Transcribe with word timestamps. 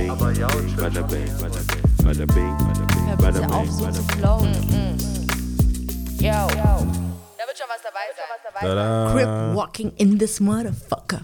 bing, 0.00 0.16
bada 0.76 1.02
bing, 1.02 1.30
bada 1.36 1.56
bing, 1.56 1.76
bada 2.04 2.26
bing. 2.26 2.56
Yo. 6.20 6.46
Da 7.38 7.46
wird 7.46 7.58
schon 7.58 7.68
was 7.68 7.82
dabei 7.82 8.06
sein. 8.16 9.12
Crip 9.12 9.56
walking 9.56 9.92
in 9.96 10.18
this 10.18 10.40
motherfucker. 10.40 11.20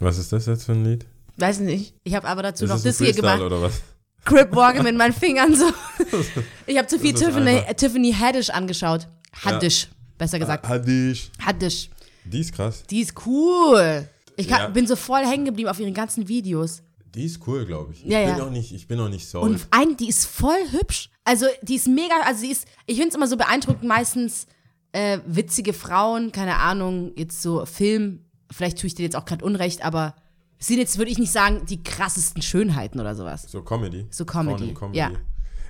Was 0.00 0.18
ist 0.18 0.32
das 0.32 0.46
jetzt 0.46 0.64
für 0.64 0.72
ein 0.72 0.84
Lied? 0.84 1.06
Weiß 1.36 1.60
nicht. 1.60 1.94
Ich 2.04 2.14
habe 2.14 2.26
aber 2.28 2.42
dazu 2.42 2.64
Ist 2.64 2.70
noch 2.70 2.76
das 2.76 2.84
das 2.84 2.98
hier 2.98 3.12
gemacht. 3.12 3.40
oder 3.40 3.60
was? 3.62 3.82
Crip 4.24 4.54
walking 4.54 4.82
mit 4.82 4.96
meinen 4.96 5.12
Fingern 5.12 5.54
so. 5.54 5.66
Ich 6.66 6.76
habe 6.78 6.88
zu 6.88 6.98
viel 6.98 7.14
Tiffany, 7.14 7.62
Tiffany 7.76 8.12
Haddish 8.12 8.50
angeschaut. 8.50 9.06
Haddish, 9.44 9.88
besser 10.18 10.38
gesagt. 10.38 10.66
Hadish. 10.68 11.30
Haddish. 11.44 11.90
Die 12.24 12.40
ist 12.40 12.54
krass. 12.54 12.82
Die 12.90 13.00
ist 13.00 13.14
cool. 13.26 14.08
Ich 14.36 14.48
kann, 14.48 14.60
Ja. 14.60 14.68
bin 14.68 14.86
so 14.86 14.96
voll 14.96 15.24
hängen 15.24 15.44
geblieben 15.44 15.68
auf 15.70 15.78
ihren 15.78 15.94
ganzen 15.94 16.26
Videos. 16.28 16.82
Die 17.14 17.24
ist 17.24 17.46
cool, 17.46 17.64
glaube 17.64 17.92
ich. 17.92 18.04
Ich 18.04 18.10
Ja, 18.10 18.26
bin 18.26 18.36
ja. 18.36 18.44
auch 18.44 18.50
nicht, 18.50 18.72
ich 18.72 18.86
bin 18.86 19.00
auch 19.00 19.08
nicht 19.08 19.28
so. 19.28 19.40
Und 19.40 19.66
ein, 19.70 19.96
die 19.96 20.08
ist 20.08 20.26
voll 20.26 20.70
hübsch. 20.70 21.10
Also 21.24 21.46
die 21.62 21.76
ist 21.76 21.88
mega, 21.88 22.14
also 22.24 22.40
sie 22.40 22.50
ist, 22.50 22.66
ich 22.86 22.96
finde 22.96 23.10
es 23.10 23.14
immer 23.14 23.26
so 23.26 23.36
beeindruckend, 23.36 23.84
meistens 23.84 24.46
äh, 24.92 25.18
witzige 25.26 25.72
Frauen, 25.72 26.32
keine 26.32 26.56
Ahnung, 26.56 27.12
jetzt 27.16 27.42
so 27.42 27.64
Film, 27.66 28.24
vielleicht 28.50 28.78
tue 28.78 28.88
ich 28.88 28.94
dir 28.94 29.02
jetzt 29.02 29.16
auch 29.16 29.24
gerade 29.24 29.44
Unrecht, 29.44 29.84
aber 29.84 30.14
sind 30.58 30.78
jetzt, 30.78 30.98
würde 30.98 31.10
ich 31.10 31.18
nicht 31.18 31.32
sagen, 31.32 31.66
die 31.66 31.82
krassesten 31.82 32.42
Schönheiten 32.42 33.00
oder 33.00 33.14
sowas. 33.14 33.42
so 33.42 33.62
Comedy. 33.62 34.06
So 34.10 34.24
Comedy, 34.24 34.70
im 34.70 34.94
ja. 34.94 35.10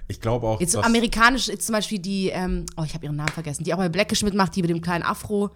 Ich 0.08 0.20
glaube 0.20 0.46
auch, 0.46 0.60
Jetzt 0.60 0.72
so 0.72 0.80
amerikanisch, 0.80 1.48
jetzt 1.48 1.66
zum 1.66 1.72
Beispiel 1.72 1.98
die, 1.98 2.28
ähm, 2.28 2.66
oh, 2.76 2.84
ich 2.84 2.94
habe 2.94 3.04
ihren 3.04 3.16
Namen 3.16 3.32
vergessen, 3.32 3.64
die 3.64 3.74
auch 3.74 3.78
bei 3.78 3.88
Blackish 3.88 4.22
mitmacht, 4.22 4.54
die 4.54 4.62
mit 4.62 4.70
dem 4.70 4.80
kleinen 4.80 5.02
Afro, 5.02 5.50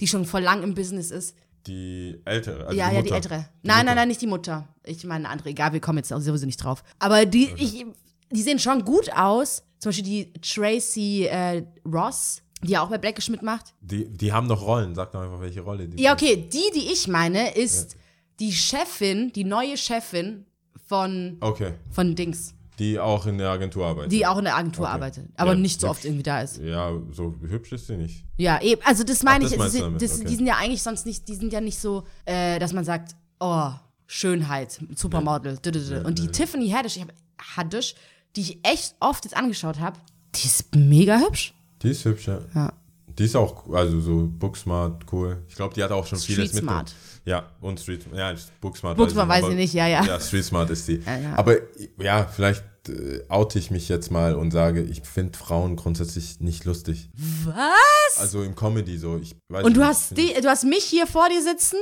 die 0.00 0.06
schon 0.06 0.24
voll 0.24 0.42
lang 0.42 0.62
im 0.62 0.74
Business 0.74 1.10
ist. 1.10 1.36
Die 1.68 2.20
ältere, 2.24 2.66
also 2.66 2.76
ja, 2.78 2.88
die 2.90 2.96
ja, 2.96 3.02
die 3.02 3.10
ältere. 3.10 3.34
Die 3.62 3.66
nein, 3.68 3.76
Mutter. 3.76 3.84
nein, 3.84 3.96
nein, 3.96 4.08
nicht 4.08 4.20
die 4.22 4.26
Mutter. 4.26 4.68
Ich 4.84 5.04
meine 5.04 5.24
eine 5.26 5.28
andere. 5.32 5.50
Egal, 5.50 5.72
wir 5.72 5.80
kommen 5.80 5.98
jetzt 5.98 6.12
auch 6.12 6.20
sowieso 6.20 6.46
nicht 6.46 6.56
drauf. 6.62 6.82
Aber 6.98 7.26
die, 7.26 7.50
ich, 7.56 7.84
die 8.32 8.42
sehen 8.42 8.58
schon 8.58 8.84
gut 8.84 9.10
aus. 9.14 9.62
Zum 9.78 9.90
Beispiel 9.90 10.04
die 10.04 10.32
Tracy 10.40 11.26
äh, 11.26 11.62
Ross, 11.86 12.42
die 12.62 12.72
ja 12.72 12.82
auch 12.82 12.88
bei 12.90 12.98
Blackish 12.98 13.28
mitmacht. 13.28 13.74
Die, 13.80 14.08
die 14.08 14.32
haben 14.32 14.46
noch 14.48 14.62
Rollen. 14.62 14.94
Sag 14.94 15.12
doch 15.12 15.20
einfach, 15.20 15.40
welche 15.40 15.60
Rolle 15.60 15.86
die 15.86 16.02
Ja, 16.02 16.12
okay, 16.14 16.48
die, 16.52 16.70
die 16.74 16.92
ich 16.92 17.06
meine, 17.06 17.54
ist 17.54 17.96
die 18.40 18.52
Chefin, 18.52 19.30
die 19.32 19.44
neue 19.44 19.76
Chefin 19.76 20.46
von, 20.86 21.36
Okay. 21.40 21.74
von 21.90 22.14
Dings, 22.16 22.54
Die 22.78 22.98
auch 22.98 23.26
in 23.26 23.38
der 23.38 23.50
Agentur 23.50 23.86
arbeitet. 23.86 24.12
die 24.12 24.24
auch 24.26 24.38
in 24.38 24.44
der 24.44 24.56
Agentur 24.56 24.84
Okay. 24.84 24.92
arbeitet, 24.94 25.28
aber 25.36 25.52
Ja, 25.52 25.58
nicht 25.58 25.80
so 25.80 25.88
oft 25.88 26.04
irgendwie 26.04 26.22
da 26.22 26.42
ist. 26.42 26.58
ja, 26.58 26.92
so 27.12 27.34
hübsch 27.40 27.72
ist 27.72 27.86
sie 27.88 27.96
nicht. 27.96 28.24
Ja, 28.36 28.60
eben, 28.62 28.80
also 28.84 29.02
das 29.04 29.22
meine 29.22 29.46
Ach, 29.46 29.50
ich, 29.50 29.58
meinst 29.58 29.74
das, 29.74 29.82
damit, 29.82 30.02
das, 30.02 30.16
okay. 30.18 30.24
die 30.28 30.36
sind 30.36 30.46
ja 30.46 30.56
eigentlich 30.56 30.82
sonst 30.82 31.06
nicht, 31.06 31.26
die 31.28 31.34
sind 31.34 31.52
ja 31.52 31.60
nicht 31.60 31.78
so, 31.78 32.04
äh, 32.24 32.58
dass 32.58 32.72
man 32.72 32.84
sagt, 32.84 33.16
oh, 33.40 33.70
Schönheit, 34.06 34.78
Supermodel, 34.94 35.54
dü- 35.56 35.70
dü. 35.70 36.04
und 36.06 36.18
die 36.18 36.28
Tiffany 36.28 36.70
Haddish, 36.70 36.96
ich 36.96 37.02
hab, 37.02 37.12
Haddish, 37.56 37.94
die 38.36 38.40
ich 38.42 38.58
echt 38.62 38.94
oft 39.00 39.24
jetzt 39.24 39.36
angeschaut 39.36 39.78
habe, 39.80 39.98
die 40.34 40.46
ist 40.46 40.74
mega 40.74 41.18
hübsch. 41.18 41.52
Die 41.82 41.88
ist 41.90 42.04
hübsch, 42.04 42.26
ja. 42.28 42.40
Ja. 42.54 42.72
Die 43.18 43.24
ist 43.24 43.34
auch, 43.36 43.68
also 43.72 44.00
so 44.00 44.28
Booksmart, 44.38 45.04
cool. 45.12 45.42
Ich 45.48 45.56
glaube, 45.56 45.74
die 45.74 45.82
hat 45.82 45.90
auch 45.90 46.06
schon 46.06 46.18
vieles 46.18 46.50
Street 46.50 46.62
mit. 46.62 46.70
Smart. 46.70 46.94
Ja, 47.28 47.46
und 47.60 47.78
Street, 47.78 48.06
ja, 48.14 48.32
Booksmart. 48.62 48.96
Booksmart 48.96 49.28
weiß 49.28 49.42
aber- 49.44 49.50
ich 49.52 49.56
nicht, 49.58 49.74
ja, 49.74 49.86
ja. 49.86 50.02
Ja, 50.02 50.18
Street 50.18 50.44
Smart 50.46 50.70
ist 50.70 50.88
die. 50.88 51.02
Ja, 51.04 51.18
ja. 51.18 51.34
Aber 51.36 51.56
ja, 52.00 52.26
vielleicht 52.26 52.64
äh, 52.88 53.22
oute 53.28 53.58
ich 53.58 53.70
mich 53.70 53.88
jetzt 53.90 54.10
mal 54.10 54.34
und 54.34 54.50
sage, 54.50 54.80
ich 54.82 55.02
finde 55.02 55.36
Frauen 55.38 55.76
grundsätzlich 55.76 56.40
nicht 56.40 56.64
lustig. 56.64 57.10
Was? 57.44 58.18
Also 58.18 58.42
im 58.42 58.54
Comedy 58.56 58.96
so. 58.96 59.18
Ich 59.18 59.36
weiß 59.50 59.64
Und 59.66 59.74
du 59.76 59.80
nicht, 59.80 59.88
hast, 59.90 60.12
ich 60.18 60.34
die, 60.34 60.40
du 60.40 60.48
hast 60.48 60.64
mich 60.64 60.84
hier 60.84 61.06
vor 61.06 61.28
dir 61.28 61.42
sitzen? 61.42 61.76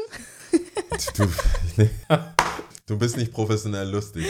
Du, 1.16 1.26
nee. 1.76 1.90
du 2.86 2.98
bist 2.98 3.16
nicht 3.16 3.32
professionell 3.32 3.88
lustig. 3.88 4.26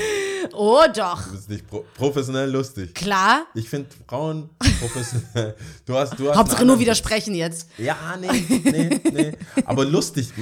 Oh 0.53 0.83
doch, 0.95 1.23
Du 1.25 1.33
bist 1.33 1.49
nicht 1.49 1.67
pro 1.67 1.85
professionell 1.95 2.51
lustig. 2.51 2.95
klar. 2.95 3.47
Ich 3.55 3.69
finde 3.71 3.89
Frauen 4.07 4.51
professionell. 4.81 5.55
Du 5.85 5.95
hast, 5.95 6.19
du 6.19 6.29
hast 6.29 6.37
Hauptsache 6.37 6.65
nur 6.65 6.79
widersprechen 6.79 7.35
jetzt. 7.35 7.69
Ja, 7.79 7.97
nee, 8.21 8.61
nee, 8.65 9.01
nee. 9.13 9.33
Aber 9.65 9.85
lustig. 9.85 10.33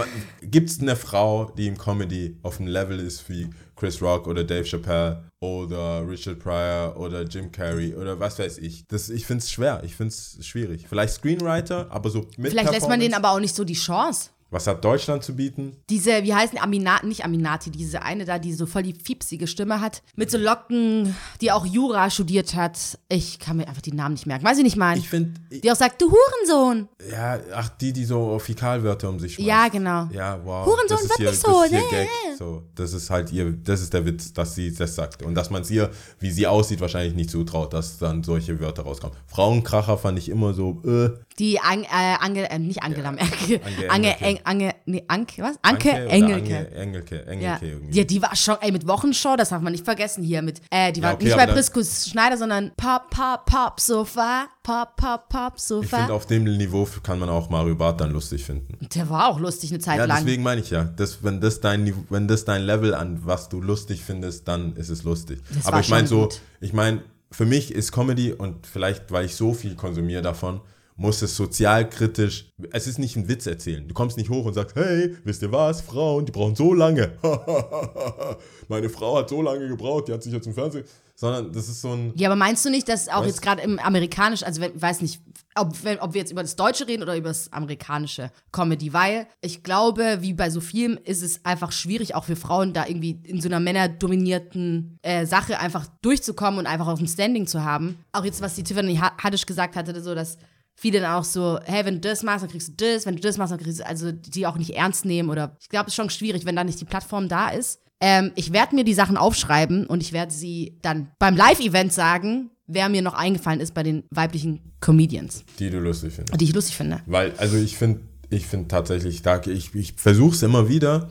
Gibt 0.42 0.70
es 0.70 0.80
eine 0.80 0.96
Frau, 0.96 1.52
die 1.56 1.66
im 1.66 1.78
Comedy 1.78 2.38
auf 2.42 2.58
dem 2.58 2.66
Level 2.66 2.98
ist 3.00 3.28
wie 3.28 3.48
Chris 3.76 4.00
Rock 4.00 4.26
oder 4.26 4.44
Dave 4.44 4.64
Chappelle 4.64 5.24
oder 5.40 6.08
Richard 6.08 6.38
Pryor 6.38 6.96
oder 6.96 7.22
Jim 7.22 7.50
Carrey 7.50 7.94
oder 7.94 8.18
was 8.18 8.38
weiß 8.38 8.58
ich? 8.58 8.86
Das, 8.88 9.10
ich 9.10 9.26
finde 9.26 9.42
es 9.42 9.50
schwer. 9.50 9.82
Ich 9.84 9.96
finde 9.96 10.14
es 10.14 10.38
schwierig. 10.46 10.86
Vielleicht 10.88 11.14
Screenwriter, 11.14 11.88
aber 11.90 12.10
so 12.10 12.26
mit 12.36 12.50
Vielleicht 12.50 12.72
lässt 12.72 12.88
man 12.88 13.00
denen 13.00 13.14
aber 13.14 13.30
auch 13.30 13.40
nicht 13.40 13.54
so 13.54 13.64
die 13.64 13.74
Chance. 13.74 14.30
Was 14.54 14.68
hat 14.68 14.84
Deutschland 14.84 15.24
zu 15.24 15.34
bieten? 15.34 15.76
Diese, 15.90 16.22
wie 16.22 16.32
heißen 16.32 16.54
die? 16.54 16.60
Aminati, 16.60 17.06
nicht 17.06 17.24
Aminati, 17.24 17.70
diese 17.72 18.02
eine 18.02 18.24
da, 18.24 18.38
die 18.38 18.52
so 18.52 18.66
voll 18.66 18.84
die 18.84 18.92
fiepsige 18.94 19.48
Stimme 19.48 19.80
hat, 19.80 20.00
mit 20.14 20.30
so 20.30 20.38
Locken, 20.38 21.16
die 21.40 21.50
auch 21.50 21.66
Jura 21.66 22.08
studiert 22.08 22.54
hat. 22.54 22.78
Ich 23.08 23.40
kann 23.40 23.56
mir 23.56 23.66
einfach 23.66 23.82
die 23.82 23.92
Namen 23.92 24.14
nicht 24.14 24.26
merken. 24.26 24.44
Weiß 24.44 24.56
ich 24.58 24.62
nicht 24.62 24.76
mal. 24.76 24.96
Ich 24.96 25.08
finde, 25.08 25.32
Die 25.50 25.72
auch 25.72 25.76
sagt, 25.76 26.00
du 26.00 26.06
Hurensohn. 26.08 26.88
ja, 27.10 27.38
ach, 27.52 27.68
die, 27.80 27.92
die 27.92 28.04
so 28.04 28.38
Fäkalwörter 28.38 29.08
um 29.08 29.18
sich 29.18 29.34
schmeißt. 29.34 29.48
Ja, 29.48 29.66
genau. 29.66 30.08
Ja, 30.12 30.38
wow. 30.44 30.64
Hurensohn 30.66 30.98
wird 31.08 31.18
ihr, 31.18 31.30
nicht 31.30 31.42
so, 31.42 31.62
Das 31.62 31.64
ist 31.64 31.72
ihr? 31.72 31.90
Gag. 31.90 32.08
So, 32.38 32.62
das 32.76 32.92
ist 32.92 33.10
halt 33.10 33.32
ihr, 33.32 33.50
das 33.52 33.80
ist 33.80 33.92
der 33.92 34.06
Witz, 34.06 34.32
dass 34.32 34.54
sie 34.54 34.72
das 34.72 34.94
sagt. 34.94 35.24
Und 35.24 35.34
dass 35.34 35.50
man 35.50 35.62
es 35.62 35.70
ihr, 35.72 35.90
wie 36.20 36.30
sie 36.30 36.46
aussieht, 36.46 36.80
wahrscheinlich 36.80 37.14
nicht 37.14 37.30
zutraut, 37.30 37.72
dass 37.72 37.98
dann 37.98 38.22
solche 38.22 38.60
Wörter 38.60 38.84
rauskommen. 38.84 39.16
Frauenkracher 39.26 39.98
fand 39.98 40.16
ich 40.18 40.28
immer 40.28 40.54
so, 40.54 40.80
äh, 40.86 41.10
Die 41.40 41.58
Ang, 41.60 41.82
äh, 41.82 41.88
Angel, 42.20 42.44
äh, 42.48 42.58
nicht 42.60 42.82
Angela 42.84 43.10
Merkel. 43.10 43.60
Ange 43.64 43.90
Ange, 43.90 44.20
Engelke. 44.20 44.43
Ange, 44.44 44.74
nee, 44.86 45.02
Anke, 45.08 45.42
was? 45.42 45.56
Anke, 45.62 45.88
oder 45.90 46.06
Engelke. 46.10 46.56
Ange, 46.56 46.70
Engelke, 46.72 47.26
Engelke 47.26 47.66
Ja. 47.66 47.72
irgendwie. 47.72 47.98
ja, 47.98 48.04
die 48.04 48.22
war 48.22 48.36
schon, 48.36 48.56
ey, 48.60 48.70
mit 48.72 48.86
Wochenshow, 48.86 49.36
das 49.36 49.48
darf 49.48 49.62
man 49.62 49.72
nicht 49.72 49.84
vergessen 49.84 50.22
hier 50.22 50.42
mit, 50.42 50.60
äh, 50.70 50.92
die 50.92 51.00
Ja, 51.00 51.06
war 51.08 51.14
okay, 51.14 51.24
nicht 51.24 51.36
bei 51.36 51.46
Priskus 51.46 52.08
Schneider, 52.08 52.36
sondern 52.36 52.72
Pop, 52.76 53.10
Pop, 53.10 53.46
Pop, 53.46 53.80
Sofa, 53.80 54.46
Pop, 54.62 54.96
Pop, 54.96 55.28
Pop, 55.28 55.54
ich 55.56 55.62
finde, 55.64 55.86
Sofa. 55.88 56.08
auf 56.12 56.26
dem 56.26 56.44
Niveau 56.44 56.88
kann 57.02 57.18
man 57.18 57.28
auch 57.28 57.50
Mario 57.50 57.74
Barth 57.74 58.00
dann 58.00 58.10
lustig 58.12 58.44
finden. 58.44 58.78
Der 58.94 59.08
war 59.10 59.28
auch 59.28 59.38
lustig 59.40 59.70
eine 59.70 59.80
Zeit 59.80 59.98
Ja, 59.98 60.04
lang. 60.04 60.18
deswegen 60.18 60.42
meine 60.42 60.60
ich 60.60 60.70
ja, 60.70 60.84
dass, 60.84 61.22
wenn, 61.24 61.40
das 61.40 61.60
dein, 61.60 62.04
wenn 62.10 62.28
das 62.28 62.44
dein 62.44 62.62
Level 62.62 62.94
an 62.94 63.20
was 63.24 63.48
du 63.48 63.60
lustig 63.60 64.02
findest, 64.02 64.46
dann 64.48 64.76
ist 64.76 64.88
es 64.88 65.02
lustig. 65.04 65.40
Das 65.54 65.66
Aber 65.66 65.80
ich 65.80 65.88
meine 65.88 66.06
so, 66.06 66.22
gut. 66.22 66.40
ich 66.60 66.72
meine, 66.72 67.02
für 67.30 67.46
mich 67.46 67.74
ist 67.74 67.90
Comedy 67.92 68.32
und 68.32 68.66
vielleicht, 68.66 69.10
weil 69.10 69.24
ich 69.24 69.34
so 69.34 69.54
viel 69.54 69.74
konsumiere 69.74 70.22
davon, 70.22 70.60
muss 70.96 71.22
es 71.22 71.36
sozialkritisch, 71.36 72.50
es 72.70 72.86
ist 72.86 72.98
nicht 72.98 73.16
ein 73.16 73.26
Witz 73.28 73.46
erzählen. 73.46 73.86
Du 73.88 73.94
kommst 73.94 74.16
nicht 74.16 74.30
hoch 74.30 74.44
und 74.46 74.54
sagst, 74.54 74.76
hey, 74.76 75.16
wisst 75.24 75.42
ihr 75.42 75.50
was, 75.50 75.80
Frauen, 75.80 76.24
die 76.24 76.30
brauchen 76.32 76.54
so 76.54 76.72
lange. 76.72 77.12
Meine 78.68 78.88
Frau 78.88 79.18
hat 79.18 79.28
so 79.28 79.42
lange 79.42 79.68
gebraucht, 79.68 80.08
die 80.08 80.12
hat 80.12 80.22
sich 80.22 80.32
jetzt 80.32 80.46
im 80.46 80.54
Fernsehen, 80.54 80.84
sondern 81.16 81.52
das 81.52 81.68
ist 81.68 81.80
so 81.80 81.92
ein, 81.92 82.12
Ja, 82.16 82.28
aber 82.28 82.36
meinst 82.36 82.64
du 82.64 82.70
nicht, 82.70 82.88
dass 82.88 83.08
auch 83.08 83.24
jetzt 83.26 83.42
gerade 83.42 83.62
im 83.62 83.78
amerikanisch, 83.78 84.42
also 84.42 84.60
wenn, 84.60 84.80
weiß 84.80 85.00
nicht, 85.02 85.20
ob, 85.56 85.72
wenn, 85.84 85.98
ob 86.00 86.14
wir 86.14 86.20
jetzt 86.20 86.32
über 86.32 86.42
das 86.42 86.56
Deutsche 86.56 86.86
reden 86.86 87.02
oder 87.02 87.16
über 87.16 87.28
das 87.28 87.52
amerikanische 87.52 88.30
Comedy, 88.52 88.92
weil 88.92 89.26
ich 89.40 89.62
glaube, 89.62 90.18
wie 90.20 90.32
bei 90.32 90.50
so 90.50 90.60
vielem 90.60 90.98
ist 91.04 91.22
es 91.22 91.44
einfach 91.44 91.70
schwierig, 91.72 92.14
auch 92.14 92.24
für 92.24 92.36
Frauen 92.36 92.72
da 92.72 92.86
irgendwie 92.86 93.20
in 93.24 93.40
so 93.40 93.48
einer 93.48 93.60
männerdominierten 93.60 94.98
äh, 95.02 95.26
Sache 95.26 95.58
einfach 95.58 95.86
durchzukommen 96.02 96.58
und 96.60 96.66
einfach 96.66 96.86
auf 96.88 97.00
ein 97.00 97.06
Standing 97.08 97.46
zu 97.46 97.62
haben. 97.64 97.98
Auch 98.12 98.24
jetzt, 98.24 98.40
was 98.40 98.54
die 98.54 98.64
Tiffany 98.64 98.96
Ha- 98.96 99.16
Haddish 99.22 99.46
gesagt 99.46 99.76
hatte, 99.76 100.00
so 100.02 100.14
dass 100.14 100.38
viele 100.74 101.00
dann 101.00 101.12
auch 101.12 101.24
so, 101.24 101.58
hey, 101.64 101.84
wenn 101.84 101.94
du 101.94 102.00
das 102.00 102.22
machst, 102.22 102.42
dann 102.42 102.50
kriegst 102.50 102.68
du 102.68 102.72
das, 102.76 103.06
wenn 103.06 103.16
du 103.16 103.22
das 103.22 103.38
machst, 103.38 103.52
dann 103.52 103.60
kriegst 103.60 103.80
du, 103.80 103.86
also 103.86 104.12
die 104.12 104.46
auch 104.46 104.56
nicht 104.56 104.70
ernst 104.70 105.04
nehmen 105.04 105.30
oder 105.30 105.56
ich 105.60 105.68
glaube, 105.68 105.86
es 105.86 105.92
ist 105.92 105.96
schon 105.96 106.10
schwierig, 106.10 106.44
wenn 106.44 106.56
da 106.56 106.64
nicht 106.64 106.80
die 106.80 106.84
Plattform 106.84 107.28
da 107.28 107.48
ist. 107.48 107.80
Ähm, 108.00 108.32
ich 108.34 108.52
werde 108.52 108.74
mir 108.74 108.84
die 108.84 108.94
Sachen 108.94 109.16
aufschreiben 109.16 109.86
und 109.86 110.02
ich 110.02 110.12
werde 110.12 110.32
sie 110.32 110.78
dann 110.82 111.10
beim 111.18 111.36
Live-Event 111.36 111.92
sagen, 111.92 112.50
wer 112.66 112.88
mir 112.88 113.02
noch 113.02 113.14
eingefallen 113.14 113.60
ist 113.60 113.72
bei 113.72 113.82
den 113.82 114.04
weiblichen 114.10 114.72
Comedians, 114.80 115.44
die 115.58 115.70
du 115.70 115.78
lustig 115.78 116.12
findest. 116.14 116.40
die 116.40 116.44
ich 116.44 116.54
lustig 116.54 116.76
finde. 116.76 117.00
Weil, 117.06 117.32
also 117.36 117.56
ich 117.56 117.76
finde, 117.76 118.00
ich 118.30 118.46
finde 118.46 118.68
tatsächlich, 118.68 119.22
da, 119.22 119.40
ich, 119.46 119.74
ich 119.74 119.94
versuche 119.96 120.34
es 120.34 120.42
immer 120.42 120.68
wieder 120.68 121.08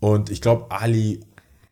und 0.00 0.30
ich 0.30 0.40
glaube, 0.40 0.70
Ali, 0.70 1.20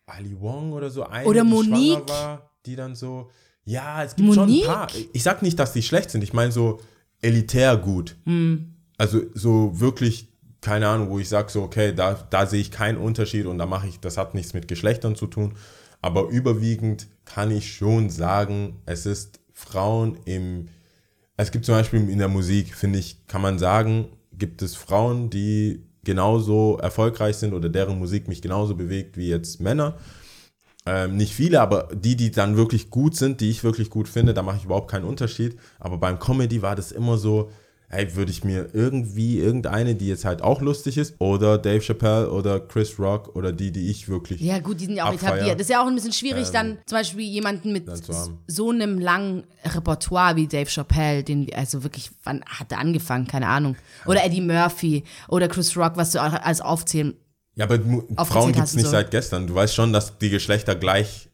Ali 0.05 0.39
Wong 0.39 0.71
oder 0.71 0.89
so, 0.89 1.03
eine, 1.03 1.27
Oder 1.27 1.43
die 1.43 1.49
Monique. 1.49 1.93
schwanger 1.93 2.09
war, 2.09 2.51
die 2.65 2.75
dann 2.75 2.95
so, 2.95 3.29
ja, 3.65 4.03
es 4.03 4.15
gibt 4.15 4.35
Monique? 4.35 4.63
schon 4.65 4.73
ein 4.73 4.77
paar. 4.77 4.87
Ich 5.11 5.23
sag 5.23 5.41
nicht, 5.41 5.59
dass 5.59 5.73
die 5.73 5.83
schlecht 5.83 6.11
sind, 6.11 6.23
ich 6.23 6.33
meine 6.33 6.51
so 6.51 6.79
elitär 7.25 7.77
gut. 7.77 8.15
Hm. 8.25 8.73
Also 8.97 9.21
so 9.33 9.79
wirklich, 9.79 10.29
keine 10.61 10.87
Ahnung, 10.87 11.09
wo 11.09 11.19
ich 11.19 11.29
sage 11.29 11.51
so, 11.51 11.63
okay, 11.63 11.93
da, 11.93 12.13
da 12.29 12.45
sehe 12.45 12.61
ich 12.61 12.71
keinen 12.71 12.97
Unterschied 12.97 13.45
und 13.45 13.57
da 13.57 13.65
mache 13.65 13.87
ich, 13.87 13.99
das 13.99 14.17
hat 14.17 14.33
nichts 14.35 14.53
mit 14.53 14.67
Geschlechtern 14.67 15.15
zu 15.15 15.27
tun, 15.27 15.55
aber 16.01 16.29
überwiegend 16.29 17.07
kann 17.25 17.51
ich 17.51 17.75
schon 17.75 18.09
sagen, 18.09 18.77
es 18.85 19.05
ist 19.05 19.39
Frauen 19.53 20.17
im 20.25 20.67
es 21.37 21.51
gibt 21.51 21.65
zum 21.65 21.75
Beispiel 21.75 22.09
in 22.09 22.19
der 22.19 22.29
Musik, 22.29 22.73
finde 22.75 22.99
ich, 22.99 23.27
kann 23.27 23.41
man 23.41 23.59
sagen, 23.59 24.07
gibt 24.31 24.61
es 24.61 24.75
Frauen, 24.75 25.29
die 25.29 25.83
genauso 26.03 26.77
erfolgreich 26.77 27.35
sind 27.35 27.53
oder 27.53 27.67
deren 27.67 27.99
Musik 27.99 28.27
mich 28.27 28.41
genauso 28.41 28.75
bewegt 28.75 29.17
wie 29.17 29.27
jetzt 29.27 29.59
Männer. 29.59 29.97
Ähm, 30.87 31.17
nicht 31.17 31.33
viele, 31.33 31.61
aber 31.61 31.89
die, 31.93 32.15
die 32.15 32.29
dann 32.29 32.57
wirklich 32.57 32.91
gut 32.91 33.15
sind, 33.15 33.41
die 33.41 33.49
ich 33.49 33.63
wirklich 33.63 33.89
gut 33.89 34.07
finde, 34.07 34.33
da 34.35 34.43
mache 34.43 34.57
ich 34.57 34.65
überhaupt 34.65 34.91
keinen 34.91 35.05
Unterschied. 35.05 35.57
Aber 35.79 35.97
beim 35.97 36.19
Comedy 36.19 36.61
war 36.61 36.75
das 36.75 36.91
immer 36.91 37.17
so, 37.17 37.49
hey, 37.87 38.15
würde 38.15 38.31
ich 38.31 38.43
mir 38.43 38.69
irgendwie 38.73 39.39
irgendeine, 39.39 39.95
die 39.95 40.07
jetzt 40.07 40.25
halt 40.25 40.41
auch 40.41 40.61
lustig 40.61 40.97
ist, 40.97 41.15
oder 41.19 41.57
Dave 41.57 41.81
Chappelle 41.81 42.29
oder 42.31 42.59
Chris 42.59 42.99
Rock 42.99 43.35
oder 43.35 43.51
die, 43.51 43.71
die 43.71 43.89
ich 43.89 44.07
wirklich. 44.09 44.41
Ja, 44.41 44.59
gut, 44.59 44.79
die 44.79 44.85
sind 44.85 44.95
ja 44.95 45.05
auch 45.05 45.13
Abfeier. 45.13 45.35
etabliert. 45.35 45.59
Das 45.59 45.67
ist 45.67 45.71
ja 45.71 45.81
auch 45.81 45.87
ein 45.87 45.95
bisschen 45.95 46.13
schwierig, 46.13 46.49
dann 46.49 46.77
zum 46.85 46.97
Beispiel 46.97 47.25
jemanden 47.25 47.71
mit 47.71 47.87
Ähm, 47.87 48.37
so 48.47 48.69
einem 48.69 48.99
langen 48.99 49.43
Repertoire 49.63 50.35
wie 50.35 50.47
Dave 50.47 50.69
Chappelle, 50.69 51.23
den, 51.23 51.47
also 51.55 51.83
wirklich, 51.83 52.11
wann 52.23 52.43
hat 52.45 52.71
er 52.71 52.79
angefangen? 52.79 53.27
Keine 53.27 53.47
Ahnung. 53.47 53.75
Oder 54.05 54.23
Eddie 54.23 54.41
Murphy 54.41 55.03
oder 55.27 55.47
Chris 55.47 55.75
Rock, 55.75 55.93
was 55.95 56.11
du 56.11 56.19
auch 56.19 56.33
alles 56.33 56.61
aufzählen. 56.61 57.15
Ja, 57.55 57.65
aber 57.65 58.25
Frauen 58.25 58.51
gibt 58.51 58.65
es 58.65 58.73
nicht 58.73 58.85
so. 58.85 58.91
seit 58.91 59.11
gestern. 59.11 59.47
Du 59.47 59.55
weißt 59.55 59.73
schon, 59.73 59.93
dass 59.93 60.17
die 60.17 60.29
Geschlechter 60.29 60.75
gleich. 60.75 61.29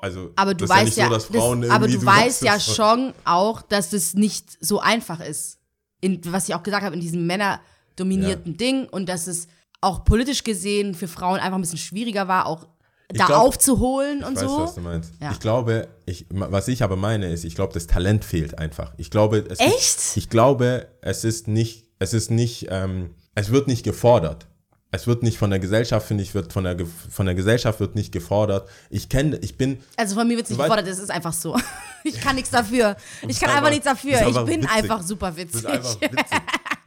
Also, 0.00 0.30
Aber 0.36 0.54
du 0.54 0.68
weißt 0.68 0.96
ja 0.96 1.04
ja, 1.04 1.10
nicht 1.10 1.22
so, 1.22 1.34
das, 1.34 1.70
aber 1.70 1.86
irgendwie, 1.86 1.98
du 1.98 2.06
weißt 2.06 2.42
ja 2.44 2.56
es 2.56 2.74
schon 2.74 3.14
auch, 3.24 3.62
dass 3.62 3.90
das 3.90 4.14
nicht 4.14 4.56
so 4.60 4.78
einfach 4.78 5.18
ist. 5.20 5.58
In, 6.00 6.20
was 6.32 6.48
ich 6.48 6.54
auch 6.54 6.62
gesagt 6.62 6.84
habe, 6.84 6.94
in 6.94 7.00
diesem 7.00 7.26
männerdominierten 7.26 8.56
Ding 8.56 8.86
und 8.88 9.08
dass 9.08 9.26
es 9.26 9.48
auch 9.80 10.04
politisch 10.04 10.44
gesehen 10.44 10.94
für 10.94 11.08
Frauen 11.08 11.40
einfach 11.40 11.58
ein 11.58 11.60
bisschen 11.62 11.78
schwieriger 11.78 12.28
war, 12.28 12.46
auch 12.46 12.68
da 13.08 13.26
glaub- 13.26 13.40
aufzuholen 13.42 14.22
und 14.22 14.34
Ich 14.34 14.42
weiß, 14.42 14.50
so. 14.50 14.58
was 14.58 14.74
du 14.76 14.80
meinst. 14.82 15.12
Ja. 15.20 15.32
Ich 15.32 15.40
glaube, 15.40 15.88
ich, 16.06 16.26
was 16.30 16.68
ich 16.68 16.82
aber 16.82 16.96
meine, 16.96 17.30
ist, 17.30 17.44
ich 17.44 17.54
glaube, 17.54 17.74
das 17.74 17.86
Talent 17.86 18.24
fehlt 18.24 18.58
einfach. 18.58 18.94
Ich 18.98 19.10
glaube, 19.10 19.44
es 19.48 19.58
Echt? 19.58 19.98
Ist, 19.98 20.16
ich 20.16 20.28
glaube, 20.30 20.86
es 21.00 21.24
ist 21.24 21.48
nicht, 21.48 21.86
es 21.98 22.14
ist 22.14 22.30
nicht, 22.30 22.68
ähm, 22.70 23.10
es 23.34 23.50
wird 23.50 23.66
nicht 23.66 23.82
gefordert. 23.82 24.46
Es 24.94 25.06
wird 25.06 25.22
nicht 25.22 25.38
von 25.38 25.48
der 25.48 25.58
Gesellschaft, 25.58 26.06
finde 26.06 26.22
ich, 26.22 26.34
wird 26.34 26.52
von 26.52 26.64
der, 26.64 26.76
von 27.10 27.24
der 27.24 27.34
Gesellschaft 27.34 27.80
wird 27.80 27.94
nicht 27.94 28.12
gefordert. 28.12 28.68
Ich 28.90 29.08
kenne, 29.08 29.38
ich 29.40 29.56
bin, 29.56 29.80
Also 29.96 30.14
von 30.14 30.28
mir 30.28 30.36
wird 30.36 30.44
es 30.44 30.50
nicht 30.50 30.58
weißt- 30.60 30.64
gefordert, 30.64 30.86
es 30.86 30.98
ist 30.98 31.10
einfach 31.10 31.32
so. 31.32 31.56
Ich 32.04 32.20
kann 32.20 32.34
nichts 32.34 32.50
dafür. 32.50 32.96
Ich 33.22 33.28
bist 33.28 33.40
kann 33.40 33.50
einfach 33.50 33.68
einfach- 33.68 33.70
nichts 33.70 33.84
bist 34.02 34.04
dafür. 34.04 34.28
Ich 34.28 34.46
bin 34.46 34.62
witzig. 34.64 34.70
einfach 34.76 35.02
super 35.02 35.36
witzig. 35.36 35.54
ist 35.62 35.66
einfach 35.66 36.00
witzig. 36.00 36.38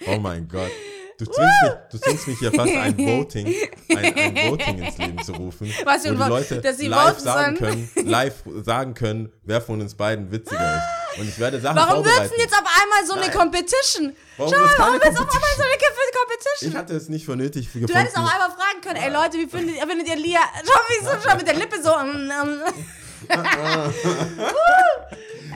Oh 0.08 0.20
mein 0.20 0.48
Gott. 0.48 0.70
Du 1.18 1.26
zwingst, 1.26 1.64
mich, 1.64 1.72
du 1.92 1.98
zwingst 1.98 2.28
mich 2.28 2.40
hier 2.40 2.52
fast 2.52 2.76
ein 2.76 2.98
Voting, 2.98 3.48
ein, 3.90 4.16
ein 4.16 4.52
Voting 4.52 4.84
ins 4.84 4.98
Leben 4.98 5.24
zu 5.24 5.32
rufen, 5.34 5.74
Was 5.86 6.04
wo 6.04 6.10
die? 6.10 6.16
Leute 6.16 6.62
Dass 6.62 6.78
sie 6.78 6.88
live 6.88 7.20
sagen 7.20 7.56
können, 7.58 7.90
live 8.04 8.34
sagen 8.64 8.94
können, 8.94 9.32
wer 9.44 9.62
von 9.62 9.80
uns 9.80 9.96
beiden 9.96 10.30
witziger 10.32 10.76
ist. 10.78 11.20
Und 11.20 11.30
ich 11.30 11.40
werde 11.40 11.62
Sachen 11.62 11.78
Warum 11.78 12.04
wird 12.04 12.32
denn 12.32 12.40
jetzt 12.40 12.54
auf 12.54 12.66
einmal 12.82 13.06
so 13.06 13.14
eine 13.14 13.28
Nein. 13.28 13.32
Competition? 13.32 14.16
Warum 14.36 14.54
Schau, 14.54 14.66
ist 14.66 14.78
warum 14.80 14.96
ist 14.96 15.08
auf 15.08 15.20
einmal 15.20 15.56
so 15.56 15.64
eine 15.64 16.12
Competition? 16.12 16.70
Ich 16.70 16.76
hatte 16.76 16.96
es 16.96 17.08
nicht 17.08 17.26
für 17.26 17.38
nötig 17.38 17.68
gefunden. 17.68 17.88
Du 17.88 17.94
hättest 17.94 18.18
auch 18.18 18.30
einmal 18.30 18.50
fragen 18.50 18.82
können, 18.82 18.98
ey 18.98 19.10
Leute, 19.10 19.38
wie 19.38 19.48
findet, 19.48 19.78
findet 19.78 20.08
ihr 20.10 20.18
Lia? 20.18 20.42
Schau, 20.66 20.80
wie 20.90 21.06
so, 21.06 21.12
schau 21.26 21.38
mit 21.38 21.48
der 21.48 21.56
Lippe 21.56 21.82
so. 21.82 21.96
mm, 21.96 22.28
mm. 22.28 23.05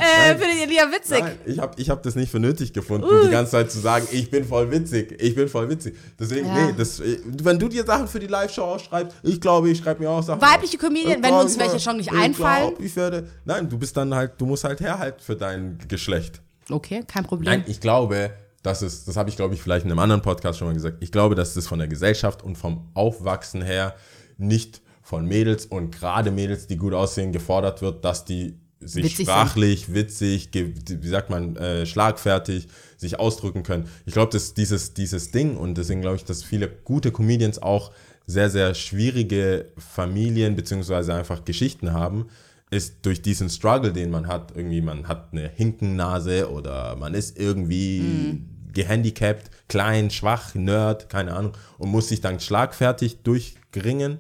Äh, 0.02 0.36
findet 0.38 0.60
ihr 0.62 0.68
Lia 0.68 0.92
witzig? 0.92 1.20
Nein, 1.22 1.38
ich 1.46 1.60
habe 1.60 1.74
ich 1.82 1.90
hab 1.90 2.02
das 2.04 2.16
nicht 2.16 2.32
für 2.32 2.40
nötig 2.40 2.74
gefunden, 2.74 3.08
die 3.26 3.30
ganze 3.30 3.52
Zeit 3.52 3.72
zu 3.72 3.80
sagen, 3.80 4.08
ich 4.12 4.30
bin 4.32 4.46
voll 4.46 4.72
witzig, 4.72 5.22
ich 5.22 5.36
bin 5.36 5.48
voll 5.50 5.70
witzig. 5.70 5.96
Deswegen, 6.20 6.48
Ja. 6.48 6.68
nee, 6.68 6.74
das, 6.78 7.00
äh, 7.00 7.20
wenn 7.26 7.60
du 7.60 7.68
dir 7.68 7.84
Sachen 7.86 8.08
für 8.08 8.20
die 8.20 8.28
Live-Show 8.28 8.64
ausschreibst, 8.64 9.18
ich 9.24 9.42
glaube, 9.42 9.70
ich 9.70 9.80
schreibe 9.80 10.02
mir 10.04 10.10
auch 10.10 10.24
Sachen. 10.24 10.42
Weibliche. 10.42 10.78
Comedian, 10.78 11.22
wenn 11.22 11.34
uns 11.34 11.58
welche 11.60 11.80
schon 11.80 11.98
nicht 11.98 12.12
ich 12.12 12.18
einfallen. 12.18 12.70
Glaub, 12.70 12.80
ich 12.82 12.96
werde, 12.96 13.28
nein, 13.46 13.68
du 13.70 13.78
bist 13.78 13.98
dann 13.98 14.14
halt, 14.16 14.34
du 14.38 14.46
musst 14.46 14.64
halt 14.64 14.80
herhalten 14.80 15.20
für 15.22 15.36
dein 15.36 15.78
Geschlecht. 15.88 16.42
Okay, 16.70 17.04
kein 17.08 17.24
Problem. 17.26 17.52
Nein, 17.52 17.64
ich 17.68 17.82
glaube, 17.82 18.32
das 18.64 18.82
ist, 18.82 19.08
das 19.08 19.18
habe 19.18 19.30
ich, 19.30 19.36
glaube 19.36 19.56
ich, 19.56 19.62
vielleicht 19.62 19.86
in 19.86 19.92
einem 19.92 20.00
anderen 20.00 20.22
Podcast 20.22 20.60
schon 20.60 20.68
mal 20.68 20.74
gesagt. 20.74 20.98
Ich 21.02 21.12
glaube, 21.12 21.36
dass 21.36 21.54
das 21.54 21.68
von 21.68 21.80
der 21.80 21.88
Gesellschaft 21.88 22.44
und 22.44 22.58
vom 22.58 22.90
Aufwachsen 22.94 23.62
her 23.62 23.96
nicht 24.38 24.82
von 25.10 25.26
Mädels 25.26 25.66
und 25.66 25.92
gerade 25.92 26.30
Mädels, 26.30 26.68
die 26.68 26.78
gut 26.78 26.94
aussehen, 26.94 27.32
gefordert 27.32 27.82
wird, 27.82 28.06
dass 28.06 28.26
die 28.26 28.60
sich 28.80 29.04
Witzig 29.06 29.16
sind. 29.18 29.26
sprachlich, 29.26 29.94
witzig, 29.94 30.52
ge- 30.52 30.72
wie 30.88 31.08
sagt 31.08 31.32
man, 31.32 31.56
äh, 31.56 31.88
schlagfertig 31.88 32.68
sich 32.96 33.20
ausdrücken 33.20 33.64
können. 33.64 33.90
Ich 34.06 34.14
glaube, 34.14 34.32
dass 34.32 34.54
dieses, 34.54 34.94
dieses 34.94 35.32
Ding 35.32 35.58
und 35.58 35.80
deswegen 35.80 36.02
glaube 36.02 36.18
ich, 36.18 36.26
dass 36.26 36.44
viele 36.44 36.70
gute 36.70 37.12
Comedians 37.12 37.60
auch 37.60 37.92
sehr, 38.28 38.52
sehr 38.52 38.76
schwierige 38.76 39.72
Familien 39.80 40.56
beziehungsweise 40.56 41.16
einfach 41.16 41.44
Geschichten 41.44 41.92
haben, 41.92 42.28
ist 42.70 42.98
durch 43.02 43.24
diesen 43.24 43.50
Struggle, 43.50 43.92
den 43.92 44.12
man 44.12 44.28
hat, 44.28 44.54
irgendwie, 44.56 44.82
man 44.82 45.08
hat 45.08 45.30
eine 45.32 45.50
Hinkennase 45.50 46.52
oder 46.52 46.96
man 46.98 47.16
ist 47.16 47.40
irgendwie 47.40 48.44
gehandicapt, 48.72 49.50
klein, 49.68 50.12
schwach, 50.12 50.54
Nerd, 50.54 51.10
keine 51.10 51.36
Ahnung, 51.36 51.54
und 51.80 51.90
muss 51.90 52.10
sich 52.10 52.22
dann 52.22 52.40
schlagfertig 52.40 53.24
durchringen. 53.24 54.20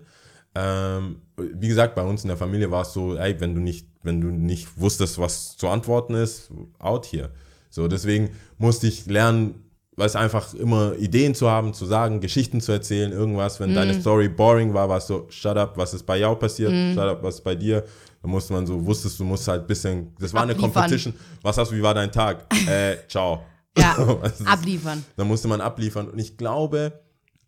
Ähm, 0.55 1.17
wie 1.37 1.67
gesagt, 1.67 1.95
bei 1.95 2.03
uns 2.03 2.23
in 2.23 2.27
der 2.29 2.37
Familie 2.37 2.71
war 2.71 2.81
es 2.81 2.93
so, 2.93 3.15
ey, 3.15 3.39
wenn 3.39 3.53
du 3.55 3.61
nicht, 3.61 3.87
wenn 4.03 4.19
du 4.21 4.27
nicht 4.27 4.79
wusstest, 4.79 5.19
was 5.19 5.55
zu 5.57 5.67
antworten 5.67 6.15
ist, 6.15 6.49
out 6.79 7.05
hier. 7.05 7.29
So, 7.69 7.87
deswegen 7.87 8.31
musste 8.57 8.87
ich 8.87 9.05
lernen, 9.05 9.63
weißt 9.95 10.15
einfach 10.15 10.53
immer 10.53 10.95
Ideen 10.95 11.35
zu 11.35 11.49
haben, 11.49 11.73
zu 11.73 11.85
sagen, 11.85 12.19
Geschichten 12.19 12.61
zu 12.61 12.71
erzählen, 12.71 13.11
irgendwas. 13.11 13.59
Wenn 13.59 13.71
Mhm. 13.71 13.75
deine 13.75 13.93
Story 13.93 14.27
boring 14.29 14.73
war, 14.73 14.89
war 14.89 14.97
es 14.97 15.07
so, 15.07 15.27
shut 15.29 15.55
up, 15.57 15.77
was 15.77 15.93
ist 15.93 16.05
bei 16.05 16.17
Yao 16.17 16.35
passiert, 16.35 16.71
Mhm. 16.71 16.93
shut 16.93 17.03
up, 17.07 17.21
was 17.23 17.35
ist 17.35 17.43
bei 17.43 17.55
dir. 17.55 17.83
Da 18.21 18.27
musste 18.27 18.51
man 18.53 18.65
so, 18.65 18.85
wusstest 18.85 19.19
du, 19.19 19.23
musst 19.23 19.47
halt 19.47 19.61
ein 19.61 19.67
bisschen, 19.67 20.13
das 20.19 20.33
war 20.33 20.41
eine 20.43 20.53
Abliefern. 20.53 20.73
Competition. 20.73 21.13
Was 21.41 21.57
hast 21.57 21.71
du, 21.71 21.75
wie 21.75 21.81
war 21.83 21.93
dein 21.93 22.11
Tag? 22.11 22.45
äh, 22.67 22.97
ciao. 23.07 23.43
Ja, 23.77 23.95
abliefern. 24.45 25.05
da 25.15 25.23
musste 25.23 25.47
man 25.47 25.61
abliefern. 25.61 26.09
Und 26.09 26.19
ich 26.19 26.35
glaube, 26.37 26.99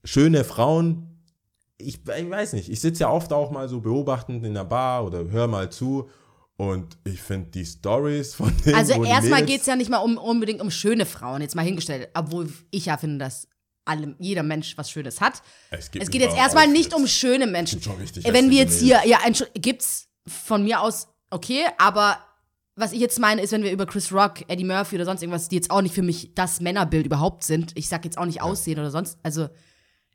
schöne 0.05 0.43
Frauen, 0.43 1.10
ich, 1.81 2.01
ich 2.07 2.29
weiß 2.29 2.53
nicht, 2.53 2.69
ich 2.69 2.79
sitze 2.79 3.01
ja 3.01 3.09
oft 3.09 3.33
auch 3.33 3.51
mal 3.51 3.67
so 3.69 3.81
beobachtend 3.81 4.45
in 4.45 4.53
der 4.53 4.65
Bar 4.65 5.05
oder 5.05 5.25
höre 5.29 5.47
mal 5.47 5.71
zu. 5.71 6.09
Und 6.57 6.97
ich 7.05 7.21
finde 7.21 7.49
die 7.49 7.65
Stories 7.65 8.35
von 8.35 8.55
denen. 8.63 8.75
Also 8.75 9.03
erstmal 9.03 9.43
geht 9.43 9.61
es 9.61 9.67
ja 9.67 9.75
nicht 9.75 9.89
mal 9.89 9.97
um, 9.97 10.17
unbedingt 10.17 10.61
um 10.61 10.69
schöne 10.69 11.05
Frauen, 11.07 11.41
jetzt 11.41 11.55
mal 11.55 11.63
hingestellt. 11.65 12.09
Obwohl 12.13 12.53
ich 12.69 12.85
ja 12.85 12.97
finde, 12.97 13.17
dass 13.17 13.47
alle, 13.83 14.15
jeder 14.19 14.43
Mensch 14.43 14.77
was 14.77 14.91
Schönes 14.91 15.21
hat. 15.21 15.41
Es, 15.71 15.89
gibt 15.89 16.03
Es 16.03 16.11
geht 16.11 16.21
jetzt 16.21 16.37
erstmal 16.37 16.67
nicht 16.67 16.93
um 16.93 17.07
schöne 17.07 17.47
Menschen. 17.47 17.79
Gibt 17.79 17.85
schon 17.85 17.99
richtig 17.99 18.31
Wenn 18.31 18.51
wir 18.51 18.57
jetzt 18.57 18.79
hier, 18.79 19.01
ja, 19.05 19.19
Entschuld- 19.25 19.51
gibt's 19.55 20.07
von 20.27 20.63
mir 20.63 20.81
aus, 20.81 21.07
okay, 21.31 21.65
aber 21.79 22.19
was 22.75 22.93
ich 22.93 22.99
jetzt 22.99 23.19
meine, 23.19 23.41
ist, 23.41 23.51
wenn 23.51 23.63
wir 23.63 23.71
über 23.71 23.85
Chris 23.85 24.13
Rock, 24.13 24.47
Eddie 24.47 24.63
Murphy 24.63 24.95
oder 24.95 25.05
sonst 25.05 25.21
irgendwas, 25.23 25.49
die 25.49 25.55
jetzt 25.55 25.71
auch 25.71 25.81
nicht 25.81 25.95
für 25.95 26.03
mich 26.03 26.33
das 26.35 26.61
Männerbild 26.61 27.05
überhaupt 27.05 27.43
sind, 27.43 27.71
ich 27.75 27.89
sag 27.89 28.05
jetzt 28.05 28.17
auch 28.17 28.25
nicht 28.25 28.41
Aussehen 28.41 28.79
oder 28.79 28.91
sonst, 28.91 29.17
also 29.23 29.49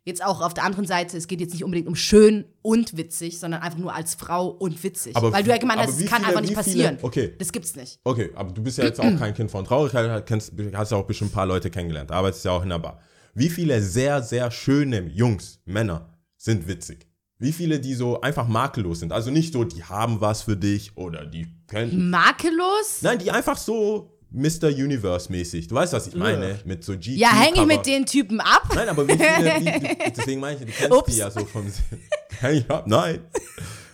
jetzt 0.06 0.24
auch 0.24 0.40
auf 0.40 0.54
der 0.54 0.64
anderen 0.64 0.86
Seite, 0.86 1.16
es 1.16 1.26
geht 1.26 1.40
jetzt 1.40 1.52
nicht 1.52 1.64
unbedingt 1.64 1.88
um 1.88 1.96
schön 1.96 2.44
und 2.62 2.96
witzig, 2.96 3.38
sondern 3.40 3.60
einfach 3.60 3.78
nur 3.78 3.92
als 3.94 4.14
Frau 4.14 4.46
und 4.48 4.82
witzig. 4.82 5.16
Aber 5.16 5.32
Weil 5.32 5.42
du 5.42 5.50
ja 5.50 5.58
gemeint 5.58 5.80
hast, 5.80 6.00
es 6.00 6.06
kann 6.08 6.18
viele- 6.22 6.28
einfach 6.28 6.40
nicht 6.40 6.50
wie 6.56 6.62
viele- 6.62 6.64
passieren. 6.84 6.98
okay. 7.02 7.34
Das 7.38 7.52
gibt's 7.52 7.74
nicht. 7.76 7.98
Okay, 8.04 8.30
aber 8.34 8.52
du 8.52 8.62
bist 8.62 8.78
ja 8.78 8.84
jetzt 8.84 9.00
auch 9.00 9.16
kein 9.18 9.34
Kind 9.34 9.50
von 9.50 9.64
Traurigkeit, 9.64 10.24
kennst, 10.24 10.52
hast 10.74 10.92
ja 10.92 10.96
auch 10.96 11.06
bestimmt 11.06 11.32
ein 11.32 11.34
paar 11.34 11.46
Leute 11.46 11.70
kennengelernt, 11.70 12.12
arbeitest 12.12 12.44
ja 12.44 12.52
auch 12.52 12.62
in 12.62 12.68
der 12.70 12.78
Bar. 12.78 13.00
Wie 13.34 13.50
viele 13.50 13.82
sehr, 13.82 14.22
sehr 14.22 14.50
schöne 14.50 15.00
Jungs, 15.08 15.58
Männer 15.66 16.08
sind 16.36 16.68
witzig? 16.68 17.06
Wie 17.38 17.52
viele, 17.52 17.80
die 17.80 17.94
so 17.94 18.20
einfach 18.22 18.48
makellos 18.48 19.00
sind? 19.00 19.12
Also 19.12 19.30
nicht 19.30 19.52
so, 19.52 19.64
die 19.64 19.84
haben 19.84 20.22
was 20.22 20.42
für 20.42 20.56
dich 20.56 20.96
oder 20.96 21.26
die 21.26 21.48
können. 21.66 22.08
Makellos? 22.08 23.02
Nein, 23.02 23.18
die 23.18 23.30
einfach 23.30 23.58
so 23.58 24.15
Mr. 24.30 24.68
Universe-mäßig. 24.68 25.68
Du 25.68 25.74
weißt, 25.76 25.92
was 25.92 26.08
ich 26.08 26.14
meine? 26.14 26.58
Mit 26.64 26.84
so 26.84 26.92
GQ. 26.94 27.06
Ja, 27.16 27.30
hänge 27.32 27.60
ich 27.60 27.66
mit 27.66 27.86
den 27.86 28.04
Typen 28.06 28.40
ab? 28.40 28.68
Nein, 28.74 28.88
aber 28.88 29.06
wie 29.06 29.12
viele, 29.12 29.24
wie, 29.60 30.12
deswegen 30.16 30.40
meine 30.40 30.56
ich, 30.58 30.66
du 30.66 30.72
kennst 30.72 30.92
Ups. 30.92 31.12
die 31.12 31.18
ja 31.18 31.30
so 31.30 31.44
vom 31.44 31.64
Häng 32.40 32.56
ich 32.56 32.70
ab? 32.70 32.84
Nein. 32.86 33.20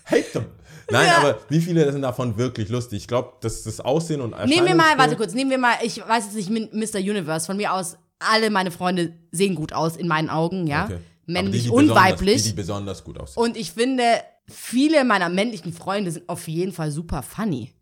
Hate 0.05 0.31
them. 0.33 0.45
Nein, 0.91 1.07
Ja. 1.07 1.19
aber 1.19 1.39
wie 1.49 1.61
viele 1.61 1.91
sind 1.93 2.03
davon 2.03 2.37
wirklich 2.39 2.69
lustig? 2.69 2.99
Ich 3.03 3.09
glaube, 3.09 3.35
dass 3.41 3.62
das 3.62 3.81
Aussehen 3.81 4.21
und 4.21 4.37
Nehmen 4.47 4.67
wir 4.67 4.75
mal, 4.75 4.99
warte 4.99 5.17
kurz, 5.17 5.33
nehmen 5.33 5.51
wir 5.51 5.59
mal, 5.59 5.75
ich 5.83 5.99
weiß 6.07 6.25
jetzt 6.35 6.49
nicht, 6.51 6.73
Mr. 6.73 6.99
Universe, 6.99 7.47
von 7.47 7.57
mir 7.57 7.73
aus, 7.73 7.97
alle 8.19 8.51
meine 8.51 8.71
Freunde 8.71 9.12
sehen 9.31 9.55
gut 9.55 9.73
aus, 9.73 9.97
in 9.97 10.09
meinen 10.09 10.29
Augen, 10.29 10.67
ja. 10.67 10.85
Okay. 10.87 10.99
Männlich 11.27 11.62
die, 11.62 11.69
die 11.69 11.75
und 11.75 11.87
besonders- 11.87 12.05
weiblich. 12.05 12.43
Die, 12.43 12.49
die 12.51 12.55
besonders 12.57 13.05
gut 13.05 13.19
aussehen. 13.19 13.43
Und 13.43 13.57
ich 13.57 13.71
finde, 13.73 14.03
viele 14.49 15.05
meiner 15.05 15.29
männlichen 15.29 15.73
Freunde 15.73 16.11
sind 16.11 16.29
auf 16.29 16.49
jeden 16.49 16.73
Fall 16.73 16.91
super 16.91 17.23
funny. 17.23 17.73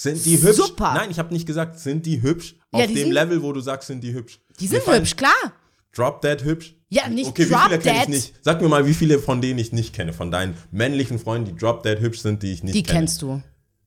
Sind 0.00 0.24
die 0.24 0.40
hübsch? 0.40 0.56
Super. 0.56 0.94
Nein, 0.94 1.10
ich 1.10 1.18
habe 1.18 1.32
nicht 1.34 1.44
gesagt, 1.44 1.80
sind 1.80 2.06
die 2.06 2.22
hübsch? 2.22 2.54
Ja, 2.72 2.80
Auf 2.82 2.86
die 2.86 2.94
dem 2.94 3.02
sind- 3.06 3.12
Level, 3.12 3.42
wo 3.42 3.52
du 3.52 3.58
sagst, 3.60 3.88
sind 3.88 4.00
die 4.04 4.12
hübsch. 4.12 4.38
Die 4.60 4.64
Mir 4.66 4.70
sind 4.70 4.82
fallen- 4.84 5.00
hübsch, 5.00 5.16
klar. 5.16 5.32
Drop 5.92 6.20
Dead 6.22 6.44
hübsch? 6.44 6.76
Ja, 6.88 7.08
nicht 7.08 7.26
okay, 7.30 7.46
Drop 7.46 7.58
wie 7.64 7.68
viele 7.70 7.78
kenne 7.80 7.96
ich 7.98 8.04
Dead. 8.04 8.14
nicht? 8.14 8.34
Sag 8.42 8.60
mir 8.62 8.68
mal, 8.68 8.86
wie 8.86 8.94
viele 8.94 9.18
von 9.18 9.40
denen 9.40 9.58
ich 9.58 9.72
nicht 9.72 9.92
kenne, 9.92 10.12
von 10.12 10.30
deinen 10.30 10.54
männlichen 10.70 11.18
Freunden, 11.18 11.46
die 11.52 11.56
Drop 11.60 11.82
Dead 11.82 11.98
hübsch 11.98 12.20
sind, 12.20 12.44
die 12.44 12.52
ich 12.52 12.62
nicht 12.62 12.76
Die 12.76 12.84
kenne. 12.84 13.00
kennst 13.00 13.22
du. 13.22 13.42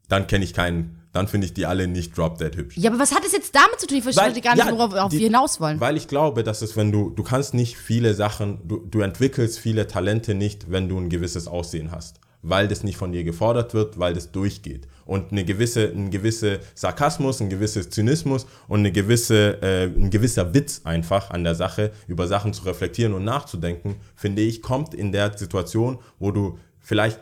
Dann 0.10 0.28
kenne 0.28 0.44
ich 0.44 0.54
keinen. 0.54 0.98
Dann 1.14 1.30
finde 1.30 1.46
ich 1.48 1.54
die 1.54 1.66
alle 1.66 1.88
nicht 1.88 2.18
Drop 2.18 2.38
Dead 2.38 2.54
hübsch. 2.58 2.76
Ja, 2.78 2.90
aber 2.90 3.00
was 3.00 3.14
hat 3.16 3.24
es 3.26 3.32
jetzt 3.32 3.56
damit 3.56 3.80
zu 3.80 3.88
tun? 3.88 3.98
Ich 3.98 4.04
verstehe 4.04 4.42
gar 4.42 4.56
nicht, 4.56 4.66
ja, 4.66 4.72
worauf 4.74 4.94
auf 4.94 5.12
die- 5.12 5.20
wir 5.20 5.28
hinaus 5.28 5.62
wollen. 5.62 5.80
Weil 5.80 5.96
ich 5.96 6.10
glaube, 6.10 6.44
dass 6.44 6.62
es, 6.62 6.76
wenn 6.76 6.92
du, 6.92 7.10
du 7.10 7.24
kannst 7.24 7.54
nicht 7.54 7.78
viele 7.78 8.14
Sachen, 8.16 8.60
du, 8.68 8.80
du 8.86 9.00
entwickelst 9.00 9.60
viele 9.60 9.88
Talente 9.88 10.34
nicht, 10.36 10.70
wenn 10.70 10.90
du 10.90 10.98
ein 10.98 11.08
gewisses 11.10 11.48
Aussehen 11.48 11.92
hast. 11.92 12.20
Weil 12.44 12.68
das 12.68 12.84
nicht 12.84 12.98
von 12.98 13.12
dir 13.12 13.24
gefordert 13.24 13.74
wird, 13.74 14.00
weil 14.00 14.14
das 14.14 14.32
durchgeht. 14.32 14.88
Und 15.06 15.32
eine 15.32 15.46
gewisse, 15.46 15.88
ein 15.88 16.10
gewisser 16.10 16.58
Sarkasmus, 16.74 17.42
ein 17.42 17.50
gewisses 17.50 17.90
Zynismus 17.90 18.46
und 18.68 18.80
eine 18.80 18.92
gewisse, 18.92 19.62
äh, 19.62 19.86
ein 19.86 20.10
gewisser 20.10 20.54
Witz 20.54 20.82
einfach 20.84 21.32
an 21.32 21.44
der 21.44 21.56
Sache, 21.56 21.92
über 22.08 22.28
Sachen 22.28 22.54
zu 22.54 22.64
reflektieren 22.64 23.14
und 23.14 23.24
nachzudenken, 23.24 23.96
finde 24.16 24.42
ich, 24.42 24.62
kommt 24.62 24.94
in 24.94 25.12
der 25.12 25.38
Situation, 25.38 26.00
wo 26.20 26.32
du 26.32 26.58
vielleicht 26.80 27.20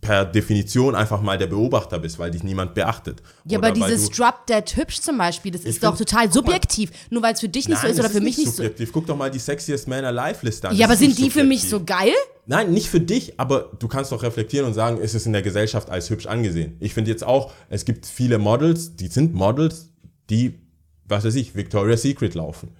per 0.00 0.24
Definition 0.24 0.94
einfach 0.94 1.20
mal 1.20 1.36
der 1.38 1.48
Beobachter 1.48 1.98
bist, 1.98 2.18
weil 2.18 2.30
dich 2.30 2.42
niemand 2.44 2.72
beachtet. 2.74 3.20
Ja, 3.44 3.58
Oder 3.58 3.68
aber 3.68 3.74
dieses 3.86 4.08
Drop 4.10 4.46
Dead 4.46 4.64
hübsch 4.76 5.00
zum 5.00 5.18
Beispiel, 5.18 5.50
das 5.50 5.62
ist 5.62 5.80
find- 5.80 5.84
doch 5.92 5.96
total 5.98 6.26
guck 6.28 6.34
mal. 6.46 6.52
subjektiv. 6.52 6.90
Nur 7.10 7.22
weil 7.22 7.34
es 7.34 7.40
für 7.40 7.48
dich 7.48 7.68
nicht 7.68 7.78
so 7.78 7.82
Nein, 7.86 7.92
ist 7.94 7.98
oder 8.00 8.08
für 8.10 8.20
mich 8.20 8.36
nicht 8.38 8.46
so. 8.46 8.52
subjektiv. 8.62 8.92
Guck 8.92 9.06
doch 9.06 9.16
mal 9.16 9.30
die 9.30 9.40
Sexiest 9.40 9.88
Man 9.88 10.04
Alive 10.04 10.38
Liste 10.46 10.68
an. 10.68 10.76
Ja, 10.76 10.86
Das 10.86 10.96
aber 10.98 11.04
ist 11.06 11.16
sind 11.16 11.18
die 11.26 11.30
für 11.30 11.42
mich 11.44 11.62
subjektiv. 11.68 11.70
so 12.04 12.04
geil? 12.06 12.14
Nein, 12.46 12.70
nicht 12.72 12.88
für 12.88 13.00
dich, 13.00 13.38
aber 13.40 13.72
du 13.78 13.88
kannst 13.88 14.12
doch 14.12 14.22
reflektieren 14.22 14.66
und 14.66 14.72
sagen, 14.72 14.98
ist 14.98 15.14
es 15.14 15.26
in 15.26 15.32
der 15.32 15.42
Gesellschaft 15.42 15.90
als 15.90 16.08
hübsch 16.08 16.26
angesehen. 16.26 16.76
Ich 16.80 16.94
finde 16.94 17.10
jetzt 17.10 17.24
auch, 17.24 17.52
es 17.68 17.84
gibt 17.84 18.06
viele 18.06 18.38
Models, 18.38 18.96
die 18.96 19.08
sind 19.08 19.34
Models, 19.34 19.90
die, 20.30 20.60
was 21.06 21.24
weiß 21.24 21.34
ich, 21.34 21.54
Victoria's 21.56 22.02
Secret 22.02 22.34
laufen. 22.34 22.70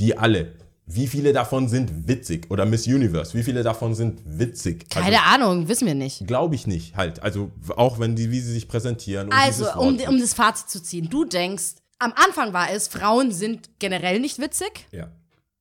Die 0.00 0.18
alle. 0.18 0.52
Wie 0.90 1.06
viele 1.06 1.32
davon 1.34 1.68
sind 1.68 2.08
witzig? 2.08 2.50
Oder 2.50 2.64
Miss 2.64 2.86
Universe, 2.86 3.36
wie 3.36 3.42
viele 3.42 3.62
davon 3.62 3.94
sind 3.94 4.20
witzig? 4.24 4.88
Keine 4.88 5.22
Ahnung, 5.22 5.68
wissen 5.68 5.86
wir 5.86 5.94
nicht. 5.94 6.26
Glaube 6.26 6.54
ich 6.54 6.66
nicht, 6.66 6.96
halt. 6.96 7.22
Also 7.22 7.50
auch 7.76 7.98
wenn 7.98 8.16
die, 8.16 8.30
wie 8.30 8.40
sie 8.40 8.52
sich 8.52 8.68
präsentieren. 8.68 9.26
Und 9.26 9.34
Also, 9.34 9.70
um, 9.74 9.98
um 10.00 10.18
das 10.18 10.32
Fazit 10.32 10.70
zu 10.70 10.82
ziehen, 10.82 11.08
du 11.10 11.24
denkst, 11.24 11.74
am 11.98 12.12
Anfang 12.16 12.52
war 12.52 12.70
es, 12.70 12.88
Frauen 12.88 13.32
sind 13.32 13.68
generell 13.78 14.18
nicht 14.18 14.38
witzig. 14.38 14.86
Ja, 14.90 15.08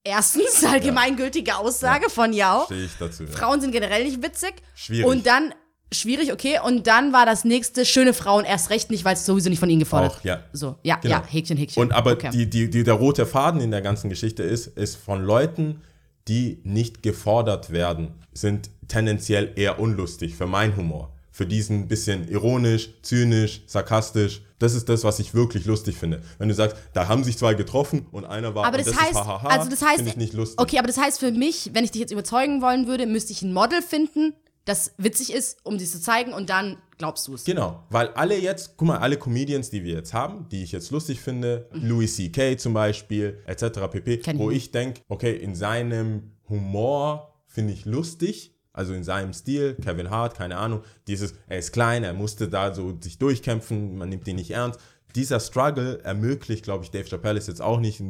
Erstens, 0.08 0.64
allgemeingültige 0.64 1.58
Aussage 1.58 2.10
von 2.10 2.32
Yao. 2.32 2.64
stehe 2.66 2.86
ich 2.86 2.92
dazu. 2.98 3.24
Ja. 3.24 3.30
Frauen 3.30 3.60
sind 3.60 3.72
generell 3.72 4.06
nicht 4.06 4.24
witzig. 4.24 4.54
Schwierig. 4.74 5.06
Und 5.06 5.26
dann, 5.28 5.54
schwierig, 5.92 6.34
okay. 6.34 6.60
Und 6.64 6.88
dann 6.88 7.14
war 7.14 7.26
das 7.26 7.46
nächste, 7.46 7.86
schöne 7.86 8.14
Frauen 8.14 8.46
erst 8.46 8.70
recht 8.70 8.92
nicht, 8.92 9.06
weil 9.06 9.14
es 9.14 9.26
sowieso 9.26 9.50
nicht 9.50 9.60
von 9.60 9.70
ihnen 9.70 9.80
gefordert 9.80 10.18
Auch, 10.18 10.24
ja. 10.24 10.44
So, 10.54 10.76
ja, 10.84 10.98
Genau. 10.98 11.16
ja, 11.16 11.24
Häkchen, 11.26 11.58
Häkchen. 11.58 11.82
Und 11.82 11.92
aber 11.92 12.14
okay. 12.14 12.30
die, 12.32 12.50
die, 12.50 12.70
die, 12.70 12.84
der 12.84 12.96
rote 12.96 13.26
Faden 13.26 13.62
in 13.62 13.72
der 13.72 13.82
ganzen 13.82 14.10
Geschichte 14.10 14.44
ist, 14.44 14.68
ist 14.68 14.96
von 14.96 15.24
Leuten, 15.24 15.82
die 16.28 16.60
nicht 16.64 17.04
gefordert 17.04 17.72
werden, 17.72 18.14
sind 18.34 18.70
tendenziell 18.88 19.54
eher 19.56 19.80
unlustig 19.80 20.36
für 20.36 20.48
meinen 20.48 20.76
Humor. 20.76 21.14
Für 21.32 21.46
diesen 21.46 21.88
bisschen 21.88 22.28
ironisch, 22.28 22.90
zynisch, 23.04 23.62
sarkastisch. 23.68 24.42
Das 24.58 24.74
ist 24.74 24.90
das, 24.90 25.04
was 25.04 25.20
ich 25.20 25.36
wirklich 25.36 25.66
lustig 25.66 25.96
finde. 25.96 26.22
Wenn 26.40 26.50
du 26.50 26.56
sagst, 26.56 26.76
da 26.94 27.08
haben 27.08 27.24
sich 27.24 27.38
zwei 27.38 27.54
getroffen 27.54 28.08
und 28.12 28.26
einer 28.26 28.56
war 28.56 28.66
Aber 28.66 28.80
das, 28.80 28.88
das 28.88 28.96
heißt, 28.96 29.12
ist 29.12 29.18
hahaha, 29.18 29.48
also 29.48 29.70
das 29.70 29.84
heißt, 29.84 29.98
finde 29.98 30.10
ich 30.10 30.18
nicht 30.18 30.34
lustig. 30.34 30.60
okay, 30.60 30.80
aber 30.80 30.88
das 30.88 30.98
heißt 30.98 31.20
für 31.20 31.32
mich, 31.32 31.70
wenn 31.74 31.84
ich 31.84 31.92
dich 31.92 32.02
jetzt 32.02 32.12
überzeugen 32.12 32.64
wollen 32.64 32.88
würde, 32.88 33.06
müsste 33.06 33.34
ich 33.34 33.44
ein 33.44 33.54
Model 33.54 33.84
finden, 33.84 34.34
das 34.68 34.94
witzig 34.98 35.34
ist, 35.34 35.60
um 35.64 35.78
dies 35.78 35.94
zu 35.94 36.02
zeigen 36.02 36.34
und 36.34 36.50
dann 36.50 36.78
glaubst 36.98 37.28
du 37.28 37.34
es. 37.34 37.46
Genau, 37.46 37.84
weil 37.90 38.10
alle 38.10 38.38
jetzt, 38.38 38.76
guck 38.76 38.90
mal, 38.90 38.98
alle 38.98 39.18
Comedians, 39.18 39.70
die 39.70 39.84
wir 39.84 39.94
jetzt 39.94 40.14
haben, 40.14 40.50
die 40.50 40.62
ich 40.62 40.74
jetzt 40.74 40.92
lustig 40.92 41.22
finde, 41.22 41.70
Louis 41.72 42.18
C.K. 42.18 42.58
zum 42.58 42.74
Beispiel, 42.74 43.40
etc. 43.46 43.88
pp., 43.90 44.18
Kenn 44.18 44.36
ich 44.36 44.42
wo 44.42 44.50
nicht. 44.50 44.58
ich 44.58 44.72
denke, 44.72 45.02
okay, 45.08 45.34
in 45.36 45.56
seinem 45.56 46.34
Humor 46.50 47.34
finde 47.46 47.72
ich 47.72 47.86
lustig, 47.86 48.56
also 48.74 48.94
in 48.94 49.06
seinem 49.06 49.32
Stil, 49.32 49.76
Kevin 49.82 50.10
Hart, 50.10 50.36
keine 50.36 50.58
Ahnung, 50.58 50.84
dieses, 51.08 51.34
er 51.48 51.60
ist 51.60 51.72
klein, 51.72 52.04
er 52.04 52.14
musste 52.14 52.50
da 52.50 52.76
so 52.76 52.98
sich 53.00 53.18
durchkämpfen, 53.18 53.98
man 53.98 54.10
nimmt 54.10 54.28
ihn 54.28 54.36
nicht 54.36 54.52
ernst. 54.52 54.82
Dieser 55.16 55.40
Struggle 55.40 56.02
ermöglicht, 56.04 56.66
glaube 56.66 56.84
ich, 56.84 56.92
Dave 56.92 57.08
Chappelle 57.08 57.38
ist 57.40 57.48
jetzt 57.48 57.62
auch 57.62 57.80
nicht 57.80 58.02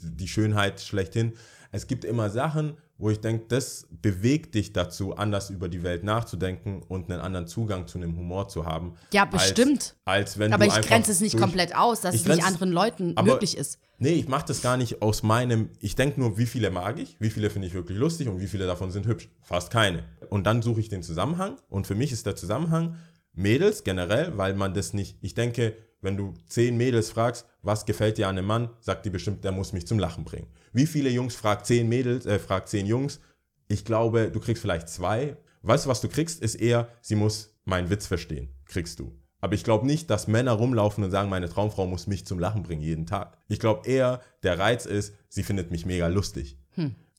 die 0.00 0.28
Schönheit 0.28 0.80
schlechthin. 0.80 1.34
Es 1.72 1.86
gibt 1.86 2.06
immer 2.06 2.30
Sachen, 2.30 2.78
wo 2.98 3.10
ich 3.10 3.20
denke, 3.20 3.44
das 3.48 3.86
bewegt 3.90 4.54
dich 4.54 4.72
dazu, 4.72 5.14
anders 5.16 5.50
über 5.50 5.68
die 5.68 5.82
Welt 5.82 6.02
nachzudenken 6.04 6.82
und 6.82 7.10
einen 7.10 7.20
anderen 7.20 7.46
Zugang 7.46 7.86
zu 7.86 7.98
einem 7.98 8.16
Humor 8.16 8.48
zu 8.48 8.64
haben. 8.64 8.94
Ja, 9.12 9.24
bestimmt. 9.26 9.96
Als, 10.04 10.30
als 10.30 10.38
wenn 10.38 10.52
Aber 10.52 10.64
ich 10.66 10.72
grenze 10.80 11.12
es 11.12 11.20
nicht 11.20 11.34
durch- 11.34 11.42
komplett 11.42 11.76
aus, 11.76 12.00
dass 12.00 12.14
es 12.14 12.24
nicht 12.26 12.44
anderen 12.44 12.72
Leuten 12.72 13.12
aber- 13.16 13.32
möglich 13.34 13.56
ist. 13.56 13.78
Nee, 13.98 14.10
ich 14.12 14.28
mache 14.28 14.44
das 14.48 14.60
gar 14.60 14.76
nicht 14.76 15.00
aus 15.00 15.22
meinem. 15.22 15.70
Ich 15.80 15.94
denke 15.94 16.20
nur, 16.20 16.36
wie 16.36 16.44
viele 16.46 16.70
mag 16.70 16.98
ich, 16.98 17.16
wie 17.18 17.30
viele 17.30 17.48
finde 17.48 17.66
ich 17.68 17.72
wirklich 17.74 17.96
lustig 17.96 18.28
und 18.28 18.40
wie 18.40 18.46
viele 18.46 18.66
davon 18.66 18.90
sind 18.90 19.06
hübsch. 19.06 19.30
Fast 19.42 19.70
keine. 19.70 20.04
Und 20.28 20.46
dann 20.46 20.60
suche 20.60 20.80
ich 20.80 20.88
den 20.90 21.02
Zusammenhang. 21.02 21.56
Und 21.70 21.86
für 21.86 21.94
mich 21.94 22.12
ist 22.12 22.26
der 22.26 22.36
Zusammenhang 22.36 22.96
Mädels 23.32 23.84
generell, 23.84 24.36
weil 24.36 24.54
man 24.54 24.74
das 24.74 24.92
nicht. 24.92 25.16
Ich 25.22 25.34
denke, 25.34 25.76
wenn 26.06 26.16
du 26.16 26.32
zehn 26.46 26.76
Mädels 26.76 27.10
fragst, 27.10 27.46
was 27.62 27.84
gefällt 27.84 28.16
dir 28.16 28.28
an 28.28 28.38
einem 28.38 28.46
Mann, 28.46 28.70
sagt 28.80 29.04
die 29.04 29.10
bestimmt, 29.10 29.44
der 29.44 29.50
muss 29.52 29.72
mich 29.72 29.86
zum 29.86 29.98
Lachen 29.98 30.24
bringen. 30.24 30.46
Wie 30.72 30.86
viele 30.86 31.10
Jungs 31.10 31.34
fragt 31.34 31.66
zehn 31.66 31.88
Mädels, 31.88 32.24
äh, 32.26 32.38
fragt 32.38 32.68
zehn 32.68 32.86
Jungs? 32.86 33.20
Ich 33.66 33.84
glaube, 33.84 34.30
du 34.30 34.38
kriegst 34.38 34.62
vielleicht 34.62 34.88
zwei. 34.88 35.36
Weißt 35.62 35.84
du, 35.84 35.90
was 35.90 36.00
du 36.00 36.08
kriegst, 36.08 36.40
ist 36.40 36.54
eher, 36.54 36.88
sie 37.02 37.16
muss 37.16 37.56
meinen 37.64 37.90
Witz 37.90 38.06
verstehen. 38.06 38.54
Kriegst 38.66 39.00
du. 39.00 39.18
Aber 39.40 39.54
ich 39.54 39.64
glaube 39.64 39.84
nicht, 39.84 40.08
dass 40.08 40.28
Männer 40.28 40.52
rumlaufen 40.52 41.02
und 41.02 41.10
sagen, 41.10 41.28
meine 41.28 41.48
Traumfrau 41.48 41.86
muss 41.86 42.06
mich 42.06 42.24
zum 42.24 42.38
Lachen 42.38 42.62
bringen 42.62 42.82
jeden 42.82 43.06
Tag. 43.06 43.36
Ich 43.48 43.58
glaube 43.58 43.88
eher, 43.88 44.22
der 44.44 44.58
Reiz 44.58 44.86
ist, 44.86 45.12
sie 45.28 45.42
findet 45.42 45.72
mich 45.72 45.86
mega 45.86 46.06
lustig. 46.06 46.56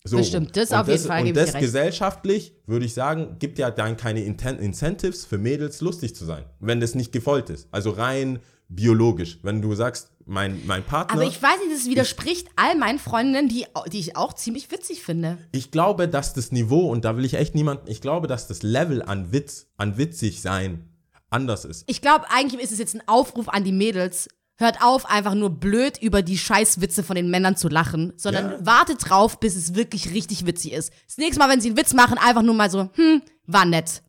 So. 0.08 0.18
Bestimmt, 0.18 0.56
das 0.56 0.72
Und 0.72 0.78
auf 0.78 0.88
jeden 0.88 1.04
Fall, 1.04 1.28
Und 1.28 1.36
das 1.36 1.54
gesellschaftlich, 1.54 2.54
würde 2.66 2.86
ich 2.86 2.94
sagen, 2.94 3.36
gibt 3.40 3.60
ja 3.60 3.72
dann 3.72 3.98
keine 3.98 4.24
Inten 4.24 4.58
Incentives 4.58 5.26
für 5.26 5.38
Mädels, 5.38 5.82
lustig 5.82 6.16
zu 6.16 6.24
sein, 6.24 6.46
wenn 6.60 6.80
das 6.80 6.96
nicht 6.96 7.12
gewollt 7.12 7.50
ist. 7.50 7.68
Also 7.72 7.92
rein 7.92 8.40
biologisch. 8.70 9.40
Wenn 9.44 9.62
du 9.62 9.74
sagst, 9.76 10.12
mein, 10.26 10.62
mein 10.66 10.84
Partner. 10.84 11.14
Aber 11.14 11.24
ich 11.24 11.42
weiß 11.42 11.58
nicht, 11.66 11.74
das 11.78 11.86
widerspricht 11.90 12.50
all 12.56 12.76
meinen 12.76 13.00
Freundinnen, 13.00 13.48
die, 13.48 13.66
die 13.92 14.00
ich 14.00 14.18
auch 14.18 14.34
ziemlich 14.34 14.70
witzig 14.72 15.02
finde. 15.02 15.38
Ich 15.52 15.72
glaube, 15.72 16.08
dass 16.08 16.34
das 16.34 16.52
Niveau, 16.52 16.90
und 16.92 17.06
da 17.06 17.16
will 17.16 17.26
ich 17.26 17.36
echt 17.36 17.56
niemanden, 17.56 17.90
ich 17.90 18.02
glaube, 18.02 18.28
dass 18.28 18.48
das 18.48 18.62
Level 18.64 19.02
an 19.02 19.32
Witz, 19.32 19.68
an 19.78 19.98
witzig 19.98 20.42
sein 20.42 20.90
anders 21.30 21.66
ist. 21.66 21.84
Ich 21.88 22.02
glaube, 22.02 22.26
eigentlich 22.30 22.62
ist 22.62 22.72
es 22.72 22.80
jetzt 22.80 22.96
ein 22.96 23.08
Aufruf 23.08 23.50
an 23.50 23.64
die 23.64 23.72
Mädels. 23.72 24.30
Hört 24.60 24.82
auf, 24.82 25.06
einfach 25.06 25.36
nur 25.36 25.52
blöd 25.52 26.00
über 26.02 26.22
die 26.24 26.38
Scheißwitze 26.38 27.04
von 27.04 27.16
den 27.16 27.30
Männern 27.30 27.56
zu 27.56 27.68
lachen, 27.70 28.14
sondern 28.18 28.52
Ja. 28.54 28.66
wartet 28.66 29.08
drauf, 29.08 29.40
bis 29.40 29.56
es 29.56 29.76
wirklich 29.76 30.14
richtig 30.14 30.46
witzig 30.48 30.74
ist. 30.74 30.92
Das 31.06 31.18
nächste 31.18 31.38
Mal, 31.40 31.50
wenn 31.50 31.62
sie 31.62 31.68
einen 31.70 31.78
Witz 31.78 31.94
machen, 31.94 32.18
einfach 32.18 32.42
nur 32.42 32.56
mal 32.56 32.72
so, 32.72 32.90
hm, 32.94 33.22
war 33.46 33.66
nett. 33.66 34.02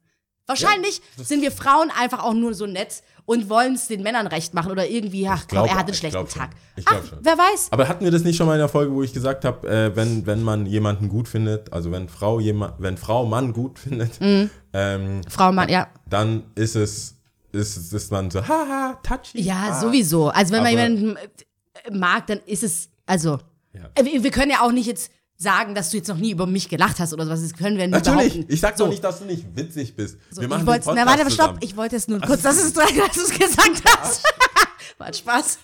Wahrscheinlich 0.48 1.00
sind 1.16 1.42
wir 1.42 1.52
Frauen 1.52 1.90
einfach 1.96 2.24
auch 2.24 2.32
nur 2.34 2.54
so 2.54 2.66
nett 2.66 3.02
und 3.26 3.50
wollen 3.50 3.74
es 3.74 3.86
den 3.86 4.02
Männern 4.02 4.26
recht 4.26 4.54
machen 4.54 4.72
oder 4.72 4.88
irgendwie, 4.88 5.28
ach 5.28 5.40
komm, 5.42 5.58
glaub- 5.58 5.68
er 5.68 5.74
hat 5.76 5.84
einen 5.86 5.94
schlechten 5.94 6.16
glaub 6.18 6.30
schon. 6.30 6.40
Tag. 6.40 6.50
Ich 6.76 6.84
Ach, 6.88 7.04
schon. 7.06 7.18
wer 7.20 7.36
weiß. 7.36 7.68
Aber 7.70 7.86
hatten 7.86 8.02
wir 8.04 8.10
das 8.10 8.22
nicht 8.24 8.36
schon 8.38 8.46
mal 8.46 8.54
in 8.54 8.58
der 8.60 8.68
Folge, 8.70 8.92
wo 8.94 9.02
ich 9.02 9.12
gesagt 9.12 9.44
habe, 9.44 9.68
äh, 9.68 9.94
wenn, 9.94 10.24
wenn 10.26 10.42
man 10.42 10.64
jemanden 10.64 11.10
gut 11.10 11.28
findet, 11.28 11.70
also 11.72 11.92
wenn 11.92 12.08
Frau 12.08 12.40
jemand, 12.40 12.74
wenn 12.78 12.96
Frau 12.96 13.26
Mann 13.26 13.52
gut 13.52 13.78
findet, 13.78 14.18
Mhm. 14.20 14.48
ähm, 14.72 15.20
Frau, 15.28 15.52
Mann, 15.52 15.68
ja. 15.68 15.88
dann 16.08 16.44
ist 16.54 16.74
es, 16.76 17.16
ist, 17.52 17.92
ist 17.92 18.10
man 18.10 18.30
so, 18.30 18.46
haha, 18.48 18.98
touchy. 19.02 19.42
Ja, 19.42 19.68
ah. 19.72 19.80
sowieso. 19.80 20.28
Also 20.28 20.52
wenn 20.54 20.62
man 20.62 20.72
Aber- 20.72 20.82
jemanden 20.82 21.16
äh, 21.16 21.90
mag, 21.92 22.26
dann 22.28 22.40
ist 22.46 22.62
es, 22.62 22.88
also, 23.04 23.38
Ja. 23.74 23.90
äh, 23.94 24.04
wir, 24.04 24.22
wir 24.22 24.30
können 24.30 24.50
ja 24.50 24.60
auch 24.62 24.72
nicht 24.72 24.86
jetzt 24.86 25.12
sagen, 25.38 25.74
dass 25.76 25.90
du 25.90 25.96
jetzt 25.98 26.08
noch 26.08 26.16
nie 26.16 26.32
über 26.32 26.46
mich 26.46 26.68
gelacht 26.68 26.98
hast 26.98 27.12
oder 27.12 27.24
sowas. 27.24 27.40
Das 27.42 27.54
können 27.54 27.78
wir 27.78 27.86
nicht 27.86 28.04
Natürlich, 28.04 28.32
behaupten. 28.34 28.52
ich 28.52 28.60
sag 28.60 28.76
so. 28.76 28.84
doch 28.84 28.90
nicht, 28.90 29.04
dass 29.04 29.20
du 29.20 29.24
nicht 29.24 29.46
witzig 29.56 29.94
bist. 29.94 30.18
So, 30.30 30.40
wir 30.40 30.44
ich 30.44 30.48
machen 30.50 30.66
wollte, 30.66 30.84
den 30.86 30.94
na 30.96 31.06
warte, 31.06 31.30
stopp, 31.30 31.58
ich 31.60 31.76
wollte 31.76 31.96
es 31.96 32.08
nur 32.08 32.20
kurz, 32.20 32.42
dass 32.42 32.56
es 32.62 32.72
dass 32.72 32.90
du 32.92 33.20
es 33.22 33.30
gesagt 33.30 33.82
hast. 33.86 34.24
War 34.98 35.12
Spaß. 35.12 35.58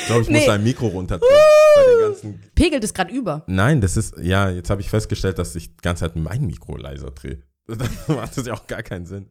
Ich 0.00 0.06
glaube, 0.06 0.22
ich 0.22 0.28
muss 0.30 0.40
Nee. 0.40 0.46
dein 0.46 0.62
Mikro 0.64 0.86
runterziehen. 0.86 1.28
Ganzen 2.00 2.40
Pegelt 2.54 2.84
es 2.84 2.94
gerade 2.94 3.12
über. 3.12 3.42
Nein, 3.46 3.80
das 3.80 3.96
ist, 3.96 4.14
ja, 4.18 4.48
jetzt 4.48 4.70
habe 4.70 4.80
ich 4.80 4.88
festgestellt, 4.88 5.38
dass 5.38 5.54
ich 5.56 5.68
die 5.76 5.82
ganze 5.82 6.00
Zeit 6.04 6.16
mein 6.16 6.46
Mikro 6.46 6.76
leiser 6.76 7.10
drehe. 7.10 7.42
Dann 7.66 7.88
macht 8.08 8.36
das 8.36 8.46
ja 8.46 8.54
auch 8.54 8.66
gar 8.68 8.82
keinen 8.82 9.06
Sinn. 9.06 9.26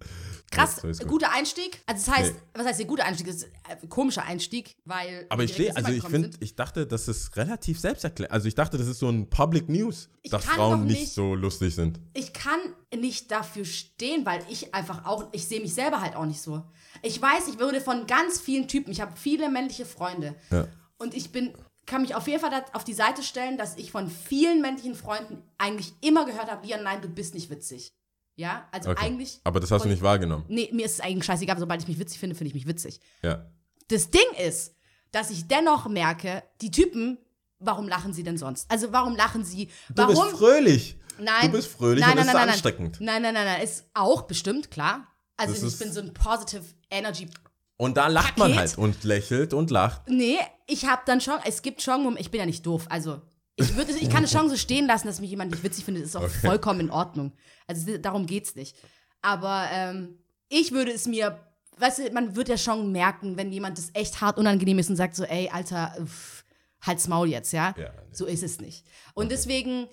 Krass, 0.52 0.78
so 0.82 1.06
guter 1.06 1.32
Einstieg. 1.34 1.82
Also 1.86 2.06
das 2.06 2.16
heißt, 2.18 2.34
Nee. 2.34 2.40
was 2.54 2.66
heißt 2.68 2.80
der 2.80 2.86
gute 2.88 3.04
Einstieg? 3.04 3.28
Das 3.28 3.36
ist 3.38 3.48
ein 3.82 3.90
komischer 3.90 4.24
Einstieg, 4.24 4.76
weil. 4.86 5.26
Aber 5.30 5.44
ich 5.44 5.54
stehe, 5.54 5.76
also 5.76 5.92
ich 5.92 6.04
finde, 6.04 6.30
ich 6.40 6.56
dachte, 6.56 6.88
das 6.88 7.08
ist 7.08 7.36
relativ 7.36 7.80
selbsterklärend. 7.80 8.32
Also 8.32 8.48
ich 8.48 8.56
dachte, 8.56 8.78
das 8.78 8.88
ist 8.88 9.00
so 9.00 9.10
ein 9.10 9.30
Public 9.30 9.68
News, 9.70 10.10
Ich 10.22 10.32
dass 10.32 10.46
Frauen 10.46 10.86
nicht 10.86 11.00
nicht- 11.00 11.14
so 11.14 11.36
lustig 11.36 11.76
sind. 11.76 12.00
ich 12.14 12.32
kann 12.32 12.60
nicht 12.96 13.32
dafür 13.32 13.66
stehen, 13.66 14.26
weil 14.26 14.42
ich 14.50 14.74
einfach 14.74 15.06
auch, 15.06 15.28
ich 15.34 15.46
sehe 15.48 15.60
mich 15.62 15.74
selber 15.74 16.00
halt 16.02 16.16
auch 16.16 16.26
nicht 16.26 16.42
so. 16.42 16.64
Ich 17.02 17.22
weiß, 17.22 17.48
ich 17.50 17.60
wurde 17.60 17.82
von 17.82 18.08
ganz 18.08 18.40
vielen 18.40 18.68
Typen, 18.68 18.92
ich 18.92 19.02
habe 19.02 19.18
viele 19.18 19.50
männliche 19.50 19.86
Freunde. 19.86 20.36
Ja. 20.52 20.68
Und 20.98 21.14
ich 21.14 21.32
bin, 21.32 21.54
kann 21.86 22.02
mich 22.04 22.16
auf 22.16 22.28
jeden 22.28 22.40
Fall 22.40 22.64
auf 22.72 22.84
die 22.86 22.94
Seite 22.94 23.22
stellen, 23.24 23.58
dass 23.58 23.76
ich 23.78 23.92
von 23.92 24.10
vielen 24.10 24.62
männlichen 24.62 24.96
Freunden 24.96 25.44
eigentlich 25.58 25.94
immer 26.02 26.26
gehört 26.26 26.50
habe, 26.50 26.66
Lian, 26.66 26.84
nein, 26.84 27.02
du 27.02 27.10
bist 27.10 27.34
nicht 27.34 27.50
witzig. 27.50 27.92
Ja, 28.36 28.68
also 28.72 28.90
Okay. 28.92 29.06
eigentlich. 29.06 29.40
Aber 29.44 29.60
das 29.60 29.72
hast 29.72 29.86
du 29.86 29.90
nicht 29.90 30.02
wahrgenommen. 30.02 30.46
Nee, 30.48 30.70
mir 30.74 30.86
ist 30.86 30.94
es 30.94 31.00
eigentlich 31.00 31.24
scheißegal, 31.26 31.58
sobald 31.58 31.82
ich 31.82 31.88
mich 31.88 32.00
witzig 32.00 32.20
finde, 32.20 32.36
finde 32.36 32.50
ich 32.50 32.54
mich 32.54 32.68
witzig. 32.68 33.00
Ja. 33.24 33.50
Das 33.88 34.10
Ding 34.10 34.26
ist, 34.46 34.76
dass 35.12 35.30
ich 35.30 35.48
dennoch 35.48 35.88
merke, 35.88 36.44
die 36.62 36.72
Typen, 36.72 37.18
warum 37.60 37.88
lachen 37.88 38.12
sie 38.14 38.24
denn 38.24 38.38
sonst? 38.38 38.70
Also 38.70 38.92
warum 38.92 39.16
lachen 39.16 39.46
sie? 39.46 39.68
Du 39.90 40.04
Warum? 40.04 40.16
bist 40.16 40.38
fröhlich. 40.38 40.98
Nein. 41.18 41.46
Du 41.46 41.52
bist 41.54 41.70
fröhlich 41.70 42.02
nein, 42.02 42.12
und 42.12 42.18
nein, 42.18 42.26
das 42.26 42.34
nein, 42.36 42.44
ist 42.44 42.48
nein, 42.48 42.54
ansteckend. 42.56 42.98
Nein, 43.00 43.22
nein, 43.22 43.34
nein, 43.34 43.46
nein, 43.46 43.62
ist 43.62 43.86
auch 43.94 44.24
bestimmt, 44.24 44.70
klar. 44.70 45.08
Also 45.38 45.54
Das 45.54 45.74
ich 45.74 45.80
bin 45.80 45.92
so 45.94 46.02
ein 46.02 46.14
positive 46.14 46.64
Energy. 46.90 47.30
Und 47.78 47.96
da 47.98 48.08
lacht 48.08 48.38
man 48.38 48.52
Paket? 48.52 48.58
halt 48.72 48.78
und 48.78 49.04
lächelt 49.06 49.54
und 49.54 49.70
lacht. 49.72 50.02
Nee, 50.10 50.38
ich 50.68 50.86
habe 50.88 51.02
dann 51.06 51.22
schon, 51.22 51.36
es 51.46 51.62
gibt 51.62 51.82
schon, 51.82 52.18
ich 52.18 52.32
bin 52.32 52.40
ja 52.40 52.46
nicht 52.46 52.66
doof, 52.66 52.86
also 52.90 53.22
ich 53.56 53.76
würde, 53.76 53.94
ich 53.94 54.10
kann 54.10 54.28
schon 54.28 54.50
so 54.50 54.58
stehen 54.58 54.86
lassen, 54.86 55.08
dass 55.08 55.22
mich 55.22 55.30
jemand 55.30 55.52
nicht 55.52 55.64
witzig 55.64 55.86
findet, 55.86 56.04
ist 56.04 56.16
auch 56.16 56.28
vollkommen 56.28 56.82
in 56.82 56.92
Ordnung. 56.92 57.34
Also 57.68 57.98
darum 57.98 58.26
geht's 58.26 58.56
nicht. 58.56 58.76
Aber 59.22 59.68
ähm, 59.72 60.20
ich 60.50 60.72
würde 60.72 60.92
es 60.92 61.08
mir, 61.08 61.40
weißt 61.78 62.00
du, 62.00 62.12
man 62.12 62.36
wird 62.36 62.50
ja 62.50 62.58
schon 62.58 62.92
merken, 62.92 63.38
wenn 63.38 63.52
jemand 63.52 63.78
das 63.78 63.90
echt 63.94 64.22
hart 64.22 64.38
unangenehm 64.38 64.80
ist 64.80 64.90
und 64.90 64.98
sagt 64.98 65.16
so, 65.16 65.24
ey, 65.24 65.50
Alter, 65.52 65.96
uff, 66.00 66.44
halt's 66.82 67.08
Maul 67.08 67.30
jetzt, 67.30 67.54
ja? 67.54 67.74
Ja, 67.78 67.92
nee. 67.92 68.08
So 68.12 68.26
ist 68.26 68.44
es 68.44 68.60
nicht. 68.60 68.86
Und 69.14 69.32
deswegen, 69.32 69.88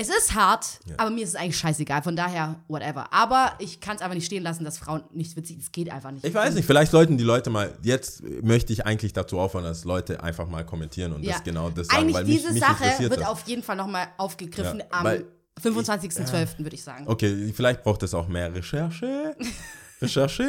Es 0.00 0.08
ist 0.08 0.34
hart, 0.34 0.80
aber 0.96 1.10
mir 1.10 1.22
ist 1.24 1.30
es 1.30 1.34
eigentlich 1.34 1.58
scheißegal. 1.58 2.02
Von 2.02 2.16
daher, 2.16 2.56
whatever. 2.68 3.12
Aber 3.12 3.52
ich 3.58 3.80
kann 3.80 3.96
es 3.96 4.02
einfach 4.02 4.14
nicht 4.14 4.24
stehen 4.24 4.42
lassen, 4.42 4.64
dass 4.64 4.78
Frauen 4.78 5.02
nicht 5.12 5.36
witzig 5.36 5.56
sind. 5.56 5.62
Es 5.64 5.72
geht 5.72 5.90
einfach 5.90 6.10
nicht. 6.10 6.24
Ich 6.24 6.32
weiß 6.32 6.54
nicht, 6.54 6.64
vielleicht 6.64 6.90
sollten 6.92 7.18
die 7.18 7.24
Leute 7.24 7.50
mal, 7.50 7.72
jetzt 7.82 8.22
möchte 8.42 8.72
ich 8.72 8.86
eigentlich 8.86 9.12
dazu 9.12 9.38
aufhören, 9.38 9.64
dass 9.64 9.84
Leute 9.84 10.22
einfach 10.22 10.48
mal 10.48 10.64
kommentieren 10.64 11.12
und 11.12 11.22
Ja. 11.22 11.32
das 11.34 11.44
genau 11.44 11.68
das 11.68 11.88
sagen, 11.88 11.98
Eigentlich 12.02 12.14
weil 12.16 12.24
mich, 12.24 12.36
diese 12.38 12.52
mich 12.52 12.60
Sache 12.62 12.84
interessiert 12.84 13.10
wird 13.10 13.20
das. 13.20 13.28
auf 13.28 13.42
jeden 13.46 13.62
Fall 13.62 13.76
nochmal 13.76 14.08
aufgegriffen 14.16 14.78
Ja, 14.78 14.86
am 14.90 15.04
weil- 15.04 15.24
25.12., 15.62 16.58
würde 16.64 16.74
ich 16.74 16.82
sagen. 16.82 17.04
Okay, 17.06 17.52
vielleicht 17.54 17.82
braucht 17.82 18.02
es 18.02 18.14
auch 18.14 18.26
mehr 18.28 18.54
Recherche. 18.54 19.36
Recherche. 20.00 20.48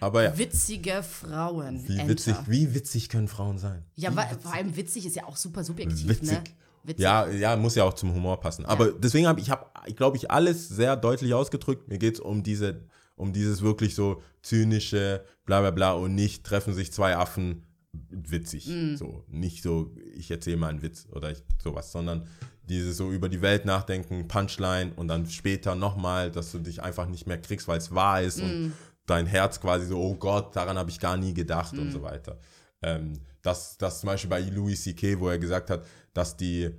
Aber 0.00 0.22
ja, 0.22 0.38
Witzige 0.38 1.02
Frauen. 1.02 1.82
wie 1.88 2.06
witzig, 2.08 2.36
wie 2.46 2.72
witzig 2.74 3.08
können 3.08 3.26
Frauen 3.26 3.58
sein? 3.58 3.84
Ja, 3.96 4.14
weil, 4.14 4.28
vor 4.40 4.54
allem 4.54 4.76
witzig 4.76 5.06
ist 5.06 5.16
ja 5.16 5.24
auch 5.24 5.36
super 5.36 5.64
subjektiv, 5.64 6.06
Witzig. 6.08 6.30
ne? 6.30 6.44
Witzig. 6.84 7.02
Ja, 7.02 7.28
ja, 7.28 7.56
muss 7.56 7.74
ja 7.74 7.84
auch 7.84 7.94
zum 7.94 8.14
Humor 8.14 8.40
passen. 8.40 8.64
Aber 8.66 8.92
deswegen 8.92 9.26
habe 9.26 9.40
ich, 9.40 9.50
habe, 9.50 9.66
ich 9.86 9.96
glaube 9.96 10.16
ich, 10.16 10.30
alles 10.30 10.68
sehr 10.68 10.96
deutlich 10.96 11.34
ausgedrückt. 11.34 11.88
Mir 11.88 11.98
geht 11.98 12.14
es 12.14 12.20
um 12.20 12.42
diese, 12.42 12.84
um 13.16 13.32
dieses 13.32 13.62
wirklich 13.62 13.94
so 13.94 14.22
zynische, 14.42 15.24
bla 15.44 15.60
bla 15.60 15.70
bla 15.70 15.92
und 15.92 16.14
nicht 16.14 16.44
treffen 16.44 16.74
sich 16.74 16.92
zwei 16.92 17.16
Affen 17.16 17.64
witzig. 18.10 18.66
Mm. 18.68 18.96
So, 18.96 19.24
nicht 19.28 19.62
so, 19.62 19.94
ich 20.14 20.30
erzähle 20.30 20.56
mal 20.56 20.68
einen 20.68 20.82
Witz 20.82 21.06
oder 21.10 21.30
ich, 21.30 21.42
sowas, 21.62 21.90
sondern 21.92 22.26
dieses 22.68 22.96
so 22.96 23.10
über 23.10 23.28
die 23.28 23.40
Welt 23.40 23.64
nachdenken, 23.64 24.28
Punchline 24.28 24.92
und 24.96 25.08
dann 25.08 25.26
später 25.26 25.74
nochmal, 25.74 26.30
dass 26.30 26.52
du 26.52 26.58
dich 26.58 26.82
einfach 26.82 27.06
nicht 27.08 27.26
mehr 27.26 27.40
kriegst, 27.40 27.66
weil 27.66 27.78
es 27.78 27.94
wahr 27.94 28.22
ist 28.22 28.38
Mm. 28.38 28.42
und 28.42 28.72
dein 29.06 29.26
Herz 29.26 29.60
quasi 29.60 29.86
so, 29.86 29.98
oh 29.98 30.14
Gott, 30.14 30.54
daran 30.54 30.76
habe 30.76 30.90
ich 30.90 31.00
gar 31.00 31.16
nie 31.16 31.32
gedacht 31.32 31.72
Mm. 31.74 31.78
und 31.80 31.92
so 31.92 32.02
weiter. 32.02 32.38
Ähm, 32.82 33.14
das, 33.42 33.78
das 33.78 34.00
zum 34.00 34.08
Beispiel 34.08 34.28
bei 34.30 34.40
Louis 34.40 34.82
C.K., 34.82 35.18
wo 35.18 35.28
er 35.28 35.38
gesagt 35.38 35.70
hat, 35.70 35.84
dass 36.18 36.36
die, 36.36 36.70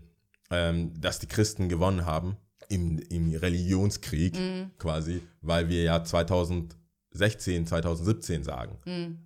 ähm, 0.51 0.91
dass 0.99 1.19
die 1.19 1.27
Christen 1.27 1.69
gewonnen 1.69 2.05
haben 2.05 2.35
im, 2.67 2.99
im 3.09 3.33
Religionskrieg 3.33 4.37
quasi, 4.77 5.21
weil 5.41 5.69
wir 5.69 5.81
ja 5.83 6.03
2016, 6.03 7.65
2017 7.65 8.43
sagen. 8.43 8.77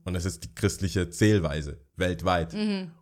Und 0.05 0.13
das 0.13 0.25
ist 0.25 0.43
die 0.43 0.53
christliche 0.55 1.09
Zählweise 1.09 1.79
weltweit. 1.95 2.53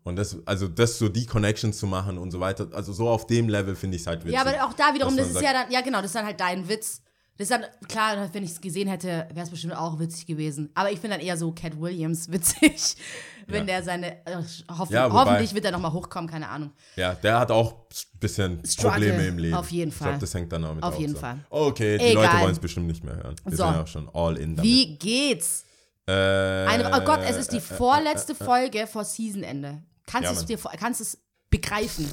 Und 0.04 0.16
das, 0.16 0.38
also 0.46 0.68
das 0.68 0.98
so 0.98 1.10
die 1.10 1.26
Connections 1.26 1.78
zu 1.78 1.88
machen 1.88 2.18
und 2.18 2.32
so 2.32 2.40
weiter, 2.40 2.68
also 2.74 2.92
so 2.94 3.08
auf 3.10 3.28
dem 3.28 3.50
Level 3.50 3.76
finde 3.76 3.96
ich 3.98 4.02
es 4.04 4.08
halt 4.08 4.22
witzig. 4.24 4.34
Ja, 4.34 4.42
aber 4.42 4.66
auch 4.66 4.74
da 4.74 4.94
wiederum, 4.94 5.16
das 5.16 5.28
ist 5.28 5.34
sagt- 5.34 5.46
ja 5.46 5.54
dann, 5.54 5.72
ja 5.72 5.82
genau, 5.82 5.98
das 6.00 6.08
ist 6.08 6.16
dann 6.16 6.26
halt 6.26 6.40
dein 6.40 6.68
Witz. 6.68 7.02
Das 7.38 7.50
ist 7.50 7.52
dann, 7.52 7.66
klar, 7.88 8.30
wenn 8.34 8.44
ich 8.44 8.52
es 8.52 8.62
gesehen 8.62 8.88
hätte, 8.88 9.28
wäre 9.34 9.42
es 9.46 9.50
bestimmt 9.50 9.76
auch 9.76 9.98
witzig 10.00 10.28
gewesen. 10.28 10.70
Aber 10.76 10.92
ich 10.92 11.00
finde 11.00 11.18
dann 11.18 11.26
eher 11.26 11.38
so 11.38 11.52
Cat 11.52 11.80
Williams 11.80 12.32
witzig, 12.32 12.96
wenn 13.48 13.62
Ja. 13.68 13.76
der 13.78 13.84
seine, 13.84 14.26
äh, 14.28 14.32
Ja, 14.90 15.10
wobei- 15.10 15.10
hoffentlich 15.12 15.54
wird 15.56 15.66
er 15.66 15.72
nochmal 15.72 15.92
hochkommen, 15.94 16.30
keine 16.30 16.50
Ahnung. 16.50 16.72
Ja, 16.98 17.16
der 17.16 17.40
hat 17.40 17.50
auch 17.50 17.74
ein 17.74 18.20
bisschen 18.20 18.64
Struggle, 18.66 18.92
Probleme 19.08 19.28
im 19.28 19.38
Leben. 19.40 19.54
auf 19.56 19.72
jeden 19.72 19.90
Ich 19.90 19.96
Fall. 19.98 20.10
glaube, 20.10 20.20
das 20.22 20.34
hängt 20.36 20.52
dann 20.52 20.64
auch 20.66 20.76
mit 20.76 20.84
Auf 20.84 21.00
jeden 21.00 21.14
so. 21.16 21.20
Fall. 21.20 21.40
Okay, 21.50 21.98
die 21.98 22.04
Egal. 22.06 22.26
Leute 22.26 22.40
wollen 22.44 22.52
es 22.52 22.60
bestimmt 22.60 22.88
nicht 22.88 23.04
mehr 23.04 23.16
hören. 23.16 23.36
Wir 23.44 23.58
So. 23.58 23.64
sind 23.66 23.74
ja 23.76 23.82
auch 23.82 23.88
schon 23.88 24.10
all 24.14 24.38
in 24.38 24.56
damit. 24.56 24.70
Wie 24.70 24.98
geht's? 24.98 25.64
Äh, 26.08 26.12
Eine, 26.14 26.92
oh 26.96 27.02
Gott, 27.06 27.22
es 27.28 27.38
ist 27.38 27.52
die 27.54 27.62
vorletzte 27.62 28.36
Folge 28.36 28.86
vor 28.88 29.04
Seasonende. 29.06 29.82
Kannst 30.06 30.26
Ja, 30.26 30.34
du 30.34 30.40
es 30.40 30.46
dir 30.46 30.58
kannst 30.78 31.00
es 31.02 31.18
begreifen? 31.50 32.08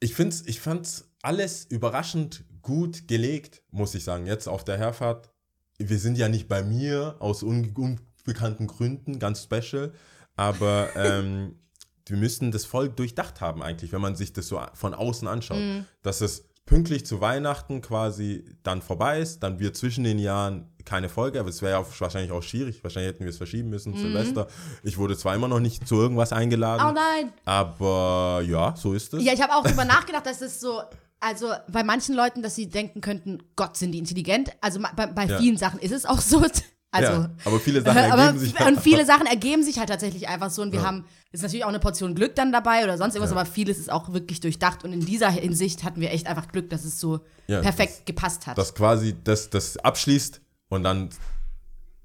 Ich 0.00 0.14
find's, 0.14 0.42
ich 0.46 0.60
fand's 0.60 1.04
alles 1.22 1.64
überraschend 1.66 2.44
gut 2.62 3.08
gelegt, 3.08 3.62
muss 3.70 3.94
ich 3.94 4.04
sagen. 4.04 4.26
Jetzt 4.26 4.48
auf 4.48 4.64
der 4.64 4.78
Herfahrt. 4.78 5.30
Wir 5.78 5.98
sind 5.98 6.16
ja 6.18 6.28
nicht 6.28 6.48
bei 6.48 6.62
mir 6.62 7.16
aus 7.18 7.42
un 7.42 7.72
unbekannten 7.74 8.66
Gründen, 8.66 9.18
ganz 9.18 9.42
special. 9.42 9.92
Aber 10.36 10.90
ähm, 10.96 11.58
wir 12.06 12.16
müssten 12.16 12.50
das 12.52 12.64
voll 12.64 12.88
durchdacht 12.88 13.40
haben 13.40 13.62
eigentlich, 13.62 13.92
wenn 13.92 14.00
man 14.00 14.16
sich 14.16 14.32
das 14.32 14.48
so 14.48 14.60
von 14.74 14.94
außen 14.94 15.28
anschaut. 15.28 15.58
Mhm. 15.58 15.86
Dass 16.02 16.20
es 16.20 16.48
pünktlich 16.64 17.04
zu 17.04 17.20
Weihnachten 17.20 17.80
quasi 17.80 18.44
dann 18.62 18.82
vorbei 18.82 19.20
ist, 19.20 19.42
dann 19.42 19.58
wir 19.58 19.72
zwischen 19.74 20.04
den 20.04 20.18
Jahren 20.20 20.68
keine 20.84 21.08
Folge, 21.08 21.40
aber 21.40 21.48
es 21.48 21.60
wäre 21.60 21.72
ja 21.72 21.78
auch 21.78 22.00
wahrscheinlich 22.00 22.30
auch 22.32 22.42
schwierig. 22.42 22.82
Wahrscheinlich 22.84 23.12
hätten 23.12 23.24
wir 23.24 23.30
es 23.30 23.36
verschieben 23.36 23.68
müssen, 23.68 23.96
Silvester. 23.96 24.46
Ich 24.84 24.96
wurde 24.98 25.16
zwar 25.16 25.34
immer 25.34 25.48
noch 25.48 25.60
nicht 25.60 25.86
zu 25.86 25.96
irgendwas 25.96 26.32
eingeladen, 26.32 26.82
Mhm. 26.84 26.90
Oh 26.90 26.94
nein. 26.94 27.32
aber 27.44 28.42
ja, 28.46 28.74
so 28.76 28.94
ist 28.94 29.12
es. 29.14 29.24
Ja, 29.24 29.32
ich 29.32 29.42
habe 29.42 29.54
auch 29.54 29.64
drüber 29.64 29.84
nachgedacht, 29.84 30.24
dass 30.26 30.40
es 30.40 30.60
so, 30.60 30.80
also 31.22 31.52
bei 31.70 31.82
manchen 31.84 32.14
Leuten, 32.14 32.42
dass 32.42 32.54
sie 32.56 32.68
denken 32.68 33.00
könnten, 33.00 33.38
Gott, 33.56 33.76
sind 33.76 33.92
die 33.92 33.98
intelligent. 33.98 34.50
Also 34.60 34.80
bei, 34.96 35.06
bei 35.06 35.24
Ja. 35.26 35.38
vielen 35.38 35.56
Sachen 35.56 35.78
ist 35.80 35.92
es 35.92 36.04
auch 36.04 36.20
so. 36.20 36.44
Also, 36.94 37.10
ja, 37.22 37.30
aber 37.46 37.58
viele 37.58 37.80
Sachen 37.80 37.96
Äh, 37.96 38.00
aber, 38.10 38.22
ergeben 38.24 38.38
sich 38.38 38.60
und 38.60 38.78
viele 38.82 39.06
Sachen 39.06 39.24
ergeben 39.26 39.62
sich 39.62 39.78
halt 39.78 39.88
tatsächlich 39.88 40.28
einfach 40.28 40.50
so 40.50 40.60
und 40.60 40.72
wir 40.72 40.80
Ja. 40.80 40.84
haben, 40.84 41.06
ist 41.30 41.40
natürlich 41.42 41.64
auch 41.64 41.70
eine 41.70 41.78
Portion 41.80 42.14
Glück 42.14 42.34
dann 42.34 42.52
dabei 42.52 42.84
oder 42.84 42.98
sonst 42.98 43.14
irgendwas, 43.14 43.34
Ja. 43.34 43.40
aber 43.40 43.46
vieles 43.50 43.78
ist 43.78 43.90
auch 43.90 44.12
wirklich 44.12 44.40
durchdacht 44.40 44.84
und 44.84 44.92
in 44.92 45.00
dieser 45.00 45.30
Hinsicht 45.30 45.84
hatten 45.84 46.02
wir 46.02 46.10
echt 46.10 46.26
einfach 46.26 46.48
Glück, 46.48 46.68
dass 46.68 46.84
es 46.84 47.00
so 47.00 47.20
perfekt 47.46 48.04
gepasst 48.04 48.46
hat. 48.46 48.58
dass 48.58 48.74
quasi 48.74 49.16
das, 49.24 49.48
das 49.48 49.78
abschließt 49.78 50.42
und 50.68 50.82
dann 50.84 51.08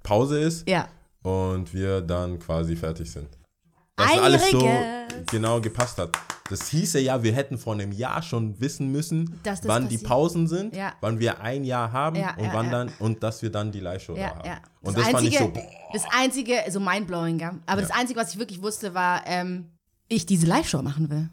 Pause 0.04 0.40
ist 0.40 0.70
ja. 0.70 0.88
und 1.22 1.74
wir 1.74 2.00
dann 2.00 2.40
quasi 2.40 2.78
fertig 2.78 3.12
sind. 3.12 3.28
Dass 3.98 4.18
alles 4.20 4.52
so 4.52 4.70
genau 5.30 5.60
gepasst 5.60 5.98
hat. 5.98 6.18
Das 6.50 6.70
hieße 6.70 7.00
ja, 7.00 7.24
wir 7.24 7.34
hätten 7.34 7.58
vor 7.58 7.74
einem 7.74 7.92
Jahr 7.92 8.22
schon 8.22 8.60
wissen 8.62 8.90
müssen, 8.92 9.40
das 9.44 9.68
wann 9.68 9.90
die 9.90 9.96
passiert. 9.96 10.10
Pausen 10.10 10.48
sind, 10.48 10.76
Ja. 10.76 10.94
wann 11.02 11.20
wir 11.20 11.42
ein 11.42 11.66
Jahr 11.66 11.92
haben 11.92 12.16
Ja, 12.16 12.36
und 12.36 12.46
ja, 12.46 12.54
wann 12.54 12.72
dann 12.72 12.92
und 13.00 13.22
dass 13.22 13.42
wir 13.42 13.52
dann 13.52 13.72
die 13.72 13.82
Live-Show 13.82 14.16
da 14.16 14.30
haben. 14.30 14.62
Und 14.82 14.98
das, 14.98 15.10
fand 15.10 15.28
ich 15.28 15.38
so, 15.38 15.50
boah, 15.50 15.62
das 15.92 16.04
einzige, 16.12 16.64
so 16.70 16.80
mindblowing, 16.80 17.38
gell? 17.38 17.52
aber 17.66 17.82
das 17.82 17.92
einzige, 17.92 18.20
was 18.20 18.32
ich 18.32 18.40
wirklich 18.40 18.62
wusste, 18.62 18.94
war, 18.94 19.24
ähm, 19.26 19.72
ich 20.08 20.26
diese 20.26 20.46
Live-Show 20.48 20.82
machen 20.82 21.10
will. 21.10 21.30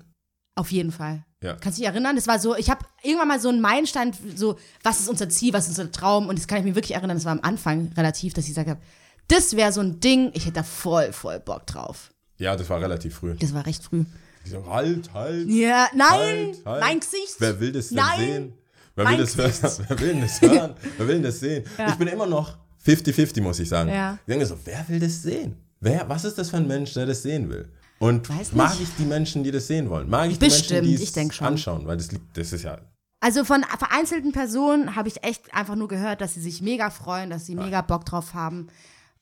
Auf 0.56 0.72
jeden 0.72 0.90
Fall. 0.90 1.24
Ja. 1.42 1.54
Kannst 1.54 1.78
du 1.78 1.82
dich 1.82 1.88
erinnern? 1.88 2.16
Das 2.16 2.26
war 2.26 2.38
so, 2.38 2.56
ich 2.56 2.70
habe 2.70 2.84
irgendwann 3.02 3.28
mal 3.28 3.40
so 3.40 3.50
einen 3.50 3.60
Meilenstein, 3.60 4.12
so, 4.34 4.56
was 4.82 5.00
ist 5.00 5.08
unser 5.08 5.28
Ziel, 5.28 5.52
was 5.52 5.64
ist 5.68 5.78
unser 5.78 5.92
Traum? 5.92 6.28
Und 6.28 6.38
das 6.38 6.48
kann 6.48 6.58
ich 6.58 6.64
mir 6.64 6.74
wirklich 6.74 6.94
erinnern, 6.94 7.16
das 7.16 7.24
war 7.24 7.32
am 7.32 7.40
Anfang 7.42 7.92
relativ, 7.96 8.34
dass 8.34 8.44
ich 8.44 8.50
gesagt 8.50 8.70
habe, 8.70 8.80
das 9.28 9.54
wäre 9.56 9.72
so 9.72 9.80
ein 9.80 10.00
Ding, 10.00 10.30
ich 10.34 10.44
hätte 10.44 10.54
da 10.56 10.62
voll, 10.62 11.12
voll 11.12 11.38
Bock 11.40 11.66
drauf. 11.66 12.10
Ja, 12.38 12.56
das 12.56 12.68
war 12.70 12.80
relativ 12.80 13.16
früh. 13.16 13.34
Das 13.34 13.52
war 13.54 13.64
recht 13.66 13.82
früh. 13.84 14.04
Ich 14.44 14.50
so, 14.50 14.66
halt, 14.66 15.12
halt. 15.14 15.48
Ja, 15.48 15.88
nein, 15.94 16.08
Halt, 16.10 16.66
halt. 16.66 16.80
mein 16.82 17.00
Gesicht. 17.00 17.36
Wer 17.38 17.58
will 17.60 17.72
das 17.72 17.88
denn 17.88 17.96
Nein. 17.96 18.18
sehen? 18.18 18.52
Wer 18.94 19.08
will, 19.08 19.16
das 19.16 19.36
hören? 19.36 19.84
Wer 19.88 20.00
will 20.00 20.08
denn 20.12 20.20
das 20.20 20.40
hören? 20.42 20.74
Wer 20.98 21.08
will 21.08 21.14
denn 21.14 21.22
das 21.24 21.40
sehen? 21.40 21.64
Ja. 21.78 21.88
Ich 21.88 21.94
bin 21.94 22.08
immer 22.08 22.26
noch 22.26 22.58
50-50, 22.86 23.40
muss 23.42 23.58
ich 23.58 23.68
sagen. 23.68 23.88
Ja. 23.90 24.18
Ich 24.20 24.26
denke 24.32 24.46
so, 24.46 24.56
wer 24.64 24.84
will 24.88 25.00
das 25.00 25.22
sehen? 25.22 25.56
Wer, 25.80 26.08
was 26.08 26.24
ist 26.24 26.36
das 26.38 26.50
für 26.50 26.58
ein 26.58 26.66
Mensch, 26.68 26.92
der 26.94 27.06
das 27.06 27.22
sehen 27.22 27.48
will? 27.48 27.68
Und 27.98 28.28
mag 28.54 28.72
ich 28.80 28.88
die 28.98 29.04
Menschen, 29.04 29.42
die 29.42 29.50
das 29.50 29.66
sehen 29.66 29.88
wollen? 29.88 30.08
Mag 30.10 30.30
ich 30.30 30.38
die 30.38 30.44
Bestimmt, 30.46 30.82
Menschen, 30.86 31.14
die 31.14 31.20
es 31.30 31.40
anschauen? 31.42 31.86
Weil 31.86 31.96
das, 31.96 32.12
liegt- 32.12 32.36
das 32.36 32.52
ist 32.52 32.62
ja, 32.64 32.78
Also 33.20 33.44
von 33.44 33.62
vereinzelten 33.64 34.32
Personen 34.32 34.94
habe 34.94 35.08
ich 35.08 35.24
echt 35.24 35.52
einfach 35.54 35.74
nur 35.74 35.88
gehört, 35.88 36.20
dass 36.20 36.34
sie 36.34 36.40
sich 36.42 36.60
mega 36.60 36.90
freuen, 36.90 37.30
dass 37.30 37.46
sie 37.46 37.54
mega 37.56 37.80
Bock 37.80 38.04
drauf 38.04 38.34
haben, 38.34 38.68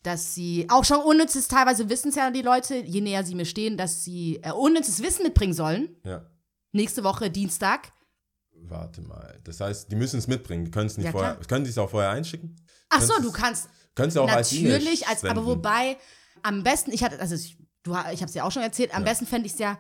dass 0.03 0.35
sie 0.35 0.67
auch 0.69 0.85
schon 0.85 1.01
unnützes, 1.01 1.49
teilweise 1.49 1.89
wissen 1.89 2.09
es 2.09 2.17
ja 2.17 2.31
die 2.31 2.43
Leute, 2.43 2.77
je 2.77 3.01
näher 3.01 3.25
sie 3.25 3.35
mir 3.35 3.45
stehen, 3.45 3.77
dass 3.77 4.05
sie 4.05 4.41
äh, 4.43 4.51
unnützes 4.53 5.03
Wissen 5.03 5.23
mitbringen 5.25 5.55
sollen. 5.55 5.97
ja. 6.05 6.27
Nächste 6.75 7.05
Woche, 7.05 7.31
Dienstag. 7.31 7.93
Warte 8.65 9.03
mal. 9.03 9.39
Das 9.45 9.61
heißt, 9.61 9.93
die 9.93 9.97
müssen 9.97 10.19
es 10.19 10.27
mitbringen. 10.27 10.65
Die 10.65 10.71
können 10.71 10.87
es 10.87 10.97
nicht 10.97 11.05
Ja, 11.07 11.13
vorher. 11.13 11.35
klar. 11.35 11.47
Können 11.47 11.65
sie 11.67 11.71
es 11.71 11.77
auch 11.77 11.91
vorher 11.91 12.11
einschicken? 12.11 12.57
Ach 12.89 13.03
so, 13.03 13.13
du 13.21 13.31
kannst 13.31 13.69
Können 13.95 14.11
sie 14.11 14.19
auch 14.19 14.29
als 14.31 14.51
natürlich, 14.53 15.07
als, 15.07 15.23
aber 15.25 15.35
senden. 15.35 15.47
wobei, 15.47 15.99
am 16.43 16.63
besten, 16.63 16.91
ich 16.93 17.05
hatte, 17.05 17.21
also 17.21 17.35
ich, 17.35 17.59
du, 17.83 17.91
ich 17.93 17.97
habe 18.23 18.25
es 18.25 18.35
ja 18.35 18.45
auch 18.45 18.51
schon 18.53 18.63
erzählt, 18.63 18.95
am 18.95 19.03
Ja. 19.03 19.09
besten 19.11 19.27
fände 19.27 19.47
ich 19.47 19.53
es 19.53 19.59
ja, 19.59 19.79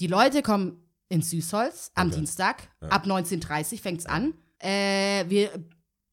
die 0.00 0.06
Leute 0.06 0.42
kommen 0.42 0.82
ins 1.08 1.30
Süßholz 1.30 1.92
am 1.94 2.08
Okay. 2.08 2.16
Dienstag, 2.18 2.68
Ja. 2.82 2.88
ab 2.88 3.06
19.30 3.06 3.72
Uhr 3.72 3.78
fängt 3.78 4.00
es 4.00 4.06
an. 4.06 4.34
Äh, 4.58 5.24
wir 5.30 5.50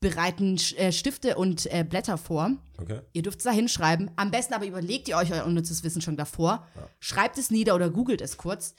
bereiten 0.10 0.58
äh, 0.78 0.92
Stifte 0.92 1.36
und 1.36 1.66
äh, 1.74 1.84
Blätter 1.84 2.18
vor. 2.20 2.52
Okay. 2.78 3.00
Ihr 3.14 3.24
dürft 3.24 3.40
es 3.40 3.44
da 3.46 3.52
hinschreiben. 3.52 4.12
Am 4.18 4.30
besten 4.30 4.54
aber 4.54 4.66
überlegt 4.68 5.08
ihr 5.08 5.18
euch 5.18 5.32
euer 5.34 5.46
unnützes 5.46 5.84
Wissen 5.84 6.02
schon 6.02 6.16
davor. 6.16 6.68
Schreibt 7.00 7.38
es 7.40 7.50
nieder 7.50 7.74
oder 7.74 7.90
googelt 7.90 8.22
es 8.22 8.38
kurz. 8.38 8.76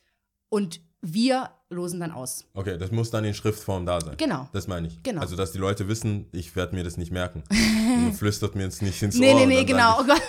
Und 0.48 0.80
wir 1.02 1.50
losen 1.68 1.98
dann 1.98 2.12
aus. 2.12 2.44
Okay, 2.54 2.78
das 2.78 2.92
muss 2.92 3.10
dann 3.10 3.24
in 3.24 3.34
Schriftform 3.34 3.84
da 3.86 4.00
sein. 4.00 4.16
Genau. 4.16 4.48
Das 4.52 4.68
meine 4.68 4.86
ich. 4.86 5.02
Genau. 5.02 5.20
Also, 5.20 5.34
dass 5.34 5.50
die 5.50 5.58
Leute 5.58 5.88
wissen, 5.88 6.26
ich 6.30 6.54
werde 6.54 6.76
mir 6.76 6.84
das 6.84 6.96
nicht 6.96 7.10
merken. 7.10 7.42
Flüstert 8.16 8.54
mir 8.54 8.62
jetzt 8.62 8.82
nicht 8.82 9.02
ins 9.02 9.16
Nee, 9.16 9.32
Ohr. 9.32 9.40
nee, 9.40 9.46
nee, 9.46 9.56
dann 9.56 9.66
genau. 9.66 9.96
Oh 10.00 10.04
Gott. 10.04 10.22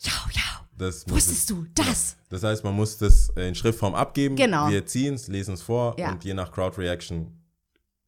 ja, 0.00 0.12
ja. 0.32 0.42
Ich, 0.72 0.78
das 0.78 1.08
Wusstest 1.08 1.50
du 1.50 1.66
das? 1.74 2.16
Das 2.30 2.42
heißt, 2.42 2.64
man 2.64 2.74
muss 2.74 2.96
das 2.96 3.30
in 3.36 3.54
Schriftform 3.54 3.94
abgeben. 3.94 4.36
Genau. 4.36 4.68
Wir 4.70 4.84
ziehen 4.86 5.14
es, 5.14 5.28
lesen 5.28 5.54
es 5.54 5.62
vor 5.62 5.94
Ja. 5.98 6.10
und 6.12 6.24
je 6.24 6.32
nach 6.34 6.50
Crowd 6.50 6.80
Reaction 6.80 7.30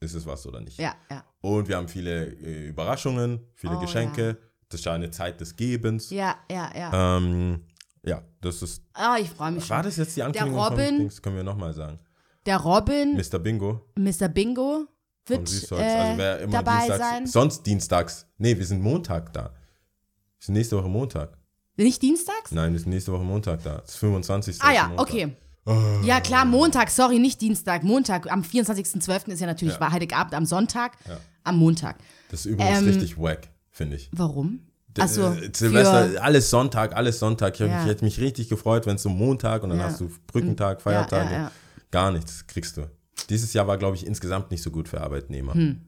ist 0.05 0.15
es 0.15 0.27
was 0.27 0.47
oder 0.47 0.61
nicht. 0.61 0.79
Ja, 0.79 0.95
ja. 1.11 1.25
Und 1.41 1.69
wir 1.69 1.77
haben 1.77 1.89
viele 1.89 2.27
äh, 2.27 2.69
Überraschungen, 2.69 3.41
viele 3.55 3.77
Oh, 3.77 3.81
Geschenke. 3.81 4.39
Das 4.69 4.81
ist 4.81 4.85
ja 4.87 4.93
eine 4.95 5.11
Zeit 5.11 5.41
des 5.41 5.55
Gebens. 5.57 6.11
Ja, 6.11 6.37
ja, 6.51 6.71
ja. 6.77 7.17
Ähm, 7.19 7.65
ja, 8.05 8.23
das 8.41 8.63
ist. 8.63 8.83
Ah, 8.93 9.17
ich 9.21 9.31
freue 9.31 9.53
mich 9.53 9.69
War 9.71 9.79
schon. 9.79 9.87
das 9.87 9.97
jetzt 9.97 10.17
die 10.17 10.23
Ankündigung 10.23 10.59
Robin- 10.61 10.87
von 10.87 10.99
Dings? 10.99 11.23
Können 11.23 11.37
wir 11.37 11.45
nochmal 11.45 11.73
sagen. 11.73 11.99
Der 12.47 12.59
Robin, 12.59 13.17
Mr. 13.17 13.39
Bingo 13.39 13.81
Mr. 13.97 14.29
Bingo, 14.29 14.87
wird 15.27 15.49
Süßholz. 15.49 15.81
äh, 15.81 15.85
also 15.85 16.19
wer 16.19 16.39
immer 16.41 16.53
dabei 16.53 16.77
dienstags, 16.79 16.99
sein. 16.99 17.27
Sonst 17.27 17.63
dienstags. 17.65 18.27
Nee, 18.39 18.59
wir 18.59 18.67
sind 18.67 18.83
Montag 18.83 19.33
da. 19.33 19.55
Sind 20.39 20.55
nächste 20.55 20.77
Woche 20.77 20.89
Montag. 20.89 21.39
Nicht 21.77 22.03
dienstags? 22.03 22.53
Nein, 22.53 22.77
sind 22.77 22.91
nächste 22.91 23.13
Woche 23.13 23.25
Montag 23.25 23.63
da. 23.63 23.79
Das 23.79 23.91
ist 23.91 23.97
25. 23.97 24.61
Ah 24.61 24.69
ist 24.71 24.77
ja, 24.77 24.89
Montag. 24.89 25.07
okay. 25.09 25.37
Ja, 26.03 26.21
klar, 26.21 26.45
Montag, 26.45 26.91
sorry, 26.91 27.19
nicht 27.19 27.41
Dienstag, 27.41 27.83
Montag. 27.85 28.31
Am 28.31 28.43
24.12. 28.43 29.29
ist 29.33 29.41
ja 29.41 29.47
natürlich 29.47 29.79
Ja. 29.79 29.91
Heiligabend 29.93 30.35
am 30.35 30.45
Sonntag, 30.47 30.93
am 31.43 31.57
Montag. 31.57 31.97
Das 32.31 32.41
ist 32.41 32.47
übrigens 32.47 32.79
Ähm, 32.81 32.85
richtig 32.87 33.19
wack, 33.19 33.49
finde 33.71 33.97
ich. 33.97 34.11
Warum? 34.13 34.61
Äh, 34.97 35.07
Silvester, 35.09 36.23
alles 36.23 36.51
Sonntag, 36.51 36.95
alles 36.95 37.19
Sonntag. 37.19 37.55
Ich, 37.55 37.61
Ja. 37.61 37.83
ich 37.83 37.89
hätte 37.89 38.05
mich 38.05 38.21
richtig 38.21 38.49
gefreut, 38.49 38.87
wenn 38.87 38.97
es 38.97 39.03
so 39.03 39.09
Montag 39.09 39.63
und 39.63 39.71
dann 39.71 39.79
Ja. 39.79 39.87
hast 39.87 40.01
du 40.01 40.11
Brückentag, 40.27 40.81
Feiertage. 40.83 41.31
ja, 41.33 41.37
ja. 41.45 41.51
Gar 41.91 42.13
nichts 42.13 42.47
kriegst 42.47 42.77
du. 42.77 42.83
Dieses 43.31 43.53
Jahr 43.55 43.67
war, 43.67 43.79
glaube 43.79 43.97
ich, 43.97 44.07
insgesamt 44.07 44.51
nicht 44.51 44.63
so 44.63 44.71
gut 44.71 44.89
für 44.89 45.01
Arbeitnehmer. 45.01 45.55
Hm. 45.55 45.81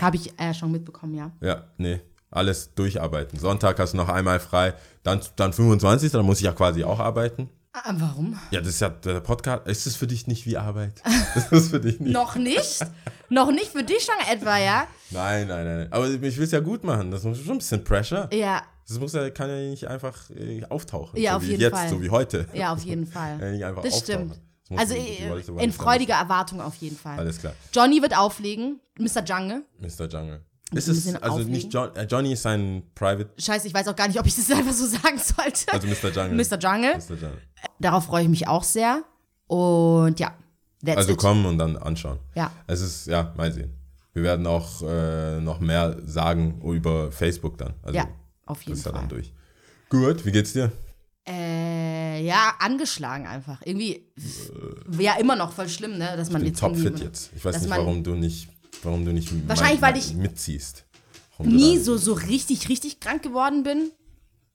habe 0.00 0.16
ich 0.16 0.32
äh, 0.40 0.54
schon 0.54 0.72
mitbekommen, 0.72 1.14
ja. 1.14 1.32
Ja, 1.42 1.64
nee. 1.76 2.00
Alles 2.30 2.74
durcharbeiten. 2.74 3.38
Sonntag 3.38 3.78
hast 3.78 3.92
du 3.92 3.98
noch 3.98 4.08
einmal 4.08 4.40
frei, 4.40 4.72
dann, 5.02 5.20
dann 5.36 5.52
25. 5.52 6.10
Dann 6.12 6.24
muss 6.24 6.38
ich 6.38 6.44
ja 6.44 6.52
quasi 6.52 6.82
auch 6.82 6.98
arbeiten. 6.98 7.50
Ah, 7.74 7.94
warum? 7.96 8.38
Ja, 8.50 8.60
das 8.60 8.68
ist 8.70 8.80
ja 8.80 8.90
der 8.90 9.20
Podcast. 9.20 9.66
Ist 9.66 9.86
das 9.86 9.96
für 9.96 10.06
dich 10.06 10.26
nicht 10.26 10.44
wie 10.46 10.58
Arbeit? 10.58 11.00
Das 11.34 11.50
ist 11.52 11.70
für 11.70 11.80
dich 11.80 11.98
nicht. 12.00 12.12
Noch 12.12 12.36
nicht? 12.36 12.84
Noch 13.30 13.50
nicht 13.50 13.68
für 13.72 13.82
dich 13.82 14.04
schon 14.04 14.14
etwa, 14.30 14.58
ja? 14.58 14.86
Nein, 15.10 15.48
nein, 15.48 15.64
nein. 15.64 15.88
Aber 15.90 16.06
ich 16.08 16.20
will 16.36 16.44
es 16.44 16.50
ja 16.50 16.60
gut 16.60 16.84
machen. 16.84 17.10
Das 17.10 17.24
ist 17.24 17.38
schon 17.44 17.52
ein 17.52 17.58
bisschen 17.58 17.82
Pressure. 17.82 18.28
Ja, 18.34 18.62
Das 18.86 18.98
muss 18.98 19.14
ja, 19.14 19.30
kann 19.30 19.48
ja 19.48 19.56
nicht 19.70 19.86
einfach 19.88 20.28
äh, 20.30 20.62
auftauchen. 20.68 21.18
Ja, 21.18 21.32
so 21.32 21.36
auf 21.38 21.42
wie 21.44 21.46
jeden 21.52 21.60
jetzt, 21.62 21.74
Fall. 21.78 21.88
so 21.88 22.02
wie 22.02 22.10
heute. 22.10 22.46
ja, 22.52 22.72
auf 22.74 22.82
jeden 22.84 23.06
Fall. 23.06 23.38
Ja, 23.40 23.50
nicht 23.50 23.64
einfach 23.64 23.82
das 23.82 23.94
auftauchen. 23.94 24.32
stimmt. 24.32 24.40
Das 24.68 24.70
muss 24.70 24.80
Also 24.80 24.94
äh, 24.94 25.64
in 25.64 25.72
freudiger 25.72 26.14
Erwartung 26.14 26.60
auf 26.60 26.74
jeden 26.76 26.96
Fall. 26.98 27.18
Alles 27.18 27.38
klar. 27.38 27.54
Johnny 27.72 28.02
wird 28.02 28.14
auflegen, 28.16 28.80
Mr. 28.98 29.24
Jungle. 29.24 29.64
Mr. 29.78 30.06
Jungle. 30.08 30.44
Ist 30.78 30.88
es, 30.88 30.96
bisschen 31.04 31.16
also 31.16 31.34
auflegen. 31.34 31.52
nicht 31.52 31.72
John, 31.72 31.94
äh, 31.96 32.04
Johnny 32.04 32.32
ist 32.32 32.42
sein 32.42 32.82
Private, 32.94 33.30
Scheiße, 33.38 33.66
ich 33.68 33.74
weiß 33.74 33.88
auch 33.88 33.96
gar 33.96 34.08
nicht, 34.08 34.18
ob 34.18 34.26
ich 34.26 34.34
das 34.34 34.50
einfach 34.56 34.72
so 34.72 34.86
sagen 34.86 35.18
sollte. 35.18 35.72
also 35.72 35.86
Mr. 35.86 36.10
Jungle. 36.10 36.34
Mr. 36.36 36.58
Jungle. 36.58 36.94
Mr. 36.96 37.14
Jungle. 37.14 37.38
Darauf 37.78 38.04
freue 38.06 38.22
ich 38.24 38.28
mich 38.28 38.48
auch 38.48 38.64
sehr. 38.64 39.02
Und 39.46 40.18
ja, 40.20 40.32
that's 40.84 40.96
Also 40.98 41.12
it. 41.12 41.18
kommen 41.18 41.44
und 41.46 41.58
dann 41.58 41.76
anschauen. 41.76 42.18
Ja. 42.34 42.50
Es 42.66 42.80
ist, 42.80 43.06
ja, 43.06 43.32
mal 43.36 43.52
sehen. 43.52 43.72
Wir 44.14 44.22
werden 44.24 44.46
auch 44.46 44.82
äh, 44.82 45.40
noch 45.40 45.60
mehr 45.60 45.96
sagen 46.04 46.60
über 46.62 47.10
Facebook 47.12 47.56
dann. 47.58 47.74
Also 47.82 47.98
Ja, 47.98 48.08
auf 48.46 48.58
das 48.58 48.66
jeden 48.66 48.78
ist 48.78 48.84
ja 48.86 48.92
Fall. 48.92 49.00
dann 49.00 49.08
durch. 49.08 49.32
Gut, 49.88 50.24
wie 50.26 50.32
geht's 50.32 50.52
dir? 50.52 50.70
Äh, 51.28 52.24
ja, 52.24 52.54
angeschlagen 52.58 53.26
einfach. 53.26 53.60
Irgendwie 53.64 54.06
wäre 54.86 55.20
immer 55.20 55.36
noch 55.36 55.52
voll 55.52 55.68
schlimm, 55.68 55.96
ne, 55.98 56.16
dass 56.16 56.30
man 56.30 56.42
Ich 56.42 56.46
bin 56.46 56.52
jetzt 56.52 56.60
topfit 56.60 56.98
jetzt. 57.00 57.30
Ich 57.36 57.44
weiß 57.44 57.60
nicht, 57.60 57.70
warum 57.70 58.02
du 58.02 58.14
nicht, 58.14 58.48
warum 58.82 59.04
du 59.04 59.12
nicht 59.12 59.30
Wahrscheinlich, 59.48 59.82
weil 59.82 59.96
ich 59.96 60.14
mitziehst. 60.14 60.84
Warum 61.36 61.54
nie 61.54 61.78
so 61.78 61.96
so 61.96 62.12
richtig 62.12 62.68
richtig 62.68 63.00
krank 63.00 63.22
geworden 63.22 63.62
bin. 63.62 63.90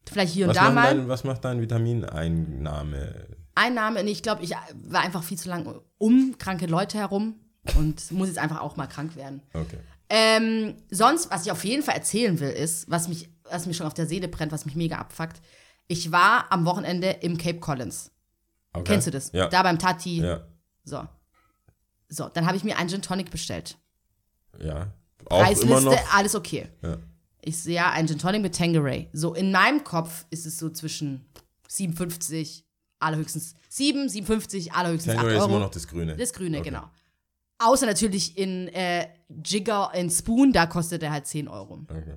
Vielleicht 0.09 0.33
hier 0.33 0.45
und 0.45 0.55
was, 0.55 0.57
da 0.57 0.71
mal. 0.71 0.95
dein, 0.95 1.07
was 1.07 1.23
macht 1.23 1.43
dein 1.43 1.61
Vitamineinnahme? 1.61 3.27
Einnahme, 3.55 4.03
nee, 4.03 4.11
ich 4.11 4.23
glaube, 4.23 4.43
ich 4.43 4.51
war 4.83 5.01
einfach 5.01 5.23
viel 5.23 5.37
zu 5.37 5.49
lang 5.49 5.81
um 5.97 6.37
kranke 6.37 6.67
Leute 6.67 6.97
herum 6.97 7.35
und 7.75 8.11
muss 8.11 8.27
jetzt 8.27 8.37
einfach 8.37 8.61
auch 8.61 8.77
mal 8.77 8.87
krank 8.87 9.15
werden. 9.15 9.41
Okay. 9.53 9.77
Ähm, 10.09 10.75
sonst, 10.89 11.31
was 11.31 11.45
ich 11.45 11.51
auf 11.51 11.65
jeden 11.65 11.83
Fall 11.83 11.95
erzählen 11.95 12.39
will, 12.39 12.49
ist, 12.49 12.89
was 12.89 13.07
mich, 13.07 13.29
was 13.43 13.65
mir 13.65 13.73
schon 13.73 13.87
auf 13.87 13.93
der 13.93 14.05
Seele 14.05 14.27
brennt, 14.27 14.51
was 14.51 14.65
mich 14.65 14.75
mega 14.75 14.97
abfuckt. 14.97 15.41
Ich 15.87 16.11
war 16.11 16.51
am 16.51 16.65
Wochenende 16.65 17.09
im 17.09 17.37
Cape 17.37 17.59
Collins. 17.59 18.11
okay. 18.73 18.83
Kennst 18.85 19.07
du 19.07 19.11
das? 19.11 19.31
Ja. 19.33 19.47
Da 19.47 19.63
beim 19.63 19.79
Tati. 19.79 20.21
Ja. 20.21 20.47
So. 20.83 21.05
So, 22.09 22.29
dann 22.29 22.45
habe 22.45 22.55
ich 22.55 22.63
mir 22.63 22.77
einen 22.77 22.89
Gin 22.89 23.01
Tonic 23.01 23.31
bestellt. 23.31 23.77
Ja. 24.59 24.93
Auch 25.29 25.43
Preisliste, 25.43 25.97
alles 26.13 26.35
okay. 26.35 26.67
Ja. 26.81 26.97
Ich 27.41 27.57
sehe 27.57 27.75
ja 27.75 27.91
einen 27.91 28.07
Gin 28.07 28.17
Tonic 28.19 28.41
mit 28.41 28.55
Tangeray. 28.55 29.09
So, 29.13 29.33
in 29.33 29.51
meinem 29.51 29.83
Kopf 29.83 30.25
ist 30.29 30.45
es 30.45 30.57
so 30.57 30.69
zwischen 30.69 31.25
57, 31.67 32.65
allerhöchstens 32.99 33.53
7, 33.69 34.09
57, 34.09 34.73
allerhöchstens 34.73 35.13
8 35.13 35.17
Tangeray 35.17 35.35
ist 35.37 35.41
Euro. 35.43 35.49
immer 35.51 35.59
noch 35.65 35.71
das 35.71 35.87
Grüne. 35.87 36.15
Das 36.17 36.33
Grüne, 36.33 36.59
Okay. 36.59 36.69
genau. 36.69 36.89
Außer 37.59 37.85
natürlich 37.87 38.37
in 38.37 38.67
äh, 38.69 39.07
Jigger 39.43 39.91
in 39.95 40.09
Spoon, 40.11 40.53
da 40.53 40.65
kostet 40.67 41.01
er 41.03 41.11
halt 41.11 41.25
10 41.25 41.47
Euro. 41.47 41.85
Okay. 41.89 42.15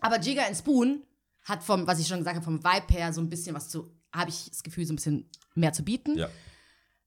Aber 0.00 0.20
Jigger 0.20 0.48
in 0.48 0.54
Spoon 0.54 1.02
hat 1.42 1.62
vom, 1.62 1.86
was 1.86 1.98
ich 1.98 2.06
schon 2.06 2.18
gesagt 2.18 2.36
habe, 2.36 2.44
vom 2.44 2.62
Vibe 2.62 2.92
her 2.94 3.12
so 3.12 3.20
ein 3.20 3.28
bisschen 3.28 3.54
was 3.56 3.68
zu, 3.68 3.90
habe 4.14 4.30
ich 4.30 4.48
das 4.48 4.62
Gefühl, 4.62 4.86
so 4.86 4.92
ein 4.92 4.96
bisschen 4.96 5.28
mehr 5.54 5.72
zu 5.72 5.82
bieten. 5.82 6.16
Ja. 6.16 6.28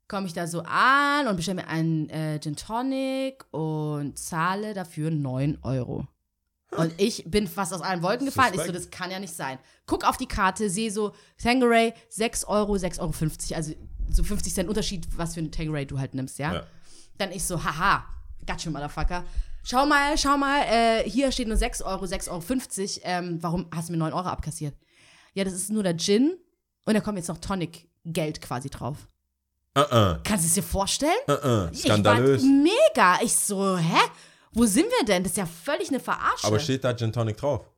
Komme 0.10 0.28
ich 0.28 0.34
da 0.34 0.48
so 0.48 0.64
an 0.64 1.28
und 1.28 1.38
bestelle 1.38 1.62
mir 1.62 1.68
einen 1.68 2.10
äh, 2.10 2.40
Gin 2.42 2.58
Tonic 2.58 3.46
und 3.52 4.18
zahle 4.18 4.74
dafür 4.74 5.12
9 5.12 5.60
Euro. 5.62 6.08
Und 6.72 6.94
ich 6.98 7.24
bin 7.26 7.48
fast 7.48 7.74
aus 7.74 7.82
allen 7.82 8.02
Wolken 8.04 8.26
gefallen. 8.26 8.54
Ich 8.54 8.60
so, 8.60 8.66
Suspekt. 8.66 8.86
das 8.86 8.92
kann 8.92 9.12
ja 9.12 9.20
nicht 9.20 9.34
sein. 9.34 9.60
Guck 9.86 10.04
auf 10.04 10.18
die 10.18 10.28
Karte, 10.28 10.70
sehe 10.70 10.92
so, 10.92 11.14
Tangeray 11.42 11.94
6 12.10 12.46
Euro, 12.46 12.74
6,50 12.74 13.00
Euro. 13.00 13.56
Also 13.56 13.74
so 14.10 14.24
50 14.24 14.54
Cent 14.54 14.68
Unterschied, 14.68 15.08
was 15.16 15.36
für 15.36 15.42
ein 15.42 15.52
Tangeray 15.52 15.86
du 15.86 16.00
halt 16.00 16.16
nimmst, 16.16 16.40
ja? 16.40 16.54
Ja. 16.56 16.64
Dann 17.18 17.32
ich 17.32 17.44
so, 17.44 17.64
haha, 17.64 18.06
gotcha, 18.48 18.70
Motherfucker. 18.70 19.24
Schau 19.64 19.86
mal, 19.86 20.18
schau 20.18 20.38
mal, 20.38 20.62
äh, 20.64 21.10
hier 21.10 21.32
steht 21.32 21.48
nur 21.48 21.58
6 21.58 21.84
Euro, 21.84 22.06
6,50 22.06 22.30
Euro. 22.30 23.02
Ähm, 23.04 23.44
warum 23.44 23.68
hast 23.74 23.90
du 23.90 23.94
mir 23.94 24.00
9 24.00 24.14
Euro 24.14 24.28
abkassiert? 24.28 24.76
Ja, 25.34 25.44
das 25.44 25.54
ist 25.54 25.70
nur 25.70 25.84
der 25.84 25.98
Gin 25.98 26.36
und 26.86 26.96
da 26.96 27.02
kommt 27.02 27.18
jetzt 27.18 27.28
noch 27.28 27.38
Tonic-Geld 27.38 28.42
quasi 28.42 28.70
drauf. 28.70 29.08
Uh 29.78 29.82
-uh. 29.82 30.20
Kannst 30.24 30.46
du 30.46 30.48
es 30.48 30.54
dir 30.56 30.64
vorstellen? 30.64 31.12
Uh. 31.28 31.70
Ich 31.72 31.82
Skandalös. 31.84 32.42
war 32.42 32.50
mega. 32.50 33.20
Ich 33.24 33.36
so, 33.36 33.78
hä? 33.78 34.00
Wo 34.52 34.66
sind 34.66 34.86
wir 34.86 35.06
denn? 35.06 35.24
Das 35.24 35.34
ist 35.34 35.38
ja 35.38 35.46
völlig 35.46 35.90
eine 35.90 36.00
Verarsche. 36.00 36.48
Aber 36.48 36.60
steht 36.60 36.84
da 36.84 36.94
Gin 36.96 37.14
Tonic 37.14 37.38
drauf? 37.38 37.70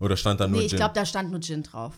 Oder 0.00 0.16
stand 0.16 0.40
da 0.40 0.46
nur 0.46 0.58
nee, 0.60 0.66
ich 0.66 0.70
Gin? 0.70 0.78
glaube, 0.78 0.94
da 0.94 1.06
stand 1.06 1.30
nur 1.30 1.40
Gin 1.40 1.62
drauf. 1.62 1.94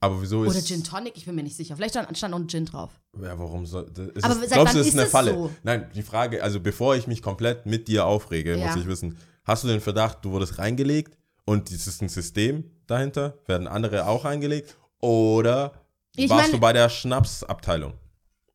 Aber 0.00 0.20
wieso 0.20 0.44
ist 0.44 0.50
Oder 0.50 0.62
Gin 0.62 0.84
Tonic, 0.84 1.16
ich 1.16 1.24
bin 1.24 1.34
mir 1.34 1.42
nicht 1.42 1.56
sicher. 1.56 1.74
Vielleicht 1.74 1.94
stand, 1.94 2.16
stand 2.18 2.34
auch 2.34 2.38
ein 2.38 2.48
Gin 2.48 2.66
drauf. 2.66 2.90
Ja, 3.20 3.38
warum 3.38 3.64
soll. 3.64 3.90
Das, 3.92 4.08
ist 4.08 4.24
Aber 4.24 4.34
es, 4.44 4.50
glaubst 4.50 4.74
du, 4.74 4.78
das 4.78 4.86
ist 4.88 4.92
ist 4.94 5.00
eine 5.00 5.08
Falle? 5.08 5.32
so? 5.32 5.50
Nein, 5.62 5.90
die 5.94 6.02
Frage, 6.02 6.42
also 6.42 6.60
bevor 6.60 6.96
ich 6.96 7.06
mich 7.06 7.22
komplett 7.22 7.64
mit 7.64 7.88
dir 7.88 8.04
aufrege, 8.04 8.56
Ja. 8.56 8.66
muss 8.66 8.76
ich 8.76 8.86
wissen, 8.86 9.18
hast 9.44 9.64
du 9.64 9.68
den 9.68 9.80
Verdacht, 9.80 10.18
du 10.22 10.32
wurdest 10.32 10.58
reingelegt 10.58 11.16
und 11.46 11.70
es 11.72 11.86
ist 11.86 12.02
ein 12.02 12.10
System 12.10 12.70
dahinter? 12.86 13.38
Werden 13.46 13.66
andere 13.68 14.06
auch 14.06 14.26
reingelegt? 14.26 14.76
Oder 15.00 15.72
Ich 16.14 16.28
warst 16.28 16.42
meine- 16.42 16.52
du 16.52 16.60
bei 16.60 16.74
der 16.74 16.90
Schnapsabteilung? 16.90 17.94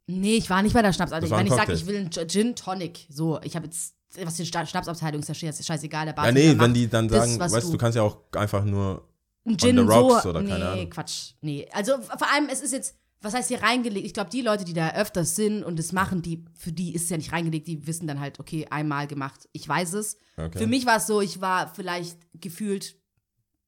Nee, 0.07 0.35
ich 0.37 0.49
war 0.49 0.61
nicht 0.61 0.73
bei 0.73 0.81
der 0.81 0.93
Schnapsabteilung. 0.93 1.29
Das 1.29 1.39
Wenn 1.39 1.47
ich 1.47 1.53
sage, 1.53 1.73
ich 1.73 1.85
will 1.85 1.97
einen 1.97 2.29
Gin 2.29 2.55
Tonic, 2.55 3.05
so, 3.09 3.39
ich 3.43 3.55
habe 3.55 3.65
jetzt, 3.67 3.95
was 4.23 4.35
die 4.35 4.45
Schna- 4.45 4.65
Schnapsabteilung 4.65 5.21
ist, 5.21 5.27
ja 5.29 5.33
scheiß- 5.35 5.63
scheißegal, 5.65 6.05
der 6.05 6.13
Ja, 6.15 6.21
Bartender 6.21 6.41
nee, 6.53 6.59
wenn 6.59 6.73
die 6.73 6.87
dann 6.89 7.07
das, 7.07 7.19
sagen, 7.29 7.39
was 7.39 7.51
weißt 7.53 7.67
du, 7.67 7.71
du 7.73 7.77
kannst 7.77 7.95
ja 7.95 8.01
auch 8.03 8.17
einfach 8.35 8.63
nur. 8.65 9.07
Ein 9.45 9.53
On 9.53 9.57
Gin 9.57 9.77
the 9.77 9.83
rocks 9.83 10.23
so, 10.23 10.29
oder 10.29 10.43
keine 10.43 10.59
nee, 10.59 10.65
Ahnung. 10.65 10.89
Quatsch, 10.89 11.33
nee. 11.41 11.67
Also 11.73 11.93
vor 11.99 12.31
allem, 12.31 12.47
es 12.51 12.61
ist 12.61 12.73
jetzt, 12.73 12.95
was 13.21 13.33
heißt 13.33 13.47
hier 13.47 13.61
reingelegt? 13.63 14.05
Ich 14.05 14.13
glaube, 14.13 14.29
die 14.29 14.41
Leute, 14.41 14.65
die 14.65 14.73
da 14.73 14.91
öfters 14.93 15.35
sind 15.35 15.63
und 15.63 15.79
das 15.79 15.91
machen, 15.93 16.21
die, 16.21 16.45
für 16.55 16.71
die 16.71 16.93
ist 16.93 17.03
es 17.05 17.09
ja 17.09 17.17
nicht 17.17 17.31
reingelegt, 17.31 17.67
die 17.67 17.87
wissen 17.87 18.05
dann 18.07 18.19
halt, 18.19 18.39
okay, 18.39 18.67
einmal 18.69 19.07
gemacht, 19.07 19.47
ich 19.51 19.67
weiß 19.67 19.93
es. 19.93 20.17
Okay. 20.37 20.59
Für 20.59 20.67
mich 20.67 20.85
war 20.85 20.97
es 20.97 21.07
so, 21.07 21.21
ich 21.21 21.41
war 21.41 21.73
vielleicht 21.73 22.17
gefühlt 22.39 22.95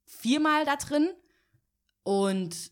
viermal 0.05 0.65
da 0.65 0.75
drin 0.75 1.09
und 2.03 2.71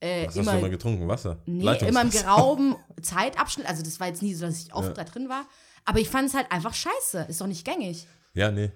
äh, 0.00 0.22
Was 0.22 0.28
hast 0.28 0.36
du 0.36 0.40
immer, 0.40 0.58
immer 0.58 0.68
getrunken? 0.68 1.08
Wasser? 1.08 1.38
nee, 1.46 1.76
immer 1.86 2.02
im 2.02 2.10
gerauben 2.10 2.76
Zeitabschnitt. 3.02 3.66
Also 3.68 3.82
das 3.82 3.98
war 4.00 4.08
jetzt 4.08 4.22
nie 4.22 4.34
so, 4.34 4.46
dass 4.46 4.62
ich 4.64 4.72
oft 4.74 4.88
Ja. 4.88 4.94
da 4.94 5.04
drin 5.04 5.28
war. 5.28 5.46
Aber 5.84 5.98
ich 6.00 6.08
fand 6.08 6.28
es 6.28 6.34
halt 6.34 6.50
einfach 6.50 6.74
scheiße. 6.74 7.26
Ist 7.28 7.40
doch 7.40 7.46
nicht 7.46 7.64
gängig. 7.64 8.06
Ja, 8.34 8.50
nee. 8.50 8.72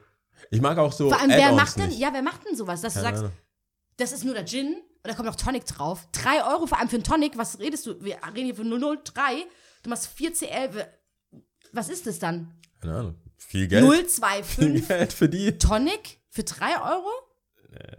Ich 0.50 0.60
mag 0.60 0.78
auch 0.78 0.92
so. 0.92 1.10
Vor 1.10 1.20
allem, 1.20 1.30
wer 1.30 1.52
macht 1.52 1.76
denn, 1.76 1.88
nicht. 1.88 1.98
ja, 1.98 2.10
wer 2.12 2.22
macht 2.22 2.46
denn 2.46 2.56
sowas, 2.56 2.80
dass 2.80 2.94
Keine 2.94 3.04
du 3.06 3.10
sagst, 3.10 3.22
Ahnung. 3.24 3.36
das 3.98 4.12
ist 4.12 4.24
nur 4.24 4.34
der 4.34 4.46
Gin 4.46 4.68
und 4.74 4.82
da 5.08 5.14
kommt 5.14 5.26
noch 5.26 5.36
Tonic 5.36 5.66
drauf. 5.66 6.08
Drei 6.12 6.44
Euro 6.50 6.66
vor 6.66 6.78
allem 6.78 6.88
für 6.88 6.96
einen 6.96 7.04
Tonic. 7.04 7.36
Was 7.36 7.58
redest 7.58 7.86
du? 7.86 8.02
Wir 8.02 8.16
reden 8.34 8.46
hier 8.46 8.54
von 8.54 8.70
003. 8.70 9.44
Du 9.82 9.90
machst 9.90 10.06
4 10.08 10.32
CL. 10.34 10.86
Was 11.72 11.88
ist 11.88 12.06
das 12.06 12.18
dann? 12.18 12.54
Keine 12.80 12.96
Ahnung. 12.96 13.14
Viel 13.36 13.68
Geld. 13.68 13.84
025 13.84 14.54
Viel 14.54 14.80
Geld 14.82 15.12
für 15.12 15.28
die. 15.28 15.58
Tonic 15.58 16.20
für 16.30 16.44
3 16.44 16.80
Euro? 16.92 17.08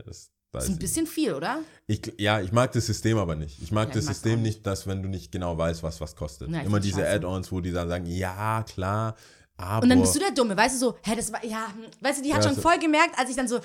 Das 0.06 0.31
Das 0.54 0.66
ist 0.66 0.72
ein 0.72 0.80
bisschen 0.80 1.08
viel, 1.08 1.34
oder? 1.34 1.60
Ich, 1.88 2.02
ja, 2.18 2.42
ich 2.42 2.52
mag 2.52 2.72
das 2.74 2.86
System 2.86 3.18
aber 3.18 3.36
nicht. 3.36 3.62
Ich 3.62 3.72
mag 3.72 3.88
Ja, 3.90 3.94
das 3.96 4.04
ich 4.04 4.10
System 4.10 4.42
nicht, 4.42 4.66
dass 4.68 4.86
wenn 4.86 5.02
du 5.02 5.08
nicht 5.08 5.32
genau 5.32 5.58
weißt, 5.58 5.82
was 5.82 6.02
was 6.02 6.16
kostet. 6.16 6.50
Ich 6.50 6.64
Immer 6.64 6.80
diese. 6.82 7.08
Add-ons, 7.08 7.52
wo 7.52 7.62
die 7.62 7.72
dann 7.72 7.88
sagen, 7.88 8.06
ja, 8.06 8.64
klar, 8.64 9.16
aber. 9.56 9.84
Und 9.84 9.90
dann 9.90 10.02
bist 10.02 10.14
du 10.16 10.20
der 10.20 10.32
Dumme, 10.32 10.58
weißt 10.58 10.76
du 10.76 10.80
so, 10.80 10.96
hä, 11.04 11.16
das 11.16 11.32
war, 11.32 11.44
ja, 11.46 11.68
hm, 11.68 11.86
weißt 12.02 12.20
du, 12.20 12.24
die 12.24 12.34
hat 12.34 12.42
Ja, 12.44 12.48
schon 12.50 12.56
so- 12.56 12.62
voll 12.62 12.80
gemerkt, 12.80 13.18
als 13.18 13.30
ich 13.30 13.36
dann 13.38 13.48
so, 13.48 13.60
ha, 13.60 13.62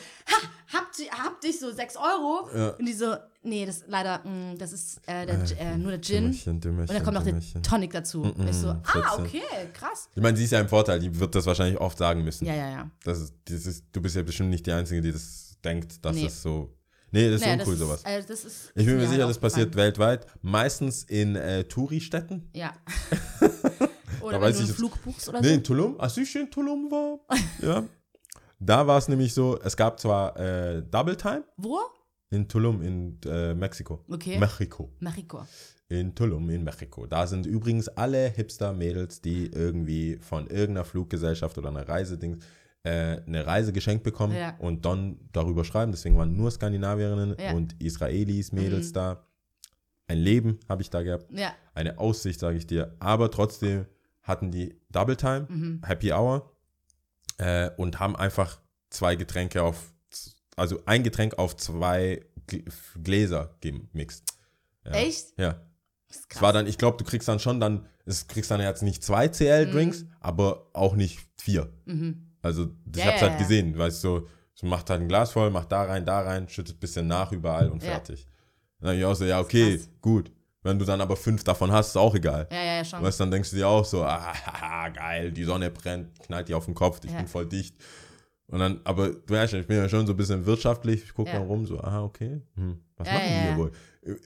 habt, 0.74 0.98
ihr- 1.00 1.10
habt 1.10 1.42
dich 1.42 1.58
so 1.58 1.72
6 1.72 1.96
Euro? 1.96 2.48
Ja. 2.56 2.68
Und 2.70 2.86
die 2.86 2.92
so, 2.92 3.16
nee, 3.42 3.64
das 3.66 3.82
leider, 3.88 4.20
mh, 4.24 4.54
das 4.58 4.72
ist 4.72 5.00
äh, 5.06 5.26
der, 5.26 5.40
äh, 5.58 5.76
nur 5.78 5.90
der 5.90 6.00
Gin. 6.00 6.24
Dümmerchen, 6.24 6.60
Dümmerchen, 6.60 6.88
Und 6.90 6.94
dann 7.06 7.14
kommt 7.14 7.26
noch 7.26 7.52
der. 7.52 7.62
Tonic 7.62 7.92
dazu. 7.92 8.22
Und 8.22 8.48
ich 8.48 8.54
so, 8.56 8.68
ah, 8.68 8.80
14. 8.84 9.24
okay, 9.24 9.42
krass. 9.72 10.08
Ich 10.14 10.22
meine, 10.22 10.36
sie 10.36 10.44
ist 10.44 10.50
ja 10.52 10.60
im 10.60 10.68
Vorteil, 10.68 11.00
die 11.00 11.18
wird 11.18 11.34
das 11.34 11.46
wahrscheinlich 11.46 11.80
oft 11.80 11.98
sagen 11.98 12.22
müssen. 12.22 12.44
Ja, 12.46 12.54
ja, 12.54 12.68
ja. 12.70 12.90
Das 13.02 13.18
ist, 13.20 13.34
das 13.46 13.66
ist, 13.66 13.84
du 13.92 14.00
bist 14.00 14.14
ja 14.14 14.22
bestimmt 14.22 14.50
nicht 14.50 14.66
die 14.66 14.72
Einzige, 14.72 15.00
die 15.00 15.10
das 15.12 15.45
denkt, 15.64 16.04
dass 16.04 16.14
Nee. 16.16 16.24
das 16.24 16.42
so. 16.42 16.72
Nee, 17.12 17.26
das 17.30 17.36
ist 17.40 17.46
Naja, 17.46 17.54
uncool, 17.60 17.72
das 17.74 17.80
sowas. 17.80 18.00
Ist, 18.00 18.06
äh, 18.06 18.22
das 18.26 18.44
ist, 18.44 18.72
Ich 18.74 18.84
bin 18.86 18.94
mir 18.96 19.00
halt 19.02 19.10
sicher, 19.10 19.26
das 19.28 19.38
passiert 19.38 19.76
weltweit. 19.76 20.26
Meistens 20.42 21.04
in 21.04 21.36
äh, 21.36 21.64
Touri-Städten. 21.64 22.50
Ja. 22.54 22.74
Da 24.26 24.30
oder 24.30 24.40
wenn 24.40 24.48
weiß 24.48 24.56
du 24.58 24.64
einen 24.64 24.74
Flug 24.74 25.00
buchst 25.04 25.28
oder 25.28 25.40
Nee, 25.40 25.48
so. 25.50 25.54
in 25.54 25.62
Tulum, 25.62 26.00
als 26.00 26.16
ich 26.16 26.34
in 26.34 26.50
Tulum 26.50 26.90
war. 26.90 27.20
ja. 27.62 27.84
Da 28.58 28.84
war 28.84 28.98
es 28.98 29.06
nämlich 29.06 29.32
so, 29.32 29.56
es 29.62 29.76
gab 29.76 30.00
zwar 30.00 30.36
äh, 30.36 30.82
Double 30.82 31.16
Time 31.16 31.44
Wo? 31.56 31.78
In 32.30 32.48
Tulum 32.48 32.82
in 32.82 33.20
äh, 33.24 33.54
Mexiko. 33.54 34.04
Okay. 34.10 34.36
Mexiko. 34.38 34.90
Mexiko. 34.98 35.46
In 35.88 36.12
Tulum 36.12 36.50
in 36.50 36.64
Mexiko. 36.64 37.06
Da 37.06 37.24
sind 37.28 37.46
übrigens 37.46 37.86
alle 37.86 38.28
Hipster-Mädels, 38.30 39.20
die 39.20 39.46
irgendwie 39.46 40.18
von 40.20 40.48
irgendeiner 40.48 40.84
Fluggesellschaft 40.84 41.56
oder 41.58 41.68
einer 41.68 41.88
Reisedings 41.88 42.42
äh, 42.86 43.22
eine 43.26 43.46
Reise 43.46 43.72
geschenkt 43.72 44.04
bekommen 44.04 44.36
Ja. 44.36 44.54
und 44.58 44.84
dann 44.84 45.18
darüber 45.32 45.64
schreiben. 45.64 45.90
Deswegen 45.92 46.16
waren 46.16 46.36
nur 46.36 46.50
Skandinavierinnen 46.50 47.36
Ja. 47.38 47.50
Mhm. 47.50 47.56
und 47.56 47.82
Israelis, 47.82 48.52
Mädels 48.52 48.92
da. 48.92 49.26
Ein 50.08 50.18
Leben 50.18 50.60
habe 50.68 50.82
ich 50.82 50.90
da 50.90 51.02
gehabt. 51.02 51.26
Ja. 51.32 51.52
Eine 51.74 51.98
Aussicht, 51.98 52.38
sage 52.38 52.56
ich 52.58 52.66
dir. 52.66 52.94
Aber 53.00 53.30
trotzdem 53.30 53.86
hatten 54.22 54.50
die 54.52 54.80
Double 54.90 55.16
Time, 55.16 55.46
Mhm. 55.48 55.80
Happy 55.84 56.12
Hour 56.12 56.52
äh, 57.38 57.70
und 57.76 57.98
haben 57.98 58.14
einfach 58.16 58.60
zwei 58.90 59.16
Getränke 59.16 59.62
auf, 59.62 59.92
also 60.56 60.80
ein 60.86 61.02
Getränk 61.02 61.38
auf 61.38 61.56
zwei 61.56 62.24
Gl- 62.48 62.64
Gläser 63.02 63.56
gemixt. 63.60 64.24
Ja. 64.84 64.92
Echt? 64.92 65.38
Ja. 65.38 65.60
Es 66.08 66.40
war 66.40 66.52
dann, 66.52 66.66
ich 66.68 66.78
glaube, 66.78 66.96
du 66.98 67.04
kriegst 67.04 67.26
dann 67.26 67.40
schon 67.40 67.58
dann, 67.60 67.86
es 68.04 68.28
kriegst 68.28 68.50
dann 68.52 68.60
jetzt 68.60 68.82
nicht 68.84 69.02
zwei 69.02 69.26
CL-Drinks, 69.28 70.04
Mhm. 70.04 70.12
aber 70.20 70.70
auch 70.72 70.94
nicht 70.94 71.18
vier. 71.36 71.68
Also 72.46 72.68
ich 72.94 73.02
Ja, 73.02 73.06
hab's 73.10 73.22
halt 73.22 73.38
gesehen, 73.38 73.76
weißt 73.76 74.02
du, 74.04 74.08
so, 74.20 74.28
so 74.54 74.66
macht 74.66 74.88
halt 74.90 75.02
ein 75.02 75.08
Glas 75.08 75.32
voll, 75.32 75.50
macht 75.50 75.70
da 75.70 75.82
rein, 75.82 76.04
da 76.06 76.20
rein, 76.20 76.48
schüttet 76.48 76.76
ein 76.76 76.80
bisschen 76.80 77.06
nach 77.06 77.30
überall 77.32 77.68
und 77.68 77.82
Ja. 77.82 77.90
fertig. 77.90 78.26
Dann 78.80 78.90
hab 78.90 78.96
ich 78.96 79.04
auch 79.04 79.14
so, 79.14 79.24
ja, 79.24 79.40
okay, 79.40 79.80
gut. 80.00 80.30
Wenn 80.62 80.78
du 80.78 80.84
dann 80.84 81.00
aber 81.00 81.16
fünf 81.16 81.44
davon 81.44 81.70
hast, 81.70 81.88
ist 81.88 81.96
auch 81.96 82.14
egal. 82.14 82.48
Ja, 82.50 82.56
ja, 82.58 82.74
ja, 82.78 82.84
schon. 82.84 83.00
Weißt 83.02 83.20
du, 83.20 83.22
dann 83.24 83.30
denkst 83.30 83.50
du 83.50 83.56
dir 83.56 83.68
auch 83.68 83.84
so, 83.84 84.02
ah, 84.02 84.88
geil, 84.88 85.30
die 85.30 85.44
Sonne 85.44 85.70
brennt, 85.70 86.18
knallt 86.20 86.48
dir 86.48 86.56
auf 86.56 86.64
den 86.64 86.74
Kopf, 86.74 87.00
ich 87.04 87.10
Ja. 87.12 87.18
bin 87.18 87.26
voll 87.28 87.46
dicht. 87.46 87.76
Und 88.48 88.60
dann, 88.60 88.80
aber 88.84 89.10
du 89.10 89.34
weißt 89.34 89.50
schon, 89.52 89.60
ich 89.60 89.66
bin 89.66 89.76
ja 89.76 89.88
schon 89.88 90.06
so 90.06 90.12
ein 90.12 90.16
bisschen 90.16 90.44
wirtschaftlich, 90.46 91.02
ich 91.04 91.14
gucke 91.14 91.30
Ja. 91.30 91.38
dann 91.38 91.46
rum, 91.46 91.66
so, 91.66 91.80
aha, 91.80 92.02
okay, 92.04 92.40
hm, 92.56 92.78
was 92.96 93.06
Ja, 93.08 93.14
machen 93.14 93.28
die 93.28 93.40
hier 93.48 93.56
wohl? 93.56 93.72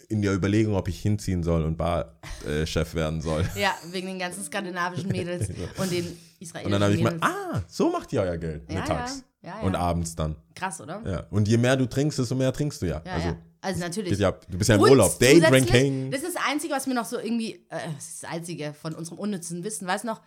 In 0.08 0.20
der 0.22 0.34
Überlegung, 0.34 0.74
ob 0.74 0.88
ich 0.88 1.00
hinziehen 1.00 1.42
soll 1.42 1.62
und 1.64 1.76
Barchef 1.78 2.94
werden 2.94 3.20
soll. 3.22 3.44
Ja, 3.54 3.74
wegen 3.90 4.06
den 4.08 4.18
ganzen 4.18 4.44
skandinavischen 4.44 5.10
Mädels 5.10 5.48
und 5.78 5.90
den 5.90 6.16
israelischen 6.40 6.66
Und 6.74 6.80
dann 6.80 6.82
habe 6.82 6.94
ich 6.94 7.02
mal, 7.02 7.16
ah, 7.20 7.60
so 7.68 7.90
macht 7.90 8.12
ihr 8.12 8.22
euer 8.22 8.36
Geld 8.38 8.64
Ja, 8.70 8.80
mittags 8.80 9.24
ja, 9.42 9.48
ja, 9.50 9.56
ja. 9.60 9.66
und 9.66 9.74
abends 9.76 10.16
dann. 10.16 10.36
Krass, 10.54 10.80
oder? 10.80 11.02
Ja. 11.06 11.26
Und 11.30 11.46
je 11.48 11.56
mehr 11.56 11.76
du 11.76 11.86
trinkst, 11.86 12.18
desto 12.18 12.34
mehr 12.34 12.52
trinkst 12.52 12.82
du 12.82 12.86
ja. 12.86 13.02
Ja, 13.06 13.12
also, 13.12 13.28
ja. 13.28 13.36
Also 13.62 13.80
natürlich. 13.80 14.18
ja, 14.18 14.32
du 14.32 14.56
bist 14.58 14.68
ja 14.70 14.76
im 14.76 14.80
Und 14.82 14.90
Urlaub, 14.90 15.18
Day 15.18 15.38
Drinking. 15.38 16.10
Das 16.10 16.22
ist 16.22 16.34
das 16.34 16.42
Einzige, 16.48 16.72
was 16.74 16.86
mir 16.86 16.94
noch 16.94 17.04
so 17.04 17.18
irgendwie, 17.18 17.54
äh, 17.68 17.78
das 17.94 18.08
ist 18.08 18.22
das 18.22 18.30
Einzige 18.30 18.72
von 18.72 18.94
unserem 18.94 19.18
unnützen 19.18 19.62
Wissen, 19.64 19.86
weißt 19.86 20.04
du 20.04 20.08
noch, 20.08 20.22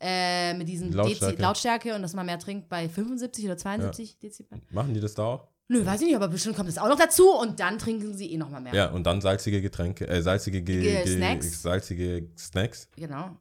äh, 0.00 0.54
mit 0.54 0.68
diesem 0.68 0.92
Lautstärke. 0.92 1.40
Lautstärke. 1.40 1.42
Lautstärke 1.42 1.94
und 1.96 2.02
dass 2.02 2.12
man 2.14 2.26
mehr 2.26 2.38
trinkt 2.38 2.68
bei 2.68 2.88
75 2.88 3.44
oder 3.46 3.56
72 3.56 4.18
Dezibel. 4.20 4.60
Machen 4.70 4.94
die 4.94 5.00
das 5.00 5.14
da 5.14 5.24
auch? 5.24 5.48
Nö, 5.68 5.84
weiß 5.84 6.00
ich 6.02 6.06
nicht, 6.06 6.16
aber 6.16 6.28
bestimmt 6.28 6.54
kommt 6.54 6.68
das 6.68 6.78
auch 6.78 6.88
noch 6.88 6.98
dazu 6.98 7.28
und 7.32 7.58
dann 7.58 7.78
trinken 7.78 8.14
sie 8.14 8.30
eh 8.32 8.36
noch 8.36 8.50
mal 8.50 8.60
mehr. 8.60 8.72
Ja, 8.72 8.90
und 8.92 9.04
dann 9.04 9.20
salzige 9.20 9.60
Getränke, 9.60 10.06
äh, 10.06 10.22
salzige 10.22 10.62
Ge 10.62 10.80
Ge- 10.80 11.02
Ge 11.02 11.16
Snacks. 11.16 11.62
salzige 11.62 12.28
Snacks. 12.38 12.88
Genau. 12.96 13.36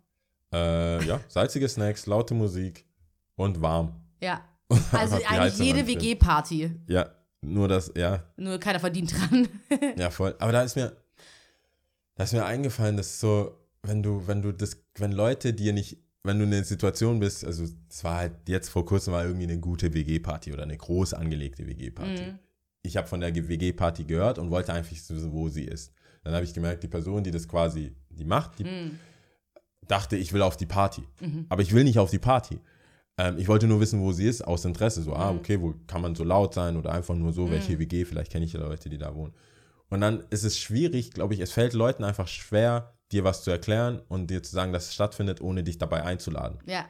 Äh, 0.56 1.06
ja, 1.06 1.20
salzige 1.28 1.68
Snacks, 1.68 2.06
laute 2.06 2.34
Musik 2.34 2.86
und 3.36 3.62
warm. 3.62 3.94
Ja. 4.22 4.42
Also 4.92 5.16
eigentlich 5.18 5.30
Heizung 5.30 5.66
jede. 5.66 5.86
WG-Party. 5.88 6.72
Ja, 6.88 7.12
nur 7.42 7.68
das, 7.68 7.92
ja, 7.96 8.24
Nur 8.38 8.58
keiner 8.60 8.80
verdient 8.80 9.14
dran. 9.14 9.48
ja, 9.98 10.10
voll. 10.10 10.36
Aber 10.40 10.52
da 10.52 10.64
ist 10.64 10.76
mir, 10.76 10.96
da 12.16 12.24
ist 12.24 12.34
mir 12.34 12.46
eingefallen, 12.46 12.98
dass 12.98 13.20
so, 13.20 13.60
wenn 13.84 14.02
du, 14.02 14.26
wenn 14.28 14.42
du 14.42 14.52
das, 14.52 14.78
wenn 14.98 15.12
Leute 15.12 15.54
dir 15.54 15.74
nicht, 15.74 15.98
wenn 16.24 16.40
du 16.40 16.46
in 16.46 16.54
einer 16.54 16.64
Situation 16.64 17.20
bist, 17.20 17.46
also 17.46 17.66
es 17.66 18.04
war 18.04 18.16
halt 18.16 18.34
jetzt 18.50 18.70
vor 18.70 18.86
kurzem 18.86 19.14
war 19.14 19.24
irgendwie 19.26 19.44
eine 19.44 19.60
gute 19.60 19.94
WG-Party 19.94 20.54
oder 20.54 20.64
eine 20.64 20.78
groß 20.78 21.14
angelegte 21.14 21.68
WG-Party. 21.68 22.24
Mhm. 22.24 22.40
Ich 22.82 22.98
habe 22.98 23.08
von 23.08 23.20
der 23.20 23.36
WG-Party 23.36 24.06
gehört 24.06 24.40
und 24.40 24.50
wollte 24.50 24.74
einfach 24.74 24.92
wissen, 24.92 25.32
wo 25.32 25.50
sie 25.50 25.66
ist. 25.66 25.94
Dann 26.24 26.34
habe 26.34 26.44
ich 26.46 26.54
gemerkt, 26.56 26.82
die 26.82 26.88
Person, 26.88 27.24
die 27.24 27.30
das 27.30 27.48
quasi, 27.48 27.96
die 28.10 28.26
macht, 28.26 28.58
die 28.58 28.64
Mhm. 28.64 29.00
Dachte, 29.88 30.16
ich 30.18 30.34
will 30.34 30.42
auf 30.42 30.58
die 30.58 30.66
Party. 30.66 31.04
Aber 31.50 31.62
ich 31.62 31.74
will 31.74 31.84
nicht 31.84 32.00
auf 32.00 32.10
die 32.12 32.20
Party. 32.20 32.60
Ähm, 33.18 33.38
ich 33.38 33.48
wollte 33.48 33.68
nur 33.68 33.80
wissen, 33.80 34.02
wo 34.02 34.12
sie 34.12 34.26
ist, 34.28 34.42
aus 34.46 34.66
Interesse. 34.66 35.02
So, 35.02 35.12
Mhm. 35.12 35.18
ah, 35.18 35.32
okay, 35.32 35.62
wo 35.62 35.74
kann 35.88 36.02
man 36.02 36.16
so 36.16 36.24
laut 36.24 36.54
sein 36.54 36.76
oder 36.78 36.92
einfach 36.92 37.16
nur 37.16 37.32
so, 37.34 37.50
welche 37.50 37.80
WG, 37.80 38.04
vielleicht 38.06 38.32
kenne 38.32 38.46
ich 38.46 38.54
ja 38.54 38.60
Leute, 38.60 38.90
die 38.90 38.98
da 38.98 39.16
wohnen. 39.16 39.34
Und 39.90 40.02
dann 40.02 40.24
ist 40.32 40.44
es 40.44 40.58
schwierig, 40.60 41.12
glaube 41.12 41.34
ich, 41.34 41.40
es 41.40 41.52
fällt 41.52 41.74
Leuten 41.74 42.04
einfach 42.04 42.28
schwer, 42.28 42.94
dir 43.12 43.24
was 43.24 43.44
zu 43.44 43.52
erklären 43.52 44.02
und 44.10 44.30
dir 44.32 44.42
zu 44.44 44.52
sagen, 44.52 44.74
dass 44.74 44.88
es 44.88 44.94
stattfindet, 44.96 45.40
ohne 45.42 45.64
dich 45.64 45.78
dabei 45.78 46.04
einzuladen. 46.04 46.58
ja. 46.66 46.86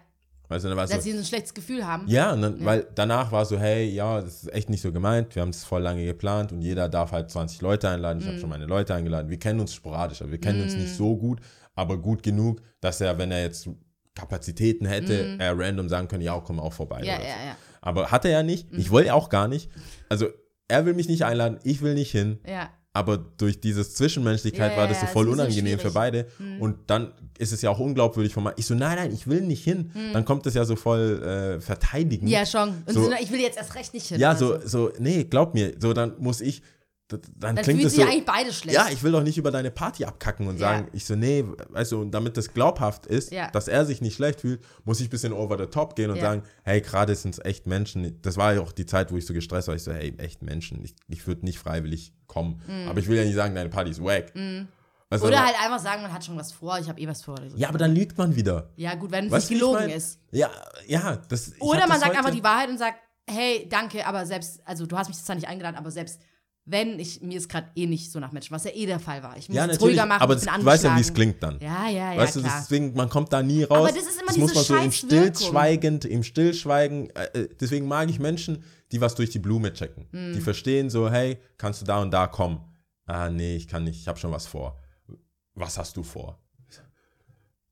Du, 0.48 0.56
dann 0.60 0.78
war 0.78 0.86
Dass 0.86 0.98
so, 0.98 1.02
sie 1.02 1.12
so 1.14 1.18
ein 1.18 1.26
schlechtes 1.26 1.56
Gefühl 1.56 1.88
haben. 1.88 2.04
ja, 2.08 2.32
und 2.32 2.44
dann, 2.44 2.64
weil 2.64 2.86
danach 2.94 3.32
war 3.32 3.46
so, 3.48 3.58
hey, 3.58 3.90
ja, 3.90 4.22
das 4.22 4.44
ist 4.44 4.54
echt 4.54 4.70
nicht 4.70 4.82
so 4.82 4.92
gemeint, 4.92 5.34
wir 5.34 5.42
haben 5.42 5.50
es 5.50 5.64
voll 5.64 5.82
lange 5.82 6.06
geplant 6.06 6.52
und 6.52 6.62
jeder 6.62 6.88
darf 6.88 7.12
halt 7.14 7.32
20 7.32 7.62
Leute 7.62 7.90
einladen. 7.90 8.20
Ich 8.22 8.28
habe 8.28 8.38
schon 8.38 8.50
meine 8.50 8.68
Leute 8.68 8.94
eingeladen. 8.94 9.32
Wir 9.32 9.40
kennen 9.40 9.60
uns 9.60 9.74
sporadisch, 9.74 10.22
aber 10.22 10.30
wir 10.30 10.40
kennen 10.40 10.62
uns 10.62 10.76
nicht 10.76 10.94
so 10.94 11.18
gut, 11.18 11.40
aber 11.76 11.98
gut 11.98 12.24
genug, 12.24 12.62
dass 12.82 13.02
er, 13.02 13.18
wenn 13.18 13.32
er 13.32 13.42
jetzt 13.44 13.70
Kapazitäten 14.16 14.86
hätte, 14.86 15.36
er 15.40 15.58
random 15.60 15.90
sagen 15.90 16.08
können, 16.08 16.24
ja, 16.24 16.40
komm 16.40 16.60
auch 16.60 16.74
vorbei. 16.74 17.02
Ja, 17.04 17.16
oder 17.16 17.24
so. 17.24 17.28
ja, 17.30 17.46
ja. 17.48 17.58
Aber 17.82 18.12
hat 18.12 18.26
er 18.26 18.32
ja 18.32 18.44
nicht. 18.44 18.68
Ich 18.72 18.90
wollte 18.90 19.14
auch 19.14 19.30
gar 19.30 19.48
nicht. 19.48 19.70
Also 20.10 20.28
er 20.68 20.86
will 20.86 20.94
mich 20.94 21.08
nicht 21.10 21.24
einladen, 21.26 21.60
ich 21.64 21.82
will 21.82 21.94
nicht 21.94 22.12
hin. 22.12 22.40
Ja. 22.48 22.70
Aber 22.94 23.18
durch 23.18 23.60
dieses 23.60 23.94
Zwischenmenschlichkeit 23.96 24.72
Ja, 24.72 24.78
war 24.78 24.84
ja, 24.86 24.90
das 24.90 25.02
so 25.02 25.06
ja, 25.06 25.12
voll 25.12 25.26
das 25.26 25.34
unangenehm 25.34 25.78
für 25.80 25.92
schwierig. 25.92 26.26
Hm. 26.38 26.48
beide. 26.48 26.62
Und 26.62 26.90
dann 26.90 27.12
ist 27.38 27.52
es 27.52 27.62
ja 27.62 27.70
auch 27.70 27.80
unglaubwürdig 27.80 28.34
von 28.34 28.46
mir. 28.46 28.54
Ich 28.56 28.66
so, 28.66 28.74
nein, 28.74 28.96
nein, 28.96 29.12
ich 29.14 29.28
will 29.28 29.42
nicht 29.42 29.66
hin. 29.66 29.92
Dann 30.14 30.24
kommt 30.24 30.46
es 30.48 30.54
ja 30.54 30.64
so 30.64 30.78
voll 30.78 31.22
äh, 31.22 31.60
verteidigend. 31.60 32.30
Hm. 32.30 32.34
Ja, 32.34 32.46
schon. 32.46 32.70
Und 32.86 32.94
So- 32.94 33.04
so, 33.04 33.12
ich 33.22 33.30
will 33.34 33.42
jetzt 33.42 33.58
erst 33.58 33.76
recht 33.76 33.94
nicht 33.94 34.08
hin. 34.08 34.18
Ja, 34.20 34.30
oder 34.32 34.62
so, 34.62 34.88
so, 34.88 34.92
nee, 34.98 35.26
glaub 35.26 35.54
mir, 35.54 35.74
so 35.78 35.92
dann 35.92 36.14
muss 36.20 36.40
ich, 36.40 36.62
dann, 37.08 37.22
Dann 37.38 37.56
klingt 37.58 37.82
sie 37.82 37.90
so. 37.98 38.02
eigentlich 38.02 38.26
beide 38.26 38.52
schlecht. 38.52 38.76
Ja, 38.76 38.88
ich 38.92 39.04
will 39.04 39.12
doch 39.12 39.22
nicht 39.22 39.38
über 39.38 39.52
deine 39.52 39.70
Party 39.70 40.06
abkacken 40.06 40.48
und 40.48 40.56
Ja. 40.60 40.70
sagen, 40.70 40.88
ich 40.92 41.06
so, 41.06 41.16
nee, 41.16 41.46
weißt 41.70 41.92
du, 41.92 42.02
und 42.02 42.12
damit 42.12 42.36
das 42.36 42.52
glaubhaft 42.54 43.06
ist, 43.06 43.32
Ja. 43.32 43.52
dass 43.52 43.68
er 43.68 43.86
sich 43.86 44.02
nicht 44.02 44.16
schlecht 44.16 44.42
fühlt, 44.42 44.62
muss 44.86 45.00
ich 45.00 45.08
ein 45.08 45.10
bisschen 45.12 45.32
over 45.34 45.58
the 45.60 45.68
top 45.68 45.96
gehen 45.96 46.10
und 46.10 46.16
Ja. 46.18 46.24
sagen, 46.24 46.44
hey, 46.64 46.82
gerade 46.82 47.14
sind 47.16 47.36
es 47.38 47.46
echt 47.46 47.68
Menschen. 47.68 48.20
Das 48.24 48.38
war 48.38 48.54
ja 48.56 48.62
auch 48.62 48.72
die 48.72 48.88
Zeit, 48.88 49.12
wo 49.12 49.18
ich 49.18 49.26
so 49.28 49.34
gestresst 49.34 49.68
war. 49.68 49.76
Ich 49.76 49.84
so, 49.84 49.94
hey, 49.94 50.16
echt 50.18 50.42
Menschen. 50.42 50.84
Ich, 50.84 50.96
ich 51.08 51.28
würde 51.28 51.46
nicht 51.46 51.60
freiwillig 51.60 52.14
kommen. 52.28 52.60
Aber 52.90 53.00
ich 53.00 53.08
will 53.08 53.18
ja 53.18 53.24
nicht 53.24 53.36
sagen, 53.36 53.54
deine 53.54 53.70
Party 53.70 53.92
ist 53.92 54.04
wack. 54.04 54.32
Also, 54.36 54.40
Mhm. 54.40 54.68
Oder 55.32 55.46
halt 55.46 55.56
einfach 55.64 55.80
sagen, 55.80 56.02
man 56.02 56.12
hat 56.12 56.26
schon 56.26 56.36
was 56.38 56.52
vor, 56.52 56.80
ich 56.80 56.90
habe 56.90 57.00
eh 57.00 57.08
was 57.08 57.22
vor. 57.24 57.36
Oder 57.36 57.52
so. 57.52 57.56
ja, 57.58 57.70
aber 57.70 57.78
dann 57.78 57.94
lügt 57.94 58.18
man 58.18 58.36
wieder. 58.36 58.70
Ja, 58.76 58.96
gut, 58.96 59.12
wenn 59.12 59.28
es 59.28 59.32
nicht 59.32 59.50
wie 59.50 59.54
ich 59.54 59.60
gelogen 59.60 59.80
mein? 59.82 59.90
ist. 59.92 60.20
Ja, 60.32 60.50
ja. 60.88 61.18
Das, 61.30 61.52
Oder 61.60 61.82
man 61.82 61.90
das 61.90 62.00
sagt 62.00 62.10
heute- 62.10 62.18
einfach 62.18 62.32
die 62.32 62.44
Wahrheit 62.44 62.70
und 62.70 62.80
sagt, 62.80 62.98
hey, 63.30 63.68
danke, 63.70 64.06
aber 64.08 64.26
selbst, 64.26 64.60
also 64.66 64.88
du 64.88 64.98
hast 64.98 65.08
mich 65.08 65.18
zwar 65.24 65.36
nicht 65.36 65.48
eingeladen, 65.48 65.76
aber 65.78 65.92
selbst 65.92 66.20
wenn 66.66 67.00
ich, 67.00 67.22
mir 67.22 67.38
ist 67.38 67.48
gerade 67.48 67.70
eh 67.76 67.86
nicht 67.86 68.12
so 68.12 68.20
nach 68.20 68.32
Menschen, 68.32 68.52
was 68.52 68.64
ja 68.64 68.72
eh 68.72 68.88
der 68.88 69.00
Fall 69.00 69.22
war. 69.22 69.38
Ich 69.38 69.48
muss 69.48 69.56
Ja, 69.56 69.68
es 69.68 69.80
ruhiger 69.80 70.06
machen, 70.08 70.22
aber 70.22 70.36
ich 70.36 70.44
das, 70.44 70.52
bin 70.52 70.62
du 70.62 70.66
weißt 70.66 70.84
ja, 70.84 70.96
wie 70.96 71.02
es 71.02 71.14
klingt 71.14 71.42
dann. 71.42 71.60
Ja, 71.60 71.88
ja, 71.88 72.14
ja, 72.14 72.18
weißt 72.18 72.38
du, 72.38 72.42
klar. 72.42 72.60
deswegen, 72.60 72.94
man 72.96 73.08
kommt 73.08 73.32
da 73.32 73.44
nie 73.44 73.64
raus. 73.64 73.92
das 73.94 74.04
ist 74.04 74.20
immer 74.20 74.28
das 74.28 74.38
muss 74.38 74.54
diese 74.54 74.74
man 74.74 74.82
so 74.82 74.86
im. 74.86 74.92
Stillschweigend, 74.92 76.06
im 76.06 76.24
Stillschweigen, 76.24 77.12
äh, 77.12 77.26
äh, 77.40 77.50
deswegen 77.60 77.88
mag 77.88 78.10
ich 78.10 78.20
Menschen, 78.20 78.64
die 78.92 79.00
was 79.00 79.14
durch 79.14 79.30
die 79.30 79.40
Blume 79.40 79.74
checken. 79.74 80.08
Hm. 80.12 80.34
Die 80.34 80.42
verstehen 80.42 80.90
so, 80.90 81.10
hey, 81.10 81.38
kannst 81.58 81.82
du 81.82 81.86
da 81.86 82.02
und 82.02 82.10
da 82.12 82.26
kommen? 82.26 82.60
Ah, 83.06 83.30
nee, 83.30 83.56
ich 83.56 83.68
kann 83.68 83.84
nicht, 83.84 84.00
ich 84.00 84.08
habe 84.08 84.18
schon 84.18 84.32
was 84.32 84.48
vor. 84.48 84.80
Was 85.54 85.78
hast 85.78 85.96
du 85.96 86.04
vor? 86.04 86.40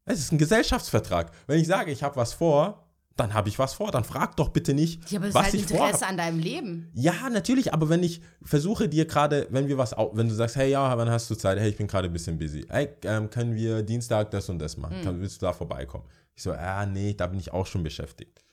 Es 0.05 0.19
ist 0.19 0.31
ein 0.31 0.37
Gesellschaftsvertrag. 0.37 1.31
Wenn 1.47 1.59
ich 1.59 1.67
sage, 1.67 1.91
ich 1.91 2.03
habe 2.03 2.15
was 2.17 2.33
vor, 2.33 2.82
dann 3.15 3.33
habe 3.33 3.49
ich 3.49 3.59
was 3.59 3.73
vor. 3.73 3.91
Dann 3.91 4.03
frag 4.03 4.35
doch 4.37 4.49
bitte 4.49 4.73
nicht, 4.73 5.11
ja, 5.11 5.19
aber 5.19 5.27
das 5.27 5.35
was 5.35 5.47
ist 5.47 5.53
halt 5.53 5.63
ich 5.63 5.67
vorhab. 5.69 5.87
Interesse 5.87 6.07
an 6.07 6.17
deinem 6.17 6.39
Leben. 6.39 6.89
Ja, 6.93 7.29
natürlich, 7.29 7.73
aber 7.73 7.89
wenn 7.89 8.03
ich 8.03 8.21
versuche 8.41 8.89
dir 8.89 9.05
gerade, 9.05 9.47
wenn 9.51 9.67
wir 9.67 9.77
was, 9.77 9.91
wenn 10.13 10.27
du 10.27 10.35
sagst, 10.35 10.55
hey, 10.55 10.71
ja, 10.71 10.97
wann 10.97 11.09
hast 11.09 11.29
du 11.29 11.35
Zeit? 11.35 11.59
Hey, 11.59 11.69
ich 11.69 11.77
bin 11.77 11.87
gerade 11.87 12.07
ein 12.07 12.13
bisschen 12.13 12.39
busy. 12.39 12.65
Hey, 12.69 12.89
ähm, 13.03 13.29
können 13.29 13.55
wir 13.55 13.83
Dienstag 13.83 14.31
das 14.31 14.49
und 14.49 14.59
das 14.59 14.77
machen? 14.77 15.01
Kann, 15.03 15.21
willst 15.21 15.41
du 15.41 15.45
da 15.45 15.53
vorbeikommen? 15.53 16.05
Ich 16.35 16.43
so, 16.43 16.51
ah, 16.53 16.85
nee, 16.85 17.13
da 17.13 17.27
bin 17.27 17.39
ich 17.39 17.53
auch 17.53 17.67
schon 17.67 17.83
beschäftigt. 17.83 18.43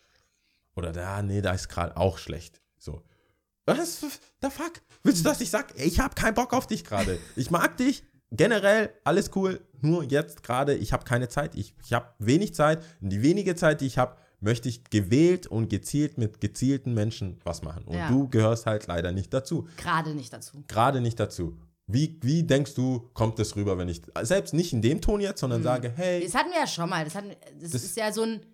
Oder, 0.76 0.92
ah, 1.06 1.22
nee, 1.22 1.40
da 1.40 1.52
ist 1.52 1.68
gerade 1.68 1.96
auch 1.96 2.18
schlecht. 2.18 2.60
So. 2.78 3.02
Was? 3.66 4.00
The 4.42 4.50
fuck? 4.50 4.72
Willst 5.02 5.24
du, 5.24 5.28
dass 5.28 5.40
ich 5.40 5.50
sag, 5.50 5.78
ich 5.78 6.00
habe 6.00 6.14
keinen 6.14 6.34
Bock 6.34 6.52
auf 6.52 6.66
dich 6.66 6.84
gerade. 6.84 7.18
Ich 7.36 7.50
mag 7.50 7.76
dich. 7.76 8.04
Generell 8.32 8.90
alles 9.02 9.30
cool. 9.34 9.60
Nur 9.80 10.04
jetzt 10.04 10.42
gerade, 10.42 10.74
ich 10.74 10.92
habe 10.92 11.04
keine 11.04 11.28
Zeit. 11.28 11.54
Ich, 11.56 11.74
ich 11.84 11.92
habe 11.92 12.06
wenig 12.18 12.54
Zeit. 12.54 12.82
Und 13.00 13.10
die 13.10 13.22
wenige 13.22 13.56
Zeit, 13.56 13.80
die 13.80 13.86
ich 13.86 13.98
habe, 13.98 14.16
möchte 14.40 14.68
ich 14.68 14.84
gewählt 14.84 15.46
und 15.46 15.68
gezielt 15.68 16.18
mit 16.18 16.40
gezielten 16.40 16.94
Menschen 16.94 17.38
was 17.44 17.62
machen. 17.62 17.84
Und 17.84 17.96
Ja. 17.96 18.08
du 18.08 18.28
gehörst 18.28 18.66
halt 18.66 18.86
leider 18.86 19.12
nicht 19.12 19.32
dazu. 19.34 19.68
Gerade 19.76 20.14
nicht 20.14 20.32
dazu. 20.32 20.64
Gerade 20.68 21.00
nicht 21.00 21.20
dazu. 21.20 21.58
Wie, 21.86 22.18
wie 22.22 22.44
denkst 22.44 22.74
du, 22.74 23.10
kommt 23.14 23.38
das 23.38 23.56
rüber, 23.56 23.76
wenn 23.76 23.88
ich, 23.88 24.00
selbst 24.22 24.54
nicht 24.54 24.72
in 24.72 24.80
dem 24.80 25.00
Ton 25.00 25.20
jetzt, 25.20 25.40
sondern 25.40 25.62
sage, 25.62 25.92
hey, 25.96 26.22
Das 26.24 26.34
hatten 26.34 26.50
wir 26.50 26.58
ja 26.60 26.66
schon 26.66 26.88
mal. 26.88 27.04
Das, 27.04 27.14
hatten, 27.14 27.30
das, 27.60 27.70
Das- 27.72 27.84
ist 27.84 27.96
ja 27.96 28.12
so 28.12 28.22
ein, 28.22 28.46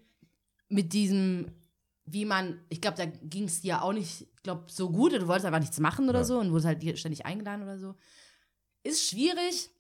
mit 0.68 0.92
diesem, 0.92 1.52
wie 2.06 2.24
man, 2.24 2.60
ich 2.68 2.80
glaube, 2.80 2.96
da 2.96 3.04
ging 3.04 3.44
es 3.44 3.60
dir 3.60 3.82
auch 3.82 3.92
nicht, 3.92 4.22
ich 4.22 4.42
glaube, 4.42 4.64
so 4.68 4.90
gut. 4.90 5.12
Du 5.12 5.26
wolltest 5.28 5.44
einfach 5.46 5.60
nichts 5.60 5.78
machen 5.80 6.08
oder 6.08 6.20
Ja. 6.20 6.24
so 6.24 6.38
und 6.40 6.50
wurdest 6.50 6.66
halt 6.66 6.82
dir 6.82 6.96
ständig 6.96 7.26
eingeladen 7.26 7.62
oder 7.62 7.78
so. 7.78 7.94
Ist 8.82 9.08
schwierig. 9.08 9.70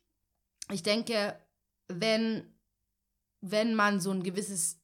Ich 0.72 0.82
denke, 0.82 1.36
wenn, 1.88 2.44
wenn 3.40 3.74
man 3.74 4.00
so 4.00 4.10
ein 4.10 4.22
gewisses 4.22 4.78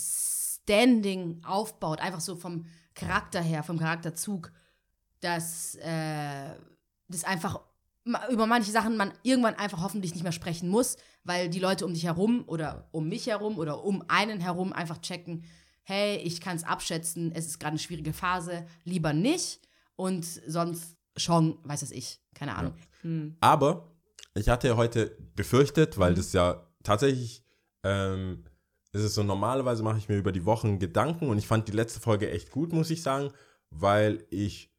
Standing 0.00 1.42
aufbaut, 1.44 2.00
einfach 2.00 2.20
so 2.20 2.36
vom 2.36 2.66
Charakter 2.94 3.40
her, 3.40 3.62
vom 3.62 3.78
Charakterzug, 3.78 4.52
dass 5.20 5.76
äh, 5.76 6.54
das 7.08 7.24
einfach 7.24 7.60
über 8.30 8.46
manche 8.46 8.70
Sachen 8.70 8.96
man 8.96 9.12
irgendwann 9.22 9.54
einfach 9.54 9.82
hoffentlich 9.82 10.14
nicht 10.14 10.22
mehr 10.22 10.32
sprechen 10.32 10.68
muss, 10.68 10.96
weil 11.24 11.48
die 11.48 11.58
Leute 11.58 11.84
um 11.84 11.92
dich 11.92 12.04
herum 12.04 12.44
oder 12.46 12.88
um 12.92 13.08
mich 13.08 13.26
herum 13.26 13.58
oder 13.58 13.84
um 13.84 14.02
einen 14.08 14.40
herum 14.40 14.72
einfach 14.72 14.98
checken, 14.98 15.44
hey, 15.82 16.16
ich 16.16 16.40
kann 16.40 16.56
es 16.56 16.64
abschätzen, 16.64 17.32
es 17.34 17.46
ist 17.46 17.58
gerade 17.58 17.72
eine 17.72 17.78
schwierige 17.78 18.12
Phase, 18.12 18.66
lieber 18.84 19.12
nicht 19.12 19.60
und 19.96 20.24
sonst 20.24 20.96
schon, 21.16 21.58
weiß 21.64 21.82
es 21.82 21.90
ich, 21.90 22.20
keine 22.34 22.56
Ahnung. 22.56 22.74
Hm. 23.02 23.36
Aber 23.40 23.92
ich 24.34 24.48
hatte 24.48 24.68
ja 24.68 24.76
heute 24.76 25.16
befürchtet, 25.34 25.98
weil 25.98 26.14
das 26.14 26.32
ja 26.32 26.66
tatsächlich 26.82 27.44
ähm, 27.82 28.44
ist 28.92 29.02
es 29.02 29.14
so, 29.14 29.22
normalerweise 29.22 29.82
mache 29.82 29.98
ich 29.98 30.08
mir 30.08 30.16
über 30.16 30.32
die 30.32 30.44
Wochen 30.44 30.78
Gedanken 30.78 31.28
und 31.28 31.38
ich 31.38 31.46
fand 31.46 31.68
die 31.68 31.72
letzte 31.72 32.00
Folge 32.00 32.30
echt 32.30 32.50
gut, 32.50 32.72
muss 32.72 32.90
ich 32.90 33.02
sagen, 33.02 33.30
weil 33.70 34.24
ich 34.30 34.72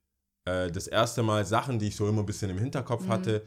äh, 0.45 0.69
das 0.71 0.87
erste 0.87 1.23
Mal 1.23 1.45
Sachen, 1.45 1.79
die 1.79 1.87
ich 1.87 1.95
so 1.95 2.07
immer 2.09 2.21
ein 2.21 2.25
bisschen 2.25 2.49
im 2.49 2.57
Hinterkopf 2.57 3.07
hatte, 3.07 3.43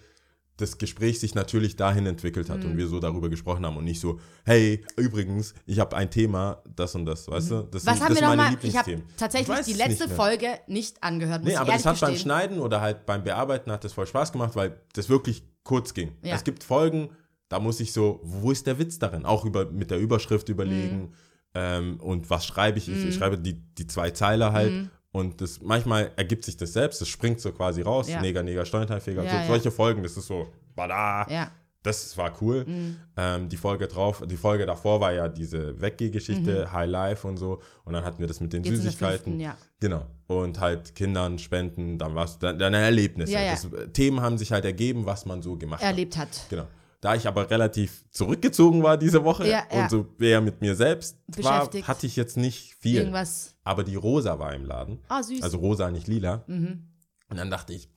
das 0.56 0.78
Gespräch 0.78 1.18
sich 1.18 1.34
natürlich 1.34 1.74
dahin 1.74 2.06
entwickelt 2.06 2.48
hat 2.48 2.64
und 2.64 2.76
wir 2.76 2.86
so 2.86 3.00
darüber 3.00 3.28
gesprochen 3.28 3.66
haben 3.66 3.76
und 3.76 3.82
nicht 3.84 3.98
so, 4.00 4.20
hey, 4.44 4.84
übrigens, 4.96 5.52
ich 5.66 5.80
habe 5.80 5.96
ein 5.96 6.12
Thema, 6.12 6.62
das 6.76 6.94
und 6.94 7.06
das, 7.06 7.26
weißt 7.26 7.50
du? 7.50 7.62
Das, 7.64 7.84
Was 7.84 7.94
sind- 7.96 8.04
haben 8.04 8.14
das 8.14 8.20
wir 8.22 8.28
meine 8.28 8.42
nochmal? 8.52 8.58
Ich 8.62 8.76
habe. 8.76 8.92
Ich 8.92 9.00
tatsächlich 9.16 9.60
die 9.62 9.72
letzte 9.72 10.04
nicht. 10.04 10.14
Folge 10.16 10.46
nicht 10.68 11.02
angehört, 11.02 11.42
muss 11.42 11.50
Nee, 11.50 11.56
aber 11.56 11.72
das 11.72 11.84
hat 11.84 11.98
beim 12.00 12.10
gestehen. 12.12 12.22
Schneiden 12.22 12.60
oder 12.60 12.80
halt 12.80 13.04
beim 13.04 13.24
Bearbeiten 13.24 13.72
hat 13.72 13.82
das 13.82 13.92
voll 13.92 14.06
Spaß 14.06 14.30
gemacht, 14.30 14.54
weil 14.54 14.80
das 14.92 15.08
wirklich 15.08 15.42
kurz 15.64 15.92
ging. 15.92 16.12
Ja. 16.22 16.36
Es 16.36 16.44
gibt 16.44 16.62
Folgen, 16.62 17.10
da 17.48 17.60
muss 17.60 17.80
ich 17.80 17.92
so, 17.92 18.20
wo 18.22 18.50
ist 18.50 18.66
der 18.66 18.78
Witz 18.78 18.98
darin? 18.98 19.24
Auch 19.26 19.44
über, 19.44 19.66
mit 19.70 19.90
der 19.90 19.98
Überschrift 19.98 20.48
überlegen 20.48 21.00
Mhm. 21.02 21.12
ähm, 21.54 22.00
und 22.00 22.30
was 22.30 22.46
schreibe 22.46 22.78
ich? 22.78 22.88
Ich, 22.88 23.04
ich 23.04 23.14
schreibe 23.14 23.38
die, 23.38 23.54
die 23.54 23.86
zwei 23.86 24.10
Zeiler 24.10 24.52
halt 24.52 24.72
Mhm. 24.72 24.90
und 25.12 25.40
das 25.40 25.60
manchmal 25.60 26.10
ergibt 26.16 26.44
sich 26.44 26.56
das 26.56 26.72
selbst, 26.72 27.00
das 27.00 27.08
springt 27.08 27.40
so 27.40 27.52
quasi 27.52 27.82
raus, 27.82 28.08
Ja. 28.08 28.20
Neger, 28.20 28.42
Neger, 28.42 28.64
Steuerteilfeger, 28.64 29.22
Ja, 29.24 29.30
so, 29.30 29.36
ja. 29.36 29.46
solche 29.46 29.70
Folgen, 29.70 30.02
das 30.02 30.16
ist 30.16 30.26
so, 30.26 30.48
bada, 30.74 31.26
Ja. 31.30 31.50
das 31.84 32.16
war 32.16 32.32
cool. 32.40 32.64
Mhm. 32.66 32.96
Ähm, 33.16 33.48
die 33.50 33.56
Folge 33.58 33.86
drauf, 33.86 34.22
die 34.26 34.36
Folge 34.38 34.64
davor 34.66 35.00
war 35.00 35.12
ja 35.12 35.28
diese 35.28 35.80
Weggeh-Geschichte, 35.80 36.66
Mhm. 36.66 36.72
High 36.72 36.88
Life 36.90 37.28
und 37.28 37.36
so 37.36 37.60
und 37.84 37.92
dann 37.92 38.04
hatten 38.04 38.18
wir 38.20 38.26
das 38.26 38.40
mit 38.40 38.52
den 38.52 38.64
Jetzt 38.64 38.76
Süßigkeiten. 38.82 39.38
fünften. 39.38 39.56
Genau. 39.80 40.06
Und 40.26 40.58
halt 40.60 40.94
Kindern 40.94 41.38
spenden, 41.38 41.98
dann 41.98 42.14
was, 42.14 42.38
dann, 42.38 42.58
deine 42.58 42.78
Erlebnisse. 42.78 43.32
Ja, 43.34 43.42
ja. 43.42 43.50
Das, 43.52 43.68
Themen 43.92 44.22
haben 44.22 44.38
sich 44.38 44.50
halt 44.50 44.64
ergeben, 44.64 45.04
was 45.04 45.26
man 45.26 45.42
so 45.42 45.56
gemacht 45.56 45.82
Erlebt 45.82 46.16
hat. 46.16 46.28
hat. 46.30 46.46
Genau. 46.48 46.66
Da 47.04 47.14
ich 47.14 47.28
aber 47.28 47.50
relativ 47.50 48.02
zurückgezogen 48.10 48.82
war 48.82 48.96
diese 48.96 49.24
Woche 49.24 49.46
Ja, 49.46 49.64
ja. 49.70 49.82
und 49.82 49.90
so 49.90 50.06
eher 50.18 50.40
mit 50.40 50.62
mir 50.62 50.74
selbst 50.74 51.18
war, 51.36 51.68
hatte 51.82 52.06
ich 52.06 52.16
jetzt 52.16 52.38
nicht 52.38 52.76
viel. 52.80 52.96
Irgendwas. 53.00 53.54
Aber 53.62 53.84
die 53.84 53.94
Rosa 53.94 54.38
war 54.38 54.54
im 54.54 54.64
Laden. 54.64 55.00
Ah, 55.08 55.22
süß. 55.22 55.42
Also 55.42 55.58
rosa, 55.58 55.90
nicht 55.90 56.06
lila. 56.08 56.44
mhm. 56.46 56.88
Und 57.28 57.36
dann 57.36 57.50
dachte 57.50 57.74
ich, 57.74 57.90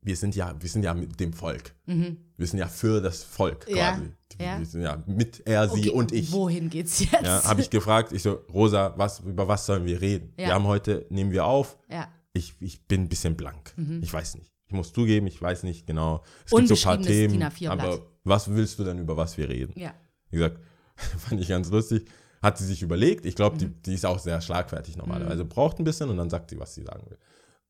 wir 0.00 0.16
sind 0.16 0.34
ja, 0.34 0.54
wir 0.58 0.68
sind 0.70 0.82
ja 0.82 0.94
mit 0.94 1.20
dem 1.20 1.34
Volk. 1.34 1.74
Mhm. 1.84 2.16
Wir 2.38 2.46
sind 2.46 2.58
ja 2.58 2.68
für 2.68 3.02
das 3.02 3.22
Volk 3.22 3.66
Ja, 3.68 3.92
quasi. 3.92 4.10
ja. 4.40 4.58
Wir 4.60 4.66
sind 4.66 4.80
ja 4.80 5.02
mit 5.06 5.42
er, 5.46 5.68
sie 5.68 5.80
Okay, 5.80 5.90
und 5.90 6.12
ich. 6.12 6.32
Wohin 6.32 6.70
geht's 6.70 7.00
jetzt? 7.00 7.22
Ja, 7.22 7.44
habe 7.44 7.60
ich 7.60 7.68
gefragt, 7.68 8.12
ich 8.12 8.22
so, 8.22 8.40
Rosa, 8.50 8.94
was, 8.96 9.20
über 9.20 9.46
was 9.46 9.66
sollen 9.66 9.84
wir 9.84 10.00
reden? 10.00 10.32
Ja. 10.38 10.46
Wir 10.46 10.54
haben 10.54 10.66
heute, 10.66 11.04
nehmen 11.10 11.32
wir 11.32 11.44
auf, 11.44 11.76
ja. 11.90 12.08
ich, 12.32 12.54
ich 12.60 12.86
bin 12.86 13.02
ein 13.02 13.08
bisschen 13.10 13.36
blank. 13.36 13.74
Ich 14.00 14.10
weiß 14.10 14.36
nicht. 14.36 14.55
Ich 14.68 14.72
muss 14.72 14.92
zugeben, 14.92 15.26
ich 15.26 15.40
weiß 15.40 15.62
nicht 15.62 15.86
genau. 15.86 16.22
Es 16.44 16.50
gibt 16.52 16.68
so 16.68 16.74
ein 16.74 16.80
paar 16.82 17.00
Themen, 17.00 17.34
DIN 17.34 17.42
A4 17.44 17.58
Blatt. 17.74 17.80
aber 17.80 18.00
was 18.24 18.52
willst 18.54 18.78
du 18.78 18.84
denn, 18.84 18.98
über 18.98 19.16
was 19.16 19.36
wir 19.38 19.48
reden? 19.48 19.78
Ja. 19.78 19.94
Wie 20.30 20.36
gesagt, 20.36 20.58
fand 21.18 21.40
ich 21.40 21.48
ganz 21.48 21.70
lustig. 21.70 22.04
Hat 22.42 22.58
sie 22.58 22.66
sich 22.66 22.82
überlegt. 22.82 23.24
Ich 23.26 23.34
glaube, 23.34 23.56
Mhm. 23.56 23.60
die, 23.60 23.68
die 23.82 23.94
ist 23.94 24.04
auch 24.04 24.18
sehr 24.18 24.40
schlagfertig 24.40 24.96
normalerweise. 24.96 25.44
Braucht 25.44 25.78
ein 25.78 25.84
bisschen 25.84 26.10
und 26.10 26.16
dann 26.16 26.30
sagt 26.30 26.50
sie, 26.50 26.58
was 26.58 26.74
sie 26.74 26.82
sagen 26.82 27.08
will. 27.08 27.18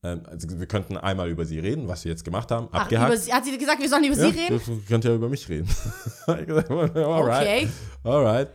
Ähm, 0.03 0.21
also 0.25 0.59
wir 0.59 0.67
könnten 0.67 0.97
einmal 0.97 1.29
über 1.29 1.45
sie 1.45 1.59
reden, 1.59 1.87
was 1.87 2.03
wir 2.03 2.11
jetzt 2.11 2.23
gemacht 2.25 2.51
haben. 2.51 2.67
Ach, 2.71 2.81
Abgehakt. 2.81 3.17
sie, 3.19 3.33
hat 3.33 3.45
sie 3.45 3.57
gesagt, 3.57 3.79
wir 3.81 3.89
sollen 3.89 4.03
über 4.03 4.15
ja, 4.15 4.31
sie 4.31 4.39
reden? 4.39 4.61
Du 4.65 4.81
könnt 4.87 5.03
ja 5.05 5.13
über 5.15 5.29
mich 5.29 5.47
reden. 5.49 5.67
Gesagt, 6.45 6.69
alright. 6.71 7.41
Okay. 7.47 7.67
Alright. 8.03 8.49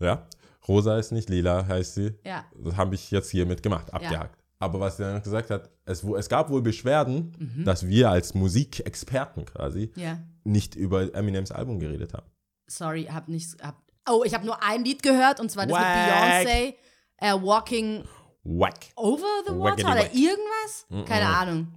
Ja. 0.00 0.26
Rosa 0.66 0.98
ist 0.98 1.12
nicht 1.12 1.28
lila, 1.28 1.66
heißt 1.66 1.94
sie. 1.94 2.14
Ja. 2.24 2.44
Das 2.56 2.76
habe 2.76 2.94
ich 2.94 3.10
jetzt 3.10 3.30
hiermit 3.30 3.62
gemacht, 3.62 3.92
abgehakt. 3.92 4.36
Aber 4.60 4.78
was 4.78 5.00
er 5.00 5.14
dann 5.14 5.22
gesagt 5.22 5.50
hat, 5.50 5.70
es, 5.86 6.04
wo- 6.04 6.16
es 6.16 6.28
gab 6.28 6.50
wohl 6.50 6.62
Beschwerden, 6.62 7.64
dass 7.64 7.86
wir 7.88 8.10
als 8.10 8.34
Musikexperten 8.34 9.46
quasi 9.46 9.90
Ja. 9.96 10.18
nicht 10.44 10.74
über 10.76 11.12
Eminems 11.14 11.50
Album 11.50 11.80
geredet 11.80 12.12
haben. 12.14 12.26
Sorry, 12.68 13.04
hab 13.06 13.26
nichts. 13.28 13.56
Hab, 13.62 13.82
oh, 14.08 14.22
ich 14.24 14.34
habe 14.34 14.44
nur 14.46 14.62
ein 14.62 14.84
Lied 14.84 15.02
gehört 15.02 15.40
und 15.40 15.50
zwar 15.50 15.66
das 15.66 15.72
Wack. 15.76 16.44
mit 16.44 16.52
Beyoncé. 16.52 16.74
Äh, 17.16 17.32
Walking 17.42 18.04
Wack. 18.44 18.78
Over 18.96 19.26
the 19.46 19.52
Water 19.54 19.86
oder 19.92 19.96
wack. 20.00 20.14
irgendwas? 20.14 21.06
Keine 21.08 21.26
Ahnung. 21.26 21.68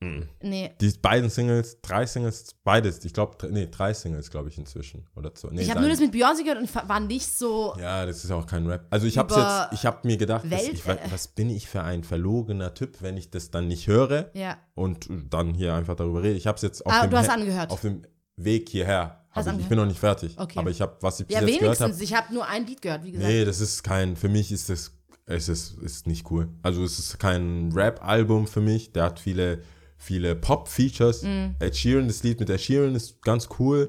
Nee. 0.00 0.72
Die 0.80 0.90
beiden 1.00 1.30
Singles, 1.30 1.80
drei 1.80 2.04
Singles, 2.04 2.54
beides, 2.64 3.02
ich 3.04 3.14
glaube, 3.14 3.48
nee, 3.50 3.66
drei 3.70 3.94
Singles, 3.94 4.30
glaube 4.30 4.50
ich, 4.50 4.58
inzwischen. 4.58 5.06
Oder 5.16 5.32
so. 5.34 5.48
Nee, 5.48 5.62
Ich 5.62 5.70
habe 5.70 5.80
nur 5.80 5.88
das 5.88 6.00
mit 6.00 6.12
Beyoncé 6.12 6.42
gehört 6.44 6.58
und 6.58 6.88
war 6.88 7.00
nicht 7.00 7.26
so. 7.26 7.74
Ja, 7.80 8.04
das 8.04 8.22
ist 8.22 8.30
auch 8.30 8.46
kein 8.46 8.66
Rap. 8.66 8.86
Also 8.90 9.06
ich 9.06 9.16
habe 9.16 9.34
jetzt, 9.34 9.72
ich 9.72 9.86
habe 9.86 10.06
mir 10.06 10.18
gedacht, 10.18 10.48
Welt- 10.50 10.70
ich, 10.74 10.86
wa- 10.86 10.98
was 11.10 11.28
bin 11.28 11.48
ich 11.48 11.66
für 11.66 11.82
ein 11.82 12.04
verlogener 12.04 12.74
Typ, 12.74 13.00
wenn 13.00 13.16
ich 13.16 13.30
das 13.30 13.50
dann 13.50 13.68
nicht 13.68 13.86
höre 13.86 14.30
Ja. 14.34 14.58
und 14.74 15.08
dann 15.30 15.54
hier 15.54 15.74
einfach 15.74 15.96
darüber 15.96 16.22
rede. 16.22 16.36
Ich 16.36 16.46
habe 16.46 16.56
es 16.56 16.62
jetzt 16.62 16.84
auf 16.84 16.92
Ah, 16.92 17.06
dem 17.06 17.68
auf 17.70 17.80
dem 17.80 18.02
Weg 18.36 18.68
hierher. 18.68 19.22
Hab 19.30 19.46
ich, 19.58 19.66
bin 19.66 19.76
noch 19.78 19.86
nicht 19.86 20.00
fertig. 20.00 20.34
Okay. 20.38 20.58
Aber 20.58 20.70
ich 20.70 20.80
habe, 20.80 20.96
was 21.00 21.20
ich 21.20 21.26
bis 21.26 21.34
Ja, 21.36 21.42
jetzt 21.42 21.58
gehört 21.58 21.80
habe. 21.80 21.90
wenigstens. 21.90 22.10
Ich 22.10 22.14
habe 22.16 22.32
nur 22.34 22.46
ein 22.46 22.66
Lied 22.66 22.80
gehört, 22.82 23.04
wie 23.04 23.12
gesagt. 23.12 23.28
Nee, 23.30 23.44
das 23.44 23.60
ist 23.60 23.82
kein, 23.82 24.16
für 24.16 24.28
mich 24.30 24.50
ist 24.52 24.68
das, 24.70 24.92
es 25.26 25.48
ist, 25.48 25.78
ist 25.78 26.06
nicht 26.06 26.30
cool. 26.30 26.48
Also 26.62 26.84
es 26.84 26.98
ist 26.98 27.18
kein 27.18 27.70
Rap-Album 27.72 28.46
für 28.46 28.60
mich. 28.62 28.92
Der 28.92 29.04
hat 29.04 29.20
viele, 29.20 29.62
viele 29.98 30.34
Pop-Features. 30.34 31.22
Mm. 31.22 31.46
Ed 31.60 31.76
Sheeran, 31.76 32.08
das 32.08 32.22
Lied 32.22 32.40
mit 32.40 32.50
Ed 32.50 32.60
Sheeran 32.60 32.94
ist 32.94 33.22
ganz 33.22 33.48
cool. 33.58 33.88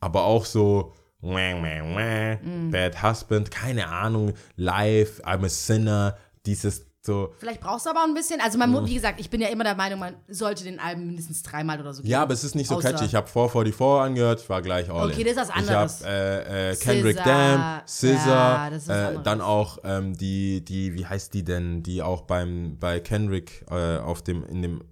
Aber 0.00 0.24
auch 0.24 0.44
so 0.44 0.92
wah, 1.20 1.54
wah, 1.54 1.94
wah, 1.94 2.36
Mm. 2.46 2.70
Bad 2.70 3.02
Husband, 3.02 3.50
keine 3.50 3.88
Ahnung, 3.88 4.32
Live, 4.56 5.22
I'm 5.24 5.44
a 5.44 5.48
Sinner, 5.48 6.16
dieses 6.44 6.86
so. 7.00 7.32
Vielleicht 7.38 7.60
brauchst 7.60 7.84
du 7.84 7.90
aber 7.90 8.00
auch 8.00 8.06
ein 8.08 8.14
bisschen. 8.14 8.40
Also, 8.40 8.56
man, 8.58 8.70
mu- 8.70 8.86
wie 8.86 8.94
gesagt, 8.94 9.20
ich 9.20 9.28
bin 9.28 9.40
ja 9.42 9.48
immer 9.48 9.64
der 9.64 9.74
Meinung, 9.74 9.98
man 10.00 10.14
sollte 10.28 10.64
den 10.64 10.80
Alben 10.80 11.06
mindestens 11.06 11.42
dreimal 11.42 11.78
oder 11.78 11.92
so 11.92 12.00
geben. 12.00 12.10
Ja, 12.10 12.22
aber 12.22 12.32
es 12.32 12.44
ist 12.44 12.54
nicht 12.54 12.66
so 12.68 12.76
Außer- 12.78 12.92
catchy. 12.92 13.04
Ich 13.04 13.14
habe 13.14 13.26
444 13.28 14.02
angehört, 14.06 14.40
ich 14.40 14.48
war 14.48 14.62
gleich 14.62 14.88
all 14.90 15.10
Okay, 15.10 15.20
in. 15.20 15.26
das 15.26 15.36
ist 15.36 15.40
was 15.48 15.50
anderes. 15.50 16.00
Ich 16.00 16.06
habe 16.06 16.14
äh, 16.14 16.70
äh, 16.72 16.76
Kendrick 16.76 17.16
Dam, 17.22 17.80
SZA, 17.86 18.70
ja, 18.88 19.10
äh, 19.10 19.22
dann 19.22 19.40
auch 19.42 19.78
ähm, 19.84 20.14
die, 20.16 20.64
die, 20.64 20.94
wie 20.94 21.04
heißt 21.06 21.34
die 21.34 21.44
denn, 21.44 21.82
die 21.82 22.00
auch 22.02 22.22
beim 22.22 22.78
bei 22.78 23.00
Kendrick 23.00 23.64
äh, 23.70 23.98
auf 23.98 24.22
dem 24.22 24.42
in 24.44 24.62
dem 24.62 24.82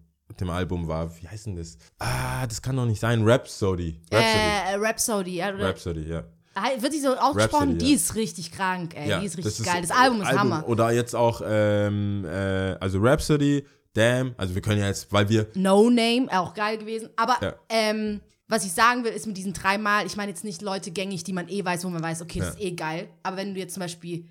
dem 0.41 0.51
Album 0.51 0.89
war. 0.89 1.11
Wie 1.21 1.29
heißt 1.29 1.47
denn 1.47 1.57
das? 1.57 1.79
Ah, 1.99 2.47
das 2.47 2.61
kann 2.63 2.77
doch 2.77 2.87
nicht 2.87 3.01
sein. 3.01 3.23
Rhapsody. 3.25 4.01
Rhapsody. 4.11 4.39
Äh, 4.39 4.75
Rhapsody. 4.77 5.37
Ja, 5.37 5.49
Rhapsody, 5.51 6.03
ja. 6.09 6.25
Ah, 6.55 6.69
Wird 6.79 6.93
die 6.93 7.01
so 7.01 7.15
ausgesprochen? 7.17 7.71
Rhapsody, 7.71 7.79
die 7.79 7.91
ja. 7.91 7.97
ist 7.97 8.15
richtig 8.15 8.53
krank, 8.53 8.95
ey. 8.95 9.09
ja. 9.09 9.21
die 9.21 9.27
ist 9.27 9.39
richtig 9.39 9.65
geil. 9.65 9.81
Das 9.83 9.91
Album 9.91 10.21
ist 10.23 10.29
Hammer. 10.33 10.69
Oder 10.69 10.93
jetzt 10.93 11.15
auch, 11.15 11.41
ähm, 11.45 12.25
äh, 12.25 12.77
also 12.81 12.99
Rhapsody, 13.01 13.65
Damn, 13.95 14.35
also 14.39 14.55
wir 14.55 14.63
können 14.63 14.81
ja 14.81 14.87
jetzt, 14.87 15.13
weil 15.13 15.29
wir, 15.29 15.49
No 15.55 15.91
Name, 15.91 16.27
auch 16.31 16.55
geil 16.55 16.79
gewesen. 16.79 17.11
Aber 17.17 17.37
Ja. 17.43 17.55
ähm, 17.69 18.21
was 18.49 18.65
ich 18.65 18.73
sagen 18.73 19.05
will, 19.05 19.13
ist 19.13 19.27
mit 19.27 19.37
diesen 19.37 19.53
dreimal, 19.53 20.07
ich 20.07 20.17
meine 20.17 20.31
jetzt 20.31 20.45
nicht 20.45 20.63
Leute 20.63 20.91
gängig, 20.91 21.25
die 21.25 21.33
man 21.33 21.49
eh 21.49 21.65
weiß, 21.65 21.85
wo 21.85 21.89
man 21.91 22.03
weiß, 22.03 22.23
okay, 22.23 22.39
das 22.41 22.51
ist 22.51 22.61
eh 22.61 22.73
geil. 22.73 23.09
Aber 23.23 23.37
wenn 23.37 23.55
du 23.55 23.61
jetzt 23.61 23.75
zum 23.75 23.83
Beispiel, 23.83 24.27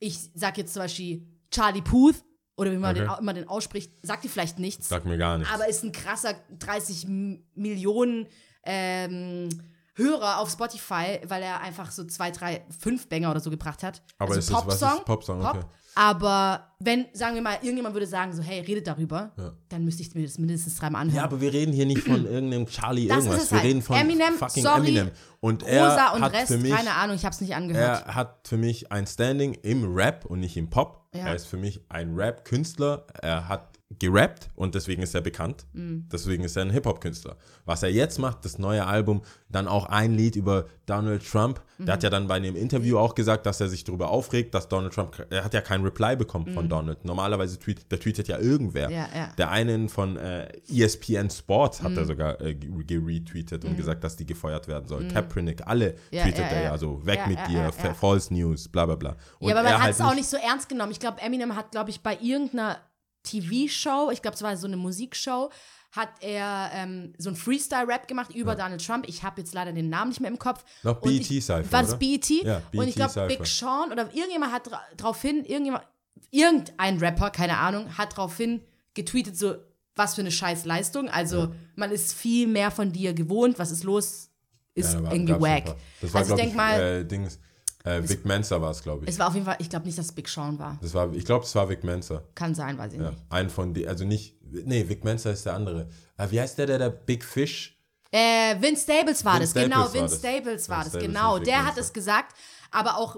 ich 0.00 0.18
sag 0.34 0.58
jetzt 0.58 0.74
zum 0.74 0.82
Beispiel 0.82 1.26
Charlie 1.50 1.82
Puth 1.82 2.16
oder 2.56 2.70
wie 2.72 2.76
man 2.76 2.96
Okay. 2.96 3.06
den, 3.06 3.18
immer 3.18 3.32
den 3.34 3.48
ausspricht, 3.48 3.92
sagt 4.02 4.24
dir 4.24 4.28
vielleicht 4.28 4.58
nichts. 4.58 4.88
sag 4.88 5.04
mir 5.04 5.18
gar 5.18 5.38
nichts. 5.38 5.52
aber 5.52 5.68
ist 5.68 5.82
ein 5.84 5.92
krasser 5.92 6.34
30 6.58 7.04
M- 7.06 7.42
Millionen 7.54 8.26
ähm, 8.64 9.48
Hörer 9.96 10.38
auf 10.40 10.50
Spotify, 10.50 11.20
weil 11.28 11.42
er 11.42 11.60
einfach 11.60 11.92
so 11.92 12.04
zwei, 12.04 12.30
drei, 12.32 12.64
fünf 12.80 13.08
Banger 13.08 13.30
oder 13.30 13.38
so 13.40 13.48
gebracht 13.50 13.82
hat. 13.84 14.02
Aber 14.18 14.30
also 14.34 14.40
ist 14.40 14.50
das- 14.50 14.66
was 14.66 14.74
ist 14.98 15.04
Popsong? 15.04 15.38
Pop. 15.40 15.54
Okay. 15.56 15.64
Aber 15.96 16.72
wenn, 16.80 17.06
sagen 17.12 17.36
wir 17.36 17.42
mal, 17.42 17.54
irgendjemand 17.62 17.94
würde 17.94 18.08
sagen, 18.08 18.32
so, 18.34 18.42
hey, 18.42 18.58
redet 18.62 18.88
darüber, 18.88 19.30
Ja. 19.38 19.52
dann 19.68 19.84
müsste 19.84 20.02
ich 20.02 20.12
mir 20.16 20.24
das 20.26 20.38
mindestens 20.38 20.74
dreimal 20.74 21.02
anhören. 21.02 21.18
Ja, 21.18 21.22
aber 21.22 21.40
wir 21.40 21.52
reden 21.52 21.72
hier 21.72 21.86
nicht 21.86 22.02
von 22.02 22.26
irgendeinem 22.26 22.66
Charlie 22.66 23.06
Das 23.06 23.18
ist 23.18 23.24
irgendwas. 23.26 23.44
es 23.44 23.50
wir 23.52 23.58
halt. 23.58 23.68
reden 23.68 23.82
von 23.82 23.96
Eminem, 23.96 24.34
fucking 24.34 24.62
sorry, 24.64 24.78
Eminem. 24.88 25.10
Und 25.38 25.62
er 25.62 25.88
Rosa 25.90 26.08
und 26.14 26.22
hat 26.22 26.32
Rest, 26.32 26.48
für 26.48 26.58
mich, 26.58 26.72
keine 26.72 26.90
Ahnung, 26.94 27.14
ich 27.14 27.24
hab's 27.24 27.40
nicht 27.40 27.54
angehört. 27.54 28.04
er 28.08 28.14
hat 28.16 28.48
für 28.48 28.56
mich 28.56 28.90
ein 28.90 29.06
Standing 29.06 29.54
im 29.62 29.94
Rap 29.94 30.24
und 30.24 30.40
nicht 30.40 30.56
im 30.56 30.68
Pop. 30.68 31.03
Ja. 31.14 31.26
Er 31.26 31.34
ist 31.34 31.46
für 31.46 31.56
mich 31.56 31.80
ein 31.88 32.14
Rap-Künstler. 32.14 33.06
Er 33.22 33.48
hat 33.48 33.73
gerappt 34.00 34.48
und 34.56 34.74
deswegen 34.74 35.02
ist 35.02 35.14
er 35.14 35.20
bekannt. 35.20 35.66
Mhm. 35.72 36.08
Deswegen 36.10 36.42
ist 36.42 36.56
er 36.56 36.62
ein 36.62 36.70
Hip-Hop-Künstler. 36.70 37.36
Was 37.64 37.82
er 37.82 37.90
jetzt 37.90 38.18
macht, 38.18 38.44
das 38.44 38.58
neue 38.58 38.84
Album, 38.86 39.22
dann 39.48 39.68
auch 39.68 39.86
ein 39.86 40.14
Lied 40.14 40.34
über 40.36 40.64
Donald 40.86 41.24
Trump. 41.30 41.60
Mhm. 41.78 41.84
Der 41.86 41.94
hat 41.94 42.02
ja 42.02 42.10
dann 42.10 42.26
bei 42.26 42.34
einem 42.34 42.56
Interview 42.56 42.98
auch 42.98 43.14
gesagt, 43.14 43.46
dass 43.46 43.60
er 43.60 43.68
sich 43.68 43.84
darüber 43.84 44.08
aufregt, 44.10 44.54
dass 44.54 44.68
Donald 44.68 44.94
Trump, 44.94 45.24
er 45.30 45.44
hat 45.44 45.54
ja 45.54 45.60
keinen 45.60 45.84
Reply 45.84 46.16
bekommen 46.16 46.52
von 46.54 46.68
Donald. 46.68 47.04
Normalerweise 47.04 47.58
tweet, 47.58 47.90
der 47.92 48.00
tweetet 48.00 48.26
ja 48.26 48.38
irgendwer. 48.38 48.88
Mhm. 48.88 48.94
Ja, 48.94 49.08
ja. 49.14 49.28
Der 49.38 49.50
einen 49.50 49.88
von 49.88 50.16
äh, 50.16 50.48
ESPN 50.68 51.30
Sports 51.30 51.80
hat 51.82 51.92
Mhm. 51.92 51.98
er 51.98 52.04
sogar 52.06 52.40
äh, 52.40 52.54
ge- 52.54 52.70
geretweetet 52.84 53.64
und 53.64 53.76
gesagt, 53.76 54.02
dass 54.02 54.16
die 54.16 54.26
gefeuert 54.26 54.66
werden 54.66 54.88
soll. 54.88 55.06
Kaepernick, 55.08 55.66
alle 55.66 55.90
Mhm. 55.92 55.98
Ja, 56.10 56.22
tweetet 56.24 56.46
er 56.50 56.62
ja. 56.64 56.78
so, 56.78 57.04
weg 57.06 57.20
mit 57.28 57.38
dir. 57.48 57.70
False 57.94 58.32
News, 58.34 58.66
bla 58.68 58.86
bla 58.86 58.96
bla. 58.96 59.16
Und 59.38 59.50
ja, 59.50 59.54
aber 59.56 59.60
er 59.68 59.72
man 59.74 59.74
hat 59.74 59.80
halt 59.82 59.94
es 59.94 60.00
auch 60.00 60.14
nicht 60.14 60.28
so 60.28 60.36
ernst 60.38 60.68
genommen. 60.68 60.90
Ich 60.90 61.00
glaube, 61.00 61.20
Eminem 61.20 61.54
hat, 61.54 61.70
glaube 61.70 61.90
ich, 61.90 62.02
bei 62.02 62.16
irgendeiner 62.20 62.78
TV-Show, 63.24 64.10
ich 64.12 64.22
glaube, 64.22 64.36
es 64.36 64.42
war 64.42 64.56
so 64.56 64.66
eine 64.66 64.76
Musikshow, 64.76 65.50
hat 65.92 66.10
er 66.20 66.70
ähm, 66.72 67.12
so 67.18 67.30
ein 67.30 67.36
Freestyle-Rap 67.36 68.08
gemacht 68.08 68.34
über 68.34 68.54
Donald 68.56 68.84
Trump. 68.84 69.08
Ich 69.08 69.22
habe 69.22 69.40
jetzt 69.40 69.54
leider 69.54 69.72
den 69.72 69.88
Namen 69.90 70.10
nicht 70.10 70.20
mehr 70.20 70.30
im 70.30 70.38
Kopf. 70.38 70.64
Noch 70.82 71.00
BET 71.00 71.24
Cypher, 71.24 71.70
War 71.70 71.82
das? 71.82 71.98
BET? 71.98 72.28
Ja, 72.28 72.62
Und 72.72 72.88
ich 72.88 72.94
BET 72.94 72.96
glaube, 72.96 73.12
Cypher. 73.12 73.26
Big 73.28 73.46
Sean 73.46 73.92
oder 73.92 74.12
irgendjemand 74.12 74.52
hat 74.52 74.70
dra 74.70 74.80
draufhin, 74.96 75.44
irgendjemand, 75.44 75.84
irgendein 76.30 76.98
Rapper, 76.98 77.30
keine 77.30 77.58
Ahnung, 77.58 77.96
hat 77.96 78.16
draufhin 78.16 78.60
getweetet, 78.94 79.36
so, 79.36 79.54
was 79.94 80.16
für 80.16 80.22
eine 80.22 80.32
scheiß 80.32 80.64
Leistung. 80.64 81.08
Also, 81.08 81.54
man 81.76 81.92
ist 81.92 82.12
viel 82.12 82.48
mehr 82.48 82.72
von 82.72 82.92
dir 82.92 83.14
gewohnt. 83.14 83.58
Was 83.60 83.70
ist 83.70 83.84
los? 83.84 84.30
Ist 84.74 84.94
Ja, 84.94 85.12
irgendwie 85.12 85.40
wack. 85.40 85.76
Das 86.00 86.12
war, 86.12 86.22
also, 86.22 86.34
ich 86.34 86.40
glaube 86.40 86.40
denk 86.40 86.50
ich, 86.50 86.56
mal, 86.56 86.80
äh, 86.80 87.04
Dings, 87.04 87.38
äh, 87.84 88.02
Vic 88.08 88.24
Mensa 88.24 88.60
war 88.60 88.70
es, 88.72 88.82
glaube 88.82 89.04
ich. 89.04 89.10
es 89.10 89.18
war 89.18 89.28
auf 89.28 89.34
jeden 89.34 89.46
Fall, 89.46 89.56
ich 89.60 89.68
glaube 89.70 89.86
nicht, 89.86 89.96
dass 89.98 90.06
es 90.06 90.12
Big 90.12 90.28
Sean 90.28 90.58
war. 90.58 90.78
Das 90.82 90.92
war, 90.94 91.12
ich 91.12 91.24
glaube, 91.24 91.44
es 91.44 91.54
war 91.54 91.68
Vic 91.68 91.84
Mensa. 91.84 92.22
Kann 92.34 92.54
sein, 92.54 92.76
weiß 92.76 92.92
ich 92.94 93.00
Ja. 93.00 93.10
nicht. 93.10 93.22
Ein 93.30 93.48
von 93.50 93.72
die, 93.74 93.86
also 93.86 94.04
nicht, 94.04 94.36
nee, 94.42 94.88
Vic 94.88 95.04
Mensa 95.04 95.30
ist 95.30 95.46
der 95.46 95.54
andere. 95.54 95.88
Äh, 96.16 96.30
wie 96.30 96.40
heißt 96.40 96.58
der, 96.58 96.66
der, 96.66 96.78
der 96.78 96.90
Big 96.90 97.22
Fish? 97.24 97.78
Äh, 98.10 98.60
Vince 98.60 98.82
Staples 98.84 99.24
war 99.24 99.40
Vince 99.40 99.54
das, 99.54 99.64
genau, 99.64 99.82
Staples 99.88 99.94
war 99.94 100.02
Vince. 100.02 100.18
Staples 100.18 100.68
war 100.68 100.76
Vince 100.78 100.90
das, 100.92 101.02
Staples 101.02 101.06
genau. 101.06 101.38
Der 101.40 101.58
hat 101.58 101.64
Mensa. 101.74 101.80
es 101.80 101.92
gesagt, 101.92 102.36
aber 102.70 102.96
auch, 102.96 103.16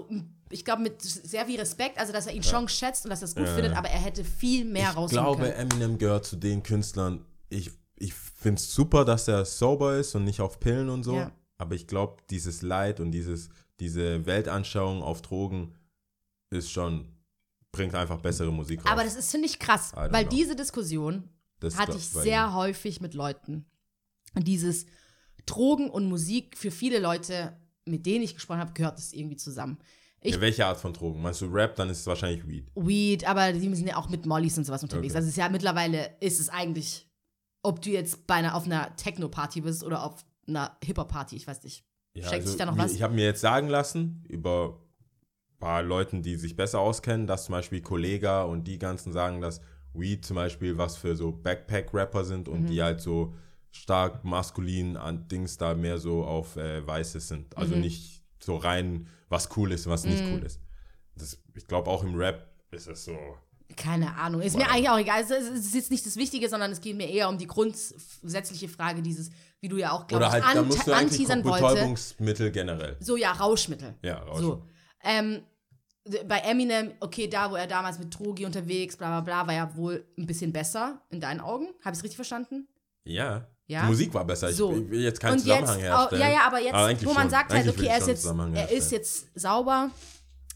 ich 0.49 0.65
glaube, 0.65 0.81
mit 0.81 1.01
sehr 1.01 1.45
viel 1.45 1.59
Respekt, 1.59 1.99
also 1.99 2.11
dass 2.13 2.25
er 2.25 2.33
ihn 2.33 2.41
schon 2.43 2.67
schätzt 2.67 3.05
und 3.05 3.11
dass 3.11 3.21
er 3.21 3.25
es 3.25 3.35
gut 3.35 3.47
findet, 3.47 3.75
aber 3.77 3.89
er 3.89 3.99
hätte 3.99 4.23
viel 4.23 4.65
mehr 4.65 4.89
Ich 4.89 4.95
rausholen 4.97 5.23
glaube, 5.23 5.43
können. 5.43 5.71
Eminem 5.71 5.97
gehört 5.99 6.25
zu 6.25 6.35
den 6.35 6.63
Künstlern. 6.63 7.23
Ich, 7.49 7.69
ich 7.99 8.13
finde 8.13 8.59
es 8.59 8.73
super, 8.73 9.05
dass 9.05 9.27
er 9.27 9.45
sober 9.45 9.97
ist 9.97 10.15
und 10.15 10.23
nicht 10.23 10.41
auf 10.41 10.59
Pillen 10.59 10.89
und 10.89 11.03
so. 11.03 11.15
Ja. 11.15 11.31
Aber 11.57 11.75
ich 11.75 11.87
glaube, 11.87 12.21
dieses 12.29 12.61
Leid 12.61 12.99
und 12.99 13.11
dieses, 13.11 13.49
diese 13.79 14.25
Weltanschauung 14.25 15.01
auf 15.01 15.21
Drogen 15.21 15.73
ist 16.49 16.71
schon, 16.71 17.07
bringt 17.71 17.95
einfach 17.95 18.19
bessere 18.19 18.51
Musik 18.51 18.81
raus. 18.81 18.91
Aber 18.91 19.03
das 19.03 19.15
ist, 19.15 19.31
finde 19.31 19.47
ich, 19.47 19.59
krass, 19.59 19.91
weil 19.95 20.25
know. 20.25 20.35
diese 20.35 20.55
Diskussion 20.55 21.29
Das 21.59 21.77
hatte 21.77 21.97
ich 21.97 22.07
sehr 22.07 22.53
häufig 22.53 23.01
mit 23.01 23.13
Leuten. 23.13 23.65
Und 24.35 24.47
dieses 24.47 24.85
Drogen 25.45 25.89
und 25.89 26.07
Musik 26.07 26.57
für 26.57 26.71
viele 26.71 26.99
Leute, 26.99 27.57
mit 27.85 28.05
denen 28.05 28.23
ich 28.23 28.35
gesprochen 28.35 28.59
habe, 28.59 28.73
gehört 28.73 28.97
das 28.97 29.13
irgendwie 29.13 29.37
zusammen. 29.37 29.77
Ja, 30.23 30.41
welche 30.41 30.65
Art 30.65 30.79
von 30.79 30.93
Drogen? 30.93 31.21
Meinst 31.21 31.41
du 31.41 31.45
Rap, 31.45 31.75
dann 31.75 31.89
ist 31.89 31.99
es 31.99 32.07
wahrscheinlich 32.07 32.45
Weed. 32.47 32.69
Weed, 32.75 33.27
aber 33.27 33.53
die 33.53 33.75
sind 33.75 33.87
ja 33.87 33.97
auch 33.97 34.09
mit 34.09 34.25
Mollys 34.25 34.57
und 34.57 34.65
sowas 34.65 34.83
unterwegs. 34.83 35.13
Okay. 35.13 35.17
Also 35.17 35.27
es 35.27 35.33
ist 35.33 35.37
ja 35.37 35.47
mittlerweile 35.49 36.17
ist 36.19 36.39
es 36.39 36.49
eigentlich, 36.49 37.07
ob 37.63 37.81
du 37.81 37.91
jetzt 37.91 38.27
bei 38.27 38.35
einer, 38.35 38.55
auf 38.55 38.65
einer 38.65 38.95
Techno-Party 38.95 39.61
bist 39.61 39.83
oder 39.83 40.03
auf 40.03 40.25
einer 40.47 40.77
Hip-Hop-Party, 40.83 41.35
ich 41.35 41.47
weiß 41.47 41.63
nicht. 41.63 41.83
Ja, 42.13 42.29
Schenkt 42.29 42.47
sich 42.47 42.57
da 42.57 42.65
noch 42.65 42.75
mir- 42.75 42.83
was? 42.83 42.93
Ich 42.93 43.01
habe 43.01 43.13
mir 43.13 43.25
jetzt 43.25 43.41
sagen 43.41 43.67
lassen 43.67 44.23
über 44.27 44.79
ein 45.51 45.59
paar 45.59 45.83
Leuten, 45.83 46.21
die 46.23 46.35
sich 46.35 46.55
besser 46.55 46.79
auskennen, 46.79 47.27
dass 47.27 47.45
zum 47.45 47.53
Beispiel 47.53 47.81
Kollega 47.81 48.43
und 48.43 48.67
die 48.67 48.79
ganzen 48.79 49.11
sagen, 49.13 49.41
dass 49.41 49.61
Weed 49.93 50.25
zum 50.25 50.35
Beispiel 50.35 50.77
was 50.77 50.97
für 50.97 51.15
so 51.15 51.31
Backpack-Rapper 51.31 52.23
sind 52.23 52.47
und 52.49 52.63
Mhm. 52.63 52.67
die 52.67 52.81
halt 52.83 53.01
so 53.01 53.33
stark 53.71 54.23
maskulin 54.23 54.97
an 54.97 55.27
Dings 55.27 55.57
da 55.57 55.75
mehr 55.75 55.97
so 55.99 56.23
auf 56.23 56.55
äh, 56.57 56.85
Weißes 56.85 57.27
sind. 57.27 57.55
Also 57.57 57.75
Mhm. 57.75 57.81
nicht 57.81 58.23
so 58.39 58.55
rein, 58.57 59.07
was 59.29 59.49
cool 59.57 59.71
ist 59.71 59.85
und 59.85 59.91
was 59.91 60.05
nicht 60.05 60.23
cool 60.31 60.43
ist. 60.43 60.59
Das, 61.15 61.41
ich 61.55 61.65
glaube 61.67 61.89
auch 61.89 62.03
im 62.03 62.15
Rap 62.15 62.47
ist 62.71 62.87
es 62.87 63.05
so. 63.05 63.17
Keine 63.75 64.15
Ahnung. 64.15 64.41
Ist 64.41 64.55
mir 64.55 64.63
Wow. 64.63 64.71
eigentlich 64.71 64.89
auch 64.89 64.99
egal. 64.99 65.21
Es 65.21 65.29
ist 65.31 65.75
jetzt 65.75 65.91
nicht 65.91 66.05
das 66.05 66.15
Wichtige, 66.15 66.47
sondern 66.47 66.71
es 66.71 66.79
geht 66.79 66.95
mir 66.95 67.09
eher 67.09 67.27
um 67.27 67.37
die 67.37 67.47
grundsätzliche 67.47 68.69
Frage 68.69 69.01
dieses, 69.01 69.29
wie 69.61 69.69
du 69.69 69.77
ja 69.77 69.91
auch, 69.91 70.07
glaube 70.07 70.25
Oder 70.25 70.31
halt, 70.31 70.43
da 70.43 70.59
ant 70.59 70.67
musst 70.67 70.87
du 70.87 70.93
anteasern 70.93 71.43
wollte. 71.43 71.65
Betäubungsmittel 71.65 72.51
generell. 72.51 72.97
So, 72.99 73.17
ja, 73.17 73.31
Rauschmittel. 73.31 73.95
Ja, 74.03 74.19
Rausch. 74.19 74.41
So. 74.41 74.63
Ähm, 75.03 75.41
bei 76.27 76.39
Eminem, 76.39 76.93
okay, 76.99 77.27
da, 77.27 77.51
wo 77.51 77.55
er 77.55 77.67
damals 77.67 77.99
mit 77.99 78.17
Drogi 78.17 78.45
unterwegs, 78.45 78.95
bla 78.95 79.07
bla 79.07 79.21
bla, 79.21 79.47
war 79.47 79.53
ja 79.53 79.75
wohl 79.75 80.05
ein 80.17 80.25
bisschen 80.25 80.53
besser 80.53 81.01
in 81.09 81.19
deinen 81.19 81.39
Augen. 81.41 81.67
Habe 81.83 81.93
ich 81.93 81.99
es 81.99 82.03
richtig 82.03 82.15
verstanden? 82.15 82.67
Ja. 83.03 83.47
Ja? 83.67 83.81
Die 83.81 83.87
Musik 83.87 84.13
war 84.13 84.23
besser. 84.23 84.51
So. 84.53 84.73
Ich 84.73 84.89
will 84.89 85.01
jetzt 85.01 85.19
keinen 85.19 85.33
Und 85.33 85.39
Zusammenhang 85.39 85.79
jetzt, 85.79 85.89
herstellen. 85.89 86.21
ja, 86.21 86.29
ja, 86.29 86.41
aber 86.47 86.59
jetzt, 86.59 86.73
eigentlich 86.73 87.09
wo 87.09 87.13
man 87.13 87.23
schon. 87.23 87.31
sagt 87.31 87.51
halt, 87.51 87.61
Eigentlich 87.63 87.75
okay, 87.75 87.81
will 87.81 87.89
er 87.89 87.97
ist 87.97 88.07
jetzt, 88.07 88.25
er 88.25 88.71
ist 88.71 88.91
jetzt 88.91 89.39
sauber. 89.39 89.91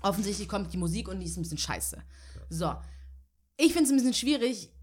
Offensichtlich 0.02 0.48
kommt 0.48 0.72
die 0.74 0.78
Musik 0.78 1.10
und 1.10 1.20
die 1.20 1.26
ist 1.26 1.38
ein 1.38 1.42
bisschen 1.42 1.58
scheiße. 1.58 1.98
So. 2.50 2.74
Ich 3.58 3.74
finde 3.74 3.84
es 3.86 3.90
ein 3.92 3.98
bisschen 3.98 4.14
schwierig, 4.14 4.74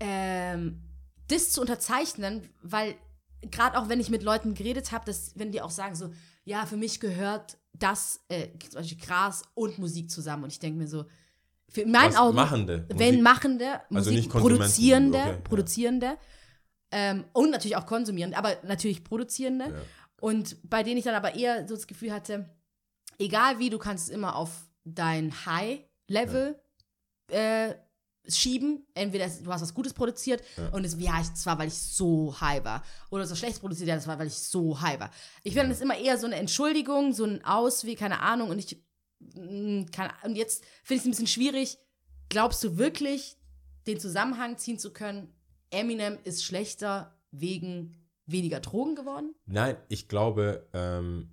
ähm, 0.00 0.82
das 1.28 1.52
zu 1.52 1.60
unterzeichnen, 1.60 2.48
weil 2.62 2.96
gerade 3.42 3.78
auch 3.78 3.88
wenn 3.88 4.00
ich 4.00 4.10
mit 4.10 4.22
Leuten 4.22 4.54
geredet 4.54 4.92
habe, 4.92 5.04
dass 5.04 5.32
wenn 5.36 5.52
die 5.52 5.60
auch 5.60 5.70
sagen 5.70 5.94
so, 5.94 6.10
ja, 6.44 6.66
für 6.66 6.76
mich 6.76 7.00
gehört 7.00 7.58
das, 7.72 8.24
äh, 8.28 8.48
zum 8.58 8.80
Beispiel 8.80 8.98
Gras 8.98 9.42
und 9.54 9.78
Musik 9.78 10.10
zusammen. 10.10 10.44
Und 10.44 10.52
ich 10.52 10.58
denke 10.58 10.78
mir 10.78 10.88
so, 10.88 11.04
für 11.68 11.82
in 11.82 11.90
meinen 11.90 12.10
Was 12.10 12.16
Augen, 12.16 12.36
Machende? 12.36 12.86
wenn 12.88 13.16
Musik? 13.16 13.22
Machende, 13.22 13.72
Also 13.72 13.84
Musik, 13.90 14.14
nicht 14.14 14.30
Konsumenten, 14.30 14.58
Produzierende, 14.58 15.18
okay, 15.18 15.30
ja. 15.30 15.36
Produzierende 15.38 16.18
ähm, 16.92 17.24
und 17.32 17.50
natürlich 17.50 17.76
auch 17.76 17.86
Konsumierende, 17.86 18.38
aber 18.38 18.56
natürlich 18.62 19.02
Produzierende. 19.02 19.64
Ja. 19.66 19.74
Und 20.20 20.56
bei 20.62 20.82
denen 20.82 20.98
ich 20.98 21.04
dann 21.04 21.14
aber 21.14 21.34
eher 21.34 21.66
so 21.66 21.74
das 21.74 21.86
Gefühl 21.86 22.12
hatte, 22.12 22.48
egal 23.18 23.58
wie, 23.58 23.70
du 23.70 23.78
kannst 23.78 24.08
es 24.08 24.14
immer 24.14 24.36
auf 24.36 24.68
dein 24.84 25.32
High-Level 25.46 26.58
äh, 27.28 27.74
schieben. 28.28 28.86
Entweder 28.94 29.28
du 29.28 29.52
hast 29.52 29.62
was 29.62 29.74
Gutes 29.74 29.92
produziert 29.94 30.42
und 30.72 30.84
es, 30.84 30.96
ja, 30.98 31.20
ich, 31.20 31.28
das 31.28 31.46
war, 31.46 31.58
weil 31.58 31.68
ich 31.68 31.78
so 31.78 32.38
high 32.40 32.64
war. 32.64 32.82
Oder 33.10 33.24
es 33.24 33.30
war 33.30 33.36
schlecht 33.36 33.60
produziert, 33.60 33.88
ja, 33.88 33.94
das 33.94 34.06
war, 34.06 34.18
weil 34.18 34.26
ich 34.26 34.34
so 34.34 34.80
high 34.80 34.98
war. 35.00 35.10
Ich 35.42 35.54
finde, 35.54 35.68
das 35.68 35.78
ist 35.78 35.82
immer 35.82 35.98
eher 35.98 36.18
so 36.18 36.26
eine 36.26 36.36
Entschuldigung, 36.36 37.12
so 37.12 37.24
ein 37.24 37.44
Ausweg, 37.44 37.98
keine 37.98 38.20
Ahnung. 38.20 38.50
Und 38.50 38.58
ich, 38.58 38.82
mh, 39.20 39.86
keine, 39.92 40.12
und 40.24 40.36
jetzt 40.36 40.64
finde 40.82 40.94
ich 40.94 41.00
es 41.00 41.06
ein 41.06 41.10
bisschen 41.10 41.26
schwierig. 41.26 41.78
Glaubst 42.28 42.62
du 42.64 42.76
wirklich, 42.76 43.36
den 43.86 44.00
Zusammenhang 44.00 44.58
ziehen 44.58 44.78
zu 44.78 44.92
können, 44.92 45.32
Eminem 45.70 46.18
ist 46.24 46.44
schlechter 46.44 47.16
wegen 47.30 47.96
weniger 48.26 48.60
Drogen 48.60 48.96
geworden? 48.96 49.34
Nein, 49.46 49.76
ich 49.88 50.08
glaube, 50.08 50.68
ähm, 50.72 51.30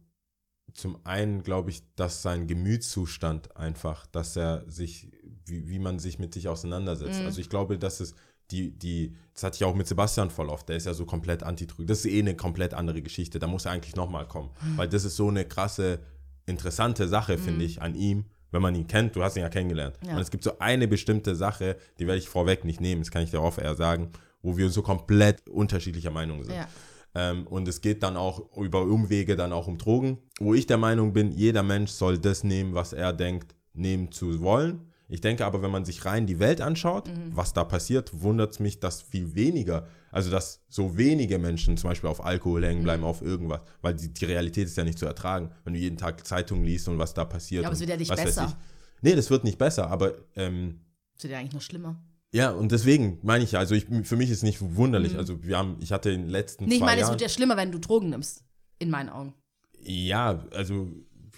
zum 0.74 1.06
einen 1.06 1.44
glaube 1.44 1.70
ich, 1.70 1.84
dass 1.96 2.22
sein 2.22 2.48
Gemütszustand 2.48 3.56
einfach, 3.58 4.06
dass 4.08 4.36
er 4.36 4.70
sich, 4.70 5.12
wie, 5.46 5.68
wie 5.68 5.80
man 5.80 6.00
sich 6.00 6.20
mit 6.20 6.34
sich 6.34 6.48
auseinandersetzt. 6.48 7.20
Mhm. 7.20 7.26
Also 7.26 7.42
ich 7.42 7.50
glaube, 7.50 7.78
dass 7.78 8.00
es 8.00 8.16
die, 8.52 8.72
die, 8.72 9.16
das 9.34 9.44
hatte 9.44 9.56
ich 9.56 9.64
auch 9.64 9.76
mit 9.76 9.88
Sebastian 9.88 10.30
voll 10.30 10.50
oft, 10.50 10.70
der 10.70 10.76
ist 10.76 10.86
ja 10.86 10.94
so 10.94 11.06
komplett 11.06 11.44
anti-Drogen. 11.44 11.88
Das 11.88 12.00
ist 12.00 12.12
eh 12.12 12.20
eine 12.20 12.36
komplett 12.36 12.74
andere 12.74 13.02
Geschichte, 13.02 13.40
da 13.40 13.48
muss 13.48 13.66
er 13.66 13.72
eigentlich 13.72 13.96
nochmal 13.96 14.28
kommen. 14.28 14.50
Mhm. 14.62 14.78
Weil 14.78 14.90
das 14.90 15.06
ist 15.06 15.16
so 15.16 15.30
eine 15.30 15.46
krasse, 15.46 16.00
interessante 16.46 17.08
Sache, 17.08 17.38
finde 17.38 17.66
ich, 17.66 17.82
an 17.82 17.96
ihm, 17.96 18.26
wenn 18.52 18.62
man 18.62 18.76
ihn 18.76 18.88
kennt, 18.88 19.16
du 19.16 19.24
hast 19.24 19.36
ihn 19.36 19.42
ja 19.42 19.50
kennengelernt. 19.50 19.98
Ja. 20.06 20.16
Und 20.16 20.22
es 20.22 20.30
gibt 20.30 20.44
so 20.44 20.60
eine 20.60 20.88
bestimmte 20.88 21.36
Sache, 21.36 21.78
die 22.00 22.06
werde 22.06 22.20
ich 22.20 22.30
vorweg 22.30 22.66
nicht 22.66 22.82
nehmen, 22.82 23.02
das 23.02 23.12
kann 23.12 23.24
ich 23.24 23.32
darauf 23.32 23.58
eher 23.58 23.76
sagen, 23.76 24.12
wo 24.42 24.58
wir 24.58 24.70
so 24.70 24.82
komplett 24.82 25.48
unterschiedlicher 25.48 26.12
Meinung 26.12 26.44
sind. 26.44 26.56
Ja. 26.56 26.68
Ähm, 27.16 27.48
und 27.48 27.68
es 27.68 27.82
geht 27.82 28.04
dann 28.04 28.18
auch 28.18 28.56
über 28.58 28.82
Umwege 28.84 29.36
dann 29.36 29.54
auch 29.54 29.68
um 29.68 29.78
Drogen, 29.78 30.20
wo 30.40 30.54
ich 30.54 30.68
der 30.68 30.78
Meinung 30.78 31.14
bin, 31.14 31.32
jeder 31.32 31.64
Mensch 31.64 31.92
soll 31.92 32.18
das 32.18 32.44
nehmen, 32.44 32.74
was 32.74 32.94
er 32.94 33.14
denkt, 33.14 33.56
nehmen 33.74 34.12
zu 34.12 34.42
wollen. 34.42 34.93
Ich 35.10 35.22
denke 35.22 35.46
aber, 35.46 35.62
wenn 35.62 35.70
man 35.72 35.86
sich 35.86 36.06
rein 36.06 36.26
die 36.26 36.40
Welt 36.40 36.60
anschaut, 36.62 37.10
was 37.32 37.54
da 37.54 37.64
passiert, 37.64 38.22
wundert 38.22 38.54
es 38.54 38.60
mich, 38.60 38.80
dass 38.80 39.02
viel 39.02 39.36
weniger, 39.36 39.88
also 40.12 40.32
dass 40.32 40.62
so 40.70 40.98
wenige 40.98 41.38
Menschen 41.40 41.78
zum 41.78 41.90
Beispiel 41.90 42.10
auf 42.10 42.24
Alkohol 42.26 42.66
hängen 42.66 42.84
bleiben, 42.84 43.04
auf 43.04 43.22
irgendwas, 43.22 43.62
weil 43.82 43.94
die, 43.96 44.12
die 44.14 44.26
Realität 44.26 44.66
ist 44.68 44.78
ja 44.78 44.84
nicht 44.84 44.98
zu 44.98 45.06
ertragen, 45.06 45.52
wenn 45.66 45.74
du 45.74 45.80
jeden 45.80 45.98
Tag 45.98 46.26
Zeitungen 46.26 46.64
liest 46.64 46.88
und 46.88 46.98
was 46.98 47.14
da 47.14 47.26
passiert. 47.26 47.64
Ja, 47.64 47.68
aber 47.68 47.74
es 47.74 47.80
wird 47.82 47.90
ja 47.92 47.98
nicht 47.98 48.16
besser. 48.16 48.58
Nee, 49.02 49.16
das 49.16 49.30
wird 49.30 49.44
nicht 49.44 49.58
besser, 49.58 49.90
aber 49.90 50.14
ähm, 50.36 50.80
Das 51.16 51.24
wird 51.26 51.34
ja 51.34 51.40
eigentlich 51.40 51.54
noch 51.54 51.62
schlimmer. 51.62 52.02
ja, 52.32 52.52
und 52.52 52.72
deswegen 52.72 53.20
meine 53.22 53.44
ich 53.44 53.52
ja, 53.52 53.60
also 53.60 53.76
ich, 53.76 53.86
für 54.04 54.16
mich 54.16 54.30
ist 54.30 54.38
es 54.38 54.44
nicht 54.44 54.60
wunderlich. 54.62 55.18
Also 55.18 55.44
wir 55.44 55.58
haben, 55.58 55.76
ich 55.82 55.92
hatte 55.92 56.10
in 56.12 56.22
den 56.22 56.30
letzten 56.30 56.64
Mhm. 56.64 56.70
Nee, 56.70 56.76
ich 56.76 56.80
zwei 56.80 56.86
meine, 56.86 57.02
es 57.02 57.08
Jahren. 57.08 57.14
wird 57.14 57.22
ja 57.22 57.30
schlimmer, 57.30 57.58
wenn 57.58 57.72
du 57.72 57.80
Drogen 57.80 58.10
nimmst. 58.10 58.44
In 58.80 58.90
meinen 58.90 59.10
Augen. 59.10 59.34
Ja, 59.80 60.44
also 60.52 60.88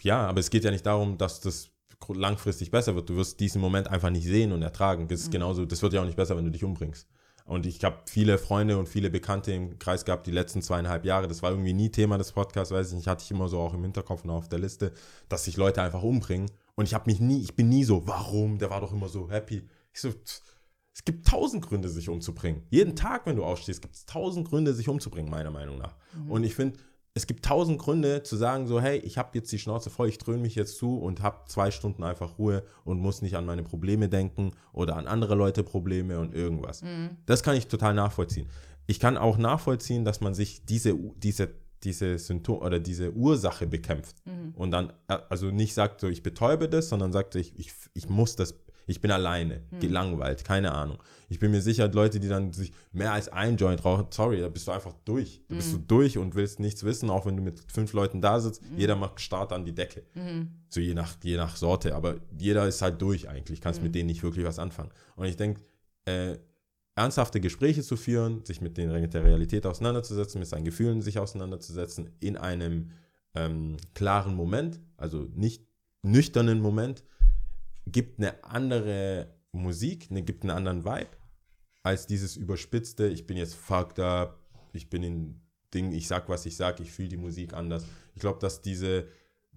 ja, 0.02 0.28
aber 0.28 0.40
es 0.40 0.50
geht 0.52 0.64
ja 0.64 0.72
nicht 0.72 0.86
darum, 0.86 1.18
dass 1.18 1.42
das 1.42 1.72
langfristig 2.14 2.72
besser 2.72 2.96
wird. 2.96 3.10
Du 3.10 3.16
wirst 3.16 3.40
diesen 3.40 3.62
Moment 3.62 3.90
einfach 3.90 4.10
nicht 4.10 4.26
sehen 4.26 4.52
und 4.52 4.62
ertragen. 4.62 5.08
Das 5.08 5.22
ist 5.22 5.32
genauso, 5.32 5.66
das 5.66 5.82
wird 5.82 5.94
ja 5.94 6.02
auch 6.02 6.06
nicht 6.06 6.18
besser, 6.18 6.38
wenn 6.38 6.46
du 6.46 6.52
dich 6.52 6.64
umbringst. 6.64 7.08
Und 7.46 7.68
ich 7.68 7.84
habe 7.84 7.98
viele 8.06 8.40
Freunde 8.40 8.78
und 8.78 8.90
viele 8.90 9.12
Bekannte 9.12 9.52
im 9.52 9.78
Kreis 9.78 10.04
gehabt, 10.04 10.26
die 10.26 10.32
letzten 10.32 10.64
zweieinhalb 10.64 11.06
Jahre. 11.06 11.28
Das 11.28 11.44
war 11.44 11.52
irgendwie 11.52 11.74
nie 11.74 11.92
Thema 11.92 12.18
des 12.18 12.32
Podcasts, 12.32 12.74
weiß 12.74 12.90
ich 12.90 12.96
nicht, 12.96 13.08
hatte 13.08 13.24
ich 13.24 13.30
immer 13.30 13.48
so 13.48 13.60
auch 13.60 13.76
im 13.76 13.84
Hinterkopf 13.84 14.24
und 14.24 14.32
auf 14.32 14.50
der 14.50 14.58
Liste, 14.58 14.94
dass 15.30 15.46
sich 15.46 15.56
Leute 15.56 15.82
einfach 15.84 16.02
umbringen. 16.02 16.50
Und 16.74 16.86
ich 16.86 16.96
habe 16.96 17.10
mich 17.10 17.20
nie, 17.20 17.42
ich 17.42 17.56
bin 17.56 17.70
nie 17.70 17.84
so, 17.84 18.08
warum? 18.08 18.58
Der 18.58 18.72
war 18.72 18.82
doch 18.82 18.92
immer 18.92 19.10
so 19.10 19.30
happy. 19.30 19.62
Ich 19.94 20.02
so, 20.02 20.10
pff, 20.10 20.42
es 20.96 21.06
gibt 21.06 21.28
tausend 21.28 21.68
Gründe, 21.68 21.90
sich 21.90 22.10
umzubringen. 22.10 22.64
Jeden 22.70 22.96
Tag, 22.96 23.26
wenn 23.28 23.36
du 23.36 23.44
aufstehst, 23.44 23.82
gibt 23.82 23.96
es 23.96 24.06
tausend 24.06 24.48
Gründe, 24.48 24.74
sich 24.74 24.88
umzubringen, 24.88 25.30
meiner 25.30 25.52
Meinung 25.52 25.78
nach. 25.78 25.98
Und 26.28 26.46
ich 26.46 26.56
finde, 26.56 26.80
es 27.18 27.28
gibt 27.28 27.46
tausend 27.46 27.80
Gründe 27.80 28.24
zu 28.24 28.36
sagen, 28.36 28.68
so, 28.68 28.82
hey, 28.82 28.98
ich 29.00 29.18
habe 29.18 29.30
jetzt 29.34 29.50
die 29.52 29.58
Schnauze 29.58 29.90
voll, 29.90 30.10
ich 30.10 30.18
dröhne 30.18 30.42
mich 30.42 30.54
jetzt 30.56 30.78
zu 30.78 30.98
und 30.98 31.24
habe 31.24 31.40
zwei 31.48 31.72
Stunden 31.72 32.04
einfach 32.04 32.38
Ruhe 32.38 32.64
und 32.84 33.00
muss 33.00 33.22
nicht 33.22 33.38
an 33.38 33.46
meine 33.46 33.64
Probleme 33.64 34.10
denken 34.10 34.52
oder 34.74 34.98
an 34.98 35.08
andere 35.08 35.34
Leute 35.34 35.64
Probleme 35.64 36.20
und 36.20 36.36
irgendwas. 36.36 36.82
Das 37.26 37.42
kann 37.42 37.56
ich 37.56 37.68
total 37.68 37.94
nachvollziehen. 37.94 38.50
Ich 38.86 39.00
kann 39.00 39.18
auch 39.18 39.38
nachvollziehen, 39.38 40.04
dass 40.04 40.20
man 40.20 40.34
sich 40.34 40.66
diese, 40.66 40.94
diese, 40.94 41.50
diese 41.84 42.18
Symptom 42.20 42.60
oder 42.60 42.82
diese 42.82 43.14
Ursache 43.14 43.66
bekämpft 43.66 44.18
und 44.56 44.72
dann 44.72 44.92
äh, 45.08 45.18
also 45.30 45.52
nicht 45.52 45.74
sagt 45.74 46.02
so, 46.02 46.10
ich 46.10 46.22
betäube 46.22 46.68
das, 46.68 46.90
sondern 46.90 47.14
sagt, 47.14 47.36
ich, 47.36 47.58
ich, 47.58 47.72
ich 47.94 48.10
muss 48.10 48.36
das, 48.36 48.56
Ich 48.88 49.02
bin 49.02 49.10
alleine, 49.12 49.62
Hm. 49.72 49.80
gelangweilt, 49.80 50.44
keine 50.46 50.72
Ahnung. 50.74 50.98
Ich 51.30 51.40
bin 51.40 51.52
mir 51.52 51.62
sicher, 51.62 51.88
Leute, 51.92 52.20
die 52.20 52.28
dann 52.28 52.54
sich 52.54 52.72
mehr 52.92 53.12
als 53.14 53.30
ein 53.30 53.58
Joint 53.58 53.84
rauchen, 53.84 54.08
sorry, 54.12 54.40
da 54.42 54.50
bist 54.50 54.68
du 54.68 54.72
einfach 54.72 54.94
durch. 55.06 55.42
Da 55.48 55.54
Hm. 55.54 55.58
bist 55.58 55.74
du 55.74 55.78
durch 55.80 56.18
und 56.18 56.36
willst 56.36 56.60
nichts 56.60 56.84
wissen, 56.84 57.10
auch 57.10 57.26
wenn 57.26 57.36
du 57.38 57.42
mit 57.44 57.60
fünf 57.72 57.94
Leuten 57.94 58.22
da 58.22 58.40
sitzt. 58.40 58.62
Hm. 58.62 58.78
Jeder 58.78 58.96
macht 58.96 59.20
Start 59.20 59.52
an 59.54 59.66
die 59.66 59.74
Decke. 59.74 60.04
So 60.70 60.80
je 60.80 60.94
nach, 60.94 61.16
je 61.24 61.38
nach 61.38 61.56
Sorte, 61.56 61.96
aber 61.96 62.16
jeder 62.38 62.68
ist 62.68 62.82
halt 62.82 63.02
durch 63.02 63.28
eigentlich, 63.30 63.62
kannst 63.62 63.82
mit 63.82 63.96
denen 63.96 64.08
nicht 64.08 64.22
wirklich 64.24 64.46
was 64.46 64.60
anfangen. 64.60 64.92
Und 65.16 65.26
ich 65.26 65.36
denke, 65.38 65.62
äh, 66.06 66.38
ernsthafte 66.96 67.42
Gespräche 67.42 67.82
zu 67.84 67.98
führen, 67.98 68.46
sich 68.46 68.62
mit, 68.62 68.78
den, 68.78 68.92
mit 68.92 69.14
der 69.14 69.24
Realität 69.24 69.66
auseinanderzusetzen, 69.66 70.40
mit 70.40 70.48
seinen 70.48 70.64
Gefühlen 70.64 71.02
sich 71.02 71.20
auseinanderzusetzen, 71.20 72.10
in 72.20 72.38
einem 72.38 72.92
ähm, 73.34 73.76
klaren 73.94 74.34
Moment, 74.36 74.80
also 74.96 75.28
nicht 75.36 75.66
nüchternen 76.04 76.62
Moment, 76.62 77.04
gibt 77.88 78.20
eine 78.20 78.44
andere 78.44 79.34
Musik, 79.52 80.12
ne, 80.12 80.24
gibt 80.24 80.44
einen 80.44 80.52
anderen 80.52 80.86
Vibe, 80.86 81.10
als 81.84 82.08
dieses 82.08 82.36
überspitzte, 82.36 83.08
ich 83.08 83.26
bin 83.28 83.38
jetzt 83.38 83.56
fucked 83.56 84.00
up, 84.00 84.40
ich 84.74 84.90
bin 84.90 85.04
in 85.04 85.42
Ding, 85.74 85.92
ich 85.92 86.08
sag, 86.08 86.30
was 86.30 86.46
ich 86.46 86.56
sag, 86.56 86.80
ich 86.80 86.92
fühle 86.92 87.10
die 87.10 87.18
Musik 87.18 87.54
anders. 87.54 87.86
Ich 88.16 88.22
glaube, 88.22 88.40
dass 88.40 88.62
diese, 88.62 89.08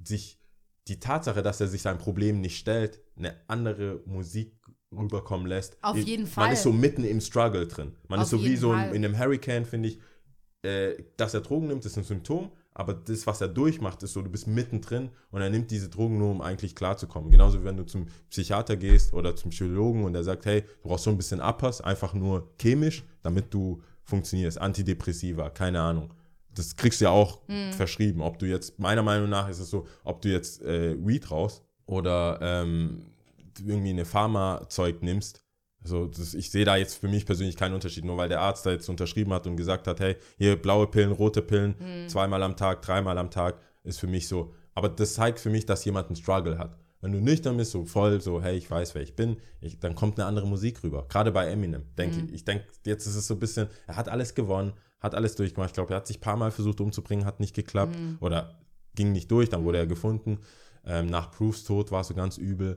sich, 0.03 0.39
die 0.89 1.01
Tatsache, 1.01 1.43
dass 1.43 1.61
er 1.61 1.69
sich 1.69 1.83
sein 1.83 1.99
Problem 1.99 2.41
nicht 2.41 2.59
stellt, 2.59 3.01
eine 3.17 3.37
andere 3.49 4.03
Musik 4.07 4.55
rüberkommen 4.91 5.47
lässt. 5.47 5.77
Auf 5.83 5.97
Ich- 5.97 6.07
jeden 6.07 6.23
Man 6.25 6.31
Fall. 6.33 6.53
ist 6.53 6.63
so 6.63 6.73
mitten 6.73 7.05
im 7.05 7.21
Struggle 7.21 7.67
drin. 7.67 7.95
Man 8.09 8.21
Auf 8.21 8.25
ist 8.25 8.31
so 8.31 8.45
wie 8.45 8.57
so 8.57 8.73
in 8.73 8.79
einem 9.05 9.19
Hurricane, 9.19 9.65
finde 9.65 9.91
ich, 9.91 10.01
äh, 10.63 10.97
dass 11.17 11.35
er 11.35 11.41
Drogen 11.43 11.69
nimmt, 11.69 11.85
ist 11.85 11.97
ein 11.97 12.05
Symptom, 12.05 12.51
aber 12.79 12.95
das, 12.95 13.27
was 13.27 13.41
er 13.41 13.49
durchmacht, 13.49 14.03
ist 14.03 14.13
so, 14.15 14.23
du 14.23 14.31
bist 14.31 14.47
mittendrin 14.47 15.11
und 15.31 15.43
er 15.43 15.51
nimmt 15.51 15.71
diese 15.71 15.89
Drogen 15.89 16.17
nur, 16.17 16.31
um 16.31 16.41
eigentlich 16.41 16.75
klarzukommen. 16.75 17.31
Genauso 17.31 17.61
wie 17.61 17.65
wenn 17.65 17.77
du 17.77 17.85
zum 17.85 18.07
Psychiater 18.31 18.77
gehst 18.77 19.13
oder 19.13 19.35
zum 19.37 19.51
Psychologen 19.51 20.05
und 20.05 20.13
der 20.13 20.23
sagt, 20.25 20.47
hey, 20.47 20.63
du 20.83 20.89
brauchst 20.89 21.05
so 21.05 21.11
ein 21.11 21.17
bisschen 21.17 21.41
Abpass, 21.41 21.81
einfach 21.81 22.15
nur 22.15 22.49
chemisch, 22.61 23.05
damit 23.23 23.53
du 23.53 23.83
funktionierst. 24.05 24.59
Antidepressiva, 24.61 25.51
keine 25.51 25.81
Ahnung. 25.81 26.15
Das 26.55 26.77
kriegst 26.77 27.01
du 27.01 27.07
ja 27.07 27.11
auch 27.11 27.41
Mhm. 27.49 27.73
verschrieben. 27.73 28.21
Ob 28.23 28.39
du 28.39 28.47
jetzt, 28.47 28.79
meiner 28.79 29.03
Meinung 29.03 29.29
nach 29.29 29.49
ist 29.49 29.59
es 29.59 29.71
so, 29.71 29.87
ob 30.05 30.23
du 30.23 30.31
jetzt 30.31 30.63
äh, 30.63 30.97
Weed 31.05 31.31
raus 31.31 31.63
oder 31.87 32.39
ähm, 32.41 33.07
irgendwie 33.65 33.91
eine 33.91 34.05
Pharmazeug 34.05 35.03
nimmst, 35.03 35.43
also 35.93 36.07
das, 36.07 36.35
ich 36.35 36.51
sehe 36.51 36.65
da 36.65 36.77
jetzt 36.77 36.95
für 36.99 37.09
mich 37.09 37.27
persönlich 37.27 37.57
keinen 37.57 37.75
Unterschied, 37.75 38.05
nur 38.05 38.17
weil 38.17 38.29
der 38.29 38.41
Arzt 38.41 38.67
da 38.67 38.71
jetzt 38.71 38.89
unterschrieben 38.89 39.33
hat 39.33 39.47
und 39.47 39.57
gesagt 39.57 39.87
hat, 39.87 40.01
hey, 40.01 40.17
hier 40.37 40.61
blaue 40.61 40.87
Pillen, 40.87 41.13
rote 41.13 41.43
Pillen, 41.43 41.75
zweimal 42.09 42.43
am 42.43 42.57
Tag, 42.57 42.83
dreimal 42.83 43.19
am 43.19 43.31
Tag, 43.31 43.59
ist 43.85 43.99
für 43.99 44.07
mich 44.07 44.29
so. 44.29 44.53
Aber 44.75 44.89
das 44.89 45.15
zeigt 45.15 45.41
für 45.41 45.51
mich, 45.51 45.67
dass 45.67 45.85
jemand 45.85 46.09
einen 46.09 46.17
Struggle 46.17 46.59
hat. 46.59 46.77
Wenn 47.01 47.13
du 47.13 47.21
nüchtern 47.21 47.57
bist, 47.57 47.71
so 47.71 47.85
voll, 47.85 48.21
so, 48.21 48.43
hey, 48.43 48.57
ich 48.57 48.71
weiß, 48.71 48.95
wer 48.95 49.03
ich 49.03 49.15
bin, 49.15 49.37
ich, 49.61 49.79
dann 49.79 49.95
kommt 49.95 50.19
eine 50.19 50.27
andere 50.27 50.47
Musik 50.47 50.83
rüber. 50.83 51.07
Gerade 51.09 51.31
bei 51.31 51.47
Eminem, 51.47 51.83
denke 51.97 52.19
ich. 52.27 52.33
Ich 52.35 52.45
denke, 52.45 52.65
jetzt 52.85 53.07
ist 53.07 53.15
es 53.15 53.27
so 53.27 53.35
ein 53.35 53.41
bisschen, 53.41 53.69
er 53.87 53.97
hat 53.97 54.09
alles 54.09 54.35
gewonnen, 54.35 54.73
hat 55.01 55.15
alles 55.15 55.37
durchgemacht. 55.37 55.71
Ich 55.71 55.75
glaube, 55.75 55.95
er 55.95 55.99
hat 55.99 56.07
sich 56.09 56.19
ein 56.19 56.21
paar 56.21 56.37
Mal 56.37 56.51
versucht 56.51 56.81
umzubringen, 56.81 57.25
hat 57.25 57.39
nicht 57.41 57.55
geklappt 57.55 57.97
oder 58.21 58.59
ging 58.95 59.13
nicht 59.13 59.31
durch, 59.31 59.49
dann 59.49 59.65
wurde 59.65 59.79
er 59.79 59.87
gefunden. 59.87 60.41
Ähm, 60.85 61.07
nach 61.07 61.31
Proofs 61.31 61.63
Tod 61.65 61.93
war 61.93 62.01
es 62.01 62.09
so 62.09 62.15
ganz 62.15 62.37
übel. 62.37 62.77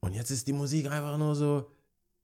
Und 0.00 0.14
jetzt 0.14 0.30
ist 0.30 0.46
die 0.46 0.52
Musik 0.54 0.90
einfach 0.90 1.18
nur 1.18 1.34
so, 1.34 1.70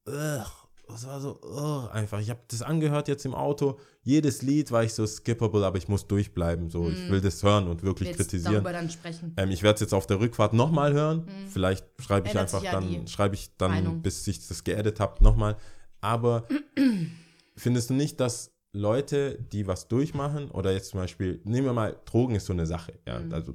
ugh, 0.07 0.47
das 0.89 1.07
war 1.07 1.21
so 1.21 1.39
ugh, 1.43 1.89
einfach. 1.93 2.21
Ich 2.21 2.31
habe 2.31 2.41
das 2.49 2.63
angehört 2.63 3.09
jetzt 3.09 3.25
im 3.25 3.35
Auto. 3.35 3.79
Jedes 4.03 4.43
Lied 4.43 4.71
war 4.71 4.85
ich 4.85 4.93
so 4.93 5.07
skippable, 5.07 5.65
aber 5.65 5.79
ich 5.79 5.89
muss 5.89 6.07
durchbleiben. 6.07 6.69
So, 6.71 6.91
ich 6.91 7.09
will 7.09 7.21
das 7.23 7.43
hören 7.43 7.69
und 7.69 7.83
wirklich 7.83 8.09
Jetzt 8.11 8.19
kritisieren. 8.19 8.53
darüber 8.55 8.73
dann 8.73 8.91
sprechen. 8.91 9.33
Ähm, 9.39 9.51
ich 9.51 9.63
werde 9.63 9.75
es 9.77 9.81
jetzt 9.81 9.95
auf 9.95 10.07
der 10.07 10.21
Rückfahrt 10.21 10.53
nochmal 10.53 10.93
hören. 10.93 11.27
Vielleicht 11.51 11.87
schreibe 12.01 12.29
ich 12.29 12.39
einfach 12.39 12.63
ja 12.63 12.73
dann, 12.73 13.07
schreibe 13.09 13.35
ich 13.35 13.57
dann, 13.57 13.71
Meinung. 13.71 14.03
bis 14.03 14.27
ich 14.27 14.47
das 14.47 14.63
geedit 14.63 15.01
habe, 15.01 15.25
nochmal. 15.25 15.57
Aber 16.03 16.47
findest 17.57 17.91
du 17.91 17.95
nicht, 17.95 18.21
dass 18.21 18.51
Leute, 18.73 19.39
die 19.53 19.67
was 19.67 19.89
durchmachen, 19.89 20.51
oder 20.51 20.73
jetzt 20.73 20.91
zum 20.91 21.01
Beispiel, 21.01 21.41
nehmen 21.45 21.67
wir 21.67 21.73
mal, 21.73 21.97
Drogen 22.05 22.35
ist 22.35 22.47
so 22.47 22.53
eine 22.53 22.67
Sache. 22.67 22.93
Ja, 23.07 23.21
Mhm. 23.21 23.33
also 23.33 23.55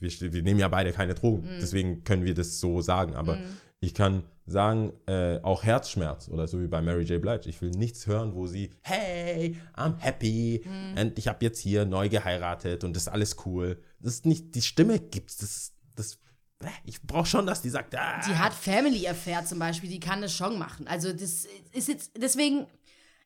wir, 0.00 0.10
wir 0.32 0.42
nehmen 0.42 0.60
ja 0.60 0.68
beide 0.68 0.92
keine 0.92 1.14
Drogen, 1.14 1.48
deswegen 1.60 2.04
können 2.04 2.24
wir 2.24 2.34
das 2.34 2.58
so 2.60 2.80
sagen. 2.82 3.14
Aber 3.14 3.36
Mhm. 3.36 3.42
Ich 3.84 3.94
kann 3.94 4.24
sagen, 4.46 4.92
äh, 5.06 5.38
auch 5.42 5.62
Herzschmerz 5.64 6.28
oder 6.28 6.46
so 6.46 6.60
wie 6.60 6.66
bei 6.66 6.82
Mary 6.82 7.04
J. 7.04 7.20
Blige. 7.20 7.48
Ich 7.48 7.60
will 7.62 7.70
nichts 7.70 8.06
hören, 8.06 8.34
wo 8.34 8.46
sie, 8.46 8.70
hey, 8.82 9.56
I'm 9.74 9.96
happy 9.98 10.62
Mhm. 10.66 10.98
und 11.00 11.18
ich 11.18 11.28
habe 11.28 11.44
jetzt 11.44 11.58
hier 11.60 11.84
neu 11.86 12.08
geheiratet 12.08 12.84
und 12.84 12.94
das 12.94 13.04
ist 13.04 13.08
alles 13.08 13.36
cool. 13.46 13.80
Das 14.00 14.14
ist 14.14 14.26
nicht, 14.26 14.54
die 14.54 14.60
Stimme 14.62 14.98
gibt's, 14.98 15.38
das, 15.38 15.72
das, 15.96 16.14
äh, 16.62 16.68
ich 16.84 17.00
brauche 17.02 17.24
schon, 17.26 17.46
dass 17.46 17.62
die 17.62 17.70
sagt, 17.70 17.94
ah, 17.96 18.20
Die 18.28 18.34
hat 18.36 18.52
Family 18.52 19.08
Affair 19.08 19.44
zum 19.46 19.58
Beispiel, 19.58 19.88
die 19.88 20.00
kann 20.00 20.20
das 20.20 20.34
schon 20.34 20.58
machen. 20.58 20.86
Also 20.88 21.10
das 21.12 21.46
ist 21.72 21.88
jetzt, 21.88 22.12
deswegen, 22.20 22.66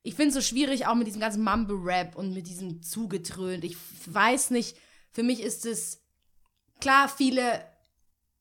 ich 0.04 0.14
finde 0.14 0.28
es 0.28 0.34
so 0.34 0.40
schwierig, 0.40 0.86
auch 0.86 0.94
mit 0.94 1.08
diesem 1.08 1.20
ganzen 1.20 1.42
Mumble-Rap 1.42 2.14
und 2.14 2.32
mit 2.32 2.46
diesem 2.46 2.80
zugetrönt. 2.82 3.64
Ich 3.64 3.76
weiß 4.06 4.50
nicht, 4.50 4.76
für 5.10 5.24
mich 5.24 5.42
ist 5.42 5.66
es, 5.66 6.00
klar, 6.80 7.08
viele 7.08 7.60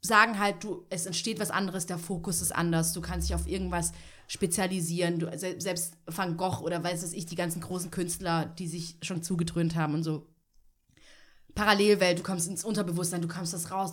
sagen 0.01 0.39
halt, 0.39 0.63
du, 0.63 0.85
es 0.89 1.05
entsteht 1.05 1.39
was 1.39 1.51
anderes, 1.51 1.85
der 1.85 1.97
Fokus 1.97 2.41
ist 2.41 2.55
anders, 2.55 2.93
du 2.93 3.01
kannst 3.01 3.27
dich 3.27 3.35
auf 3.35 3.47
irgendwas 3.47 3.91
spezialisieren. 4.27 5.19
Du, 5.19 5.37
se- 5.37 5.59
selbst 5.59 5.95
Van 6.05 6.37
Gogh 6.37 6.61
oder 6.63 6.83
weiß 6.83 7.03
es 7.03 7.13
ich, 7.13 7.25
die 7.25 7.35
ganzen 7.35 7.61
großen 7.61 7.91
Künstler, 7.91 8.45
die 8.45 8.67
sich 8.67 8.97
schon 9.01 9.23
zugetrönt 9.23 9.75
haben 9.75 9.95
und 9.95 10.03
so. 10.03 10.27
Parallelwelt, 11.55 12.19
du 12.19 12.23
kommst 12.23 12.47
ins 12.47 12.63
Unterbewusstsein, 12.63 13.21
du 13.21 13.27
kommst 13.27 13.53
das 13.53 13.71
raus. 13.71 13.91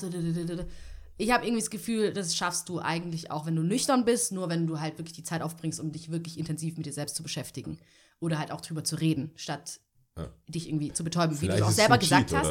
Ich 1.16 1.30
habe 1.30 1.44
irgendwie 1.44 1.62
das 1.62 1.70
Gefühl, 1.70 2.12
das 2.12 2.36
schaffst 2.36 2.68
du 2.68 2.80
eigentlich 2.80 3.30
auch, 3.30 3.46
wenn 3.46 3.56
du 3.56 3.62
nüchtern 3.62 4.04
bist, 4.04 4.32
nur 4.32 4.50
wenn 4.50 4.66
du 4.66 4.80
halt 4.80 4.98
wirklich 4.98 5.14
die 5.14 5.22
Zeit 5.22 5.40
aufbringst, 5.40 5.80
um 5.80 5.90
dich 5.90 6.10
wirklich 6.10 6.38
intensiv 6.38 6.76
mit 6.76 6.84
dir 6.86 6.92
selbst 6.92 7.16
zu 7.16 7.22
beschäftigen. 7.22 7.78
Oder 8.20 8.38
halt 8.38 8.52
auch 8.52 8.60
drüber 8.60 8.84
zu 8.84 8.96
reden, 8.96 9.32
statt 9.36 9.80
Ja. 10.16 10.28
dich 10.46 10.68
irgendwie 10.68 10.92
zu 10.92 11.02
betäuben, 11.02 11.34
wie 11.40 11.46
Vielleicht 11.46 11.60
du 11.60 11.64
auch 11.64 11.70
selber 11.70 11.98
gesagt 11.98 12.32
hast. 12.32 12.48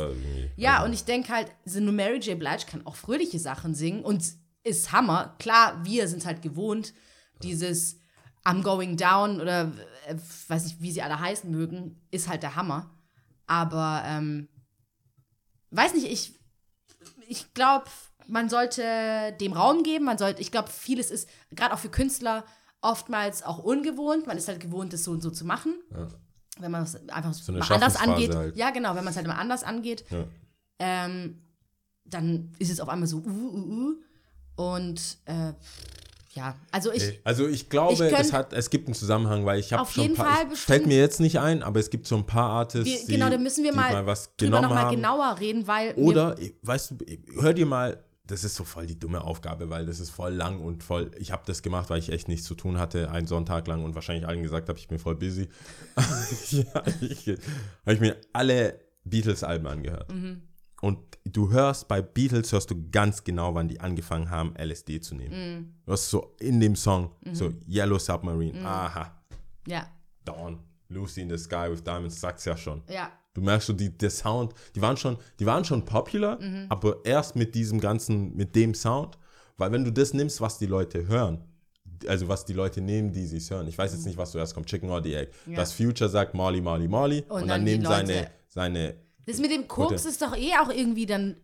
Ja, 0.57 0.75
Also, 0.75 0.85
und 0.87 0.93
ich 0.93 1.05
denke 1.05 1.31
halt, 1.31 1.47
so 1.63 1.79
eine 1.79 1.93
Mary 1.93 2.19
J. 2.19 2.37
Blige 2.37 2.65
kann 2.67 2.85
auch 2.85 2.95
fröhliche 2.95 3.39
Sachen 3.39 3.73
singen 3.73 4.03
und 4.03 4.23
ist 4.63 4.91
Hammer. 4.91 5.35
Klar, 5.39 5.83
wir 5.85 6.07
sind 6.07 6.25
halt 6.25 6.41
gewohnt, 6.41 6.93
dieses 7.41 7.97
I'm 8.45 8.61
going 8.63 8.97
down 8.97 9.39
oder 9.39 9.71
äh, 10.07 10.15
weiß 10.47 10.65
nicht, 10.65 10.81
wie 10.81 10.91
sie 10.91 11.01
alle 11.01 11.19
heißen 11.19 11.49
mögen, 11.49 12.01
ist 12.11 12.27
halt 12.27 12.43
der 12.43 12.55
Hammer. 12.55 12.91
Aber 13.47 14.03
ähm, 14.05 14.49
weiß 15.71 15.93
nicht, 15.93 16.07
ich, 16.07 16.37
ich 17.27 17.53
glaube, 17.53 17.85
man 18.27 18.49
sollte 18.49 19.35
dem 19.39 19.53
Raum 19.53 19.83
geben. 19.83 20.05
Man 20.05 20.17
sollte, 20.17 20.41
ich 20.41 20.51
glaube, 20.51 20.69
vieles 20.69 21.11
ist, 21.11 21.29
gerade 21.51 21.73
auch 21.73 21.79
für 21.79 21.89
Künstler, 21.89 22.45
oftmals 22.81 23.43
auch 23.43 23.59
ungewohnt. 23.59 24.27
Man 24.27 24.37
ist 24.37 24.47
halt 24.47 24.59
gewohnt, 24.59 24.93
das 24.93 25.03
so 25.03 25.11
und 25.11 25.21
so 25.21 25.29
zu 25.29 25.45
machen. 25.45 25.75
Ja. 25.91 26.07
Wenn 26.59 26.71
man 26.71 26.83
es 26.83 26.95
einfach 27.09 27.33
eine 27.47 27.57
mal 27.59 27.71
anders 27.71 27.95
angeht. 27.95 28.35
halt. 28.35 28.55
Ja, 28.55 28.69
genau, 28.69 28.89
wenn 28.95 29.03
man 29.03 29.11
es 29.11 29.17
halt 29.17 29.27
mal 29.27 29.35
anders 29.35 29.63
angeht, 29.63 30.05
Ja. 30.09 30.25
ähm, 30.79 31.41
dann 32.05 32.51
ist 32.59 32.71
es 32.71 32.79
auf 32.79 32.89
einmal 32.89 33.07
so, 33.07 33.17
uh, 33.17 33.21
uh, 33.29 33.87
uh. 33.87 33.95
Und 34.55 35.17
äh, 35.25 35.53
ja, 36.33 36.55
also 36.71 36.91
ich, 36.91 37.19
Also 37.23 37.47
ich 37.47 37.69
glaube, 37.69 37.93
Ich 37.93 38.13
es, 38.13 38.33
hat, 38.33 38.53
es 38.53 38.69
gibt 38.69 38.87
einen 38.87 38.95
Zusammenhang, 38.95 39.45
weil 39.45 39.59
ich 39.59 39.71
habe 39.71 39.81
Auf 39.83 39.93
schon 39.93 40.03
jeden 40.03 40.15
ein 40.15 40.25
paar, 40.25 40.35
Fall 40.47 40.55
fällt 40.55 40.87
mir 40.87 40.97
jetzt 40.97 41.19
nicht 41.19 41.39
ein, 41.39 41.63
aber 41.63 41.79
es 41.79 41.89
gibt 41.89 42.07
so 42.07 42.15
ein 42.15 42.25
paar 42.25 42.49
Artists, 42.49 42.85
wir, 42.85 42.99
die, 43.05 43.13
genau, 43.13 43.29
da 43.29 43.37
müssen 43.37 43.63
wir 43.63 43.71
die 43.71 43.77
mal, 43.77 44.05
was 44.05 44.35
genommen 44.37 44.63
noch 44.63 44.73
mal 44.73 44.89
genauer 44.89 45.37
reden, 45.39 45.67
weil 45.67 45.93
Oder, 45.93 46.35
weißt 46.63 46.91
du, 46.91 46.97
hör 47.39 47.53
dir 47.53 47.65
mal, 47.65 48.03
das 48.25 48.43
ist 48.43 48.55
so 48.55 48.63
voll 48.63 48.85
die 48.87 48.97
dumme 48.97 49.21
Aufgabe, 49.23 49.69
weil 49.69 49.85
das 49.85 49.99
ist 49.99 50.09
voll 50.09 50.33
lang 50.33 50.59
und 50.61 50.81
voll, 50.83 51.11
ich 51.17 51.31
habe 51.31 51.43
das 51.45 51.61
gemacht, 51.61 51.89
weil 51.89 51.99
ich 51.99 52.09
echt 52.09 52.27
nichts 52.29 52.45
zu 52.45 52.55
tun 52.55 52.77
hatte, 52.77 53.11
einen 53.11 53.27
Sonntag 53.27 53.67
lang 53.67 53.83
und 53.83 53.95
wahrscheinlich 53.95 54.25
allen 54.27 54.43
gesagt 54.43 54.69
habe, 54.69 54.79
ich 54.79 54.87
bin 54.87 54.97
voll 54.99 55.15
busy. 55.15 55.49
ja, 56.51 56.83
ich, 57.01 57.27
habe 57.27 57.93
ich 57.93 57.99
mir 57.99 58.15
alle 58.31 58.79
Beatles-Alben 59.03 59.67
angehört. 59.67 60.13
Mhm. 60.13 60.41
Und 60.81 60.99
du 61.25 61.51
hörst, 61.51 61.87
bei 61.87 62.01
Beatles 62.01 62.51
hörst 62.53 62.71
du 62.71 62.89
ganz 62.91 63.23
genau, 63.23 63.55
wann 63.55 63.67
die 63.67 63.79
angefangen 63.81 64.29
haben, 64.29 64.53
LSD 64.57 65.01
zu 65.01 65.15
nehmen. 65.15 65.35
Mhm. 65.57 65.73
Du 65.85 65.91
hörst 65.91 66.09
so 66.09 66.35
in 66.39 66.59
dem 66.59 66.75
Song, 66.75 67.11
so 67.33 67.51
Yellow 67.67 67.99
Submarine, 67.99 68.59
Mhm. 68.59 68.65
aha, 68.65 69.21
ja, 69.67 69.87
Dawn, 70.25 70.59
Lucy 70.89 71.21
in 71.21 71.29
the 71.29 71.37
Sky 71.37 71.69
with 71.69 71.83
Diamonds, 71.83 72.19
sagt's 72.19 72.45
ja 72.45 72.55
schon. 72.55 72.83
ja, 72.89 73.11
Du 73.33 73.41
merkst 73.41 73.67
so, 73.67 73.73
die, 73.73 73.89
der 73.97 74.09
Sound, 74.11 74.53
die 74.75 74.81
waren 74.81 74.95
schon, 74.97 75.17
die 75.39 75.45
waren 75.45 75.65
schon 75.65 75.85
popular, 75.85 76.39
Mhm. 76.39 76.67
aber 76.69 76.97
erst 77.03 77.35
mit 77.35 77.55
diesem 77.55 77.79
ganzen, 77.79 78.35
mit 78.35 78.55
dem 78.55 78.73
Sound, 78.75 79.17
weil 79.57 79.71
wenn 79.71 79.83
du 79.83 79.91
das 79.91 80.13
nimmst, 80.13 80.39
was 80.41 80.57
die 80.59 80.67
Leute 80.67 81.07
hören, 81.07 81.43
also 82.07 82.27
was 82.27 82.45
die 82.45 82.53
Leute 82.53 82.81
nehmen, 82.81 83.11
die 83.11 83.25
sie 83.25 83.39
hören, 83.39 83.67
ich 83.67 83.77
weiß 83.77 83.93
jetzt 83.93 84.05
nicht, 84.05 84.17
was 84.17 84.31
zuerst 84.31 84.53
kommt, 84.53 84.67
Chicken 84.67 84.89
or 84.89 85.01
the 85.01 85.13
Egg. 85.15 85.31
Ja. 85.47 85.55
das 85.55 85.73
Future 85.73 86.09
sagt 86.09 86.33
Molly, 86.33 86.61
Molly, 86.61 86.87
Molly 86.87 87.23
und, 87.29 87.41
dann 87.41 87.47
dann, 87.47 87.65
die 87.65 87.71
nehmen 87.71 87.85
seine, 87.85 88.29
seine, 88.47 88.95
Das 89.25 89.37
mit 89.39 89.51
dem 89.51 89.67
Koks 89.67 90.05
ist 90.05 90.21
doch 90.21 90.35
eh 90.37 90.51
auch 90.61 90.69
irgendwie 90.69 91.05
dann, 91.05 91.37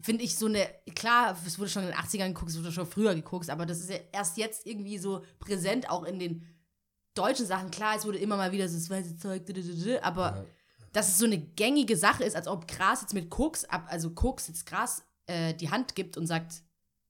finde 0.00 0.24
ich, 0.24 0.36
so 0.36 0.46
eine, 0.46 0.66
klar, 0.94 1.36
es 1.46 1.58
wurde 1.58 1.70
schon 1.70 1.82
in 1.82 1.88
den 1.90 1.96
80ern 1.96 2.28
geguckt, 2.28 2.50
es 2.50 2.58
wurde 2.58 2.72
schon 2.72 2.86
früher 2.86 3.14
geguckt, 3.14 3.50
aber 3.50 3.66
das 3.66 3.80
ist 3.80 3.90
ja 3.90 3.96
erst 4.12 4.38
jetzt 4.38 4.66
irgendwie 4.66 4.98
so 4.98 5.22
präsent, 5.38 5.90
auch 5.90 6.04
in 6.04 6.18
den 6.18 6.44
deutschen 7.14 7.46
Sachen. 7.46 7.70
Klar, 7.70 7.96
es 7.96 8.06
wurde 8.06 8.18
immer 8.18 8.36
mal 8.36 8.52
wieder 8.52 8.68
so 8.68 8.76
das 8.76 8.88
weiße 8.88 9.16
Zeug, 9.18 9.42
aber 10.02 10.46
dass 10.98 11.08
es 11.08 11.18
so 11.18 11.24
eine 11.26 11.38
gängige 11.38 11.96
Sache 11.96 12.24
ist, 12.24 12.34
als 12.36 12.46
ob 12.48 12.66
Gras 12.68 13.00
jetzt 13.02 13.14
mit 13.14 13.30
Koks, 13.30 13.64
ab, 13.64 13.86
also 13.88 14.10
Koks 14.10 14.48
jetzt 14.48 14.66
Gras 14.66 15.02
äh, 15.26 15.54
die 15.54 15.70
Hand 15.70 15.94
gibt 15.94 16.16
und 16.16 16.26
sagt, 16.26 16.62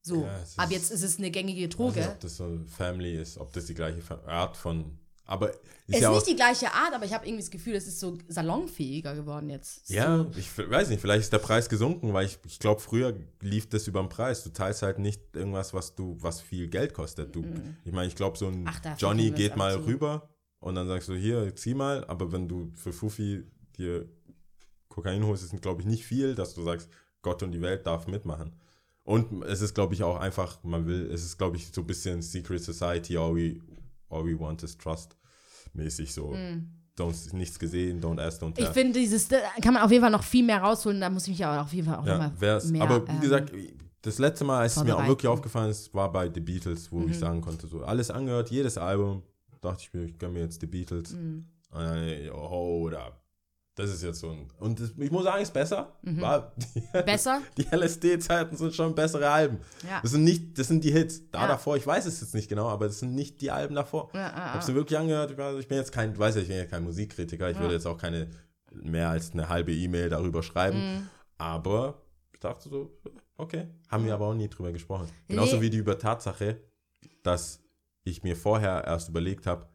So, 0.05 0.23
Ja, 0.23 0.39
es 0.43 0.59
ab 0.59 0.67
ist- 0.67 0.73
jetzt 0.73 0.91
ist 0.93 1.03
es 1.03 1.19
eine 1.19 1.31
gängige 1.31 1.61
Ich 1.61 1.67
weiß 1.69 1.77
Droge. 1.77 2.01
nicht, 2.01 2.09
ob 2.09 2.21
das 2.21 2.37
so 2.37 2.61
Family 2.67 3.21
ist, 3.21 3.37
ob 3.39 3.53
das 3.53 3.67
die 3.67 3.75
gleiche 3.75 4.01
Art 4.27 4.57
von. 4.57 4.97
Aber 5.27 5.51
ist 5.51 5.59
Es 5.89 5.97
ist 5.97 6.03
ja 6.03 6.11
nicht 6.13 6.27
die 6.27 6.37
gleiche 6.37 6.73
Art, 6.73 6.95
aber 6.95 7.05
ich 7.05 7.13
habe 7.13 7.27
irgendwie 7.27 7.43
das 7.43 7.51
Gefühl, 7.51 7.75
es 7.75 7.87
ist 7.87 8.01
so 8.01 8.17
salonfähiger 8.29 9.15
geworden 9.15 9.51
jetzt. 9.51 9.91
Ja, 9.91 10.19
So. 10.19 10.31
ich 10.37 10.47
f- 10.47 10.71
weiß 10.71 10.89
nicht, 10.89 11.01
vielleicht 11.01 11.23
ist 11.25 11.33
der 11.33 11.39
Preis 11.41 11.69
gesunken, 11.69 12.13
weil 12.15 12.25
ich, 12.27 12.39
ich 12.47 12.59
glaube, 12.59 12.81
früher 12.81 13.15
lief 13.43 13.69
das 13.69 13.87
über 13.89 14.01
den 14.01 14.09
Preis. 14.09 14.43
Du 14.45 14.51
teilst 14.51 14.81
halt 14.83 14.99
nicht 14.99 15.21
irgendwas, 15.35 15.75
was 15.75 15.95
du, 15.95 16.17
was 16.21 16.41
viel 16.41 16.69
Geld 16.69 16.95
kostet. 16.95 17.35
Du, 17.37 17.45
Ich 17.85 17.93
meine, 17.93 18.09
ich 18.09 18.17
glaube, 18.17 18.39
so 18.39 18.47
ein 18.49 18.65
Ach, 18.67 18.81
Johnny 18.99 19.31
geht 19.33 19.57
mal 19.57 19.75
zu. 19.75 19.85
rüber 19.87 20.31
und 20.61 20.75
dann 20.77 20.89
sagst 20.89 21.09
du, 21.09 21.15
hier, 21.15 21.55
zieh 21.57 21.75
mal, 21.75 22.05
aber 22.07 22.33
wenn 22.33 22.49
du 22.49 22.71
für 22.75 22.93
Fufi 22.95 23.45
dir 23.79 24.09
Kokain 24.89 25.25
holst, 25.25 25.45
ist 25.45 25.63
glaube 25.63 25.83
ich 25.83 25.87
nicht 25.87 26.05
viel, 26.05 26.35
dass 26.35 26.55
du 26.55 26.63
sagst, 26.63 26.89
Gott 27.23 27.43
und 27.43 27.53
die 27.53 27.61
Welt 27.63 27.87
darf 27.87 28.07
mitmachen. 28.07 28.53
Und 29.05 29.43
es 29.45 29.63
ist, 29.63 29.75
glaube 29.75 29.95
ich, 29.95 30.03
auch 30.03 30.19
einfach, 30.19 30.63
man 30.65 30.87
will, 30.87 31.11
es 31.11 31.25
ist, 31.25 31.39
glaube 31.39 31.57
ich, 31.57 31.69
so 31.73 31.81
ein 31.81 31.87
bisschen 31.87 32.21
Secret 32.21 32.63
Society, 32.63 33.17
all 33.17 33.35
we, 33.35 33.59
all 34.11 34.25
we 34.27 34.39
want 34.39 34.63
is 34.63 34.77
trust 34.77 35.17
mäßig 35.73 36.13
so. 36.13 36.35
Don't, 36.99 37.33
nichts 37.35 37.59
gesehen, 37.59 38.01
don't 38.03 38.21
ask, 38.21 38.43
don't 38.43 38.53
tell. 38.55 38.65
Mm. 38.65 38.69
Ich 38.69 38.73
finde, 38.75 38.99
dieses, 38.99 39.29
da 39.29 39.39
kann 39.63 39.75
man 39.75 39.83
auf 39.83 39.91
jeden 39.91 40.03
Fall 40.03 40.11
noch 40.11 40.25
viel 40.25 40.45
mehr 40.45 40.61
rausholen. 40.61 41.01
Da 41.01 41.09
muss 41.09 41.23
ich 41.25 41.31
mich 41.31 41.47
aber 41.47 41.63
auf 41.63 41.73
jeden 41.73 41.87
Fall 41.87 41.97
auch 41.99 42.07
Ja, 42.07 42.19
mehr. 42.19 42.83
aber 42.83 43.07
wie 43.07 43.13
ähm, 43.13 43.21
gesagt, 43.21 43.53
das 44.03 44.19
letzte 44.19 44.45
Mal, 44.45 44.61
als 44.61 44.77
es 44.77 44.85
mir 44.85 44.97
auch 44.97 45.07
wirklich 45.07 45.29
aufgefallen 45.29 45.71
ist, 45.71 45.95
war 45.95 46.11
bei 46.13 46.31
The 46.33 46.41
Beatles, 46.41 46.91
wo 46.93 46.99
Mhm. 47.01 47.11
ich 47.11 47.19
sagen 47.19 47.41
konnte, 47.41 47.67
so 47.67 47.83
alles 47.85 48.11
angehört, 48.11 48.51
jedes 48.51 48.77
Album, 48.79 49.23
dachte 49.61 49.83
ich 49.83 49.95
mir, 49.95 50.05
ich 50.05 50.19
gönne 50.19 50.35
mir 50.35 50.41
jetzt 50.41 50.61
The 50.61 50.67
Beatles. 50.67 51.13
Mhm. 51.13 51.47
Dann, 51.71 52.31
oh, 52.33 52.81
oder 52.83 53.13
das 53.79 53.91
ist 53.91 54.03
jetzt 54.03 54.21
so 54.21 54.31
ein. 54.31 54.49
Und 54.59 54.81
das, 54.81 54.93
ich 54.99 55.11
muss 55.11 55.25
sagen, 55.25 55.43
ist 55.43 55.53
besser. 55.53 55.97
War, 56.03 56.53
die, 56.75 56.81
Mhm. 56.81 57.05
Besser? 57.07 57.41
Die 57.57 57.67
LSD-Zeiten 57.71 58.57
sind 58.57 58.75
schon 58.75 58.95
bessere 58.95 59.29
Alben. 59.31 59.59
Ja. 59.89 60.01
Das 60.03 60.11
sind 60.11 60.25
nicht, 60.25 60.59
das 60.59 60.69
sind 60.69 60.83
die 60.85 60.91
Hits. 60.93 61.31
Da 61.31 61.43
Ja. 61.43 61.47
davor, 61.49 61.77
ich 61.77 61.87
weiß 61.87 62.07
es 62.07 62.21
jetzt 62.21 62.35
nicht 62.35 62.49
genau, 62.49 62.69
aber 62.69 62.87
das 62.87 62.99
sind 62.99 63.15
nicht 63.15 63.41
die 63.41 63.51
Alben 63.51 63.75
davor. 63.75 64.11
Ja, 64.15 64.33
habe 64.33 64.59
ja. 64.59 64.63
sie 64.63 64.75
wirklich 64.75 64.99
angehört. 64.99 65.31
Ich, 65.31 65.39
ich 65.61 65.69
bin 65.69 65.79
jetzt 65.79 65.93
kein, 65.93 66.15
du 66.15 66.19
weißt 66.21 66.37
ja, 66.37 66.43
ich 66.43 66.49
bin 66.49 66.57
ja 66.57 66.67
kein 66.67 66.85
Musikkritiker. 66.85 67.49
Ich 67.51 67.57
Ja. 67.57 67.63
würde 67.63 67.75
jetzt 67.75 67.87
auch 67.87 67.99
keine 67.99 68.29
mehr 68.73 69.09
als 69.11 69.33
eine 69.33 69.49
halbe 69.49 69.73
E-Mail 69.73 70.09
darüber 70.11 70.43
schreiben. 70.43 70.79
Mhm. 70.97 71.09
Aber 71.39 72.03
ich 72.33 72.41
dachte 72.41 72.69
so, 72.69 72.99
okay, 73.37 73.69
haben 73.89 74.05
wir 74.05 74.15
aber 74.15 74.27
auch 74.27 74.35
nie 74.35 74.49
drüber 74.49 74.73
gesprochen. 74.73 75.09
Genauso 75.29 75.57
Nee. 75.57 75.63
wie 75.63 75.71
die 75.71 75.79
über 75.79 75.99
Tatsache, 75.99 76.61
dass 77.23 77.61
ich 78.05 78.23
mir 78.23 78.37
vorher 78.37 78.85
erst 78.85 79.09
überlegt 79.09 79.47
habe, 79.47 79.67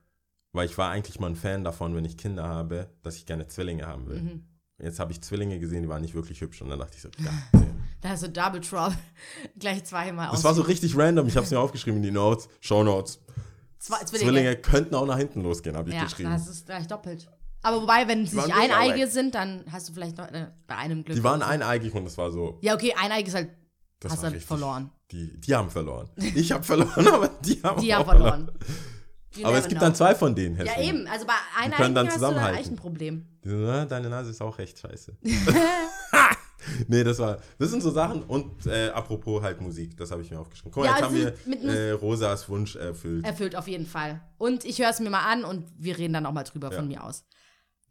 weil 0.54 0.66
ich 0.68 0.78
war 0.78 0.89
eigentlich 0.91 1.20
mal 1.20 1.28
ein 1.28 1.36
Fan 1.36 1.64
davon, 1.64 1.95
wenn 1.95 2.06
ich 2.06 2.18
Kinder 2.18 2.47
habe, 2.47 2.89
dass 3.01 3.16
ich 3.18 3.26
gerne 3.26 3.47
Zwillinge 3.47 3.86
haben 3.88 4.08
will. 4.08 4.22
Mhm. 4.22 4.43
Jetzt 4.82 4.99
habe 4.99 5.12
ich 5.12 5.22
Zwillinge 5.22 5.60
gesehen, 5.60 5.84
die 5.84 5.89
waren 5.89 6.01
nicht 6.01 6.16
wirklich 6.16 6.41
hübsch 6.41 6.62
und 6.62 6.70
dann 6.70 6.80
dachte 6.80 6.95
ich 6.95 7.01
so, 7.01 7.10
ja. 7.20 7.32
nee. 7.60 7.68
Da 8.01 8.10
hast 8.10 8.24
du 8.24 8.30
Double 8.30 8.60
Trouble 8.62 8.97
gleich 9.60 9.84
zweimal 9.86 10.30
Das 10.32 10.43
war 10.43 10.54
so 10.54 10.62
richtig 10.64 10.97
random. 10.97 11.28
Ich 11.28 11.36
habe 11.36 11.45
es 11.45 11.51
mir 11.51 11.60
aufgeschrieben 11.60 11.97
in 11.97 12.04
die 12.04 12.12
Notes, 12.12 12.47
Show 12.60 12.84
Notes. 12.84 13.20
Zwei, 13.80 13.97
Zwillinge. 14.06 14.32
Zwillinge. 14.32 14.56
könnten 14.58 14.95
auch 14.95 15.06
nach 15.06 15.18
hinten 15.18 15.41
losgehen, 15.41 15.76
habe 15.76 15.89
ich 15.89 15.95
Ja, 15.95 16.04
geschrieben. 16.06 16.30
das 16.32 16.47
ist 16.47 16.66
gleich 16.66 16.88
doppelt. 16.88 17.30
Aber 17.62 17.82
wobei, 17.82 18.08
wenn 18.10 18.26
sie 18.26 18.36
nicht 18.36 18.54
eineige 18.54 19.08
sind, 19.08 19.36
dann 19.36 19.64
hast 19.72 19.88
du 19.88 19.93
vielleicht 19.93 20.18
noch 20.18 20.28
äh, 20.32 20.47
bei 20.68 20.76
einem 20.76 21.04
Glück. 21.06 21.16
Die 21.16 21.24
waren 21.24 21.41
eineigig 21.41 21.93
und 21.93 22.04
das 22.04 22.18
war 22.18 22.30
so, 22.32 22.60
Ja, 22.62 22.74
okay, 22.76 22.93
eineige 23.01 23.30
ist 23.30 23.36
halt, 23.36 23.49
das 24.01 24.12
hast 24.12 24.24
dann 24.24 24.34
richtig- 24.34 24.47
verloren. 24.47 24.91
Die, 25.12 25.39
die 25.39 25.56
haben 25.56 25.70
verloren. 25.70 26.10
Ich 26.18 26.51
habe 26.51 26.64
verloren, 26.64 27.08
aber 27.14 27.30
die 27.45 27.62
haben 27.64 27.82
Die 27.82 27.93
haben 27.95 28.04
verloren. 28.06 28.51
You 29.36 29.45
Aber 29.47 29.57
es 29.57 29.63
gibt 29.67 29.79
know. 29.79 29.88
dann 29.88 29.95
zwei 29.95 30.13
von 30.15 30.36
denen. 30.36 30.55
Ja, 30.57 30.63
Häschen. 30.73 30.84
eben. 30.84 31.07
Also 31.07 31.25
bei 31.25 31.34
können 31.34 31.73
eineigen 31.73 31.95
dann 31.95 32.07
hast 32.07 32.13
du 32.15 32.19
zusammenhalten. 32.19 32.59
echt 32.59 32.71
ein 32.71 32.75
Problem. 32.75 33.25
Die 33.43 33.49
so, 33.49 33.55
"Na, 33.55 33.86
deine 33.86 34.09
Nase 34.09 34.29
ist 34.31 34.41
auch 34.41 34.57
recht 34.57 34.77
scheiße. 34.79 35.17
nee, 36.88 37.03
das 37.03 37.19
war, 37.19 37.38
das 37.59 37.69
sind 37.69 37.81
so 37.84 37.91
Sachen. 37.91 38.23
Und 38.23 38.65
äh, 38.67 38.89
apropos 38.89 39.41
halt 39.41 39.59
Musik, 39.61 39.97
das 39.97 40.11
habe 40.11 40.21
ich 40.21 40.31
mir 40.31 40.39
aufgeschrieben. 40.39 40.71
Guck 40.71 40.84
mal, 40.84 40.89
Ja, 40.89 40.95
jetzt 40.97 41.03
haben 41.05 41.15
wir 41.65 41.73
äh, 41.73 41.91
Rosas 41.91 42.47
Wunsch 42.49 42.75
erfüllt. 42.75 43.25
Erfüllt 43.25 43.55
auf 43.55 43.67
jeden 43.67 43.86
Fall. 43.86 44.21
Und 44.38 44.65
ich 44.65 44.79
höre 44.79 44.89
es 44.89 44.99
mir 44.99 45.09
mal 45.09 45.25
an 45.25 45.43
und 45.43 45.65
wir 45.77 45.97
reden 45.97 46.13
dann 46.13 46.25
auch 46.25 46.31
mal 46.31 46.43
drüber 46.43 46.69
Ja. 46.71 46.77
von 46.77 46.88
mir 46.88 47.03
aus. 47.03 47.25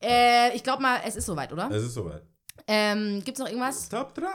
Äh, 0.01 0.55
ich 0.57 0.63
glaube 0.65 0.83
mal, 0.83 1.01
es 1.07 1.17
ist 1.17 1.27
soweit, 1.27 1.53
oder? 1.53 1.71
Es 1.71 1.83
ist 1.85 1.95
soweit. 1.95 2.23
Ähm, 2.67 3.23
Gibt's 3.25 3.41
noch 3.41 3.47
irgendwas? 3.49 3.89
Top 3.89 4.15
3! 4.15 4.27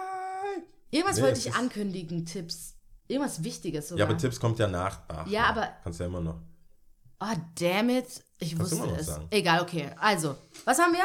Irgendwas 0.91 1.17
Nee, 1.17 1.23
wollte 1.23 1.39
es 1.39 1.45
ich 1.45 1.53
ankündigen, 1.55 2.25
Tipps. 2.25 2.75
Irgendwas 3.07 3.43
Wichtiges 3.43 3.89
sogar. 3.89 4.05
Ja, 4.05 4.09
aber 4.09 4.17
Tipps 4.17 4.39
kommt 4.39 4.59
ja 4.59 4.67
nach. 4.67 5.01
Ach, 5.07 5.27
Ja, 5.27 5.45
aber- 5.45 5.69
Kannst 5.83 5.99
ja 5.99 6.05
immer 6.05 6.21
noch. 6.21 6.41
Oh, 7.19 7.25
damn 7.59 7.89
it. 7.89 8.05
Ich 8.39 8.55
Kannst 8.55 8.73
wusste 8.79 8.95
es. 8.99 9.07
sagen. 9.07 9.27
Egal, 9.31 9.61
okay. 9.61 9.89
Also, 9.99 10.35
was 10.65 10.77
haben 10.79 10.93
wir? 10.93 10.99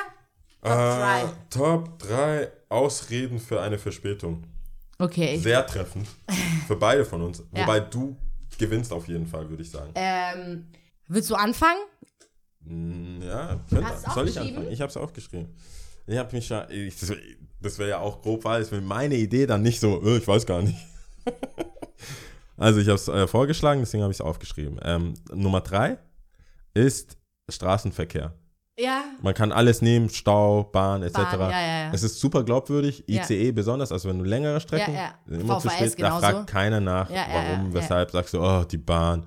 Top 0.63 0.71
Ah, 0.71 0.99
drei. 0.99 1.33
Top 1.51 1.99
3 2.01 2.53
Ausreden 2.69 3.39
für 3.41 3.61
eine 3.61 3.79
Verspätung. 3.79 4.45
Okay. 4.99 5.39
Sehr 5.39 5.67
treffend. 5.67 6.07
für 6.67 6.77
beide 6.77 7.05
von 7.05 7.23
uns. 7.23 7.43
Ja. 7.55 7.63
Wobei 7.63 7.81
du 7.81 8.17
gewinnst 8.59 8.93
auf 8.93 9.09
jeden 9.09 9.27
Fall, 9.27 9.49
würde 9.49 9.63
ich 9.63 9.71
sagen. 9.71 9.91
Ähm, 9.95 10.69
willst 11.09 11.31
du 11.31 11.35
anfangen? 11.35 11.81
Mm, 12.61 13.23
Ja, 13.23 13.59
könnte. 13.69 13.91
Soll 14.15 14.29
ich 14.29 14.39
anfangen? 14.39 14.71
Ich 14.71 14.81
habe 14.81 14.91
es 14.91 14.97
aufgeschrieben. 14.97 15.49
Ich 16.07 16.17
habe 16.19 16.35
mich 16.37 16.49
ja, 16.49 16.69
ich, 16.69 16.97
das, 16.99 17.13
das 17.61 17.79
wäre 17.79 17.91
ja 17.91 17.99
auch 18.01 18.21
grob, 18.23 18.45
weil 18.45 18.61
es 18.63 18.71
wäre 18.71 18.83
meine 18.83 19.15
Idee 19.17 19.47
dann 19.47 19.63
nicht 19.63 19.81
so, 19.81 20.03
äh, 20.05 20.19
ich 20.19 20.29
weiß 20.29 20.47
gar 20.47 20.63
nicht. 20.63 20.79
also 22.63 22.81
ich 22.81 22.87
habe 22.89 22.97
es 22.97 23.09
äh, 23.09 23.27
vorgeschlagen, 23.27 23.81
deswegen 23.81 24.03
habe 24.03 24.13
ich 24.13 24.19
es 24.19 24.21
aufgeschrieben. 24.21 24.79
Ähm, 24.83 25.15
Nummer 25.33 25.61
drei 25.61 25.99
ist 26.75 27.19
Straßenverkehr. 27.51 28.35
Ja. 28.79 29.05
Man 29.21 29.35
kann 29.35 29.53
alles 29.53 29.83
nehmen, 29.83 30.09
Stau, 30.09 30.65
Bahn 30.65 31.03
etc. 31.03 31.15
Bahn, 31.17 31.41
ja, 31.41 31.51
ja, 31.51 31.67
ja. 31.85 31.91
Es 31.93 32.03
ist 32.03 32.19
super 32.19 32.43
glaubwürdig. 32.43 33.05
ICE 33.07 33.53
besonders, 33.53 33.93
also 33.93 34.09
wenn 34.09 34.19
du 34.19 34.25
längere 34.25 34.61
Strecken, 34.61 34.95
Ja, 34.95 35.15
ja. 35.29 35.37
immer 35.39 35.59
zu 35.59 35.69
VVS 35.69 35.77
spät, 35.77 35.93
da 35.93 36.09
genauso. 36.09 36.21
fragt 36.27 36.47
keiner 36.51 36.81
nach, 36.81 37.11
warum, 37.11 37.75
weshalb, 37.75 38.11
sagst 38.11 38.33
du, 38.35 38.41
oh, 38.41 38.65
die 38.65 38.79
Bahn. 38.79 39.27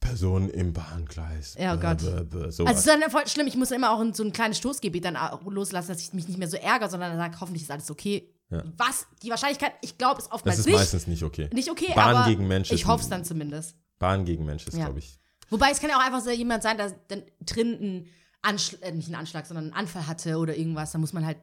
Person 0.00 0.48
im 0.48 0.72
Bahngleis. 0.72 1.56
Ja, 1.60 1.74
oh 1.74 1.78
Gott. 1.78 1.98
bäh, 1.98 2.24
bäh, 2.24 2.50
sowas. 2.50 2.58
Also 2.58 2.72
es 2.72 2.78
ist 2.78 2.88
dann 2.88 3.10
voll 3.10 3.26
schlimm, 3.28 3.46
ich 3.46 3.56
muss 3.56 3.70
immer 3.70 3.92
auch 3.92 4.00
in 4.00 4.14
so 4.14 4.24
ein 4.24 4.32
kleines 4.32 4.56
Stoßgebiet 4.56 5.04
dann 5.04 5.16
auch 5.16 5.44
loslassen, 5.44 5.88
dass 5.88 6.00
ich 6.00 6.14
mich 6.14 6.26
nicht 6.26 6.38
mehr 6.38 6.48
so 6.48 6.56
ärgere, 6.56 6.88
sondern 6.88 7.10
dann 7.10 7.18
sage, 7.18 7.38
hoffentlich 7.38 7.64
ist 7.64 7.70
alles 7.70 7.90
okay. 7.90 8.32
Ja. 8.50 8.64
Was? 8.76 9.06
Die 9.22 9.30
Wahrscheinlichkeit, 9.30 9.72
ich 9.80 9.96
glaube, 9.96 10.18
ist 10.18 10.26
das 10.26 10.32
oftmals 10.32 10.58
ist 10.58 10.66
nicht, 10.66 10.74
meistens 10.76 11.06
nicht 11.06 11.22
okay. 11.22 11.48
nicht 11.52 11.70
okay, 11.70 11.92
Bahn 11.94 12.16
aber 12.16 12.28
gegen 12.28 12.46
Mensch 12.48 12.70
ich 12.72 12.86
hoffe 12.86 13.02
es 13.04 13.08
dann 13.08 13.24
zumindest. 13.24 13.76
Bahn 13.98 14.24
gegen 14.24 14.44
Mensch 14.44 14.66
ist, 14.66 14.76
Ja. 14.76 14.86
glaube 14.86 14.98
ich. 14.98 15.18
Wobei 15.50 15.70
es 15.70 15.80
kann 15.80 15.90
ja 15.90 15.96
auch 15.96 16.04
einfach 16.04 16.20
so 16.20 16.30
jemand 16.30 16.62
sein, 16.62 16.76
der 16.76 16.92
dann 17.08 17.22
drin 17.44 17.76
einen 17.80 18.06
Anschlag, 18.42 18.82
äh, 18.82 18.92
nicht 18.92 19.06
einen 19.06 19.14
Anschlag, 19.16 19.46
sondern 19.46 19.66
einen 19.66 19.74
Anfall 19.74 20.06
hatte 20.06 20.36
oder 20.38 20.56
irgendwas. 20.56 20.92
Da 20.92 20.98
muss 20.98 21.12
man 21.12 21.24
halt 21.26 21.38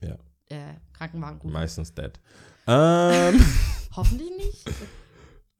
Ja, 0.00 0.16
äh, 0.50 0.74
Krankenwagen 0.92 1.38
rufen. 1.40 1.52
meistens 1.52 1.94
dead. 1.94 2.12
Ähm, 2.66 3.44
Hoffentlich 3.96 4.30
nicht. 4.36 4.64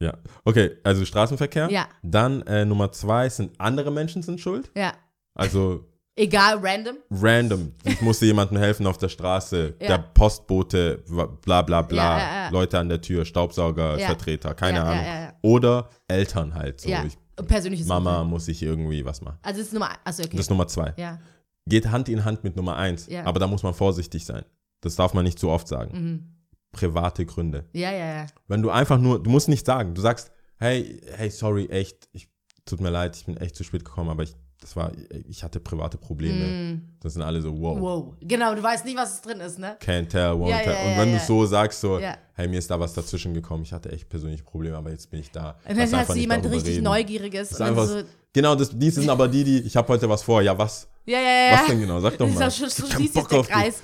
ja, 0.00 0.16
okay, 0.44 0.78
also 0.84 1.04
Straßenverkehr. 1.04 1.70
Ja. 1.70 1.88
Dann 2.02 2.42
äh, 2.42 2.64
Nummer 2.64 2.92
zwei 2.92 3.28
sind 3.28 3.60
andere 3.60 3.90
Menschen 3.90 4.22
sind 4.22 4.40
schuld. 4.40 4.70
Ja. 4.76 4.92
Also 5.34 5.88
Egal, 6.14 6.58
random. 6.62 6.96
random. 7.10 7.72
Ich 7.84 8.00
musste 8.02 8.26
jemandem 8.26 8.58
helfen 8.58 8.86
auf 8.86 8.98
der 8.98 9.08
Straße. 9.08 9.74
Ja. 9.80 9.88
Der 9.88 9.98
Postbote, 9.98 11.02
bla 11.42 11.62
bla 11.62 11.82
bla. 11.82 12.18
Ja, 12.18 12.44
ja. 12.44 12.48
Leute 12.50 12.78
an 12.78 12.88
der 12.90 13.00
Tür, 13.00 13.24
Staubsaugervertreter, 13.24 14.54
keine 14.54 14.78
Ja, 14.78 14.94
ja, 14.94 15.00
Ahnung. 15.26 15.32
Oder 15.42 15.88
Eltern 16.08 16.54
halt. 16.54 16.80
So. 16.82 16.90
ja. 16.90 17.04
Ich, 17.04 17.16
Persönliches 17.46 17.86
Mama 17.86 18.10
Unfall. 18.10 18.24
muss 18.26 18.48
ich 18.48 18.62
irgendwie 18.62 19.04
was 19.06 19.22
machen. 19.22 19.38
Also 19.42 19.58
das 19.60 19.68
ist 19.68 19.72
Nummer. 19.72 19.88
Achso, 20.04 20.22
okay. 20.22 20.36
Das 20.36 20.46
ist 20.46 20.50
Nummer 20.50 20.66
zwei. 20.68 20.92
ja. 20.96 21.18
Geht 21.66 21.90
Hand 21.90 22.08
in 22.08 22.24
Hand 22.24 22.42
mit 22.44 22.56
Nummer 22.56 22.76
eins. 22.76 23.06
Ja. 23.06 23.24
Aber 23.24 23.38
da 23.38 23.46
muss 23.46 23.62
man 23.62 23.72
vorsichtig 23.72 24.26
sein. 24.26 24.44
Das 24.80 24.96
darf 24.96 25.14
man 25.14 25.24
nicht 25.24 25.38
zu 25.38 25.48
oft 25.48 25.66
sagen. 25.68 25.92
Mhm. 25.98 26.28
Private 26.72 27.24
Gründe. 27.24 27.64
Ja, 27.72 27.90
ja, 27.92 28.14
ja. 28.16 28.26
Wenn 28.48 28.62
du 28.62 28.70
einfach 28.70 28.98
nur, 28.98 29.22
du 29.22 29.30
musst 29.30 29.48
nicht 29.48 29.64
sagen, 29.64 29.94
du 29.94 30.00
sagst, 30.02 30.32
hey, 30.58 31.00
hey, 31.16 31.30
sorry, 31.30 31.66
echt, 31.68 32.08
ich, 32.12 32.28
tut 32.64 32.80
mir 32.80 32.90
leid, 32.90 33.16
ich 33.16 33.26
bin 33.26 33.36
echt 33.36 33.54
zu 33.56 33.62
spät 33.64 33.84
gekommen, 33.84 34.10
aber 34.10 34.24
ich, 34.24 34.34
das 34.62 34.76
war, 34.76 34.92
ich 35.28 35.42
hatte 35.42 35.58
private 35.60 35.98
Probleme. 35.98 36.80
Das 37.00 37.14
sind 37.14 37.22
alle 37.22 37.42
so, 37.42 37.50
wow, 37.60 37.76
Mm. 37.76 37.80
Wow. 37.82 38.14
Genau, 38.20 38.54
du 38.54 38.62
weißt 38.62 38.84
nicht, 38.84 38.96
was 38.96 39.20
drin 39.20 39.40
ist, 39.40 39.58
ne? 39.58 39.76
can't 39.84 40.06
tell, 40.08 40.30
won't 40.32 40.48
Ja, 40.50 40.58
tell. 40.60 40.72
ja, 40.74 40.82
Und 40.84 40.90
ja, 40.92 40.98
wenn 40.98 41.12
ja. 41.12 41.18
du 41.18 41.24
so 41.24 41.44
sagst, 41.46 41.80
so, 41.80 42.00
hey, 42.34 42.48
mir 42.48 42.58
ist 42.58 42.70
da 42.70 42.78
was 42.78 42.94
dazwischen 42.94 43.34
gekommen, 43.34 43.64
ich 43.64 43.72
hatte 43.72 43.90
echt 43.90 44.08
persönliche 44.08 44.44
Probleme, 44.44 44.76
aber 44.76 44.90
jetzt 44.90 45.10
bin 45.10 45.20
ich 45.20 45.30
da. 45.30 45.56
Und 45.68 45.76
dann 45.76 45.92
hast 45.92 46.10
du 46.10 46.14
jemand 46.14 46.44
richtig 46.48 46.74
reden. 46.76 46.84
Neugieriges. 46.84 47.48
Das 47.50 47.58
ist 47.58 47.60
und 47.60 47.66
einfach, 47.66 47.86
so, 47.86 48.02
genau, 48.32 48.54
das, 48.54 48.70
die 48.78 48.90
sind 48.90 49.10
aber 49.10 49.26
die, 49.28 49.42
die, 49.44 49.58
ich 49.60 49.76
habe 49.76 49.88
heute 49.88 50.08
was 50.08 50.22
vor, 50.22 50.40
ja, 50.42 50.56
was? 50.56 50.86
ja, 51.06 51.18
ja, 51.18 51.46
ja. 51.50 51.52
Was 51.58 51.66
denn 51.66 51.80
genau? 51.80 51.98
Sag 52.00 52.16
doch 52.18 52.26
Das 52.26 52.30
ist 52.34 52.38
mal. 52.38 52.46
auch 52.46 52.70
schon, 52.70 52.98
sich 52.98 53.12
Bock 53.12 53.32
auf. 53.32 53.48
Kreis. 53.48 53.82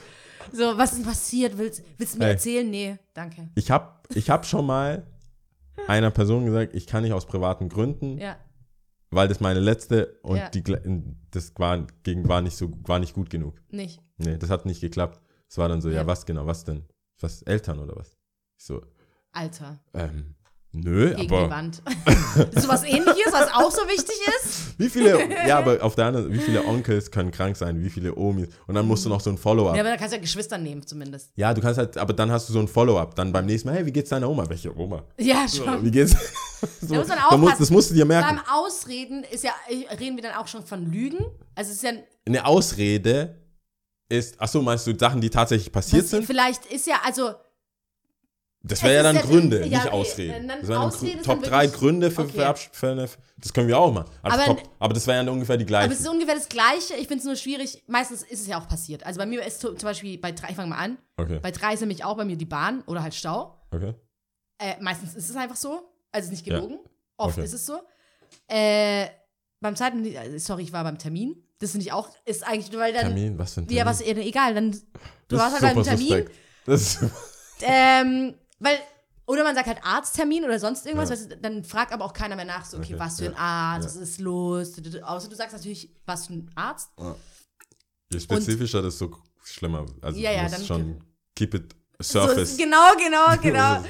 So, 0.53 0.79
was 0.79 0.93
ist 0.93 0.99
denn 0.99 1.05
passiert? 1.07 1.59
Willst, 1.59 1.83
willst 1.99 2.15
du 2.15 2.19
mir 2.21 2.25
Hey. 2.27 2.33
erzählen? 2.35 2.71
Nee, 2.71 2.97
danke. 3.13 3.49
Ich 3.57 3.71
habe 3.71 3.89
ich 4.15 4.31
hab 4.31 4.47
schon 4.47 4.65
mal 4.65 5.03
einer 5.87 6.11
Person 6.11 6.47
gesagt, 6.47 6.75
ich 6.75 6.87
kann 6.87 7.03
nicht 7.03 7.13
aus 7.13 7.27
privaten 7.27 7.69
Gründen, 7.69 8.17
Ja. 8.19 8.37
Weil 9.11 9.29
das 9.29 9.41
meine 9.41 9.61
letzte 9.61 10.19
und 10.23 10.37
Ja. 10.37 10.49
die, 10.51 10.63
das 11.31 11.53
war, 11.57 11.87
gegen, 12.03 12.29
war, 12.29 12.41
nicht 12.43 12.57
so, 12.57 12.71
war 12.87 12.99
nicht 12.99 13.15
gut 13.15 13.31
genug. 13.31 13.61
Nicht. 13.71 14.03
Nee, 14.19 14.37
das 14.39 14.51
hat 14.51 14.67
nicht 14.67 14.81
geklappt. 14.81 15.21
Es 15.49 15.59
war 15.59 15.69
dann 15.69 15.81
so, 15.81 15.89
ja, 15.89 15.97
Ja. 16.03 16.07
was 16.07 16.27
genau, 16.27 16.47
was 16.47 16.65
denn? 16.65 16.85
Was, 17.21 17.43
Eltern 17.43 17.79
oder 17.79 17.97
was? 17.97 18.17
Ich 18.57 18.65
so, 18.65 18.83
Alter. 19.33 19.81
ähm, 19.95 20.35
Nö, 20.83 21.15
gegen 21.15 21.29
die 21.29 21.35
aber 21.35 21.51
Wand. 21.51 21.83
so 22.57 22.69
was 22.69 22.85
ähnliches, 22.85 23.33
was 23.33 23.53
auch 23.53 23.71
so 23.71 23.83
wichtig 23.89 24.15
ist. 24.41 24.79
wie 24.79 24.89
viele, 24.89 25.19
ja, 25.47 25.59
aber 25.59 25.83
auf 25.83 25.95
der 25.95 26.07
anderen, 26.07 26.33
wie 26.33 26.39
viele 26.39 26.65
Onkels 26.65 27.11
können 27.11 27.31
krank 27.31 27.57
sein, 27.57 27.83
wie 27.83 27.91
viele 27.91 28.15
Omis 28.17 28.49
und 28.67 28.75
dann 28.75 28.87
musst 28.87 29.05
du 29.05 29.09
noch 29.09 29.21
so 29.21 29.31
ein 29.31 29.39
Follow-up. 29.39 29.75
Ja, 29.77 29.83
Ja, 29.83 29.83
aber 29.83 29.91
da 29.91 29.97
kannst 29.97 30.13
du 30.13 30.17
ja 30.17 30.23
Geschwister 30.23 30.59
nehmen 30.59 30.87
zumindest. 30.87 31.31
du 31.37 31.61
kannst 31.61 31.79
halt, 31.79 31.97
aber 31.99 32.13
dann 32.13 32.31
hast 32.31 32.49
du 32.49 32.53
so 32.53 32.61
ein 32.61 32.69
Follow-up, 32.69 33.15
dann 33.15 33.33
beim 33.33 33.47
nächsten 33.47 33.69
Mal, 33.69 33.77
hey, 33.77 33.87
wie 33.87 33.93
geht's 33.93 34.11
deiner 34.11 34.29
Oma? 34.29 34.49
Welche 34.49 34.77
Oma? 34.77 35.05
Ja, 35.19 35.47
schon. 35.49 35.85
Wie 35.85 35.91
geht's? 35.91 36.13
so, 36.81 36.95
Da 36.95 36.99
muss 36.99 37.09
man 37.09 37.19
aufpassen. 37.19 37.41
musst, 37.41 37.61
das 37.61 37.71
musst 37.71 37.91
du 37.91 37.95
dir 37.95 38.05
merken. 38.05 38.37
Beim 38.37 38.45
Ausreden 38.51 39.25
ist 39.25 39.45
ja, 39.45 39.53
reden 39.99 40.17
wir 40.17 40.23
dann 40.23 40.35
auch 40.35 40.47
schon 40.47 40.65
von 40.65 40.91
Lügen. 40.91 41.19
Also 41.55 41.71
es 41.71 41.79
ist 41.79 41.83
ja, 41.83 41.93
Eine 42.27 42.47
Ausrede 42.47 43.37
ist, 44.09 44.37
ach 44.39 44.49
so, 44.49 44.63
meinst 44.63 44.87
du 44.87 44.99
Sachen, 44.99 45.21
die 45.21 45.31
tatsächlich 45.31 45.71
passiert 45.71 46.07
sind? 46.07 46.25
vielleicht 46.25 46.67
ist 46.67 46.87
ja, 46.87 46.97
also 47.05 47.35
Das 48.69 48.83
wäre 48.83 48.95
ja 48.95 49.03
dann 49.03 49.17
ja- 49.17 49.23
Gründe, 49.23 49.61
ja, 49.61 49.67
nicht 49.67 49.79
okay, 49.87 49.89
Ausreden. 49.91 50.49
Das 50.49 50.69
wären 50.69 50.79
Ausrede 50.83 51.23
Top 51.23 51.41
dann 51.43 51.51
3 51.51 51.63
wirklich- 51.65 51.81
Gründe 51.81 52.11
für, 52.11 52.23
okay. 52.23 52.55
für, 52.73 52.91
eine, 52.91 53.09
das 53.39 53.53
können 53.53 53.69
wir 53.69 53.79
auch 53.79 53.93
mal. 53.93 54.05
Also 54.23 54.37
Aber- 54.39 54.45
Top, 54.47 54.71
aber 54.79 54.95
das 54.95 55.07
wären 55.07 55.27
dann 55.27 55.35
ungefähr 55.35 55.57
die 55.57 55.65
gleichen. 55.67 55.85
Aber 55.87 55.95
es 55.95 56.01
ist 56.01 56.09
ungefähr 56.09 56.35
das 56.35 56.49
Gleiche. 56.49 56.95
Ich 56.95 57.09
finde 57.09 57.19
es 57.19 57.25
nur 57.25 57.37
schwierig. 57.37 57.83
Meistens 57.87 58.23
ist 58.23 58.41
es 58.43 58.47
ja 58.47 58.61
auch 58.61 58.69
passiert. 58.69 59.05
Also 59.07 59.19
bei 59.19 59.27
mir 59.27 59.45
ist 59.45 59.61
zum 59.61 59.75
Beispiel 59.77 60.19
bei 60.19 60.33
drei, 60.33 60.51
ich 60.51 60.57
fange 60.57 60.71
mal 60.71 60.79
an. 60.79 60.99
okay, 61.17 61.39
Bei 61.41 61.51
drei 61.51 61.75
ist 61.75 61.81
nämlich 61.81 62.05
auch 62.05 62.17
bei 62.17 62.25
mir 62.25 62.37
die 62.37 62.45
Bahn 62.47 62.83
oder 62.87 63.03
halt 63.03 63.15
Stau. 63.15 63.61
okay. 63.71 63.95
Äh, 64.61 64.75
meistens 64.81 65.15
ist 65.15 65.31
es 65.31 65.37
einfach 65.37 65.57
so. 65.57 65.83
Also 66.13 66.27
ist 66.27 66.31
nicht 66.33 66.47
Ja. 66.47 66.57
gelogen. 66.57 66.79
Oft 67.17 67.37
Okay. 67.39 67.45
ist 67.45 67.53
es 67.53 67.65
so. 67.67 67.81
Äh, 68.49 69.07
beim 69.61 69.77
zweiten, 69.77 70.05
äh, 70.05 70.39
sorry, 70.39 70.63
ich 70.63 70.73
war 70.73 70.85
beim 70.85 70.99
Termin. 70.99 71.43
Das 71.61 71.73
finde 71.73 71.87
ich 71.87 71.93
auch, 71.93 72.09
ist 72.25 72.47
eigentlich, 72.47 72.77
weil 72.79 72.93
dann. 72.93 73.07
Termin, 73.07 73.39
was 73.39 73.55
für 73.55 73.61
ein 73.61 73.67
Termin? 73.67 73.79
Ja, 73.79 73.87
was, 73.87 74.01
egal, 74.01 74.55
dann. 74.55 74.77
Du 75.29 75.37
warst 75.37 75.61
halt 75.61 75.75
beim 75.75 75.83
Termin. 75.85 76.07
suspekt. 76.07 76.33
Das 76.67 76.81
ist, 76.81 76.99
Ähm, 77.63 78.35
weil, 78.59 78.79
oder 79.27 79.45
man 79.45 79.55
sagt 79.55 79.67
halt 79.69 79.79
Arzttermin 79.85 80.45
oder 80.45 80.59
sonst 80.59 80.87
irgendwas, 80.87 81.11
Ja. 81.11 81.17
weißt 81.17 81.39
dann 81.43 81.65
fragt 81.65 81.93
aber 81.93 82.05
auch 82.05 82.13
keiner 82.13 82.37
mehr 82.37 82.45
nach, 82.45 82.65
so, 82.65 82.79
okay, 82.79 82.95
Okay, 82.95 82.99
was 83.01 83.19
für 83.19 83.27
ein 83.27 83.33
ja, 83.33 83.39
Arzt, 83.39 83.95
ja. 83.95 84.01
was 84.01 84.09
ist 84.09 84.21
los? 84.21 84.73
Außer 85.03 85.29
du 85.29 85.37
sagst 85.37 85.55
natürlich, 85.57 85.91
was 86.07 86.27
für 86.27 86.35
ein 86.35 86.51
Arzt. 86.55 86.91
je 88.13 88.21
spezifischer, 88.21 88.83
desto 88.83 89.17
schlimmer. 89.45 89.87
Also 90.03 90.19
Ja, 90.19 90.33
ja, 90.33 90.49
dann- 90.49 90.65
schon 90.65 91.05
keep 91.35 91.55
it 91.55 91.75
So, 92.01 92.21
surface. 92.27 92.57
genau, 92.57 92.95
genau, 92.97 93.37
genau. 93.43 93.85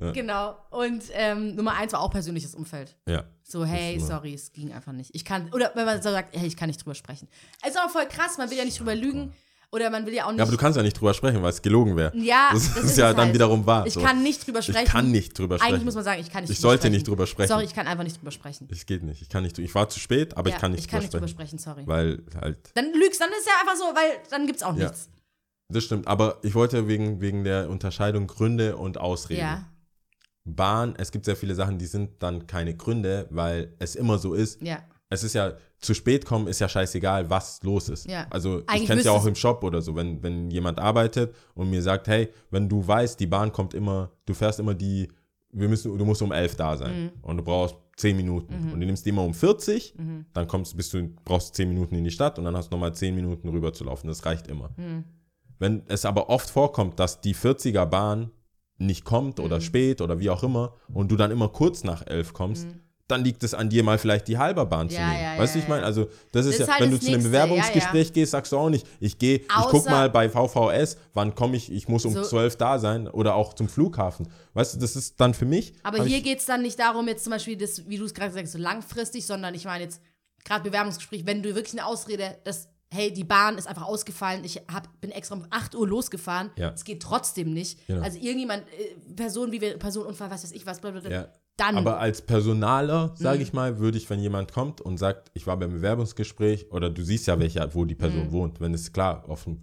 Ja. 0.00 0.12
Genau. 0.12 0.56
Und 0.70 1.02
ähm, 1.12 1.56
Nummer 1.56 1.74
eins 1.74 1.92
war 1.92 2.00
auch 2.00 2.10
persönliches 2.10 2.54
Umfeld. 2.54 2.96
ja. 3.08 3.24
So, 3.42 3.64
hey, 3.64 3.98
sorry, 3.98 4.34
es 4.34 4.52
ging 4.52 4.72
einfach 4.74 4.92
nicht. 4.92 5.10
Ich 5.14 5.24
kann, 5.24 5.50
oder 5.54 5.72
wenn 5.74 5.86
man 5.86 6.02
so 6.02 6.10
sagt, 6.10 6.36
hey, 6.36 6.46
ich 6.46 6.54
kann 6.56 6.68
nicht 6.68 6.80
drüber 6.84 6.94
sprechen. 6.94 7.28
Es 7.62 7.70
ist 7.70 7.78
aber 7.78 7.88
voll 7.90 8.06
krass, 8.06 8.36
man 8.36 8.50
will 8.50 8.58
ja 8.58 8.64
nicht 8.66 8.78
drüber 8.78 8.94
lügen. 8.94 9.32
Oder 9.70 9.90
man 9.90 10.06
will 10.06 10.14
ja 10.14 10.24
auch 10.24 10.30
nicht. 10.30 10.38
ja, 10.38 10.44
aber 10.44 10.52
du 10.52 10.56
kannst 10.56 10.78
ja 10.78 10.82
nicht 10.82 10.98
drüber 10.98 11.12
sprechen, 11.12 11.42
weil 11.42 11.50
es 11.50 11.60
gelogen 11.60 11.94
wäre. 11.94 12.16
Ja, 12.16 12.48
das, 12.52 12.68
das 12.74 12.84
ist 12.84 12.90
ist 12.92 12.96
ja 12.98 13.12
dann 13.12 13.26
halt. 13.26 13.34
wiederum 13.34 13.66
wahr. 13.66 13.86
ich 13.86 13.92
so. 13.92 14.00
kann 14.00 14.22
nicht 14.22 14.46
drüber 14.46 14.62
sprechen. 14.62 14.84
Ich 14.86 14.90
kann 14.90 15.10
nicht 15.10 15.38
drüber 15.38 15.58
sprechen. 15.58 15.72
Eigentlich 15.74 15.84
muss 15.84 15.94
man 15.94 16.04
sagen, 16.04 16.20
ich 16.22 16.30
kann 16.30 16.42
nicht 16.44 16.50
Ich 16.52 16.56
drüber 16.58 16.68
sollte 16.70 16.80
sprechen. 16.82 16.92
nicht 16.94 17.08
drüber 17.08 17.26
sprechen. 17.26 17.48
Sorry, 17.48 17.64
ich 17.64 17.74
kann 17.74 17.86
einfach 17.86 18.04
nicht 18.04 18.18
drüber 18.18 18.30
sprechen. 18.30 18.66
Es 18.72 18.86
geht 18.86 19.02
nicht. 19.02 19.20
Ich 19.20 19.28
kann 19.28 19.42
nicht. 19.42 19.58
Ich 19.58 19.74
war 19.74 19.88
zu 19.90 20.00
spät, 20.00 20.36
aber 20.38 20.48
Ja, 20.48 20.56
ich 20.56 20.60
kann 20.62 20.70
nicht 20.72 20.80
ich 20.80 20.88
kann 20.88 21.00
drüber 21.00 21.04
nicht 21.04 21.14
drüber 21.14 21.28
sprechen. 21.28 21.58
sprechen, 21.58 21.84
sorry. 21.84 21.86
Weil 21.86 22.22
halt 22.40 22.70
Dann 22.74 22.92
lügst, 22.94 23.20
dann 23.20 23.28
ist 23.28 23.46
ja 23.46 23.52
einfach 23.60 23.76
so, 23.76 23.84
weil 23.94 24.10
dann 24.30 24.46
gibt's 24.46 24.62
auch 24.62 24.74
Ja. 24.76 24.84
nichts. 24.84 25.10
Das 25.70 25.84
stimmt, 25.84 26.06
aber 26.08 26.38
ich 26.42 26.54
wollte 26.54 26.88
wegen, 26.88 27.20
wegen 27.20 27.44
der 27.44 27.68
Unterscheidung 27.68 28.26
Gründe 28.26 28.78
und 28.78 28.96
Ausreden. 28.96 29.40
Ja, 29.40 29.66
Bahn, 30.46 30.94
es 30.96 31.10
gibt 31.12 31.26
sehr 31.26 31.36
viele 31.36 31.54
Sachen, 31.54 31.76
die 31.78 31.84
sind 31.84 32.22
dann 32.22 32.46
keine 32.46 32.74
Gründe, 32.74 33.26
weil 33.30 33.74
es 33.78 33.94
immer 33.96 34.18
so 34.18 34.32
ist. 34.32 34.62
ja. 34.62 34.78
Es 35.10 35.24
ist 35.24 35.34
ja, 35.34 35.54
zu 35.80 35.94
spät 35.94 36.24
kommen 36.26 36.46
ist 36.48 36.58
ja 36.60 36.68
scheißegal, 36.68 37.30
was 37.30 37.62
los 37.62 37.88
ist. 37.88 38.08
Ja. 38.10 38.26
Also 38.30 38.60
ich 38.60 38.68
Eigentlich 38.68 38.86
kenne 38.88 39.00
es 39.00 39.06
ja 39.06 39.12
auch 39.12 39.26
im 39.26 39.34
Shop 39.36 39.62
oder 39.62 39.80
so, 39.80 39.94
wenn, 39.94 40.22
wenn 40.22 40.50
jemand 40.50 40.78
arbeitet 40.80 41.34
und 41.54 41.70
mir 41.70 41.82
sagt, 41.82 42.08
hey, 42.08 42.28
wenn 42.50 42.68
du 42.68 42.86
weißt, 42.86 43.18
die 43.20 43.26
Bahn 43.26 43.52
kommt 43.52 43.74
immer, 43.74 44.10
du 44.26 44.34
fährst 44.34 44.58
immer 44.58 44.74
die, 44.74 45.08
wir 45.52 45.68
müssen, 45.68 45.96
du 45.96 46.04
musst 46.04 46.20
um 46.22 46.32
elf 46.32 46.56
da 46.56 46.76
sein 46.76 47.04
Mhm. 47.04 47.10
und 47.22 47.36
du 47.38 47.42
brauchst 47.44 47.76
zehn 47.96 48.16
Minuten 48.16 48.54
und 48.72 48.80
du 48.80 48.86
nimmst 48.86 49.04
die 49.06 49.10
immer 49.10 49.24
um 49.24 49.34
40, 49.34 49.94
Mhm. 49.96 50.26
dann 50.32 50.46
kommst, 50.48 50.76
bist 50.76 50.92
du, 50.94 51.08
brauchst 51.24 51.54
zehn 51.54 51.68
Minuten 51.68 51.94
in 51.94 52.04
die 52.04 52.10
Stadt 52.10 52.38
und 52.38 52.44
dann 52.44 52.56
hast 52.56 52.70
du 52.70 52.74
nochmal 52.76 52.94
zehn 52.94 53.14
Minuten 53.14 53.48
rüber 53.48 53.72
zu 53.72 53.84
laufen. 53.84 54.08
Das 54.08 54.24
reicht 54.26 54.46
immer. 54.48 54.70
Mhm. 54.76 55.04
Wenn 55.60 55.82
es 55.88 56.04
aber 56.04 56.28
oft 56.28 56.50
vorkommt, 56.50 56.98
dass 57.00 57.20
die 57.20 57.34
40er 57.34 57.86
Bahn 57.86 58.30
nicht 58.78 59.04
kommt 59.04 59.38
Mhm. 59.38 59.44
oder 59.44 59.60
spät 59.60 60.00
oder 60.00 60.18
wie 60.20 60.30
auch 60.30 60.42
immer 60.42 60.74
und 60.92 61.10
du 61.10 61.16
dann 61.16 61.30
immer 61.30 61.48
kurz 61.48 61.82
nach 61.84 62.06
elf 62.06 62.32
kommst, 62.32 62.66
Mhm. 62.66 62.80
Dann 63.08 63.24
liegt 63.24 63.42
es 63.42 63.54
an 63.54 63.68
dir 63.70 63.82
mal 63.82 63.98
vielleicht 63.98 64.28
die 64.28 64.38
Halberbahn 64.38 64.88
zu 64.90 64.96
Ja, 64.96 65.08
nehmen. 65.08 65.22
ja, 65.22 65.38
weißt 65.38 65.54
du, 65.54 65.58
ja, 65.58 65.64
ich 65.64 65.68
meine? 65.68 65.84
Also 65.84 66.08
das 66.32 66.46
ist, 66.46 66.54
ist 66.60 66.60
ja, 66.60 66.68
halt 66.68 66.82
wenn 66.82 66.90
du 66.90 66.96
das 66.96 67.06
zu 67.06 67.12
einem 67.12 67.22
Bewerbungsgespräch 67.24 68.12
gehst, 68.12 68.32
sagst 68.32 68.52
du 68.52 68.58
auch 68.58 68.68
nicht, 68.70 68.86
ich 69.00 69.18
gehe, 69.18 69.36
ich 69.38 69.48
guck 69.70 69.86
mal 69.88 70.10
bei 70.10 70.28
VVS, 70.28 70.96
wann 71.14 71.34
komme 71.34 71.56
ich, 71.56 71.72
ich 71.72 71.88
muss 71.88 72.04
um 72.04 72.12
So- 72.12 72.22
12 72.22 72.56
da 72.56 72.78
sein 72.78 73.08
oder 73.08 73.34
auch 73.34 73.54
zum 73.54 73.68
Flughafen. 73.68 74.28
Weißt 74.54 74.74
du, 74.74 74.78
das 74.78 74.94
ist 74.96 75.20
dann 75.20 75.34
für 75.34 75.46
mich. 75.46 75.72
Aber 75.82 76.04
hier 76.04 76.20
geht 76.20 76.38
es 76.40 76.46
dann 76.46 76.62
nicht 76.62 76.78
darum, 76.78 77.08
jetzt 77.08 77.24
zum 77.24 77.30
Beispiel, 77.32 77.56
das, 77.56 77.88
wie 77.88 77.96
du 77.96 78.04
es 78.04 78.14
gerade 78.14 78.32
sagst, 78.32 78.52
so 78.52 78.58
langfristig, 78.58 79.26
sondern 79.26 79.54
ich 79.54 79.64
meine 79.64 79.84
jetzt 79.84 80.00
gerade 80.44 80.62
Bewerbungsgespräch, 80.64 81.26
wenn 81.26 81.42
du 81.42 81.54
wirklich 81.54 81.74
eine 81.74 81.86
Ausrede, 81.86 82.38
dass, 82.44 82.68
hey, 82.92 83.12
die 83.12 83.24
Bahn 83.24 83.58
ist 83.58 83.66
einfach 83.66 83.86
ausgefallen, 83.86 84.44
ich 84.44 84.56
hab, 84.72 85.00
bin 85.00 85.10
extra 85.10 85.34
um 85.34 85.46
8 85.50 85.74
Uhr 85.74 85.86
losgefahren, 85.88 86.50
Ja. 86.56 86.70
es 86.74 86.84
geht 86.84 87.02
trotzdem 87.02 87.52
nicht. 87.52 87.86
Genau. 87.86 88.02
Also 88.02 88.18
irgendjemand, 88.18 88.62
äh, 88.68 89.12
Person, 89.14 89.52
wie 89.52 89.60
wir, 89.60 89.78
Personenunfall, 89.78 90.30
was 90.30 90.44
weiß 90.44 90.52
ich 90.52 90.64
was, 90.66 90.80
blablabla. 90.80 91.28
Dann. 91.58 91.76
Aber 91.76 91.98
als 92.00 92.22
Personaler, 92.22 93.08
Mhm. 93.08 93.16
sage 93.16 93.42
ich 93.42 93.52
mal, 93.52 93.78
würde 93.78 93.98
ich, 93.98 94.08
wenn 94.08 94.20
jemand 94.20 94.52
kommt 94.52 94.80
und 94.80 94.96
sagt, 94.98 95.30
ich 95.34 95.46
war 95.46 95.56
beim 95.58 95.72
Bewerbungsgespräch 95.72 96.70
oder 96.72 96.88
du 96.90 97.02
siehst 97.02 97.26
ja, 97.26 97.38
welcher, 97.38 97.74
wo 97.74 97.84
die 97.84 97.94
Person 97.94 98.26
Mhm. 98.28 98.32
wohnt, 98.32 98.60
wenn 98.60 98.72
es 98.74 98.92
klar 98.92 99.24
auf 99.28 99.44
dem- 99.44 99.60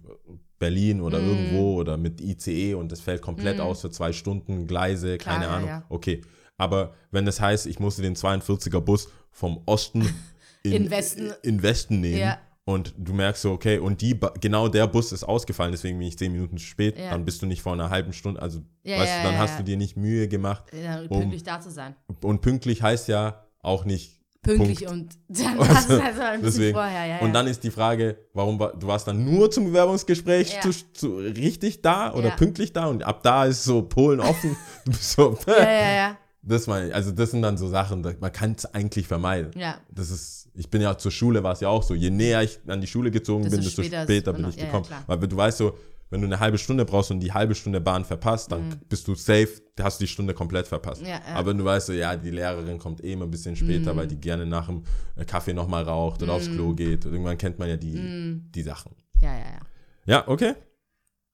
Berlin 0.58 1.02
oder 1.02 1.20
irgendwo 1.20 1.74
oder 1.78 1.98
mit 1.98 2.18
ICE 2.22 2.72
und 2.74 2.90
das 2.90 3.00
fällt 3.00 3.20
komplett 3.20 3.60
aus 3.60 3.82
für 3.82 3.90
zwei 3.90 4.14
Stunden, 4.14 4.66
Gleise, 4.66 5.14
Mhm. 5.14 5.18
Klar, 5.18 5.34
keine 5.34 5.46
ja, 5.46 5.56
Ahnung. 5.56 5.68
ja. 5.68 5.84
Okay. 5.90 6.22
Aber 6.56 6.94
wenn 7.10 7.26
das 7.26 7.42
heißt, 7.42 7.66
ich 7.66 7.78
musste 7.78 8.00
den 8.00 8.14
42er 8.16 8.80
Bus 8.80 9.08
vom 9.30 9.60
Osten 9.66 10.00
in, 10.62 10.72
In 10.72 10.90
Westen. 10.90 11.32
in 11.42 11.62
Westen 11.62 12.00
nehmen 12.00 12.18
Ja. 12.20 12.38
Und 12.68 12.94
du 12.98 13.14
merkst 13.14 13.42
so, 13.42 13.52
okay, 13.52 13.78
und 13.78 14.00
die, 14.02 14.18
genau 14.40 14.66
der 14.68 14.86
Bus 14.88 15.12
ist 15.12 15.24
ausgefallen, 15.24 15.70
deswegen 15.72 15.98
bin 15.98 16.08
ich 16.08 16.18
zehn 16.18 16.32
Minuten 16.32 16.58
zu 16.58 16.64
spät, 16.66 16.98
Ja. 16.98 17.10
dann 17.10 17.24
bist 17.24 17.40
du 17.40 17.46
nicht 17.46 17.62
vor 17.62 17.72
einer 17.72 17.88
halben 17.90 18.12
Stunde, 18.12 18.42
also 18.42 18.60
Ja, 18.82 18.98
weißt 18.98 19.12
ja, 19.16 19.22
du, 19.22 19.28
dann 19.28 19.38
hast 19.38 19.58
du 19.58 19.62
dir 19.62 19.76
nicht 19.76 19.96
Mühe 19.96 20.26
gemacht, 20.28 20.64
ja, 20.72 21.00
um- 21.02 21.08
pünktlich 21.20 21.42
da 21.44 21.60
zu 21.60 21.70
sein. 21.70 21.94
und 22.22 22.40
pünktlich 22.42 22.82
heißt 22.82 23.08
ja 23.08 23.46
auch 23.62 23.84
nicht 23.86 24.14
Pünktlich 24.42 24.84
Punkt. 24.84 24.92
und 24.92 25.18
dann 25.44 25.58
war 25.58 25.70
es 25.70 25.90
also 25.90 26.20
ein 26.22 26.40
bisschen 26.40 26.42
Deswegen. 26.42 26.74
vorher, 26.76 27.06
ja, 27.06 27.16
ja. 27.16 27.20
Und 27.20 27.32
dann 27.32 27.48
ist 27.48 27.64
die 27.64 27.70
Frage, 27.72 28.16
warum 28.32 28.60
war, 28.60 28.76
du 28.76 28.86
warst 28.86 29.08
dann 29.08 29.24
nur 29.24 29.50
zum 29.50 29.64
Bewerbungsgespräch 29.64 30.60
zu, 30.60 30.70
zu, 30.92 31.16
richtig 31.16 31.82
da 31.82 32.12
oder 32.14 32.30
pünktlich 32.30 32.72
da 32.72 32.86
und 32.86 33.02
ab 33.02 33.24
da 33.24 33.44
ist 33.46 33.64
so 33.64 33.82
Polen 33.82 34.20
offen. 34.20 34.56
du 34.84 34.90
bist 34.92 35.12
so, 35.12 35.36
ja, 35.48 35.62
ja, 35.72 35.94
ja. 35.94 36.16
Das 36.48 36.66
meine 36.68 36.88
ich. 36.88 36.94
Also 36.94 37.10
das 37.10 37.32
sind 37.32 37.42
dann 37.42 37.56
so 37.58 37.68
Sachen, 37.68 38.02
man 38.20 38.32
kann 38.32 38.52
es 38.56 38.64
eigentlich 38.66 39.08
vermeiden. 39.08 39.50
Ja. 39.58 39.80
Das 39.90 40.10
ist, 40.10 40.48
ich 40.54 40.70
bin 40.70 40.80
ja 40.80 40.96
zur 40.96 41.10
Schule, 41.10 41.42
war 41.42 41.52
es 41.52 41.60
ja 41.60 41.68
auch 41.68 41.82
so. 41.82 41.92
Je 41.94 42.10
näher 42.10 42.42
ich 42.42 42.60
an 42.68 42.80
die 42.80 42.86
Schule 42.86 43.10
gezogen 43.10 43.42
Desto 43.42 43.56
bin, 43.56 43.64
desto 43.64 43.82
später 43.82 44.02
später, 44.04 44.32
bin 44.32 44.48
ich 44.48 44.54
ja, 44.56 44.60
ja, 44.62 44.66
gekommen. 44.66 44.84
klar. 44.86 45.02
Weil 45.08 45.18
du 45.18 45.36
weißt 45.36 45.58
so, 45.58 45.76
wenn 46.08 46.20
du 46.20 46.28
eine 46.28 46.38
halbe 46.38 46.56
Stunde 46.56 46.84
brauchst 46.84 47.10
und 47.10 47.18
die 47.18 47.32
halbe 47.32 47.56
Stunde 47.56 47.80
Bahn 47.80 48.04
verpasst, 48.04 48.52
dann 48.52 48.80
bist 48.88 49.08
du 49.08 49.16
safe, 49.16 49.48
hast 49.80 49.98
du 50.00 50.04
die 50.04 50.08
Stunde 50.08 50.34
komplett 50.34 50.68
verpasst. 50.68 51.02
Mhm. 51.02 51.08
Ja, 51.08 51.14
ja. 51.28 51.34
Aber 51.34 51.50
wenn 51.50 51.58
du 51.58 51.64
weißt 51.64 51.88
so, 51.88 51.92
ja, 51.92 52.14
die 52.14 52.30
Lehrerin 52.30 52.78
kommt 52.78 53.02
eh 53.02 53.12
immer 53.14 53.24
ein 53.24 53.30
bisschen 53.32 53.56
später, 53.56 53.92
Mhm. 53.92 53.96
weil 53.98 54.06
die 54.06 54.20
gerne 54.20 54.46
nach 54.46 54.68
dem 54.68 54.84
äh, 55.16 55.24
Kaffee 55.24 55.52
nochmal 55.52 55.82
raucht 55.82 56.22
oder 56.22 56.34
aufs 56.34 56.46
Klo 56.48 56.74
geht. 56.74 57.04
Und 57.06 57.12
irgendwann 57.12 57.36
kennt 57.38 57.58
man 57.58 57.68
ja 57.68 57.76
die, 57.76 58.40
die 58.54 58.62
Sachen. 58.62 58.92
Ja, 59.20 59.32
ja, 59.32 59.38
ja. 59.40 59.60
Ja, 60.06 60.28
okay. 60.28 60.54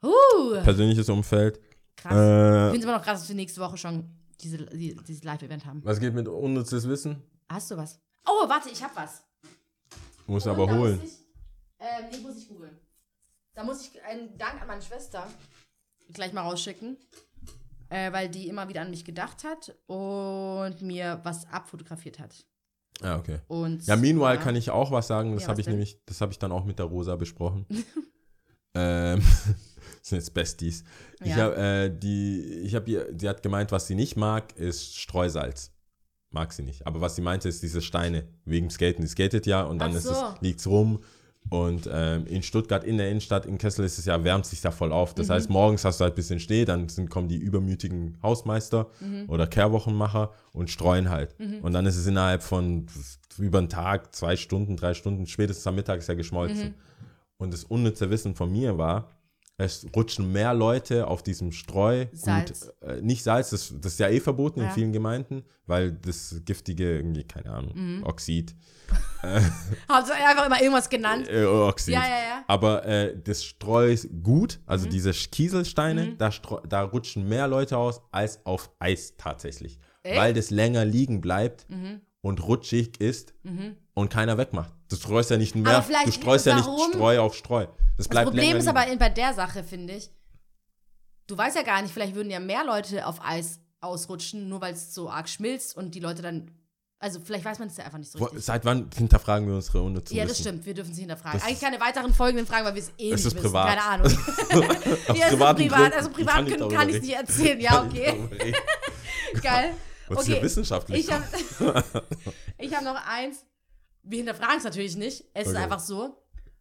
Uh, 0.03 0.63
Persönliches 0.65 1.09
Umfeld. 1.11 1.61
krass. 1.97 2.13
Ich 2.13 2.19
Äh, 2.19 2.65
finde 2.71 2.79
es 2.79 2.85
immer 2.85 2.97
noch 2.97 3.05
krass, 3.05 3.21
dass 3.21 3.29
wir 3.29 3.37
nächste 3.37 3.61
Woche 3.61 3.77
schon 3.77 4.05
diese, 4.43 4.59
die, 4.66 4.95
dieses 4.97 5.24
Live-Event 5.24 5.64
haben. 5.66 5.84
was 5.84 6.01
geht 6.01 6.14
mit 6.14 6.28
unnützes 6.28 6.88
Wissen? 6.88 7.22
Hast 7.49 7.70
du 7.70 7.76
was? 7.76 8.01
Oh, 8.26 8.49
warte, 8.49 8.70
ich 8.70 8.82
hab 8.82 8.95
was. 8.97 9.22
Muss 10.26 10.47
aber 10.47 10.70
holen. 10.70 10.99
Muss 11.01 11.05
ich, 11.11 11.18
ähm, 11.80 12.05
nee, 12.11 12.18
muss 12.18 12.36
ich 12.36 12.49
googeln. 12.49 12.78
Da 13.55 13.64
muss 13.64 13.86
ich 13.86 14.03
einen 14.03 14.38
Dank 14.38 14.61
an 14.62 14.68
meine 14.68 14.80
Schwester 14.82 15.26
gleich 16.12 16.32
mal 16.32 16.43
rausschicken, 16.43 16.97
äh, 17.88 18.12
weil 18.12 18.28
die 18.28 18.49
immer 18.49 18.68
wieder 18.68 18.80
an 18.82 18.90
mich 18.90 19.05
gedacht 19.05 19.45
hat 19.45 19.74
und 19.86 20.80
mir 20.82 21.20
was 21.24 21.47
abfotografiert 21.51 22.18
hat. 22.18 22.47
Ja, 23.03 23.18
okay. 23.18 23.40
Und 23.49 23.84
Ja, 23.86 23.97
meanwhile 23.97 24.38
kann 24.38 24.55
ich 24.57 24.70
auch 24.70 24.90
was 24.90 25.09
sagen. 25.09 25.32
Das 25.34 25.43
Ja, 25.43 25.49
habe 25.49 25.61
ich 25.61 25.64
denn? 25.66 25.74
nämlich, 25.74 26.01
das 26.07 26.20
habe 26.20 26.32
ich 26.32 26.38
dann 26.38 26.53
auch 26.53 26.64
mit 26.64 26.78
der 26.78 26.86
Rosa 26.86 27.16
besprochen. 27.16 27.66
ähm, 28.74 29.22
sind 30.03 30.19
jetzt 30.19 30.35
Besties. 30.35 30.85
Ich 31.23 31.31
Ja. 31.31 31.37
habe 31.45 31.57
äh, 31.57 31.91
die, 31.97 32.43
ich 32.65 32.75
habe 32.75 32.91
ihr, 32.91 33.07
sie 33.17 33.29
hat 33.29 33.43
gemeint, 33.43 33.73
was 33.73 33.87
sie 33.87 33.95
nicht 33.95 34.17
mag, 34.17 34.57
ist 34.57 34.97
Streusalz. 34.99 35.71
Mag 36.31 36.53
sie 36.53 36.63
nicht. 36.63 36.87
Aber 36.87 37.01
was 37.01 37.15
sie 37.17 37.23
meinte, 37.23 37.49
ist 37.49 37.63
diese 37.63 37.83
Steine 37.83 38.25
wegen 38.45 38.69
Skaten. 38.71 39.03
Sie 39.05 39.11
skatet 39.13 39.47
ja 39.47 39.63
und 39.63 39.79
dann 39.79 39.95
Ach 39.97 40.01
so. 40.01 40.11
es, 40.11 40.23
liegt's 40.41 40.67
rum. 40.67 41.01
Und 41.51 41.89
ähm, 41.93 42.25
in 42.27 42.43
Stuttgart, 42.43 42.85
in 42.85 42.99
der 42.99 43.11
Innenstadt, 43.11 43.47
in 43.47 43.59
Kessel 43.59 43.85
ist 43.85 43.99
es 43.99 44.05
ja, 44.05 44.23
wärmt 44.23 44.47
sich 44.47 44.61
da 44.61 44.71
voll 44.71 44.93
auf. 44.93 45.11
Mhm. 45.13 45.17
Das 45.17 45.29
heißt, 45.29 45.51
morgens 45.51 45.85
hast 45.85 45.99
du 46.01 46.05
halt 46.05 46.15
ein 46.15 46.17
bisschen 46.17 46.39
Schnee, 46.41 46.65
dann 46.65 46.89
sind, 46.89 47.11
kommen 47.11 47.29
die 47.29 47.37
übermütigen 47.37 48.17
Hausmeister 48.23 48.89
Mhm. 49.01 49.25
oder 49.29 49.47
Kehrwochenmacher 49.49 50.33
und 50.53 50.71
streuen 50.71 51.11
halt. 51.11 51.35
Und 51.63 51.73
dann 51.73 51.85
ist 51.85 51.97
es 51.97 52.07
innerhalb 52.07 52.43
von 52.45 52.87
über 53.39 53.59
einen 53.59 53.69
Tag, 53.69 54.15
zwei 54.15 54.37
Stunden, 54.37 54.77
drei 54.77 54.95
Stunden, 54.95 55.27
spätestens 55.27 55.67
am 55.67 55.75
Mittag 55.75 55.99
ist 55.99 56.09
ja 56.09 56.15
geschmolzen. 56.15 56.69
Mhm. 56.69 56.75
Und 57.39 57.53
das 57.53 57.65
unnütze 57.65 58.09
Wissen 58.09 58.35
von 58.37 58.51
mir 58.53 58.79
war, 58.79 59.11
Es 59.59 59.87
rutschen 59.95 60.33
mehr 60.33 60.55
Leute 60.55 61.07
auf 61.07 61.23
diesem 61.23 61.53
Streu. 61.53 62.07
Salz. 62.13 62.67
Gut, 62.81 62.89
äh, 62.89 63.01
nicht 63.03 63.23
Salz, 63.23 63.51
das, 63.51 63.73
das 63.81 63.93
ist 63.93 63.99
ja 64.01 64.09
eh 64.09 64.19
verboten 64.19 64.61
in 64.61 64.67
Ja. 64.67 64.73
vielen 64.73 64.93
Gemeinden, 64.93 65.45
weil 65.67 65.93
das 65.93 66.41
giftige, 66.45 66.97
irgendwie, 66.97 67.25
keine 67.25 67.51
Ahnung, 67.53 67.73
Mhm. 67.75 68.05
Oxid. 68.05 68.57
Haben 69.23 70.07
sie 70.07 70.13
einfach 70.13 70.47
immer 70.47 70.61
irgendwas 70.61 70.89
genannt. 70.89 71.29
Äh, 71.29 71.45
Oxid. 71.45 71.95
Ja, 71.95 72.03
ja, 72.03 72.09
ja. 72.09 72.45
Aber 72.49 72.85
äh, 72.87 73.17
das 73.23 73.45
Streu 73.45 73.93
ist 73.93 74.09
gut, 74.23 74.59
Mhm. 74.59 74.63
also 74.67 74.89
diese 74.89 75.13
Kieselsteine, 75.13 76.17
da, 76.17 76.33
streu- 76.33 76.67
da 76.67 76.83
rutschen 76.83 77.29
mehr 77.29 77.47
Leute 77.47 77.77
aus 77.77 78.01
als 78.11 78.45
auf 78.45 78.71
Eis 78.79 79.15
tatsächlich. 79.17 79.79
Echt? 80.03 80.15
Mhm. 80.17 80.19
Weil 80.21 80.35
das 80.35 80.51
länger 80.51 80.85
liegen 80.85 81.21
bleibt 81.21 81.67
und 82.23 82.43
rutschig 82.43 83.01
ist 83.01 83.35
und 83.95 84.11
keiner 84.11 84.39
wegmacht. 84.39 84.73
Du 84.93 84.97
streust 84.97 85.30
ja 85.30 85.36
nicht 85.36 85.55
mehr, 85.55 85.84
du 86.05 86.12
streust 86.12 86.47
ja 86.47 86.57
warum? 86.59 86.76
nicht 86.88 86.95
Streu 86.95 87.20
auf 87.20 87.34
Streu. 87.34 87.66
Das 87.97 88.09
Das 88.09 88.24
Problem 88.24 88.57
ist 88.57 88.66
aber 88.68 88.84
bei 88.97 89.09
der 89.09 89.32
Sache, 89.34 89.64
finde 89.64 89.95
ich, 89.95 90.11
du 91.26 91.36
weißt 91.36 91.57
ja 91.57 91.62
gar 91.62 91.80
nicht, 91.82 91.93
vielleicht 91.93 92.14
würden 92.14 92.30
ja 92.30 92.40
mehr 92.40 92.64
Leute 92.64 93.07
auf 93.07 93.24
Eis 93.24 93.61
ausrutschen, 93.80 94.49
nur 94.49 94.61
weil 94.61 94.74
es 94.74 94.95
so 94.95 95.09
arg 95.11 95.28
schmilzt 95.28 95.76
und 95.76 95.95
die 95.95 96.01
Leute 96.01 96.22
dann. 96.22 96.51
Also 96.99 97.18
vielleicht 97.20 97.45
weiß 97.45 97.59
man 97.59 97.66
es 97.66 97.76
ja 97.76 97.84
einfach 97.84 97.99
nicht 97.99 98.12
so 98.12 98.18
richtig. 98.20 98.45
Seit 98.45 98.64
wann 98.64 98.88
hinterfragen 98.97 99.49
wir 99.49 99.57
unsere 99.57 99.82
unnützen 99.82 100.16
Ja, 100.16 100.22
das 100.22 100.32
Wissen? 100.38 100.43
stimmt, 100.43 100.66
wir 100.66 100.74
dürfen 100.74 100.90
nicht 100.90 101.01
hinterfragen. 101.01 101.40
Das 101.40 101.49
Eigentlich 101.49 101.61
keine 101.61 101.80
weiteren 101.80 102.14
folgenden 102.14 102.47
Fragen, 102.47 102.64
weil 102.64 102.76
wir 102.76 102.82
es 102.82 102.90
eh 102.97 103.11
Es 103.11 103.24
nicht 103.24 103.26
ist 103.26 103.34
wissen. 103.34 103.38
privat. 103.40 103.68
Keine 103.70 103.82
Ahnung. 103.82 104.07
Aus 104.07 104.14
ja, 105.18 105.26
es 105.26 105.32
ist 105.32 105.38
privat, 105.38 105.57
Gründen. 105.57 105.93
also 105.95 106.09
Ich 106.11 106.14
privat 106.14 106.34
kann 106.34 106.47
kann, 106.47 106.59
darüber 106.61 106.76
kann 106.76 106.88
ich 106.90 106.95
es 106.97 107.03
nicht 107.03 107.14
erzählen. 107.14 107.61
Ja, 107.61 107.84
ich 107.93 107.99
okay. 108.01 108.55
Geil. 109.43 109.70
Was 110.09 110.18
ist 110.20 110.24
okay. 110.28 110.36
ja 110.36 110.43
wissenschaftlich? 110.45 111.01
Ich 111.09 111.12
habe 111.12 111.24
ich 112.59 112.72
hab 112.76 112.84
noch 112.84 113.07
eins. 113.07 113.45
Wir 114.03 114.19
hinterfragen 114.19 114.59
es 114.59 114.65
natürlich 114.65 114.97
nicht. 114.97 115.25
Es 115.35 115.47
ist 115.49 115.55
Okay. 115.55 115.63
einfach 115.65 115.81
so. 115.81 116.17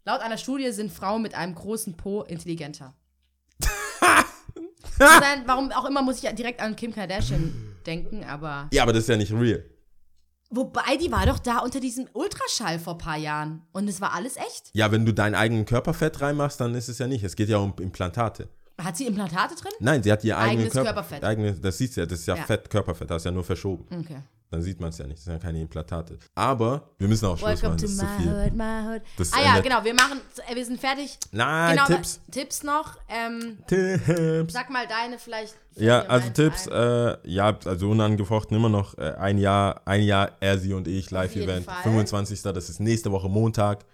Laut 0.06 0.22
einer 0.22 0.38
Studie 0.38 0.72
sind 0.72 0.92
Frauen 0.92 1.22
mit 1.22 1.36
einem 1.36 1.56
großen 1.56 1.96
Po 1.98 2.24
intelligenter. 2.24 2.94
Dann, 5.00 5.44
warum 5.48 5.72
auch 5.72 5.86
immer 5.86 6.02
muss 6.02 6.18
ich 6.18 6.24
ja 6.24 6.32
direkt 6.34 6.62
an 6.62 6.76
Kim 6.76 6.94
Kardashian 6.94 7.54
denken, 7.86 8.24
aber. 8.24 8.70
ja, 8.72 8.84
aber 8.84 8.94
das 8.94 9.04
ist 9.04 9.10
ja 9.10 9.18
nicht 9.18 9.32
real. 9.34 9.64
Wobei, 10.54 10.98
die 10.98 11.12
war 11.12 11.26
doch 11.26 11.40
da 11.40 11.60
unter 11.60 11.80
diesem 11.80 12.08
Ultraschall 12.14 12.78
vor 12.78 12.94
ein 12.96 12.98
paar 13.00 13.18
Jahren. 13.18 13.62
Und 13.72 13.88
es 13.88 14.02
war 14.02 14.14
alles 14.14 14.36
echt. 14.36 14.70
Ja, 14.74 14.92
wenn 14.92 15.06
du 15.06 15.14
dein 15.14 15.34
eigenes 15.34 15.66
Körperfett 15.66 16.20
reinmachst, 16.22 16.60
dann 16.60 16.76
ist 16.76 16.90
es 16.90 16.98
ja 17.00 17.08
nicht. 17.08 17.24
Es 17.24 17.36
geht 17.38 17.48
ja 17.48 17.58
um 17.58 17.74
Implantate. 17.80 18.50
Hat 18.80 18.98
sie 18.98 19.06
Implantate 19.08 19.56
drin? 19.56 19.72
Nein, 19.80 20.04
sie 20.04 20.12
hat 20.12 20.24
ihr 20.26 20.38
eigenes 20.38 20.52
Eigenes 20.66 20.74
Körper, 20.74 20.94
Körperfett. 20.94 21.24
Eigene, 21.24 21.54
das 21.54 21.78
siehst 21.78 21.96
du 21.96 22.02
ja, 22.02 22.06
das 22.06 22.20
ist 22.20 22.26
ja, 22.28 22.36
Ja. 22.36 22.44
Fett, 22.44 22.70
Körperfett, 22.70 23.10
das 23.10 23.22
ist 23.22 23.26
ja 23.26 23.32
nur 23.32 23.44
verschoben. 23.46 23.86
Okay. 23.98 24.18
Dann 24.52 24.62
sieht 24.62 24.82
man 24.82 24.90
es 24.90 24.98
ja 24.98 25.08
nicht, 25.08 25.18
das 25.18 25.24
sind 25.24 25.34
ja 25.34 25.40
keine 25.40 25.62
Implantate. 25.62 26.20
Aber 26.36 26.90
wir 26.98 27.08
müssen 27.08 27.26
auch 27.26 27.38
Schluss 27.38 27.64
Welcome 27.64 27.70
machen, 27.70 27.78
to 27.78 27.86
das 27.86 27.92
ist 27.94 28.00
zu 28.00 28.06
my 28.06 28.22
viel. 28.22 28.44
hood, 28.44 28.54
my 28.54 29.00
hood. 29.26 29.32
Ah 29.32 29.42
ja, 29.42 29.60
genau, 29.62 29.84
wir 29.86 29.94
machen, 29.94 30.20
äh, 30.46 30.54
wir 30.56 30.66
sind 30.66 30.78
fertig. 30.80 31.18
Nein, 31.32 31.78
genau, 31.78 31.88
Tipps. 31.88 32.20
Tipps 32.30 32.64
noch. 32.64 32.98
Ähm, 33.08 33.60
Tipps. 33.66 34.52
sag 34.54 34.70
mal 34.70 34.86
deine 34.88 35.18
vielleicht. 35.20 35.56
Ja, 35.78 36.02
also 36.02 36.30
Tipps, 36.32 36.68
äh, 36.68 37.18
ja, 37.30 37.58
also 37.64 37.90
unangefochten 37.92 38.58
immer 38.58 38.68
noch 38.68 38.98
äh, 38.98 39.14
ein 39.18 39.38
Jahr, 39.38 39.82
ein 39.86 40.02
Jahr 40.02 40.34
er, 40.42 40.58
sie 40.60 40.74
und 40.74 40.86
ich, 40.86 41.10
Live-Event, 41.12 41.66
Fall. 41.66 41.84
25. 41.84 42.42
Das 42.42 42.70
ist 42.70 42.82
nächste 42.82 43.10
Woche 43.14 43.30
Montag 43.30 43.86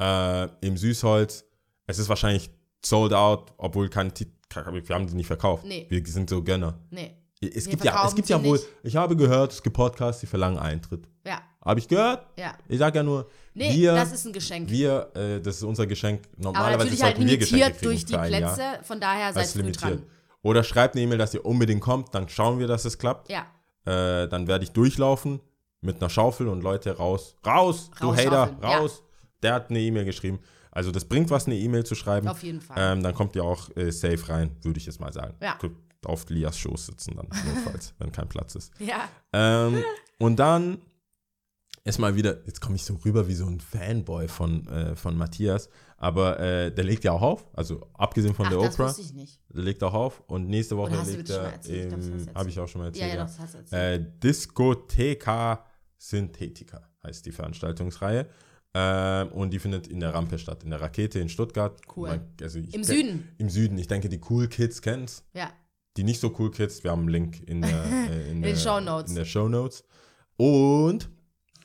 äh, 0.00 0.48
im 0.66 0.76
Süßholz. 0.76 1.44
Es 1.86 1.98
ist 2.00 2.08
wahrscheinlich 2.08 2.50
sold 2.84 3.12
out, 3.12 3.52
obwohl 3.56 3.88
kein 3.88 4.12
Ti- 4.12 4.32
wir 4.52 4.94
haben 4.94 5.06
die 5.06 5.14
nicht 5.14 5.26
verkauft. 5.26 5.64
Nee. 5.64 5.86
Wir 5.90 6.04
sind 6.06 6.28
so 6.30 6.42
Gönner. 6.42 6.74
Nee. 6.90 7.14
Es 7.40 7.66
Wir 7.66 7.72
gibt 7.72 7.84
ja, 7.84 8.06
es 8.06 8.14
gibt 8.14 8.28
ja 8.30 8.42
wohl, 8.42 8.56
nicht. 8.56 8.66
ich 8.82 8.96
habe 8.96 9.14
gehört, 9.14 9.52
es 9.52 9.62
gibt 9.62 9.76
Podcasts, 9.76 10.20
die 10.20 10.26
verlangen 10.26 10.58
Eintritt. 10.58 11.06
Ja, 11.26 11.42
Habe 11.64 11.80
ich 11.80 11.86
gehört? 11.88 12.26
ja. 12.38 12.54
Ich 12.68 12.78
sag 12.78 12.94
ja 12.94 13.02
nur, 13.02 13.28
Nee, 13.52 13.74
wir, 13.74 13.94
das 13.94 14.12
ist 14.12 14.26
ein 14.26 14.32
Geschenk. 14.32 14.70
wir, 14.70 15.10
äh, 15.14 15.40
das 15.40 15.56
ist 15.56 15.62
unser 15.62 15.86
Geschenk. 15.86 16.22
Aber 16.34 16.42
Normalerweise 16.44 16.78
natürlich 16.84 17.02
halt 17.02 17.18
limitiert 17.18 17.84
durch 17.84 18.04
die 18.06 18.16
ein 18.16 18.32
Jahr. 18.32 18.54
Plätze. 18.54 18.84
Von 18.84 19.00
daher 19.00 19.32
seid 19.34 19.46
früh 19.48 19.58
limitiert. 19.60 19.82
dran. 20.00 20.02
Oder 20.42 20.62
schreibt 20.64 20.94
eine 20.94 21.04
E-Mail, 21.04 21.18
dass 21.18 21.34
ihr 21.34 21.44
unbedingt 21.44 21.80
kommt, 21.82 22.14
dann 22.14 22.28
schauen 22.28 22.58
wir, 22.58 22.66
dass 22.68 22.84
es 22.84 22.96
klappt. 22.98 23.30
Ja, 23.30 23.46
Äh, 23.84 24.28
dann 24.28 24.46
werde 24.46 24.64
ich 24.64 24.72
durchlaufen 24.72 25.40
mit 25.82 25.96
einer 26.00 26.08
Schaufel 26.10 26.48
und 26.48 26.62
Leute 26.62 26.96
raus. 26.96 27.36
Raus, 27.46 27.90
du 28.00 28.06
Raus 28.08 28.16
Hater, 28.18 28.30
schaufeln, 28.48 28.58
ja. 28.62 28.78
raus. 28.78 29.02
Der 29.42 29.54
hat 29.54 29.70
eine 29.70 29.80
E-Mail 29.80 30.04
geschrieben. 30.06 30.38
Also 30.70 30.90
das 30.90 31.04
bringt 31.04 31.30
was, 31.30 31.46
eine 31.46 31.56
E-Mail 31.56 31.84
zu 31.84 31.94
schreiben. 31.94 32.28
auf 32.28 32.42
jeden 32.42 32.60
Fall. 32.60 32.76
Ähm, 32.78 33.02
dann 33.02 33.14
kommt 33.14 33.34
ihr 33.36 33.44
auch 33.44 33.68
äh, 33.76 33.90
safe 33.92 34.28
rein, 34.28 34.56
würde 34.62 34.78
ich 34.78 34.86
jetzt 34.86 35.00
mal 35.00 35.12
sagen. 35.12 35.34
Ja. 35.42 35.54
Könnt 35.60 35.76
Auf 36.06 36.28
Lias 36.30 36.58
Schoß 36.58 36.86
sitzen 36.86 37.16
dann, 37.16 37.28
notfalls, 37.28 37.94
wenn 37.98 38.12
kein 38.12 38.28
Platz 38.28 38.54
ist. 38.54 38.72
ja. 38.78 39.08
Ähm, 39.32 39.82
und 40.18 40.36
dann 40.36 40.78
ist 41.84 41.98
mal 41.98 42.16
wieder, 42.16 42.44
jetzt 42.46 42.60
komme 42.60 42.74
ich 42.76 42.84
so 42.84 42.94
rüber 43.04 43.28
wie 43.28 43.34
so 43.34 43.46
ein 43.46 43.60
Fanboy 43.60 44.26
von, 44.28 44.66
äh, 44.68 44.96
von 44.96 45.16
Matthias, 45.16 45.68
aber 45.98 46.40
äh, 46.40 46.72
der 46.74 46.82
legt 46.84 47.04
ja 47.04 47.12
auch 47.12 47.22
auf, 47.22 47.46
also 47.54 47.86
abgesehen 47.94 48.34
von 48.34 48.46
Ach, 48.46 48.50
der 48.50 48.58
das 48.60 48.74
Oprah, 48.74 48.88
wusste 48.88 49.02
ich 49.02 49.12
nicht. 49.14 49.40
der 49.54 49.62
legt 49.62 49.82
auch 49.84 49.94
auf 49.94 50.20
und 50.26 50.48
nächste 50.48 50.76
Woche 50.76 50.90
du 50.96 51.10
legt 51.10 51.30
er, 51.30 51.42
das 51.44 51.52
erzählt. 51.52 51.94
habe 52.34 52.48
ich 52.48 52.58
auch 52.58 52.66
schon 52.66 52.80
mal 52.80 52.86
Ja, 52.86 53.06
erzählt, 53.06 53.12
ja, 53.12 53.16
ja, 53.18 53.24
doch, 53.24 53.30
das 53.30 53.38
hast 53.38 53.54
du 53.54 53.58
erzählt. 53.58 54.06
äh, 54.06 54.18
Discotheca 54.20 55.64
Synthetica 55.98 56.82
heißt 57.04 57.24
die 57.24 57.32
Veranstaltungsreihe. 57.32 58.26
Ähm, 58.74 59.28
und 59.32 59.50
die 59.52 59.58
findet 59.58 59.86
in 59.86 60.00
der 60.00 60.12
Rampe 60.12 60.38
statt, 60.38 60.62
in 60.64 60.70
der 60.70 60.80
Rakete 60.80 61.18
in 61.20 61.28
Stuttgart. 61.30 61.80
Cool. 61.96 62.08
Man, 62.08 62.20
also 62.42 62.58
Im 62.58 62.84
Süden. 62.84 63.28
Im 63.38 63.48
Süden. 63.48 63.78
Ich 63.78 63.86
denke, 63.86 64.08
die 64.10 64.20
Cool 64.28 64.48
Kids 64.48 64.82
kennen's. 64.82 65.24
Ja. 65.32 65.50
Die 65.96 66.04
nicht 66.04 66.20
so 66.20 66.34
cool 66.38 66.50
Kids, 66.50 66.84
wir 66.84 66.90
haben 66.90 67.00
einen 67.00 67.08
Link 67.08 67.42
in, 67.48 67.62
der, 67.62 67.84
äh, 68.10 68.30
in, 68.30 68.42
den 68.42 68.42
der, 68.42 68.56
Shownotes. 68.56 69.10
in 69.10 69.16
der 69.16 69.24
Show 69.24 69.48
Notes. 69.48 69.84
Und 70.36 71.08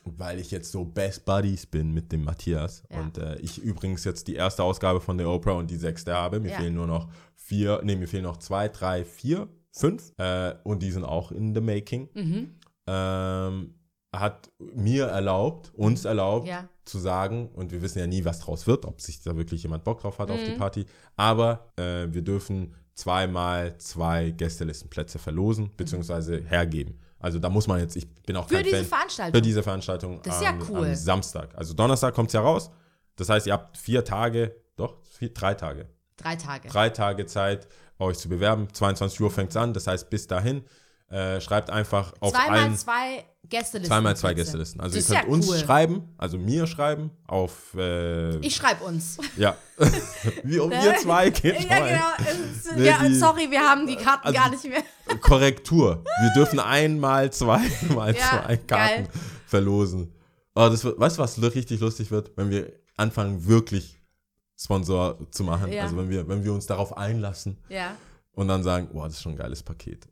weil 0.04 0.40
ich 0.40 0.50
jetzt 0.50 0.72
so 0.72 0.84
Best 0.84 1.24
Buddies 1.24 1.66
bin 1.66 1.92
mit 1.92 2.10
dem 2.10 2.24
Matthias 2.24 2.82
Ja. 2.90 3.00
und 3.00 3.18
äh, 3.18 3.36
ich 3.38 3.58
übrigens 3.58 4.02
jetzt 4.04 4.26
die 4.26 4.34
erste 4.34 4.64
Ausgabe 4.64 5.00
von 5.00 5.16
der 5.16 5.28
Oprah 5.28 5.52
und 5.52 5.70
die 5.70 5.76
sechste 5.76 6.14
habe, 6.14 6.40
mir 6.40 6.50
Ja. 6.50 6.56
fehlen 6.58 6.74
nur 6.74 6.86
noch 6.88 7.08
vier, 7.36 7.80
nee, 7.84 7.94
mir 7.94 8.08
fehlen 8.08 8.24
noch 8.24 8.38
zwei, 8.38 8.68
drei, 8.68 9.04
vier, 9.04 9.48
fünf 9.70 10.12
äh, 10.18 10.54
und 10.64 10.82
die 10.82 10.90
sind 10.90 11.04
auch 11.04 11.30
in 11.30 11.54
the 11.54 11.60
making. 11.60 12.08
Mhm. 12.14 12.54
Ähm, 12.88 13.74
hat 14.14 14.50
mir 14.58 15.06
erlaubt, 15.06 15.72
uns 15.74 16.04
erlaubt, 16.04 16.46
Ja. 16.48 16.68
zu 16.84 16.98
sagen, 16.98 17.48
und 17.54 17.70
wir 17.70 17.80
wissen 17.80 17.98
ja 18.00 18.06
nie, 18.06 18.24
was 18.24 18.40
draus 18.40 18.66
wird, 18.66 18.84
ob 18.84 19.00
sich 19.00 19.22
da 19.22 19.36
wirklich 19.36 19.62
jemand 19.62 19.84
Bock 19.84 20.00
drauf 20.00 20.18
hat 20.18 20.30
auf 20.30 20.40
Mhm. 20.40 20.44
die 20.52 20.58
Party, 20.58 20.84
aber 21.16 21.72
äh, 21.78 22.08
wir 22.10 22.22
dürfen 22.22 22.74
zweimal 22.94 23.76
zwei 23.78 24.30
Gästelistenplätze 24.30 25.18
verlosen, 25.18 25.70
beziehungsweise 25.76 26.42
hergeben. 26.42 26.98
Also 27.18 27.38
da 27.38 27.48
muss 27.48 27.66
man 27.66 27.78
jetzt, 27.80 27.96
ich 27.96 28.08
bin 28.26 28.36
auch 28.36 28.48
Für 28.48 28.56
kein 28.56 28.64
diese 28.64 28.76
Fan 28.78 28.84
Veranstaltung. 28.86 29.34
für 29.34 29.42
diese 29.42 29.62
Veranstaltung 29.62 30.20
Das 30.22 30.36
ist 30.36 30.42
ja 30.42 30.50
am, 30.50 30.62
cool. 30.68 30.88
am 30.88 30.94
Samstag. 30.94 31.54
Also 31.56 31.72
Donnerstag 31.74 32.14
kommt 32.14 32.28
es 32.28 32.32
ja 32.34 32.40
raus. 32.40 32.70
Das 33.16 33.28
heißt, 33.28 33.46
ihr 33.46 33.52
habt 33.52 33.76
vier 33.76 34.04
Tage, 34.04 34.56
doch, 34.76 34.96
vier, 35.04 35.32
drei 35.32 35.54
Tage. 35.54 35.86
Drei 36.16 36.36
Tage. 36.36 36.68
Drei 36.68 36.90
Tage 36.90 37.26
Zeit, 37.26 37.68
euch 37.98 38.18
zu 38.18 38.28
bewerben. 38.28 38.68
22 38.72 39.20
Uhr 39.20 39.30
fängt 39.30 39.50
es 39.50 39.56
an. 39.56 39.72
Das 39.72 39.86
heißt, 39.86 40.10
bis 40.10 40.26
dahin 40.26 40.64
äh, 41.12 41.40
schreibt 41.40 41.70
einfach 41.70 42.12
auf 42.20 42.32
Zweimal 42.32 42.58
allen 42.58 42.76
zwei 42.76 43.24
Gästelisten. 43.48 43.86
zweimal 43.88 44.16
zwei. 44.16 44.32
Gästelisten. 44.34 44.80
Also 44.80 44.96
Das 44.96 45.08
ihr 45.10 45.14
könnt 45.16 45.26
ja 45.28 45.32
uns 45.34 45.48
cool. 45.48 45.58
schreiben, 45.58 46.08
also 46.16 46.38
mir 46.38 46.66
schreiben 46.66 47.10
auf 47.26 47.74
äh, 47.76 48.36
Ich 48.38 48.56
schreibe 48.56 48.82
uns. 48.84 49.18
ja. 49.36 49.54
wir, 50.42 50.70
wir 50.70 50.96
zwei 51.02 51.28
geht 51.30 51.68
Ja, 51.68 51.86
genau. 51.86 52.76
Nee, 52.76 52.86
ja, 52.86 52.98
die- 53.06 53.14
sorry, 53.14 53.50
wir 53.50 53.60
haben 53.60 53.86
die 53.86 53.96
Karten 53.96 54.26
Also- 54.28 54.38
gar 54.38 54.50
nicht 54.50 54.64
mehr. 54.64 54.82
Korrektur. 55.20 56.02
Wir 56.22 56.32
dürfen 56.34 56.58
einmal 56.60 57.30
zweimal 57.32 58.14
Ja, 58.16 58.44
zwei 58.44 58.56
Karten 58.56 58.66
geil. 58.66 59.08
verlosen. 59.46 60.12
Oh, 60.54 60.68
das 60.70 60.82
wird, 60.84 60.98
weißt 60.98 61.18
du, 61.18 61.22
was 61.22 61.40
richtig 61.42 61.80
lustig 61.80 62.10
wird, 62.10 62.30
wenn 62.36 62.48
wir 62.50 62.72
anfangen, 62.96 63.46
wirklich 63.46 64.00
Sponsor 64.58 65.18
zu 65.30 65.44
machen? 65.44 65.72
Ja. 65.72 65.82
Also 65.82 65.96
wenn 65.96 66.08
wir, 66.08 66.26
wenn 66.28 66.44
wir 66.44 66.52
uns 66.52 66.66
darauf 66.66 66.96
einlassen 66.96 67.58
Ja. 67.68 67.96
und 68.32 68.48
dann 68.48 68.62
sagen, 68.62 68.88
boah, 68.92 69.04
das 69.06 69.14
ist 69.14 69.22
schon 69.22 69.32
ein 69.32 69.38
geiles 69.38 69.62
Paket. 69.62 70.06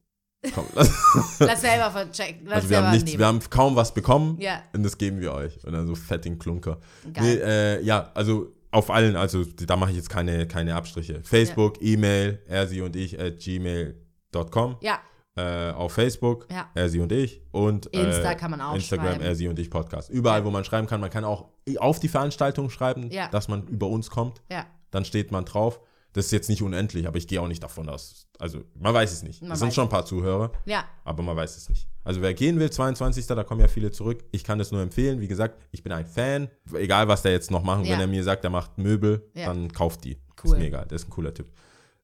Komm, 0.55 0.64
lass, 0.74 0.91
Lass 1.41 1.61
selber 1.61 1.91
verchecken. 1.91 2.47
Lass 2.47 2.55
also 2.57 2.68
wir 2.70 2.76
selber 2.76 2.86
haben 2.86 2.93
nichts, 2.95 3.11
nehmen. 3.11 3.18
wir 3.18 3.26
haben 3.26 3.41
kaum 3.51 3.76
was 3.76 3.93
bekommen 3.93 4.38
Ja. 4.41 4.62
und 4.72 4.82
das 4.82 4.97
geben 4.97 5.20
wir 5.20 5.32
euch. 5.34 5.62
Und 5.64 5.72
dann 5.72 5.86
so 5.86 5.95
fetting 5.95 6.38
Klunker. 6.38 6.78
Geil. 7.12 7.22
Nee, 7.24 7.34
äh, 7.43 7.82
ja, 7.82 8.11
also 8.14 8.53
auf 8.70 8.91
allen, 8.91 9.16
also 9.16 9.45
da 9.45 9.76
mache 9.76 9.91
ich 9.91 9.97
jetzt 9.97 10.09
keine, 10.09 10.47
keine 10.47 10.76
Abstriche. 10.76 11.20
Facebook, 11.24 11.82
E-Mail, 11.82 12.41
er, 12.47 12.66
sie 12.68 12.80
und 12.80 12.97
ich 12.97 13.20
at 13.20 13.38
gmail.com. 13.38 14.76
ja, 14.80 14.99
Äh, 15.36 15.70
auf 15.72 15.93
Facebook, 15.93 16.47
Ja. 16.51 16.68
er, 16.74 16.88
sie 16.88 17.01
und 17.01 17.12
ich. 17.12 17.41
Und 17.53 17.86
Insta 17.86 18.32
äh, 18.32 18.36
kann 18.36 18.51
man 18.51 18.61
auch 18.61 18.74
Instagram, 18.74 19.07
schreiben. 19.07 19.20
er, 19.24 19.34
sie 19.36 19.47
und 19.49 19.59
ich 19.59 19.70
Podcast. 19.70 20.11
Überall, 20.11 20.45
wo 20.45 20.51
man 20.51 20.64
schreiben 20.64 20.86
kann. 20.86 21.01
Man 21.01 21.11
kann 21.11 21.24
auch 21.24 21.49
auf 21.78 22.01
die 22.01 22.09
Veranstaltung 22.09 22.68
schreiben, 22.70 23.11
Ja. 23.11 23.28
dass 23.28 23.47
man 23.49 23.66
über 23.68 23.86
uns 23.88 24.11
kommt. 24.11 24.43
ja. 24.51 24.66
Dann 24.91 25.05
steht 25.05 25.30
man 25.30 25.45
drauf. 25.45 25.80
Das 26.13 26.27
ist 26.27 26.33
jetzt 26.33 26.49
nicht 26.49 26.61
unendlich, 26.63 27.07
aber 27.07 27.19
ich 27.19 27.29
gehe 27.29 27.41
auch 27.41 27.47
nicht 27.47 27.63
davon 27.63 27.89
aus. 27.89 28.27
Also, 28.39 28.65
man 28.75 28.93
weiß 28.93 29.13
es 29.13 29.23
nicht. 29.23 29.43
Man 29.43 29.53
es 29.53 29.61
sind 29.61 29.73
schon 29.73 29.85
ein 29.87 29.91
paar 29.91 30.05
Zuhörer, 30.05 30.51
Ja, 30.65 30.85
aber 31.05 31.23
man 31.23 31.37
weiß 31.37 31.57
es 31.57 31.69
nicht. 31.69 31.87
Also, 32.03 32.21
wer 32.21 32.35
gehen 32.35 32.59
will, 32.59 32.71
22. 32.71 33.27
Da 33.27 33.45
kommen 33.45 33.61
ja 33.61 33.69
viele 33.69 33.93
zurück. 33.93 34.25
Ich 34.33 34.43
kann 34.43 34.59
das 34.59 34.73
nur 34.73 34.81
empfehlen. 34.83 35.21
Wie 35.21 35.29
gesagt, 35.29 35.61
ich 35.71 35.83
bin 35.85 35.93
ein 35.93 36.07
Fan. 36.07 36.49
Egal, 36.75 37.07
was 37.07 37.23
der 37.23 37.31
jetzt 37.33 37.51
noch 37.53 37.63
machen. 37.63 37.85
Ja. 37.85 37.93
Wenn 37.93 38.01
er 38.01 38.07
mir 38.09 38.25
sagt, 38.25 38.43
er 38.43 38.51
macht 38.51 38.77
Möbel, 38.79 39.31
Ja. 39.35 39.47
dann 39.47 39.71
kauft 39.73 40.05
die. 40.05 40.21
Cool. 40.43 40.53
Ist 40.55 40.59
mir 40.59 40.67
egal. 40.67 40.87
Das 40.89 41.03
ist 41.03 41.09
ein 41.09 41.11
cooler 41.11 41.33
Tipp. 41.33 41.47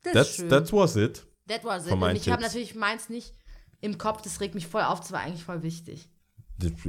das 0.05 0.37
That's, 0.37 0.49
that 0.51 0.73
was 0.73 0.95
it. 0.97 1.27
That 1.49 1.65
was 1.65 1.87
it. 1.87 1.93
Und 1.93 2.15
ich 2.17 2.29
habe 2.29 2.43
natürlich 2.43 2.75
meins 2.77 3.09
nicht 3.09 3.35
im 3.81 3.99
Kopf. 3.99 4.23
Das 4.23 4.41
regt 4.41 4.55
mich 4.55 4.67
voll 4.69 4.83
auf. 4.83 5.01
Das 5.01 5.11
war 5.11 5.21
eigentlich 5.21 5.43
voll 5.43 5.63
wichtig. 5.65 6.09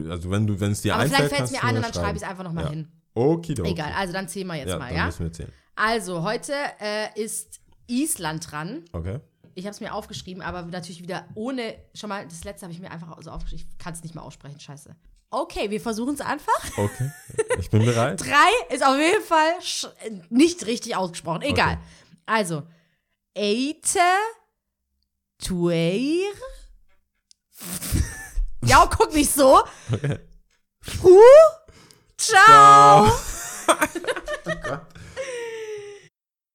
Also, 0.10 0.30
wenn 0.30 0.46
du, 0.46 0.60
wenn 0.60 0.72
es 0.72 0.82
dir 0.82 0.94
Aber 0.94 1.04
einfällt, 1.04 1.30
vielleicht 1.30 1.36
fällt 1.36 1.46
es 1.50 1.52
mir 1.52 1.64
ein 1.68 1.76
und 1.78 1.82
dann 1.84 1.94
schreibe 1.94 2.18
ich 2.18 2.24
es 2.24 2.30
einfach 2.30 2.44
nochmal 2.44 2.66
Ja. 2.66 2.70
hin. 2.72 2.92
Okidoki. 3.16 3.72
Egal, 3.72 3.92
also 3.94 4.14
dann 4.14 4.28
zählen 4.28 4.46
wir 4.48 4.56
jetzt 4.56 4.70
Ja, 4.70 4.78
mal, 4.78 4.90
dann 4.90 4.96
ja? 4.98 5.06
müssen 5.08 5.24
wir 5.26 5.34
zählen. 5.34 5.52
Also, 5.78 6.24
heute 6.24 6.54
äh, 6.82 7.22
ist 7.22 7.62
Island 7.86 8.52
dran. 8.52 8.84
Okay. 8.94 9.20
Ich 9.54 9.66
habe 9.66 9.74
es 9.74 9.80
mir 9.80 9.94
aufgeschrieben, 9.94 10.42
aber 10.42 10.64
natürlich 10.64 11.04
wieder 11.04 11.28
ohne. 11.36 11.76
Schon 11.94 12.10
mal, 12.10 12.26
das 12.26 12.44
letzte 12.44 12.66
habe 12.66 12.74
ich 12.74 12.80
mir 12.80 12.90
einfach 12.90 13.16
so 13.22 13.30
aufgeschrieben. 13.30 13.68
Ich 13.72 13.78
kann 13.78 13.94
es 13.94 14.02
nicht 14.02 14.16
mal 14.16 14.24
aussprechen, 14.24 14.60
scheiße. 14.60 14.96
Okay, 15.30 15.70
wir 15.70 15.80
versuchen 15.80 16.16
es 16.16 16.22
einfach. 16.22 16.78
Okay. 16.78 17.12
Ich 17.60 17.70
bin 17.70 17.86
bereit. 17.86 18.20
Drei 18.26 18.74
ist 18.74 18.84
auf 18.84 18.98
jeden 18.98 19.24
Fall 19.24 19.54
nicht 20.30 20.66
richtig 20.66 20.96
ausgesprochen. 20.96 21.44
Egal. 21.44 21.74
Okay. 21.74 21.82
Also, 22.26 22.64
Eite, 23.38 24.00
Tuer. 25.38 25.74
ja, 28.66 28.90
guck 28.90 29.14
nicht 29.14 29.32
so. 29.32 29.62
Okay. 29.92 30.20
Fu, 30.82 31.20
ciao. 32.18 33.12